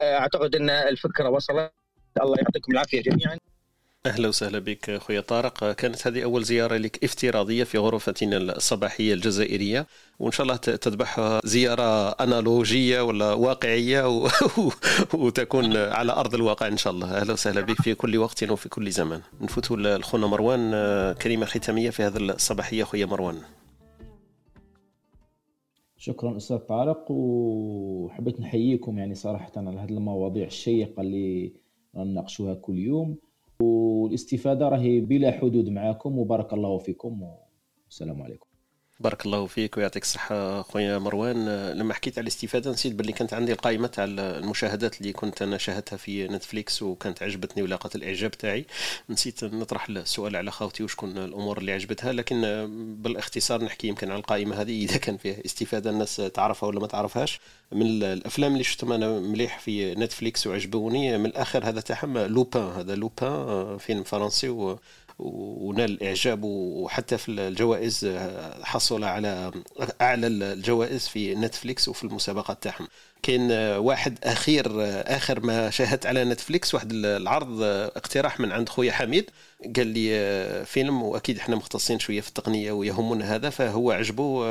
آه، 0.00 0.18
اعتقد 0.18 0.54
ان 0.54 0.70
الفكرة 0.70 1.28
وصلت. 1.28 1.72
الله 2.22 2.36
يعطيكم 2.38 2.72
العافيه 2.72 3.02
جميعا. 3.02 3.38
أهلا 4.06 4.28
وسهلا 4.28 4.58
بك 4.58 4.90
اخويا 4.90 5.20
طارق. 5.20 5.72
كانت 5.72 6.06
هذه 6.06 6.24
أول 6.24 6.44
زيارة 6.44 6.76
لك 6.76 7.04
افتراضية 7.04 7.64
في 7.64 7.78
غرفتنا 7.78 8.36
الصباحية 8.36 9.14
الجزائرية 9.14 9.86
وإن 10.18 10.32
شاء 10.32 10.42
الله 10.42 10.56
تتبعها 10.56 11.40
زيارة 11.44 12.10
أنالوجية 12.10 13.00
ولا 13.00 13.32
واقعية 13.32 14.08
و... 14.08 14.28
وتكون 15.14 15.76
على 15.76 16.12
أرض 16.12 16.34
الواقع 16.34 16.66
إن 16.66 16.76
شاء 16.76 16.92
الله. 16.92 17.20
أهلا 17.20 17.32
وسهلا 17.32 17.60
بك 17.60 17.82
في 17.82 17.94
كل 17.94 18.18
وقت 18.18 18.50
وفي 18.50 18.68
كل 18.68 18.90
زمان. 18.90 19.20
نفوتوا 19.40 19.76
لخونا 19.76 20.26
مروان 20.26 20.72
كلمة 21.14 21.46
ختامية 21.46 21.90
في 21.90 22.02
هذه 22.02 22.16
الصباحية 22.16 22.82
اخويا 22.82 23.06
مروان. 23.06 23.42
شكرا 25.98 26.36
أستاذ 26.36 26.56
طارق 26.56 27.10
وحبيت 27.10 28.40
نحييكم 28.40 28.98
يعني 28.98 29.14
صراحة 29.14 29.52
على 29.56 29.80
هذه 29.80 29.90
المواضيع 29.90 30.46
الشيقة 30.46 31.00
اللي 31.00 31.52
نناقشوها 31.94 32.54
كل 32.54 32.78
يوم. 32.78 33.16
والإستفادة 33.60 34.68
راهي 34.68 35.00
بلا 35.00 35.30
حدود 35.30 35.68
معاكم 35.68 36.18
وبارك 36.18 36.52
الله 36.52 36.78
فيكم 36.78 37.22
والسلام 37.84 38.22
عليكم. 38.22 38.47
بارك 39.00 39.26
الله 39.26 39.46
فيك 39.46 39.76
ويعطيك 39.76 40.02
الصحة 40.02 40.62
خويا 40.62 40.98
مروان. 40.98 41.70
لما 41.72 41.94
حكيت 41.94 42.18
على 42.18 42.22
الاستفادة 42.22 42.70
نسيت 42.70 42.92
باللي 42.92 43.12
كانت 43.12 43.34
عندي 43.34 43.52
القائمة 43.52 43.86
تاع 43.86 44.04
المشاهدات 44.08 45.00
اللي 45.00 45.12
كنت 45.12 45.42
أنا 45.42 45.58
شاهدتها 45.58 45.96
في 45.96 46.28
نتفليكس 46.28 46.82
وكانت 46.82 47.22
عجبتني 47.22 47.62
ولاقت 47.62 47.96
الإعجاب 47.96 48.30
تاعي. 48.30 48.66
نسيت 49.10 49.44
نطرح 49.44 49.88
السؤال 49.88 50.36
على 50.36 50.50
خاوتي 50.50 50.82
وشكون 50.82 51.18
الأمور 51.18 51.58
اللي 51.58 51.72
عجبتها. 51.72 52.12
لكن 52.12 52.66
بالاختصار 53.02 53.64
نحكي 53.64 53.88
يمكن 53.88 54.10
على 54.10 54.18
القائمة 54.18 54.60
هذه 54.60 54.84
إذا 54.84 54.96
كان 54.96 55.16
فيها 55.16 55.36
استفادة 55.46 55.90
الناس 55.90 56.16
تعرفها 56.16 56.66
ولا 56.66 56.80
ما 56.80 56.86
تعرفهاش. 56.86 57.40
من 57.72 58.02
الأفلام 58.02 58.52
اللي 58.52 58.64
شفتهم 58.64 58.92
أنا 58.92 59.20
مليح 59.20 59.58
في 59.58 59.94
نتفليكس 59.94 60.46
وعجبوني 60.46 61.18
من 61.18 61.26
الآخر 61.26 61.68
هذا 61.68 61.80
تاعهم 61.80 62.18
Lupin. 62.18 62.72
هذا 62.72 62.94
Lupin 62.94 63.78
فيلم 63.78 64.02
فرنسي 64.02 64.76
ونال 65.18 66.02
اعجاب 66.02 66.44
وحتى 66.44 67.18
في 67.18 67.30
الجوائز 67.30 68.16
حصل 68.62 69.04
على 69.04 69.52
أعلى 70.00 70.26
الجوائز 70.26 71.08
في 71.08 71.34
نتفليكس 71.34 71.88
وفي 71.88 72.04
المسابقات 72.04 72.62
تاعهم. 72.62 72.88
كاين 73.22 73.52
واحد 73.76 74.18
أخير 74.24 74.66
آخر 75.16 75.40
ما 75.40 75.70
شاهدت 75.70 76.06
على 76.06 76.24
نتفليكس 76.24 76.74
واحد 76.74 76.92
العرض 76.92 77.62
اقتراح 77.62 78.40
من 78.40 78.52
عند 78.52 78.68
خويا 78.68 78.92
حميد. 78.92 79.30
قال 79.76 79.86
لي 79.86 80.64
فيلم 80.64 81.02
وأكيد 81.02 81.38
إحنا 81.38 81.56
مختصين 81.56 81.98
شوية 81.98 82.20
في 82.20 82.28
التقنية 82.28 82.72
ويهمنا 82.72 83.34
هذا 83.34 83.50
فهو 83.50 83.90
عجبه 83.90 84.44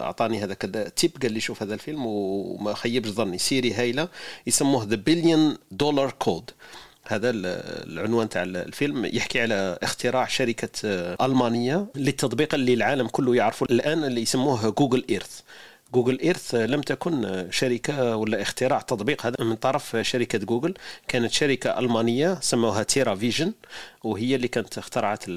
أعطاني 0.00 0.44
هذا 0.44 0.54
كذا 0.54 0.88
tip. 0.88 1.10
قال 1.22 1.32
لي 1.32 1.40
شوف 1.40 1.62
هذا 1.62 1.74
الفيلم 1.74 2.06
وما 2.06 2.74
خيبش 2.74 3.08
ظني. 3.08 3.38
série 3.38 3.72
هايلة 3.72 4.08
يسموه 4.46 4.84
The 4.84 4.96
Billion 4.96 5.56
Dollar 5.70 6.10
Code 6.10 6.50
هذا 7.06 7.30
العنوان 7.30 8.28
تاع 8.28 8.42
الفيلم 8.42 9.04
يحكي 9.04 9.40
على 9.40 9.78
اختراع 9.82 10.26
شركة 10.26 10.68
آه، 10.84 11.26
ألمانية 11.26 11.86
للتطبيق 11.96 12.54
اللي 12.54 12.74
العالم 12.74 13.08
كله 13.08 13.36
يعرفه. 13.36 13.66
الآن 13.70 14.04
اللي 14.04 14.22
يسموه 14.22 14.70
Google 14.70 15.04
Earth 15.10 15.40
Google 15.94 16.18
Earth 16.20 16.54
لم 16.54 16.80
تكن 16.80 17.46
شركة 17.50 18.16
ولا 18.16 18.42
اختراع 18.42 18.80
تطبيق. 18.80 19.26
هذا 19.26 19.44
من 19.44 19.56
طرف 19.56 19.96
شركة 20.00 20.38
جوجل. 20.38 20.74
كانت 21.08 21.32
شركة 21.32 21.78
ألمانية 21.78 22.38
سموها 22.40 22.82
TerraVision 22.82 23.52
وهي 24.04 24.34
اللي 24.34 24.48
كانت 24.48 24.78
اخترعت 24.78 25.28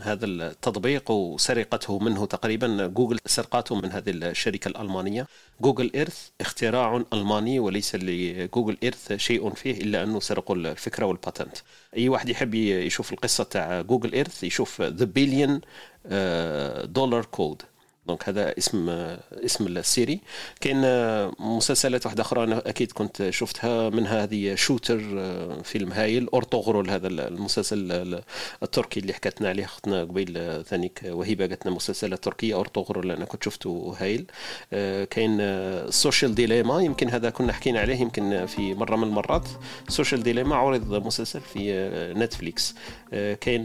هذا 0.00 0.26
التطبيق 0.26 1.10
وسرقته 1.10 1.98
منه 1.98 2.26
تقريبا. 2.26 2.86
جوجل 2.86 3.18
سرقته 3.26 3.74
من 3.74 3.92
هذه 3.92 4.10
الشركة 4.10 4.68
الألمانية. 4.68 5.26
Google 5.60 5.90
Earth 5.94 6.28
اختراع 6.40 7.02
ألماني 7.12 7.58
وليس 7.58 7.94
ل 7.94 8.06
Google 8.06 8.76
Earth 8.82 9.12
شيء 9.12 9.54
فيه 9.54 9.80
إلا 9.82 10.02
أنه 10.02 10.20
سرقوا 10.20 10.56
الفكرة 10.56 11.06
وال 11.06 11.17
patent. 11.17 11.56
أي 11.96 12.08
واحد 12.08 12.28
يحب 12.28 12.54
يشوف 12.54 13.12
القصة 13.12 13.44
تاع 13.44 13.80
Google 13.80 14.12
Earth 14.12 14.44
يشوف 14.44 14.82
The 14.82 15.04
Billion 15.04 15.60
Dollar 16.92 17.24
Code 17.24 17.62
donc 18.06 18.28
هذا 18.28 18.58
اسم 18.58 18.88
اسم 19.32 19.66
ال 19.66 19.74
série. 19.74 20.20
كاين 20.60 20.82
مسلسلات 21.38 22.06
واحدة 22.06 22.22
أخرى 22.22 22.44
أنا 22.44 22.68
أكيد 22.68 22.92
كنت 22.92 23.30
شفتها 23.30 23.90
منها 23.90 24.22
هذه 24.22 24.54
Shooter 24.54 24.98
فيلم 25.64 25.92
هايل 25.92 26.28
أورتوغرول 26.28 26.90
هذا 26.90 27.08
المسلسل 27.08 28.22
التركي 28.62 29.00
اللي 29.00 29.12
حكتنا 29.12 29.48
عليه 29.48 29.64
أختنا 29.64 30.00
قبيل 30.00 30.62
ثانيك 30.64 31.00
وهبه 31.04 31.46
قالت 31.46 31.66
لنا 31.66 31.74
مسلسلات 31.74 32.24
تركيه 32.24 32.54
أورتوغرول 32.54 33.10
أنا 33.10 33.24
كنت 33.24 33.44
شفته 33.44 33.96
هايل. 33.98 34.26
كاين 35.10 35.40
Social 35.90 36.34
Dilemma 36.34 36.82
يمكن 36.82 37.08
هذا 37.10 37.30
كنا 37.30 37.52
حكينا 37.52 37.80
عليه 37.80 37.96
يمكن 37.96 38.46
في 38.46 38.74
مرة 38.74 38.96
من 38.96 39.04
المرات. 39.04 39.48
Social 39.88 40.22
Dilemma 40.22 40.56
عرض 40.56 41.06
مسلسل 41.06 41.40
في 41.40 42.14
نتفليكس 42.16 42.74
كاين 43.40 43.64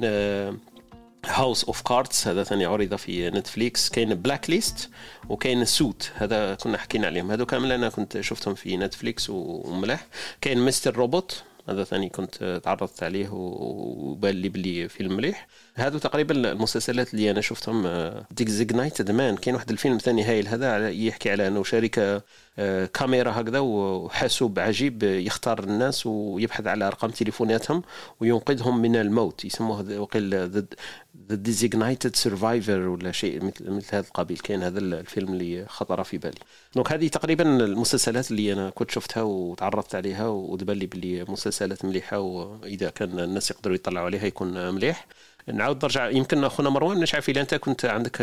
House 1.25 1.63
of 1.63 1.81
Cards 1.81 2.27
هذا 2.27 2.43
ثاني 2.43 2.65
عرض 2.65 2.95
في 2.95 3.29
نتفليكس 3.29 3.89
كاين 3.89 4.13
Blacklist 4.13 4.89
وكاين 5.29 5.65
Suits 5.65 6.11
هذا 6.15 6.55
كنا 6.55 6.77
حكينا 6.77 7.07
عليهم. 7.07 7.31
هذو 7.31 7.45
كامل 7.45 7.71
أنا 7.71 7.89
كنت 7.89 8.21
شفتهم 8.21 8.55
في 8.55 8.77
نتفليكس 8.77 9.29
وملاح 9.29 10.07
كاين 10.41 10.57
Mr. 10.57 10.95
Robot 10.95 11.43
هذا 11.69 11.83
ثاني 11.83 12.09
كنت 12.09 12.61
تعرضت 12.63 13.03
عليه 13.03 13.29
وبان 13.31 14.35
لي 14.35 14.49
بلي 14.49 14.89
فيلم 14.89 15.15
مليح. 15.15 15.47
هذو 15.75 15.97
تقريبا 15.97 16.51
المسلسلات 16.51 17.13
اللي 17.13 17.31
أنا 17.31 17.41
شفتهم 17.41 17.87
Designated 18.31 19.11
Man 19.11 19.37
كاين 19.37 19.55
واحد 19.55 19.69
الفيلم 19.69 19.97
ثاني 19.97 20.23
هايل 20.23 20.47
هذا 20.47 20.89
يحكي 20.89 21.31
على 21.31 21.47
أنه 21.47 21.63
شركه 21.63 22.21
آه، 22.59 22.85
كاميرا 22.85 23.31
هكذا 23.31 23.59
وحاسوب 23.59 24.59
عجيب 24.59 25.03
يختار 25.03 25.63
الناس 25.63 26.05
ويبحث 26.05 26.67
على 26.67 26.87
أرقام 26.87 27.11
تليفوناتهم 27.11 27.83
وينقذهم 28.19 28.81
من 28.81 28.95
الموت. 28.95 29.45
يسموه 29.45 29.99
وقيل 29.99 30.49
The 30.49 30.65
Designated 31.29 32.15
Survivor 32.15 32.79
ولا 32.79 33.11
شيء 33.11 33.43
مثل 33.45 33.71
مثل 33.71 33.95
هذا 33.95 34.07
القبيل. 34.07 34.37
كاين 34.37 34.63
هذا 34.63 34.79
الفيلم 34.79 35.33
اللي 35.33 35.65
خطر 35.65 36.03
في 36.03 36.17
بالي. 36.17 36.39
donc 36.75 36.91
هذه 36.91 37.07
تقريبا 37.07 37.43
المسلسلات 37.65 38.31
اللي 38.31 38.53
أنا 38.53 38.69
كنت 38.69 38.91
شفتها 38.91 39.23
وتعرضت 39.23 39.95
عليها 39.95 40.27
وتبان 40.27 40.77
لي 40.77 40.85
بلي 40.85 41.23
مسلسلات 41.23 41.85
مليحة 41.85 42.19
واذا 42.19 42.89
كان 42.89 43.19
الناس 43.19 43.51
يقدروا 43.51 43.75
يطلعوا 43.75 44.05
عليها 44.05 44.25
يكون 44.25 44.73
مليح. 44.73 45.07
نعاود 45.53 45.85
نرجع. 45.85 46.09
يمكن 46.09 46.43
أخونا 46.43 46.69
مروان 46.69 46.99
مش 46.99 47.13
عارف 47.13 47.29
اذا 47.29 47.41
أنت 47.41 47.55
كنت 47.55 47.85
عندك 47.85 48.17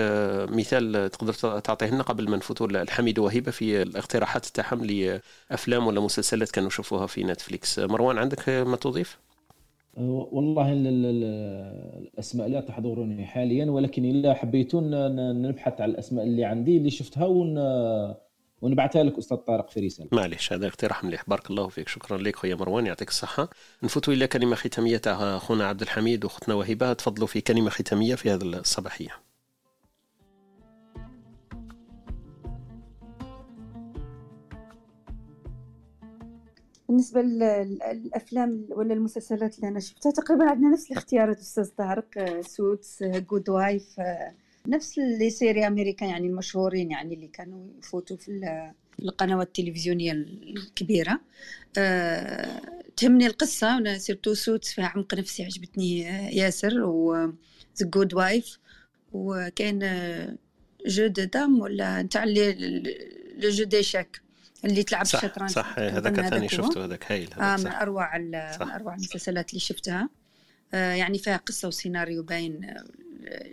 مثال 0.51 1.11
تقدر 1.11 1.33
تعطيه 1.61 1.87
لنا 1.87 2.03
قبل 2.03 2.31
ما 2.31 2.37
نفوتوا 2.37 2.67
الحميد 2.67 3.19
وهبه 3.19 3.51
في 3.51 3.83
الاقتراحات 3.83 4.47
تاعهم 4.47 4.85
لأفلام 4.85 5.87
ولا 5.87 6.01
مسلسلات 6.01 6.51
كانوا 6.51 6.69
يشوفوها 6.69 7.07
في 7.07 7.25
Netflix. 7.25 7.79
مروان 7.79 8.19
عندك 8.19 8.49
ما 8.49 8.77
تضيف؟ 8.77 9.19
والله 9.97 10.73
الأسماء 10.73 12.49
لا 12.49 12.61
تحضرني 12.61 13.27
حاليا 13.27 13.71
ولكن 13.71 14.05
اذا 14.05 14.35
حبيتون 14.35 14.91
نبحث 15.43 15.81
على 15.81 15.91
الأسماء 15.93 16.25
اللي 16.25 16.45
عندي 16.45 16.77
اللي 16.77 16.91
شفتها 16.91 17.27
ون 17.27 17.59
ونبعثها 18.67 19.03
لك 19.03 19.19
أستاذ 19.19 19.37
طارق 19.37 19.71
في 19.71 19.81
رساله 19.81 20.09
معليش 20.13 20.53
هذا 20.53 20.67
اقتراح 20.67 21.05
مليح. 21.05 21.25
بارك 21.29 21.51
الله 21.51 21.69
فيك. 21.69 21.89
شكرا 21.89 22.19
لك 22.19 22.37
خويا 22.37 22.55
مروان 22.55 22.87
يعطيك 22.87 23.09
الصحة. 23.09 23.49
نفوتوا 23.83 24.15
إلى 24.15 24.27
كلمة 24.27 24.57
ختاميه 24.57 24.97
تاع 24.97 25.37
أخونا 25.37 25.67
عبد 25.67 25.83
الحميد 25.83 26.25
وأختنا 26.25 26.55
وهبة. 26.55 26.93
تفضلوا 26.93 27.27
في 27.27 27.41
كلمة 27.41 27.71
ختامية 27.71 28.15
في 28.15 28.31
هذه 28.31 28.43
الصباحية. 28.43 29.27
بالنسبة 36.89 37.23
للأفلام 37.23 38.67
ولا 38.71 38.95
المسلسلات 38.95 39.57
اللي 39.57 39.69
أنا 39.69 39.81
شفتها 39.81 40.13
تقريبا 40.13 40.51
عندنا 40.51 40.69
نفس 40.73 40.91
الاختيارات 40.91 41.39
أستاذ 41.39 41.69
طارق 41.79 42.41
Suits 42.41 43.03
Good 43.03 43.49
Wife 43.49 44.01
نفس 44.69 44.99
les 44.99 45.31
séries 45.31 45.67
américaines 45.67 46.09
يعني 46.09 46.27
المشهورين 46.27 46.91
يعني 46.91 47.15
اللي 47.15 47.29
كانوا 47.29 47.67
يفوتوا 47.79 48.17
في 48.17 48.71
القنوات 49.03 49.47
التلفزيونية 49.47 50.13
الكبيرة. 50.13 51.21
أه 51.79 52.61
تهمني 52.97 53.27
القصة 53.27 53.79
أنا 53.79 53.99
surtout 53.99 54.35
Suits 54.35 54.73
فيها 54.73 54.87
عمق 54.87 55.15
نفسي 55.15 55.45
عجبتني 55.45 56.01
ياسر 56.37 56.81
و 56.81 57.15
The 57.79 57.87
Good 57.87 58.15
Wife 58.15 58.59
وكاين 59.13 59.79
jeu 60.87 61.07
de 61.07 61.25
dames 61.25 61.61
ولا 61.61 62.03
نتاع 62.03 62.25
le 62.25 63.51
jeu 63.51 63.65
d'échecs 63.65 64.21
اللي 64.65 64.83
تلعب 64.83 65.05
صح 65.05 65.25
الشطرنج 65.25 65.51
صح 65.51 65.79
هذاك 65.79 66.21
ثاني 66.21 66.49
شفته 66.49 66.85
هذاك 66.85 67.13
هايل 67.13 67.31
آه 67.35 67.37
هذاك 67.37 67.59
من 67.59 67.71
صح. 67.71 67.81
أروع 67.81 68.19
من 68.19 68.35
أروع 68.71 68.95
المسلسلات 68.95 69.51
اللي 69.51 69.61
شفتها. 69.61 70.09
آه 70.75 70.93
يعني 70.93 71.19
فيها 71.19 71.37
قصة 71.37 71.69
وسيناريو 71.69 72.23
باين 72.23 72.65
آه، 72.65 72.85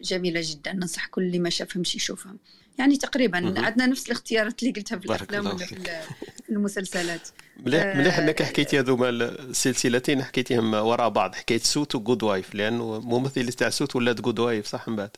جميلة 0.02 0.42
جدا 0.44 0.74
ننصح 0.74 1.08
كل 1.08 1.22
اللي 1.22 1.40
ما 1.40 1.50
شافهمش 1.50 1.96
يشوفها. 1.96 2.36
يعني 2.80 2.98
تقريبا. 2.98 3.38
عندنا 3.38 3.86
نفس 3.86 4.06
الاختيارات 4.06 4.64
اللي 4.64 4.74
قلتها 4.74 4.98
في 4.98 5.06
الأفلام 5.06 5.46
ولا 5.46 5.58
في 5.58 6.04
المسلسلات. 6.50 7.30
مليح 7.58 7.84
آه، 7.84 7.98
مليح 7.98 8.18
إنك 8.18 8.44
حكيتي 8.44 8.80
هذوما 8.80 9.10
السلسلتين 9.10 10.24
حكيتيهم 10.24 10.74
وراء 10.74 11.10
بعض. 11.10 11.36
حكايه 11.36 11.60
Suits 11.60 11.96
و 11.96 12.02
Good 12.02 12.24
Wife 12.24 12.56
لأنه 12.56 13.00
ممثله 13.00 13.52
تاع 13.52 13.70
Suits 13.70 13.96
ولات 13.96 14.22
Good 14.22 14.40
Wife 14.40 14.68
صح 14.68 14.88
من 14.88 14.96
بعد؟ 14.96 15.10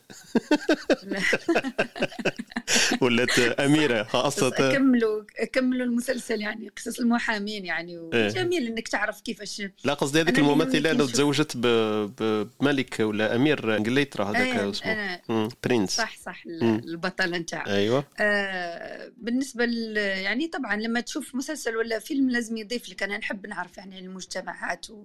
ولات 3.00 3.38
أميرة 3.38 4.02
خاصة. 4.02 4.50
كملوا 4.50 5.22
كملوا 5.52 5.86
المسلسل 5.86 6.40
يعني 6.40 6.70
قصص 6.76 7.00
المحامين 7.00 7.66
يعني 7.66 7.92
إيه. 8.14 8.26
وجميل 8.26 8.66
إنك 8.66 8.88
تعرف 8.88 9.20
كيفاش. 9.20 9.62
لا 9.84 9.94
قصدي 9.94 10.20
هذيك 10.20 10.38
اللي 10.38 10.52
الممثله 10.52 10.90
يمكن 10.90 11.06
تزوجت 11.12 11.56
بملك 11.56 13.00
ولا 13.00 13.36
أمير 13.36 13.76
إنجلترا 13.76 14.24
هذاك 14.24 14.56
أيه، 14.58 14.70
اسمه. 14.70 15.48
برنس. 15.64 15.96
صح 15.96 16.16
صح. 16.16 16.42
البطلة 16.62 17.38
نتاع 17.38 17.66
أيوه. 17.66 18.04
آه 18.20 19.12
بالنسبة 19.16 19.64
يعني 19.96 20.46
طبعا 20.46 20.76
لما 20.76 21.00
تشوف 21.00 21.34
مسلسل 21.34 21.76
ولا 21.76 21.98
فيلم 21.98 22.25
لازم 22.30 22.56
يضيف 22.56 22.88
لك. 22.88 23.02
أنا 23.02 23.18
نحب 23.18 23.46
نعرف 23.46 23.78
يعني 23.78 23.98
المجتمعات 23.98 24.90
و... 24.90 25.04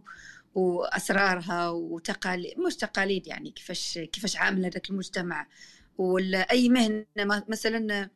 وأسرارها 0.56 1.69
وتقاليد 1.69 2.60
مش 2.60 2.76
تقاليد 2.76 3.27
يعني 3.27 3.52
كيفاش 3.52 3.98
كيفاش 3.98 4.38
عامل 4.38 4.65
هذاك 4.65 4.89
المجتمع. 4.89 5.48
ولا 5.98 6.52
أي 6.52 6.69
مهنة 6.69 7.06
مثلا 7.48 8.10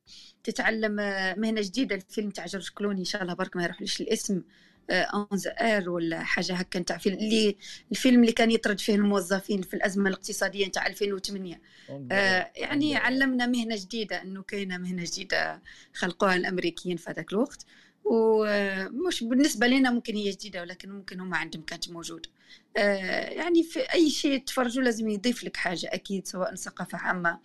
تتعلم 0.43 0.99
آه، 0.99 1.35
مهنة 1.35 1.61
جديدة 1.61 1.95
الفيلم 1.95 2.29
تاع 2.29 2.45
جورج 2.45 2.69
كلوني 2.69 2.99
إن 2.99 3.05
شاء 3.05 3.21
الله 3.21 3.33
برك 3.33 3.55
ما 3.55 3.63
يروحليش 3.63 4.01
الاسم 4.01 4.41
On 4.89 5.27
the 5.33 5.51
Air 5.51 5.89
ولا 5.89 6.23
حاجة 6.23 6.53
هكا 6.53 6.79
نتاع 6.79 6.99
اللي 7.05 7.57
الفيلم 7.91 8.21
اللي 8.21 8.31
كان 8.31 8.51
يطرد 8.51 8.79
فيه 8.79 8.95
الموظفين 8.95 9.61
في 9.61 9.73
الأزمة 9.73 10.09
الاقتصادية 10.09 10.67
نتاع 10.67 10.87
2008 10.87 11.61
آه، 12.11 12.51
يعني 12.55 12.95
علمنا 12.95 13.45
مهنة 13.45 13.75
جديدة 13.75 14.21
أنه 14.21 14.41
كاينة 14.41 14.77
مهنة 14.77 15.03
جديدة 15.03 15.61
خلقوها 15.93 16.35
الأمريكيين 16.35 16.97
في 16.97 17.09
هذاك 17.09 17.33
الوقت. 17.33 17.65
ومش 18.05 19.23
بالنسبة 19.23 19.67
لنا 19.67 19.91
ممكن 19.91 20.15
هي 20.15 20.31
جديدة 20.31 20.61
ولكن 20.61 20.91
ممكن 20.91 21.19
هم 21.19 21.33
عندهم 21.33 21.61
كانت 21.61 21.89
موجودة 21.89 22.29
آه، 22.77 23.29
يعني 23.29 23.63
في 23.63 23.79
أي 23.79 24.09
شيء 24.09 24.43
تفرجوا 24.43 24.83
لازم 24.83 25.09
يضيف 25.09 25.43
لك 25.43 25.57
حاجة 25.57 25.89
أكيد 25.93 26.27
سواء 26.27 26.55
ثقافة 26.55 26.97
عامة 26.97 27.39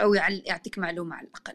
أو 0.00 0.14
يعطيك 0.14 0.78
معلومة 0.78 1.16
على 1.16 1.26
الأقل. 1.26 1.54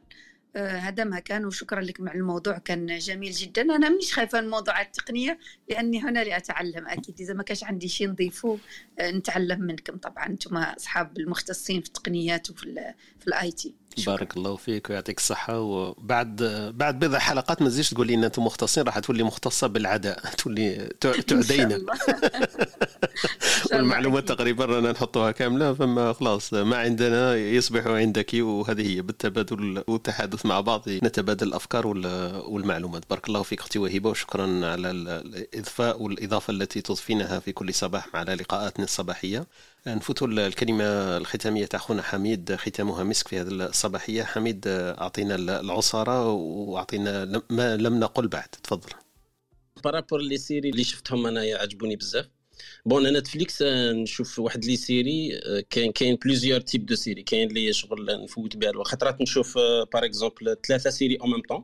آه، 0.55 0.77
هذا 0.77 1.03
ما 1.03 1.19
كان 1.19 1.45
وشكرا 1.45 1.81
لك 1.81 2.01
مع 2.01 2.13
الموضوع 2.13 2.57
كان 2.57 2.97
جميل 2.97 3.31
جدا. 3.31 3.61
أنا 3.61 3.89
مانيش 3.89 4.13
خايفة 4.13 4.39
من 4.39 4.45
الموضوعات 4.45 4.88
التقنية 4.88 5.39
لأني 5.69 6.01
هنا 6.03 6.23
لاتعلم 6.23 6.88
أكيد. 6.88 7.21
إذا 7.21 7.34
ما 7.34 7.43
كانش 7.43 7.63
عندي 7.63 7.88
شيء 7.88 8.09
نضيفه 8.09 8.59
آه، 8.99 9.11
نتعلم 9.11 9.61
منكم 9.61 9.97
طبعا 9.97 10.25
أنتم 10.25 10.57
أصحاب 10.57 11.17
المختصين 11.19 11.81
في 11.81 11.88
التقنيات 11.88 12.49
وفي 12.49 12.63
ال 12.63 12.93
في 13.19 13.27
ال 13.27 13.52
IT 13.52 13.76
بارك 14.06 14.38
الله 14.38 14.56
فيك 14.56 14.90
ويعطيك 14.90 15.18
الصحة. 15.18 15.60
وبعد 15.60 16.36
بعد 16.76 16.99
بضع 17.06 17.19
حلقات 17.19 17.61
ما 17.61 17.68
تزيدش 17.68 17.90
تقول 17.90 18.07
لي 18.07 18.14
إن 18.14 18.24
أنتم 18.24 18.44
مختصين 18.45 18.84
راح 18.84 18.99
تولي 18.99 19.24
مختصة 19.24 19.68
بالعدوى. 19.68 20.19
تولي 20.44 20.90
تع- 21.02 21.19
تعدينا. 21.22 21.80
والمعلومات 23.74 24.28
تقريبا 24.28 24.65
رانا 24.65 24.91
نحطوها 24.91 25.32
كاملة 25.32 25.74
فما 25.74 26.14
خلاص 26.14 26.53
ما 26.53 26.78
عندنا 26.78 27.36
يصبح 27.36 27.88
عندك 27.88 28.30
وهذه 28.34 28.95
هي 28.98 29.02
بالتبادل 29.02 29.84
والتحدث 29.88 30.45
مع 30.45 30.61
بعض 30.61 30.90
نتبادل 30.90 31.48
الأفكار 31.48 31.88
وال- 31.88 32.41
والمعلومات. 32.48 33.03
بارك 33.10 33.28
الله 33.28 33.44
فيك 33.44 33.60
أختي 33.60 33.80
وهبة 33.80 34.10
وشكرا 34.10 34.44
على 34.45 34.91
ال- 34.91 35.07
الإضفاء 35.10 36.02
والإضافة 36.02 36.52
التي 36.52 36.82
تضفينها 36.82 37.40
في 37.40 37.52
كل 37.52 37.74
صباح. 37.74 38.07
على 38.14 38.36
لقاءاتنا 38.36 38.86
الصباحية. 38.86 39.45
نفوت 39.95 40.23
الكلمة 40.23 41.18
الختامية 41.18 41.65
تاع 41.65 41.80
خونا 41.80 42.01
حميد 42.01 42.55
ختامها 42.55 43.03
مسك 43.03 43.27
في 43.27 43.39
هذه 43.39 43.47
الصباحية. 43.47 44.23
حميد 44.23 44.64
أعطينا 44.68 45.35
العصارة 45.35 46.31
وأعطينا 46.31 47.41
ما 47.49 47.77
لم 47.77 47.99
نقل 47.99 48.27
بعد. 48.27 48.47
تفضل. 48.64 48.89
par 49.84 49.95
rapport 49.95 50.22
les 50.22 50.38
séries 50.38 50.69
اللي 50.69 50.84
شفتهم 50.84 51.27
انايا 51.27 51.57
عجبوني 51.57 51.95
بزاف. 51.95 52.30
bon 52.85 53.06
أنا 53.05 53.19
Netflix 53.19 53.61
نشوف 53.61 54.39
واحد 54.39 54.65
les 54.65 54.76
séries 54.76 55.39
آه، 55.45 55.64
كاين 55.69 55.91
كاين 55.91 56.15
plusieurs 56.15 56.60
types 56.60 56.85
de 56.85 56.95
séries 56.95 57.23
كاين 57.23 57.47
اللي 57.47 57.73
شغل 57.73 58.23
نفوت 58.23 58.57
بها 58.57 58.69
الوقت. 58.69 58.88
خاطرات 58.88 59.22
نشوف 59.22 59.57
par 59.94 60.06
exemple 60.06 60.57
ثلاثة 60.68 60.89
séries 60.89 61.18
en 61.22 61.31
même 61.31 61.41
temps 61.41 61.64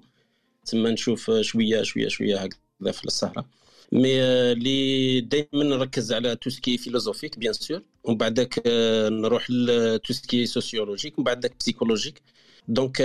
تما 0.66 0.92
نشوف 0.92 1.30
آه، 1.30 1.42
شوية 1.42 1.84
شوية 1.84 2.08
شوية 2.08 2.38
هكذا 2.38 2.92
في 2.92 3.06
السهره 3.06 3.46
mais 3.92 4.22
اللي 4.22 5.22
دائما 5.22 5.64
نركز 5.64 6.14
على 6.14 6.36
tout 6.36 6.50
ce 6.50 6.61
qui 6.61 6.78
philosophique 6.78 7.40
bien 7.40 7.54
sûr 7.54 7.82
ومن 8.04 8.18
بعدك 8.18 8.62
آه، 8.68 9.10
نروح 9.10 9.50
ل 9.50 9.63
tout 9.63 10.14
ce 10.14 10.27
qui 10.27 10.46
sociologique 10.46 11.18
ومن 11.18 11.26
بعدك 11.26 11.56
psychologique 11.60 12.22
donc 12.68 13.02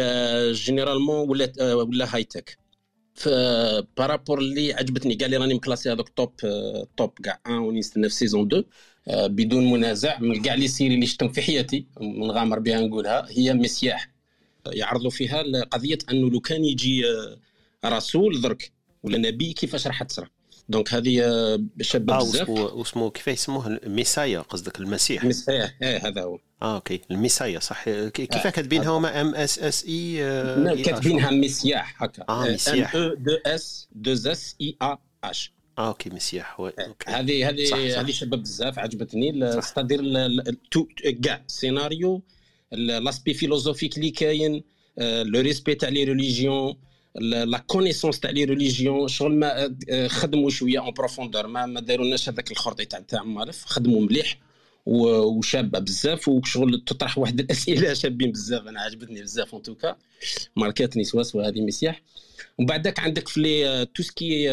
généralement 0.53 1.29
ولا 1.31 1.53
آه، 1.61 1.77
ولا 1.77 2.15
high-tech 2.15 2.25
par 2.25 2.59
rapport 3.97 4.39
اللي 4.39 4.73
عجبتني 4.75 5.15
كاع 5.15 5.27
اللي 5.27 5.37
راني 5.37 5.55
مكلاسي 5.55 5.93
هذوك 5.93 6.09
top 6.09 6.33
آه، 6.45 6.87
top 6.97 7.11
كاع 7.25 7.41
ان 7.47 7.53
ونستنى 7.59 8.09
في 8.09 8.15
saison 8.15 8.47
2 8.47 8.65
آه، 9.09 9.27
بدون 9.27 9.71
منازع 9.73 10.19
من 10.21 10.43
كاع 10.43 10.55
les 10.55 10.69
séries 10.69 10.95
اللي 10.95 11.07
شفتهم 11.07 11.29
في 11.29 11.43
حياتي 11.43 11.87
نغامر 12.01 12.59
بها 12.59 12.81
نقولها 12.81 13.27
هي 13.31 13.55
Messiah 13.55 14.11
آه، 14.67 14.71
يعرضوا 14.71 15.11
فيها 15.11 15.43
قضية 15.65 15.99
أنه 16.11 16.31
لو 16.31 16.41
كان 16.41 16.65
يجي 16.65 17.03
آه، 17.11 17.39
رسول 17.89 18.41
درك 18.41 18.73
ولا 19.03 19.19
نبي 19.19 19.53
كيفاش 19.53 19.87
راح 19.87 20.03
تصرى 20.03 20.29
donc 20.69 20.95
هذه 20.95 21.25
آه، 21.25 21.61
شابه 21.81 22.15
آه 22.15 22.19
بزاف. 22.19 22.49
واسمه 22.49 23.11
كيف 23.11 23.29
يسموه؟ 23.29 23.67
ال 23.67 23.76
Messiah 23.76 24.41
قصدك 24.41 24.81
المسيح. 24.81 25.25
مسيح 25.25 25.75
إيه 25.83 26.09
هذا 26.09 26.23
هو. 26.23 26.39
آه 26.63 26.75
OK. 26.75 27.01
ال 27.11 27.17
Messiah 27.17 27.59
صح. 27.59 27.85
كي- 27.85 28.11
كيف 28.11 28.47
آه. 28.47 28.51
كاتبينها؟ 28.51 28.89
هما 28.89 29.21
M 29.21 29.35
S 29.35 29.59
S 29.59 29.85
I 29.85 30.17
لا، 30.65 30.83
كاتبينها 30.83 31.31
Messiah 31.31 32.03
هكا. 32.03 32.25
آه، 32.29 32.51
Messiah. 32.51 32.95
M 32.97 33.03
E 33.03 33.15
deux 33.15 33.33
S 33.47 33.89
deux 33.93 34.13
S 34.13 34.57
I 34.61 34.77
A 34.83 34.99
H 35.25 35.53
آه 35.79 35.89
OK 35.89 36.11
مسيح. 36.11 36.61
oui. 36.61 36.73
OK. 36.79 37.11
هذه 37.11 37.49
هذه. 37.49 38.01
هذه 38.01 38.11
شباب 38.11 38.43
بزاف 38.43 38.79
عجبتني. 38.79 39.61
c'est-à-dire 39.63 40.03
كاع 41.25 41.45
سيناريو 41.47 42.23
l'aspect 42.73 43.35
philosophique 43.35 43.97
اللي 43.99 44.11
كاين 44.11 44.65
le 45.01 45.41
respect 45.41 45.75
تاع 45.75 45.89
les 45.89 46.05
religions 46.05 46.75
la 47.15 47.59
connaissance 47.59 48.21
تاع 48.21 48.31
les 48.31 48.45
religions 48.45 49.09
شغل 49.09 49.35
ما 49.35 49.75
آه، 49.91 50.09
خدموا 50.09 50.51
شوية 50.51 50.79
en 50.79 50.91
profondeur 50.91 51.47
ما 51.47 51.67
ما 51.67 51.81
دارولناش 51.81 52.29
هذاك 52.29 52.51
الخرطي 52.51 52.85
تاع 52.85 53.01
تاع 53.01 53.23
مالف 53.23 53.65
خدموا 53.65 54.01
مليح 54.01 54.39
وشابة 54.87 55.79
بزاف 55.79 56.29
وشغل 56.29 56.85
تطرح 56.87 57.19
واحد 57.19 57.41
الأسئلة 57.41 57.95
شابين 58.01 58.33
بزاف 58.33 58.67
أنا 58.67 58.81
عجبتني 58.81 59.23
بزاف 59.23 59.55
en 59.55 59.63
tout 59.63 59.82
cas 59.82 59.97
ماركاتني 60.57 61.05
سوا 61.05 61.49
هذه 61.49 61.61
مسياح 61.61 62.03
ومن 62.59 62.67
بعدك 62.67 62.99
عندك 63.01 63.29
في 63.29 63.41
لي 63.41 63.87
تو 63.95 64.03
سكي 64.03 64.51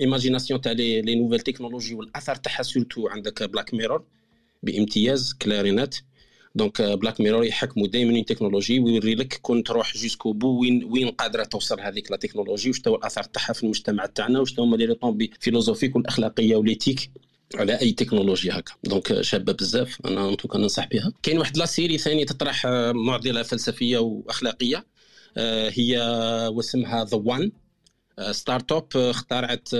ايماجيناسيون 0.00 0.60
تاع 0.60 0.72
لي 0.72 1.14
نوفيل 1.14 1.40
تكنولوجي 1.40 1.94
والاثر 1.94 2.34
تاعها 2.34 2.62
سورتو 2.62 3.08
عندك 3.08 3.42
بلاك 3.42 3.74
ميرور 3.74 4.04
بامتياز 4.62 5.34
كلارينات 5.42 5.96
دونك 6.58 6.82
بلاك 6.82 7.20
ميرور 7.20 7.44
يحكموا 7.44 7.86
دائما 7.86 8.18
التكنولوجي 8.18 8.80
ويوري 8.80 9.14
لك 9.14 9.38
كون 9.42 9.62
تروح 9.62 9.96
جوسكو 9.96 10.32
بو 10.32 10.60
وين 10.60 10.84
وين 10.84 11.08
قادره 11.08 11.44
توصل 11.44 11.80
هذيك 11.80 12.10
لا 12.10 12.16
تكنولوجي 12.16 12.70
وش 12.70 12.80
هو 12.88 12.96
الاثر 12.96 13.22
تاعها 13.22 13.52
في 13.52 13.62
المجتمع 13.64 14.06
تاعنا 14.06 14.40
وش 14.40 14.58
هما 14.58 14.76
لي 14.76 14.84
ريطومبي 14.84 15.30
فيلوزوفيك 15.40 15.96
والاخلاقيه 15.96 16.56
واليتيك 16.56 17.10
على 17.54 17.80
اي 17.80 17.92
تكنولوجيا 17.92 18.58
هكا 18.58 18.72
دونك 18.84 19.20
شابه 19.20 19.52
بزاف 19.52 19.98
أنا 20.06 20.28
انتو 20.28 20.58
ننصح 20.58 20.88
بها 20.88 21.12
كاين 21.22 21.38
واحد 21.38 21.56
لا 21.56 21.66
سيري 21.66 21.98
ثانية 21.98 22.26
تطرح 22.26 22.66
معضله 22.94 23.42
فلسفيه 23.42 23.98
واخلاقيه 23.98 24.86
هي 25.68 25.98
واسمها 26.52 27.04
The 27.04 27.16
One 27.16 27.52
startup 28.30 28.86
اخترعت 28.94 29.74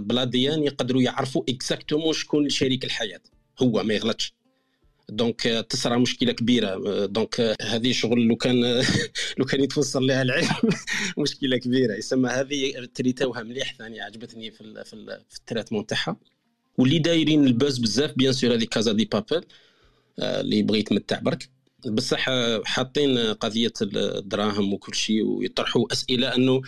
بلا 0.00 0.26
ADN 0.26 0.64
يقدروا 0.64 1.02
يعرفوا 1.02 1.42
exactement 1.48 2.12
شكون 2.12 2.48
شريك 2.48 2.84
الحياة 2.84 3.20
هو 3.62 3.82
ما 3.82 3.94
يغلطش 3.94 4.34
donc 5.08 5.46
آه، 5.46 5.60
تصرى 5.60 5.98
مشكلة 5.98 6.32
كبيرة. 6.32 6.68
آه، 6.68 7.06
donc 7.06 7.40
آه، 7.40 7.56
هذه 7.62 7.92
شغل 7.92 8.20
لو 8.26 8.36
كان 8.36 8.82
لو 9.38 9.44
كان 9.44 9.64
يتوصل 9.64 10.06
لها 10.06 10.22
العلم 10.22 10.48
مشكلة 11.18 11.56
كبيرة. 11.56 11.94
يسمى 11.94 12.28
هذه 12.30 12.86
تريتوها 12.94 13.42
مليح 13.42 13.74
ثاني 13.78 14.00
عجبتني 14.00 14.50
في 14.50 14.84
في, 14.84 14.92
ال 14.94 15.20
في 15.30 15.38
ال 15.38 15.42
traitement 15.42 15.86
تاعها 15.86 16.16
واللي 16.78 16.98
دايرين 16.98 17.44
ال 17.46 17.52
buzz 17.52 17.78
بزاف 17.78 18.12
bien 18.16 18.32
sûr 18.32 18.54
هذه 18.54 18.64
Casa 18.64 18.92
de 18.92 19.04
Papel 19.04 19.44
اللي 20.18 20.62
بغى 20.62 20.78
يتمتع 20.78 21.18
برك. 21.20 21.48
بصح 21.86 22.26
حاطين 22.64 23.18
قضية 23.18 23.72
الدراهم 23.82 24.74
وكل 24.74 24.94
شيء 24.94 25.22
ويطرحوا 25.24 25.92
أسئلة 25.92 26.34
أنه 26.34 26.62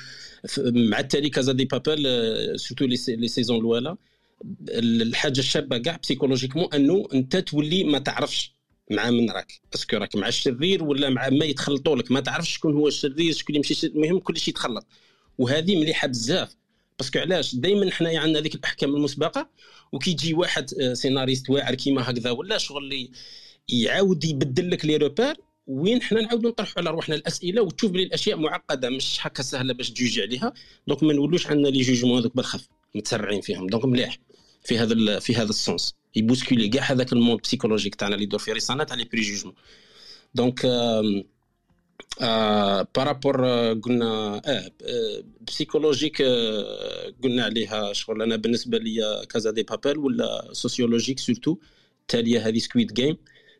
مع 0.58 1.00
التالي 1.00 1.30
Casa 1.30 1.52
de 1.52 1.64
Papel 1.64 2.02
surtout 2.60 2.84
les 2.84 3.28
saisons 3.28 3.58
الأولى. 3.58 3.96
الحاجة 4.68 5.38
الشابة 5.38 5.78
كاع 5.78 5.96
psychologiquement 6.02 6.74
أنه 6.74 7.08
أنت 7.14 7.36
تولي 7.36 7.84
ما 7.84 7.98
تعرفش 7.98 8.54
مع 8.90 9.10
من 9.10 9.30
راك. 9.30 9.52
parce 9.72 9.87
que 9.87 9.96
راك 9.96 10.16
مع 10.16 10.28
الشرير 10.28 10.84
ولا 10.84 11.10
مع 11.10 11.28
ما 11.28 11.44
يتخلطوا 11.44 11.96
لك. 11.96 12.10
ما 12.12 12.20
تعرفش 12.20 12.54
شكون 12.54 12.74
هو 12.74 12.88
الشرير 12.88 13.32
شكون 13.32 13.56
يمشي 13.56 13.86
المهم 13.86 14.18
كل 14.18 14.36
شيء 14.36 14.54
يتخلط. 14.54 14.86
وهذه 15.38 15.76
مليحة 15.76 16.08
بزاف. 16.08 16.56
parce 16.98 17.11
que 17.11 17.18
علاش؟ 17.18 17.54
دائما 17.54 17.90
حنايا 17.90 18.20
عندنا 18.20 18.38
هذيك 18.38 18.54
الأحكام 18.54 18.96
المسبقة 18.96 19.50
وكيجي 19.92 20.34
واحد 20.34 20.74
آه، 20.80 20.94
سيناريست 20.94 21.50
واعر 21.50 21.74
كيما 21.74 22.10
هكذا 22.10 22.30
ولا 22.30 22.58
شغل 22.58 22.84
اللي 22.84 23.10
يعاود 23.68 24.24
يبدل 24.24 24.70
لك 24.70 24.84
les 24.84 24.96
repères 24.96 25.36
وين 25.66 26.02
حنا 26.02 26.20
نعاودوا 26.20 26.50
نطرحوا 26.50 26.74
على 26.76 26.90
روحنا 26.90 27.14
الأسئلة 27.14 27.62
وتشوف 27.62 27.90
بلي 27.90 28.02
الأشياء 28.02 28.38
معقدة 28.38 28.90
مش 28.90 29.18
هكا 29.20 29.42
سهلة 29.42 29.74
باش 29.74 29.90
تجوجي 29.90 30.22
عليها. 30.22 30.52
donc 30.88 31.02
ما 31.02 31.12
نولوش 31.12 31.46
عندنا 31.46 31.68
les 31.68 31.82
jugements 31.82 32.18
هذوك 32.18 32.36
بالخف. 32.36 32.68
متسرعين 32.94 33.40
فيهم. 33.40 33.66
donc 33.66 33.84
مليح 33.84 34.18
في 34.64 34.78
هذا 34.78 35.18
في 35.18 35.34
هذا 35.34 35.50
ال 35.50 35.58
sens. 35.58 35.94
يبوسكولي 36.16 36.68
كاع 36.68 36.92
هذاك 36.92 37.12
ال 37.12 37.17
monde 37.17 37.40
psychologique 37.40 37.94
تاعنا 37.94 38.14
اللي 38.14 38.24
يدور 38.24 38.40
في 38.40 38.52
رسالة 38.52 38.84
تاع 38.84 38.96
les 38.96 39.04
préjugements 39.04 39.54
donc 40.34 40.66
par 42.94 43.10
rapport 43.10 43.46
قلنا 43.72 44.42
آه 44.46 44.72
بسيكولوجيك 45.48 46.22
قلنا 47.24 47.44
عليها 47.44 47.92
شغل. 47.92 48.22
أنا 48.22 48.36
بالنسبة 48.36 48.78
لي 48.78 49.26
كازا 49.28 49.50
دي 49.50 49.62
بابل 49.62 49.98
ولا 49.98 50.48
سوسيولوجيك 50.52 51.18
سورتو 51.18 51.56
تالية 52.08 52.48
هذه 52.48 52.58
سكويد 52.58 52.94
جيم 52.94 53.16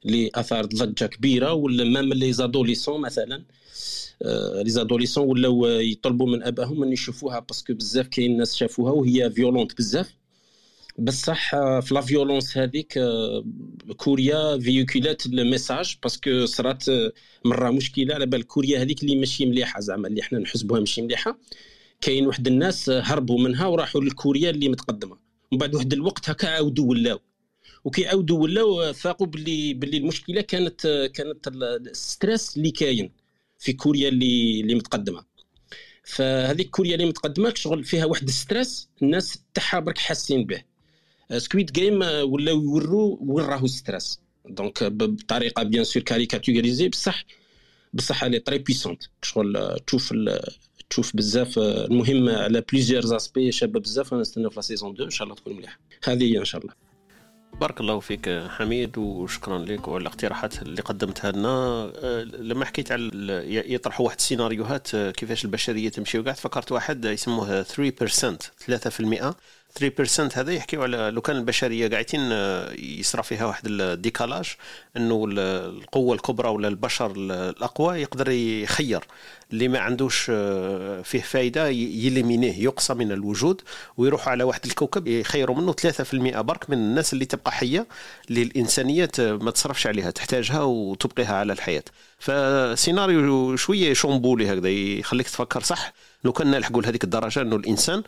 اللي 0.07 0.31
أثارت 0.35 0.75
ضجة 0.75 1.07
كبيرة 1.07 1.53
ولا 1.53 1.85
مام 1.85 2.13
لي 2.13 2.33
زادوليسون 2.33 3.01
مثلا. 3.01 3.45
لي 4.63 4.71
زادوليسون 4.71 5.29
ولاو 5.29 5.67
يطلبوا 5.67 6.27
من 6.27 6.43
ابائهم 6.43 6.83
ان 6.83 6.93
يشوفوها 6.93 7.39
باسكو 7.39 7.75
بزاف 7.75 8.07
كاين 8.09 8.37
ناس 8.37 8.57
شافوها 8.57 8.93
وهي 8.93 9.31
فيولونت 9.31 9.79
بزاف 9.79 10.15
بصح 10.99 11.51
في 11.81 11.89
لا 11.95 12.01
فيولونس 12.01 12.59
هذيك 12.59 12.99
كوريا 13.97 14.59
فيوكولات 14.59 15.27
الميساج 15.27 15.97
باسكو 16.03 16.45
صرات 16.47 16.85
مره 17.45 17.71
مشكله 17.71 18.15
على 18.15 18.27
بال 18.27 18.43
كوريا 18.47 18.83
هذيك 18.83 19.03
اللي 19.03 19.17
ماشي 19.17 19.47
مليحه 19.47 19.81
زعما 19.81 20.09
اللي 20.09 20.21
إحنا 20.21 20.39
نحسبوها 20.39 20.81
ماشي 20.81 21.03
مليحه 21.03 21.39
كاين 22.01 22.27
واحد 22.27 22.47
الناس 22.47 22.91
هربوا 22.91 23.41
منها 23.41 23.67
وراحوا 23.67 24.01
لكوريا 24.01 24.51
اللي 24.51 24.69
متقدمه 24.69 25.17
ومن 25.53 25.59
بعد 25.59 25.75
واحد 25.75 25.93
الوقت 25.93 26.31
هكا 26.31 26.49
عاودوا 26.49 26.91
ولاو 26.91 27.19
وكيعاودوا 27.85 28.39
ولاو 28.39 28.93
فاقوا 28.93 29.27
باللي 29.27 29.75
باللي 29.75 29.97
المشكلة 29.97 30.41
كانت 30.41 31.11
كانت 31.15 31.49
ال 31.49 31.64
stress 31.64 32.57
اللي 32.57 32.71
كاين 32.71 33.11
في 33.67 33.73
كوريا 33.73 34.09
اللي 34.09 34.61
اللي 34.61 34.75
متقدمة. 34.75 35.25
فهذيك 36.05 36.71
كوريا 36.71 36.95
اللي 36.95 37.07
متقدمة 37.07 37.53
شغل 37.55 37.85
فيها 37.85 38.05
واحد 38.05 38.29
ال 38.29 38.37
stress 38.37 38.89
الناس 39.03 39.39
تاعها 39.55 39.81
برك 39.81 39.99
حاسين 39.99 40.45
به. 40.45 40.63
Squid 41.39 41.73
Game 41.73 42.03
ولاو 42.03 42.63
يوروا 42.63 43.17
وين 43.21 43.45
راهو 43.47 43.67
stress 43.67 44.21
donc 44.49 44.85
بطريقة 44.85 45.63
bien 45.63 45.85
sûr 45.85 46.03
caricaturisée 46.03 46.89
بصح 46.89 47.25
بصح 47.95 48.25
elle 48.25 48.39
est 48.39 48.47
très 48.47 48.59
puissante 48.59 49.03
شغل 49.23 49.77
تشوف 49.87 50.15
تشوف 50.91 51.17
بزاف 51.17 51.59
المهم 51.59 52.29
على 52.29 52.61
plusieurs 52.73 53.05
aspects 53.05 53.53
شابة 53.53 53.81
بزاف 53.81 54.15
نستناو 54.15 54.51
في 54.51 54.57
la 54.57 54.63
saison 54.63 54.93
2 54.93 55.05
إن 55.05 55.11
شاء 55.11 55.25
الله 55.25 55.37
تكون 55.37 55.57
مليحة. 55.57 55.79
هذه 56.05 56.25
هي 56.25 56.39
إن 56.39 56.45
شاء 56.45 56.61
الله. 56.61 56.86
بارك 57.61 57.81
الله 57.81 58.01
فيك 58.01 58.29
حميد 58.49 58.99
وشكرا 58.99 59.59
لك 59.59 59.89
وعلى 59.89 60.03
الاقتراحات 60.03 60.63
اللي 60.63 60.83
قدمتها 60.83 61.33
لنا. 61.33 61.49
أه، 61.97 62.23
لما 62.23 62.65
حكيت 62.65 62.93
على 62.93 63.11
يطرحوا 63.75 64.07
واحد 64.07 64.17
السيناريوهات 64.17 64.95
أه، 64.95 65.11
كيفاش 65.11 65.45
البشرية 65.45 65.89
تمشي 65.89 66.19
وكاع 66.19 66.33
فكرت 66.33 66.73
واحد 66.73 67.05
يسموه 67.05 67.63
3% 67.63 68.51
3% 68.59 69.35
3% 69.79 70.39
هذا 70.39 70.53
يحكيو 70.53 70.83
على 70.83 71.11
لو 71.15 71.21
كان 71.21 71.37
البشريه 71.37 71.89
قاعدين 71.89 72.21
آه، 72.33 72.73
يصرى 72.79 73.23
فيها 73.23 73.47
واحد 73.47 73.63
الديكالاج 73.67 74.55
إنه 74.97 75.25
القوة 75.29 76.15
الكبرى 76.15 76.49
ولا 76.49 76.69
البشر 76.69 77.13
الأقوى 77.17 78.01
يقدر 78.03 78.31
يخير. 78.31 79.05
اللي 79.53 79.69
ما 79.69 79.79
عندوش 79.79 80.27
آه، 80.31 81.03
فيه 81.03 81.21
فايدة 81.21 81.69
يليمينيه 81.69 82.59
يقصى 82.65 82.95
من 82.95 83.13
الوجود 83.13 83.63
ويروح 83.97 84.29
على 84.29 84.45
واحد 84.45 84.67
الكوكب 84.67 85.07
يخيروا 85.09 85.57
منه 85.57 85.73
3% 85.73 86.41
برك 86.41 86.71
من 86.71 86.79
الناس 86.79 87.13
اللي 87.13 87.25
تبقى 87.25 87.53
حية 87.53 87.87
اللي 88.31 88.43
الإنسانية 88.43 89.11
ما 89.19 89.51
تصرفش 89.51 89.87
عليها 89.87 90.11
تحتاجها 90.11 90.63
وتبقيها 90.63 91.35
على 91.35 91.53
الحياة. 91.53 91.85
فسيناريو 92.19 93.57
شوية 93.57 93.93
شومبولي 93.93 94.53
هكذا 94.53 94.69
يخليك 94.69 95.29
تفكر 95.29 95.63
صح. 95.63 95.93
لو 96.25 96.33
كان 96.33 96.51
نلحقوا 96.51 96.83
لهذيك 96.83 97.05
الدرجة 97.05 97.41
إنه 97.41 97.57
الإنسان 97.57 98.03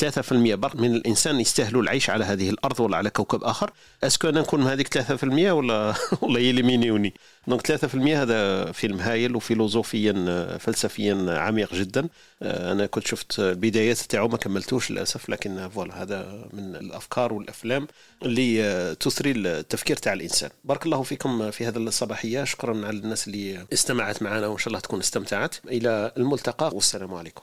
3% 0.00 0.32
برك 0.32 0.76
من 0.76 0.94
الإنسان 0.94 1.40
يستاهلوا 1.40 1.82
العيش 1.82 2.10
على 2.10 2.24
هذه 2.24 2.50
الأرض 2.50 2.80
ولا 2.80 2.96
على 2.96 3.10
كوكب 3.10 3.44
آخر. 3.44 3.70
est-ce 4.04 4.20
que 4.20 4.28
أنا 4.28 4.40
نكون 4.40 4.60
من 4.60 4.66
هذيك 4.66 4.98
3% 4.98 5.24
ولا 5.24 5.94
ولا 6.22 6.40
يليمينيوني 6.40 7.14
donc 7.46 7.66
3% 7.66 8.16
هذا 8.16 8.72
فيلم 8.72 9.00
هايل 9.00 9.36
وفيلوزوفيا 9.36 10.12
فلسفيا 10.58 11.38
عميق 11.38 11.74
جدا. 11.74 12.08
آه، 12.42 12.72
أنا 12.72 12.86
كنت 12.86 13.06
شفت 13.06 13.38
البدايات 13.40 13.98
تاعو 13.98 14.28
ما 14.28 14.36
كملتوش 14.36 14.90
للأسف 14.90 15.28
لكن 15.28 15.68
voilà 15.68 16.02
هذا 16.02 16.48
من 16.52 16.76
الأفكار 16.76 17.32
والأفلام 17.32 17.86
اللي 18.22 18.64
آه، 18.64 18.92
تثري 18.92 19.30
التفكير 19.30 19.96
تاع 19.96 20.12
الإنسان. 20.12 20.50
بارك 20.64 20.86
الله 20.86 21.02
فيكم 21.02 21.50
في 21.50 21.66
هذه 21.66 21.76
الصباحية. 21.76 22.44
شكرا 22.44 22.86
على 22.86 22.98
الناس 22.98 23.28
اللي 23.28 23.66
استمعت 23.72 24.22
معنا 24.22 24.46
وإن 24.46 24.58
شاء 24.58 24.68
الله 24.68 24.80
تكون 24.80 24.98
استمتعت. 24.98 25.54
إلى 25.66 26.12
الملتقى 26.16 26.70
والسلام 26.74 27.14
عليكم. 27.14 27.42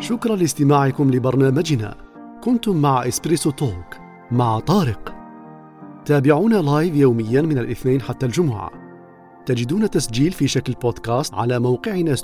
شكرا 0.00 0.36
لاستماعكم 0.36 1.10
لبرنامجنا. 1.10 1.96
كنتم 2.44 2.76
مع 2.76 3.08
EspressoTalk. 3.08 4.05
مع 4.30 4.58
طارق. 4.58 5.14
تابعونا 6.04 6.56
live 6.56 6.94
يوميا 6.94 7.42
من 7.42 7.58
الاثنين 7.58 8.02
حتى 8.02 8.26
الجمعة. 8.26 8.70
تجدون 9.46 9.90
تسجيل 9.90 10.32
في 10.32 10.48
شكل 10.48 10.72
بودكاست 10.72 11.34
على 11.34 11.58
موقعنا 11.58 12.14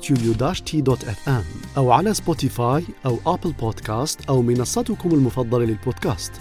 ام 1.27 1.43
أو 1.77 1.91
على 1.91 2.13
Spotify 2.13 2.83
أو 3.05 3.17
Apple 3.27 3.51
Podcasts 3.51 4.25
أو 4.29 4.41
منصتكم 4.41 5.09
المفضلة 5.11 5.65
للبودكاست. 5.65 6.31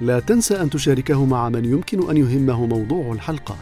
لا 0.00 0.20
تنسى 0.20 0.60
أن 0.62 0.70
تشاركه 0.70 1.24
مع 1.24 1.48
من 1.48 1.64
يمكن 1.64 2.10
أن 2.10 2.16
يهمه 2.16 2.66
موضوع 2.66 3.12
الحلقة. 3.12 3.56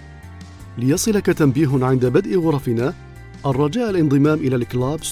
ليصلك 0.78 1.26
تنبيه 1.26 1.84
عند 1.84 2.06
بدء 2.06 2.40
غرفنا 2.40 2.94
الرجاء 3.46 3.90
الانضمام 3.90 4.38
إلى 4.38 4.56
الكلاب 4.56 5.02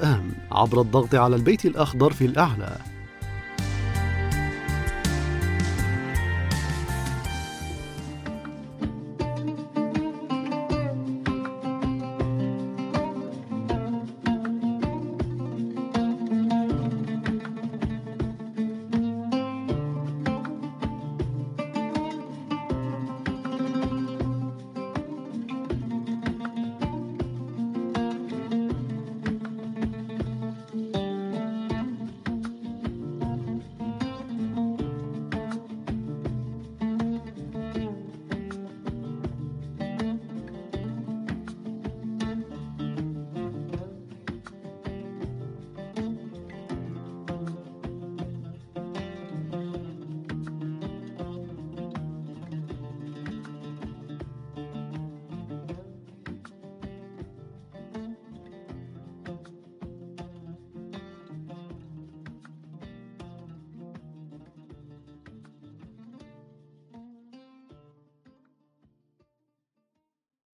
ام 0.00 0.32
عبر 0.52 0.80
الضغط 0.80 1.14
على 1.14 1.36
البيت 1.36 1.66
الأخضر 1.66 2.12
في 2.12 2.24
الأعلى. 2.24 2.95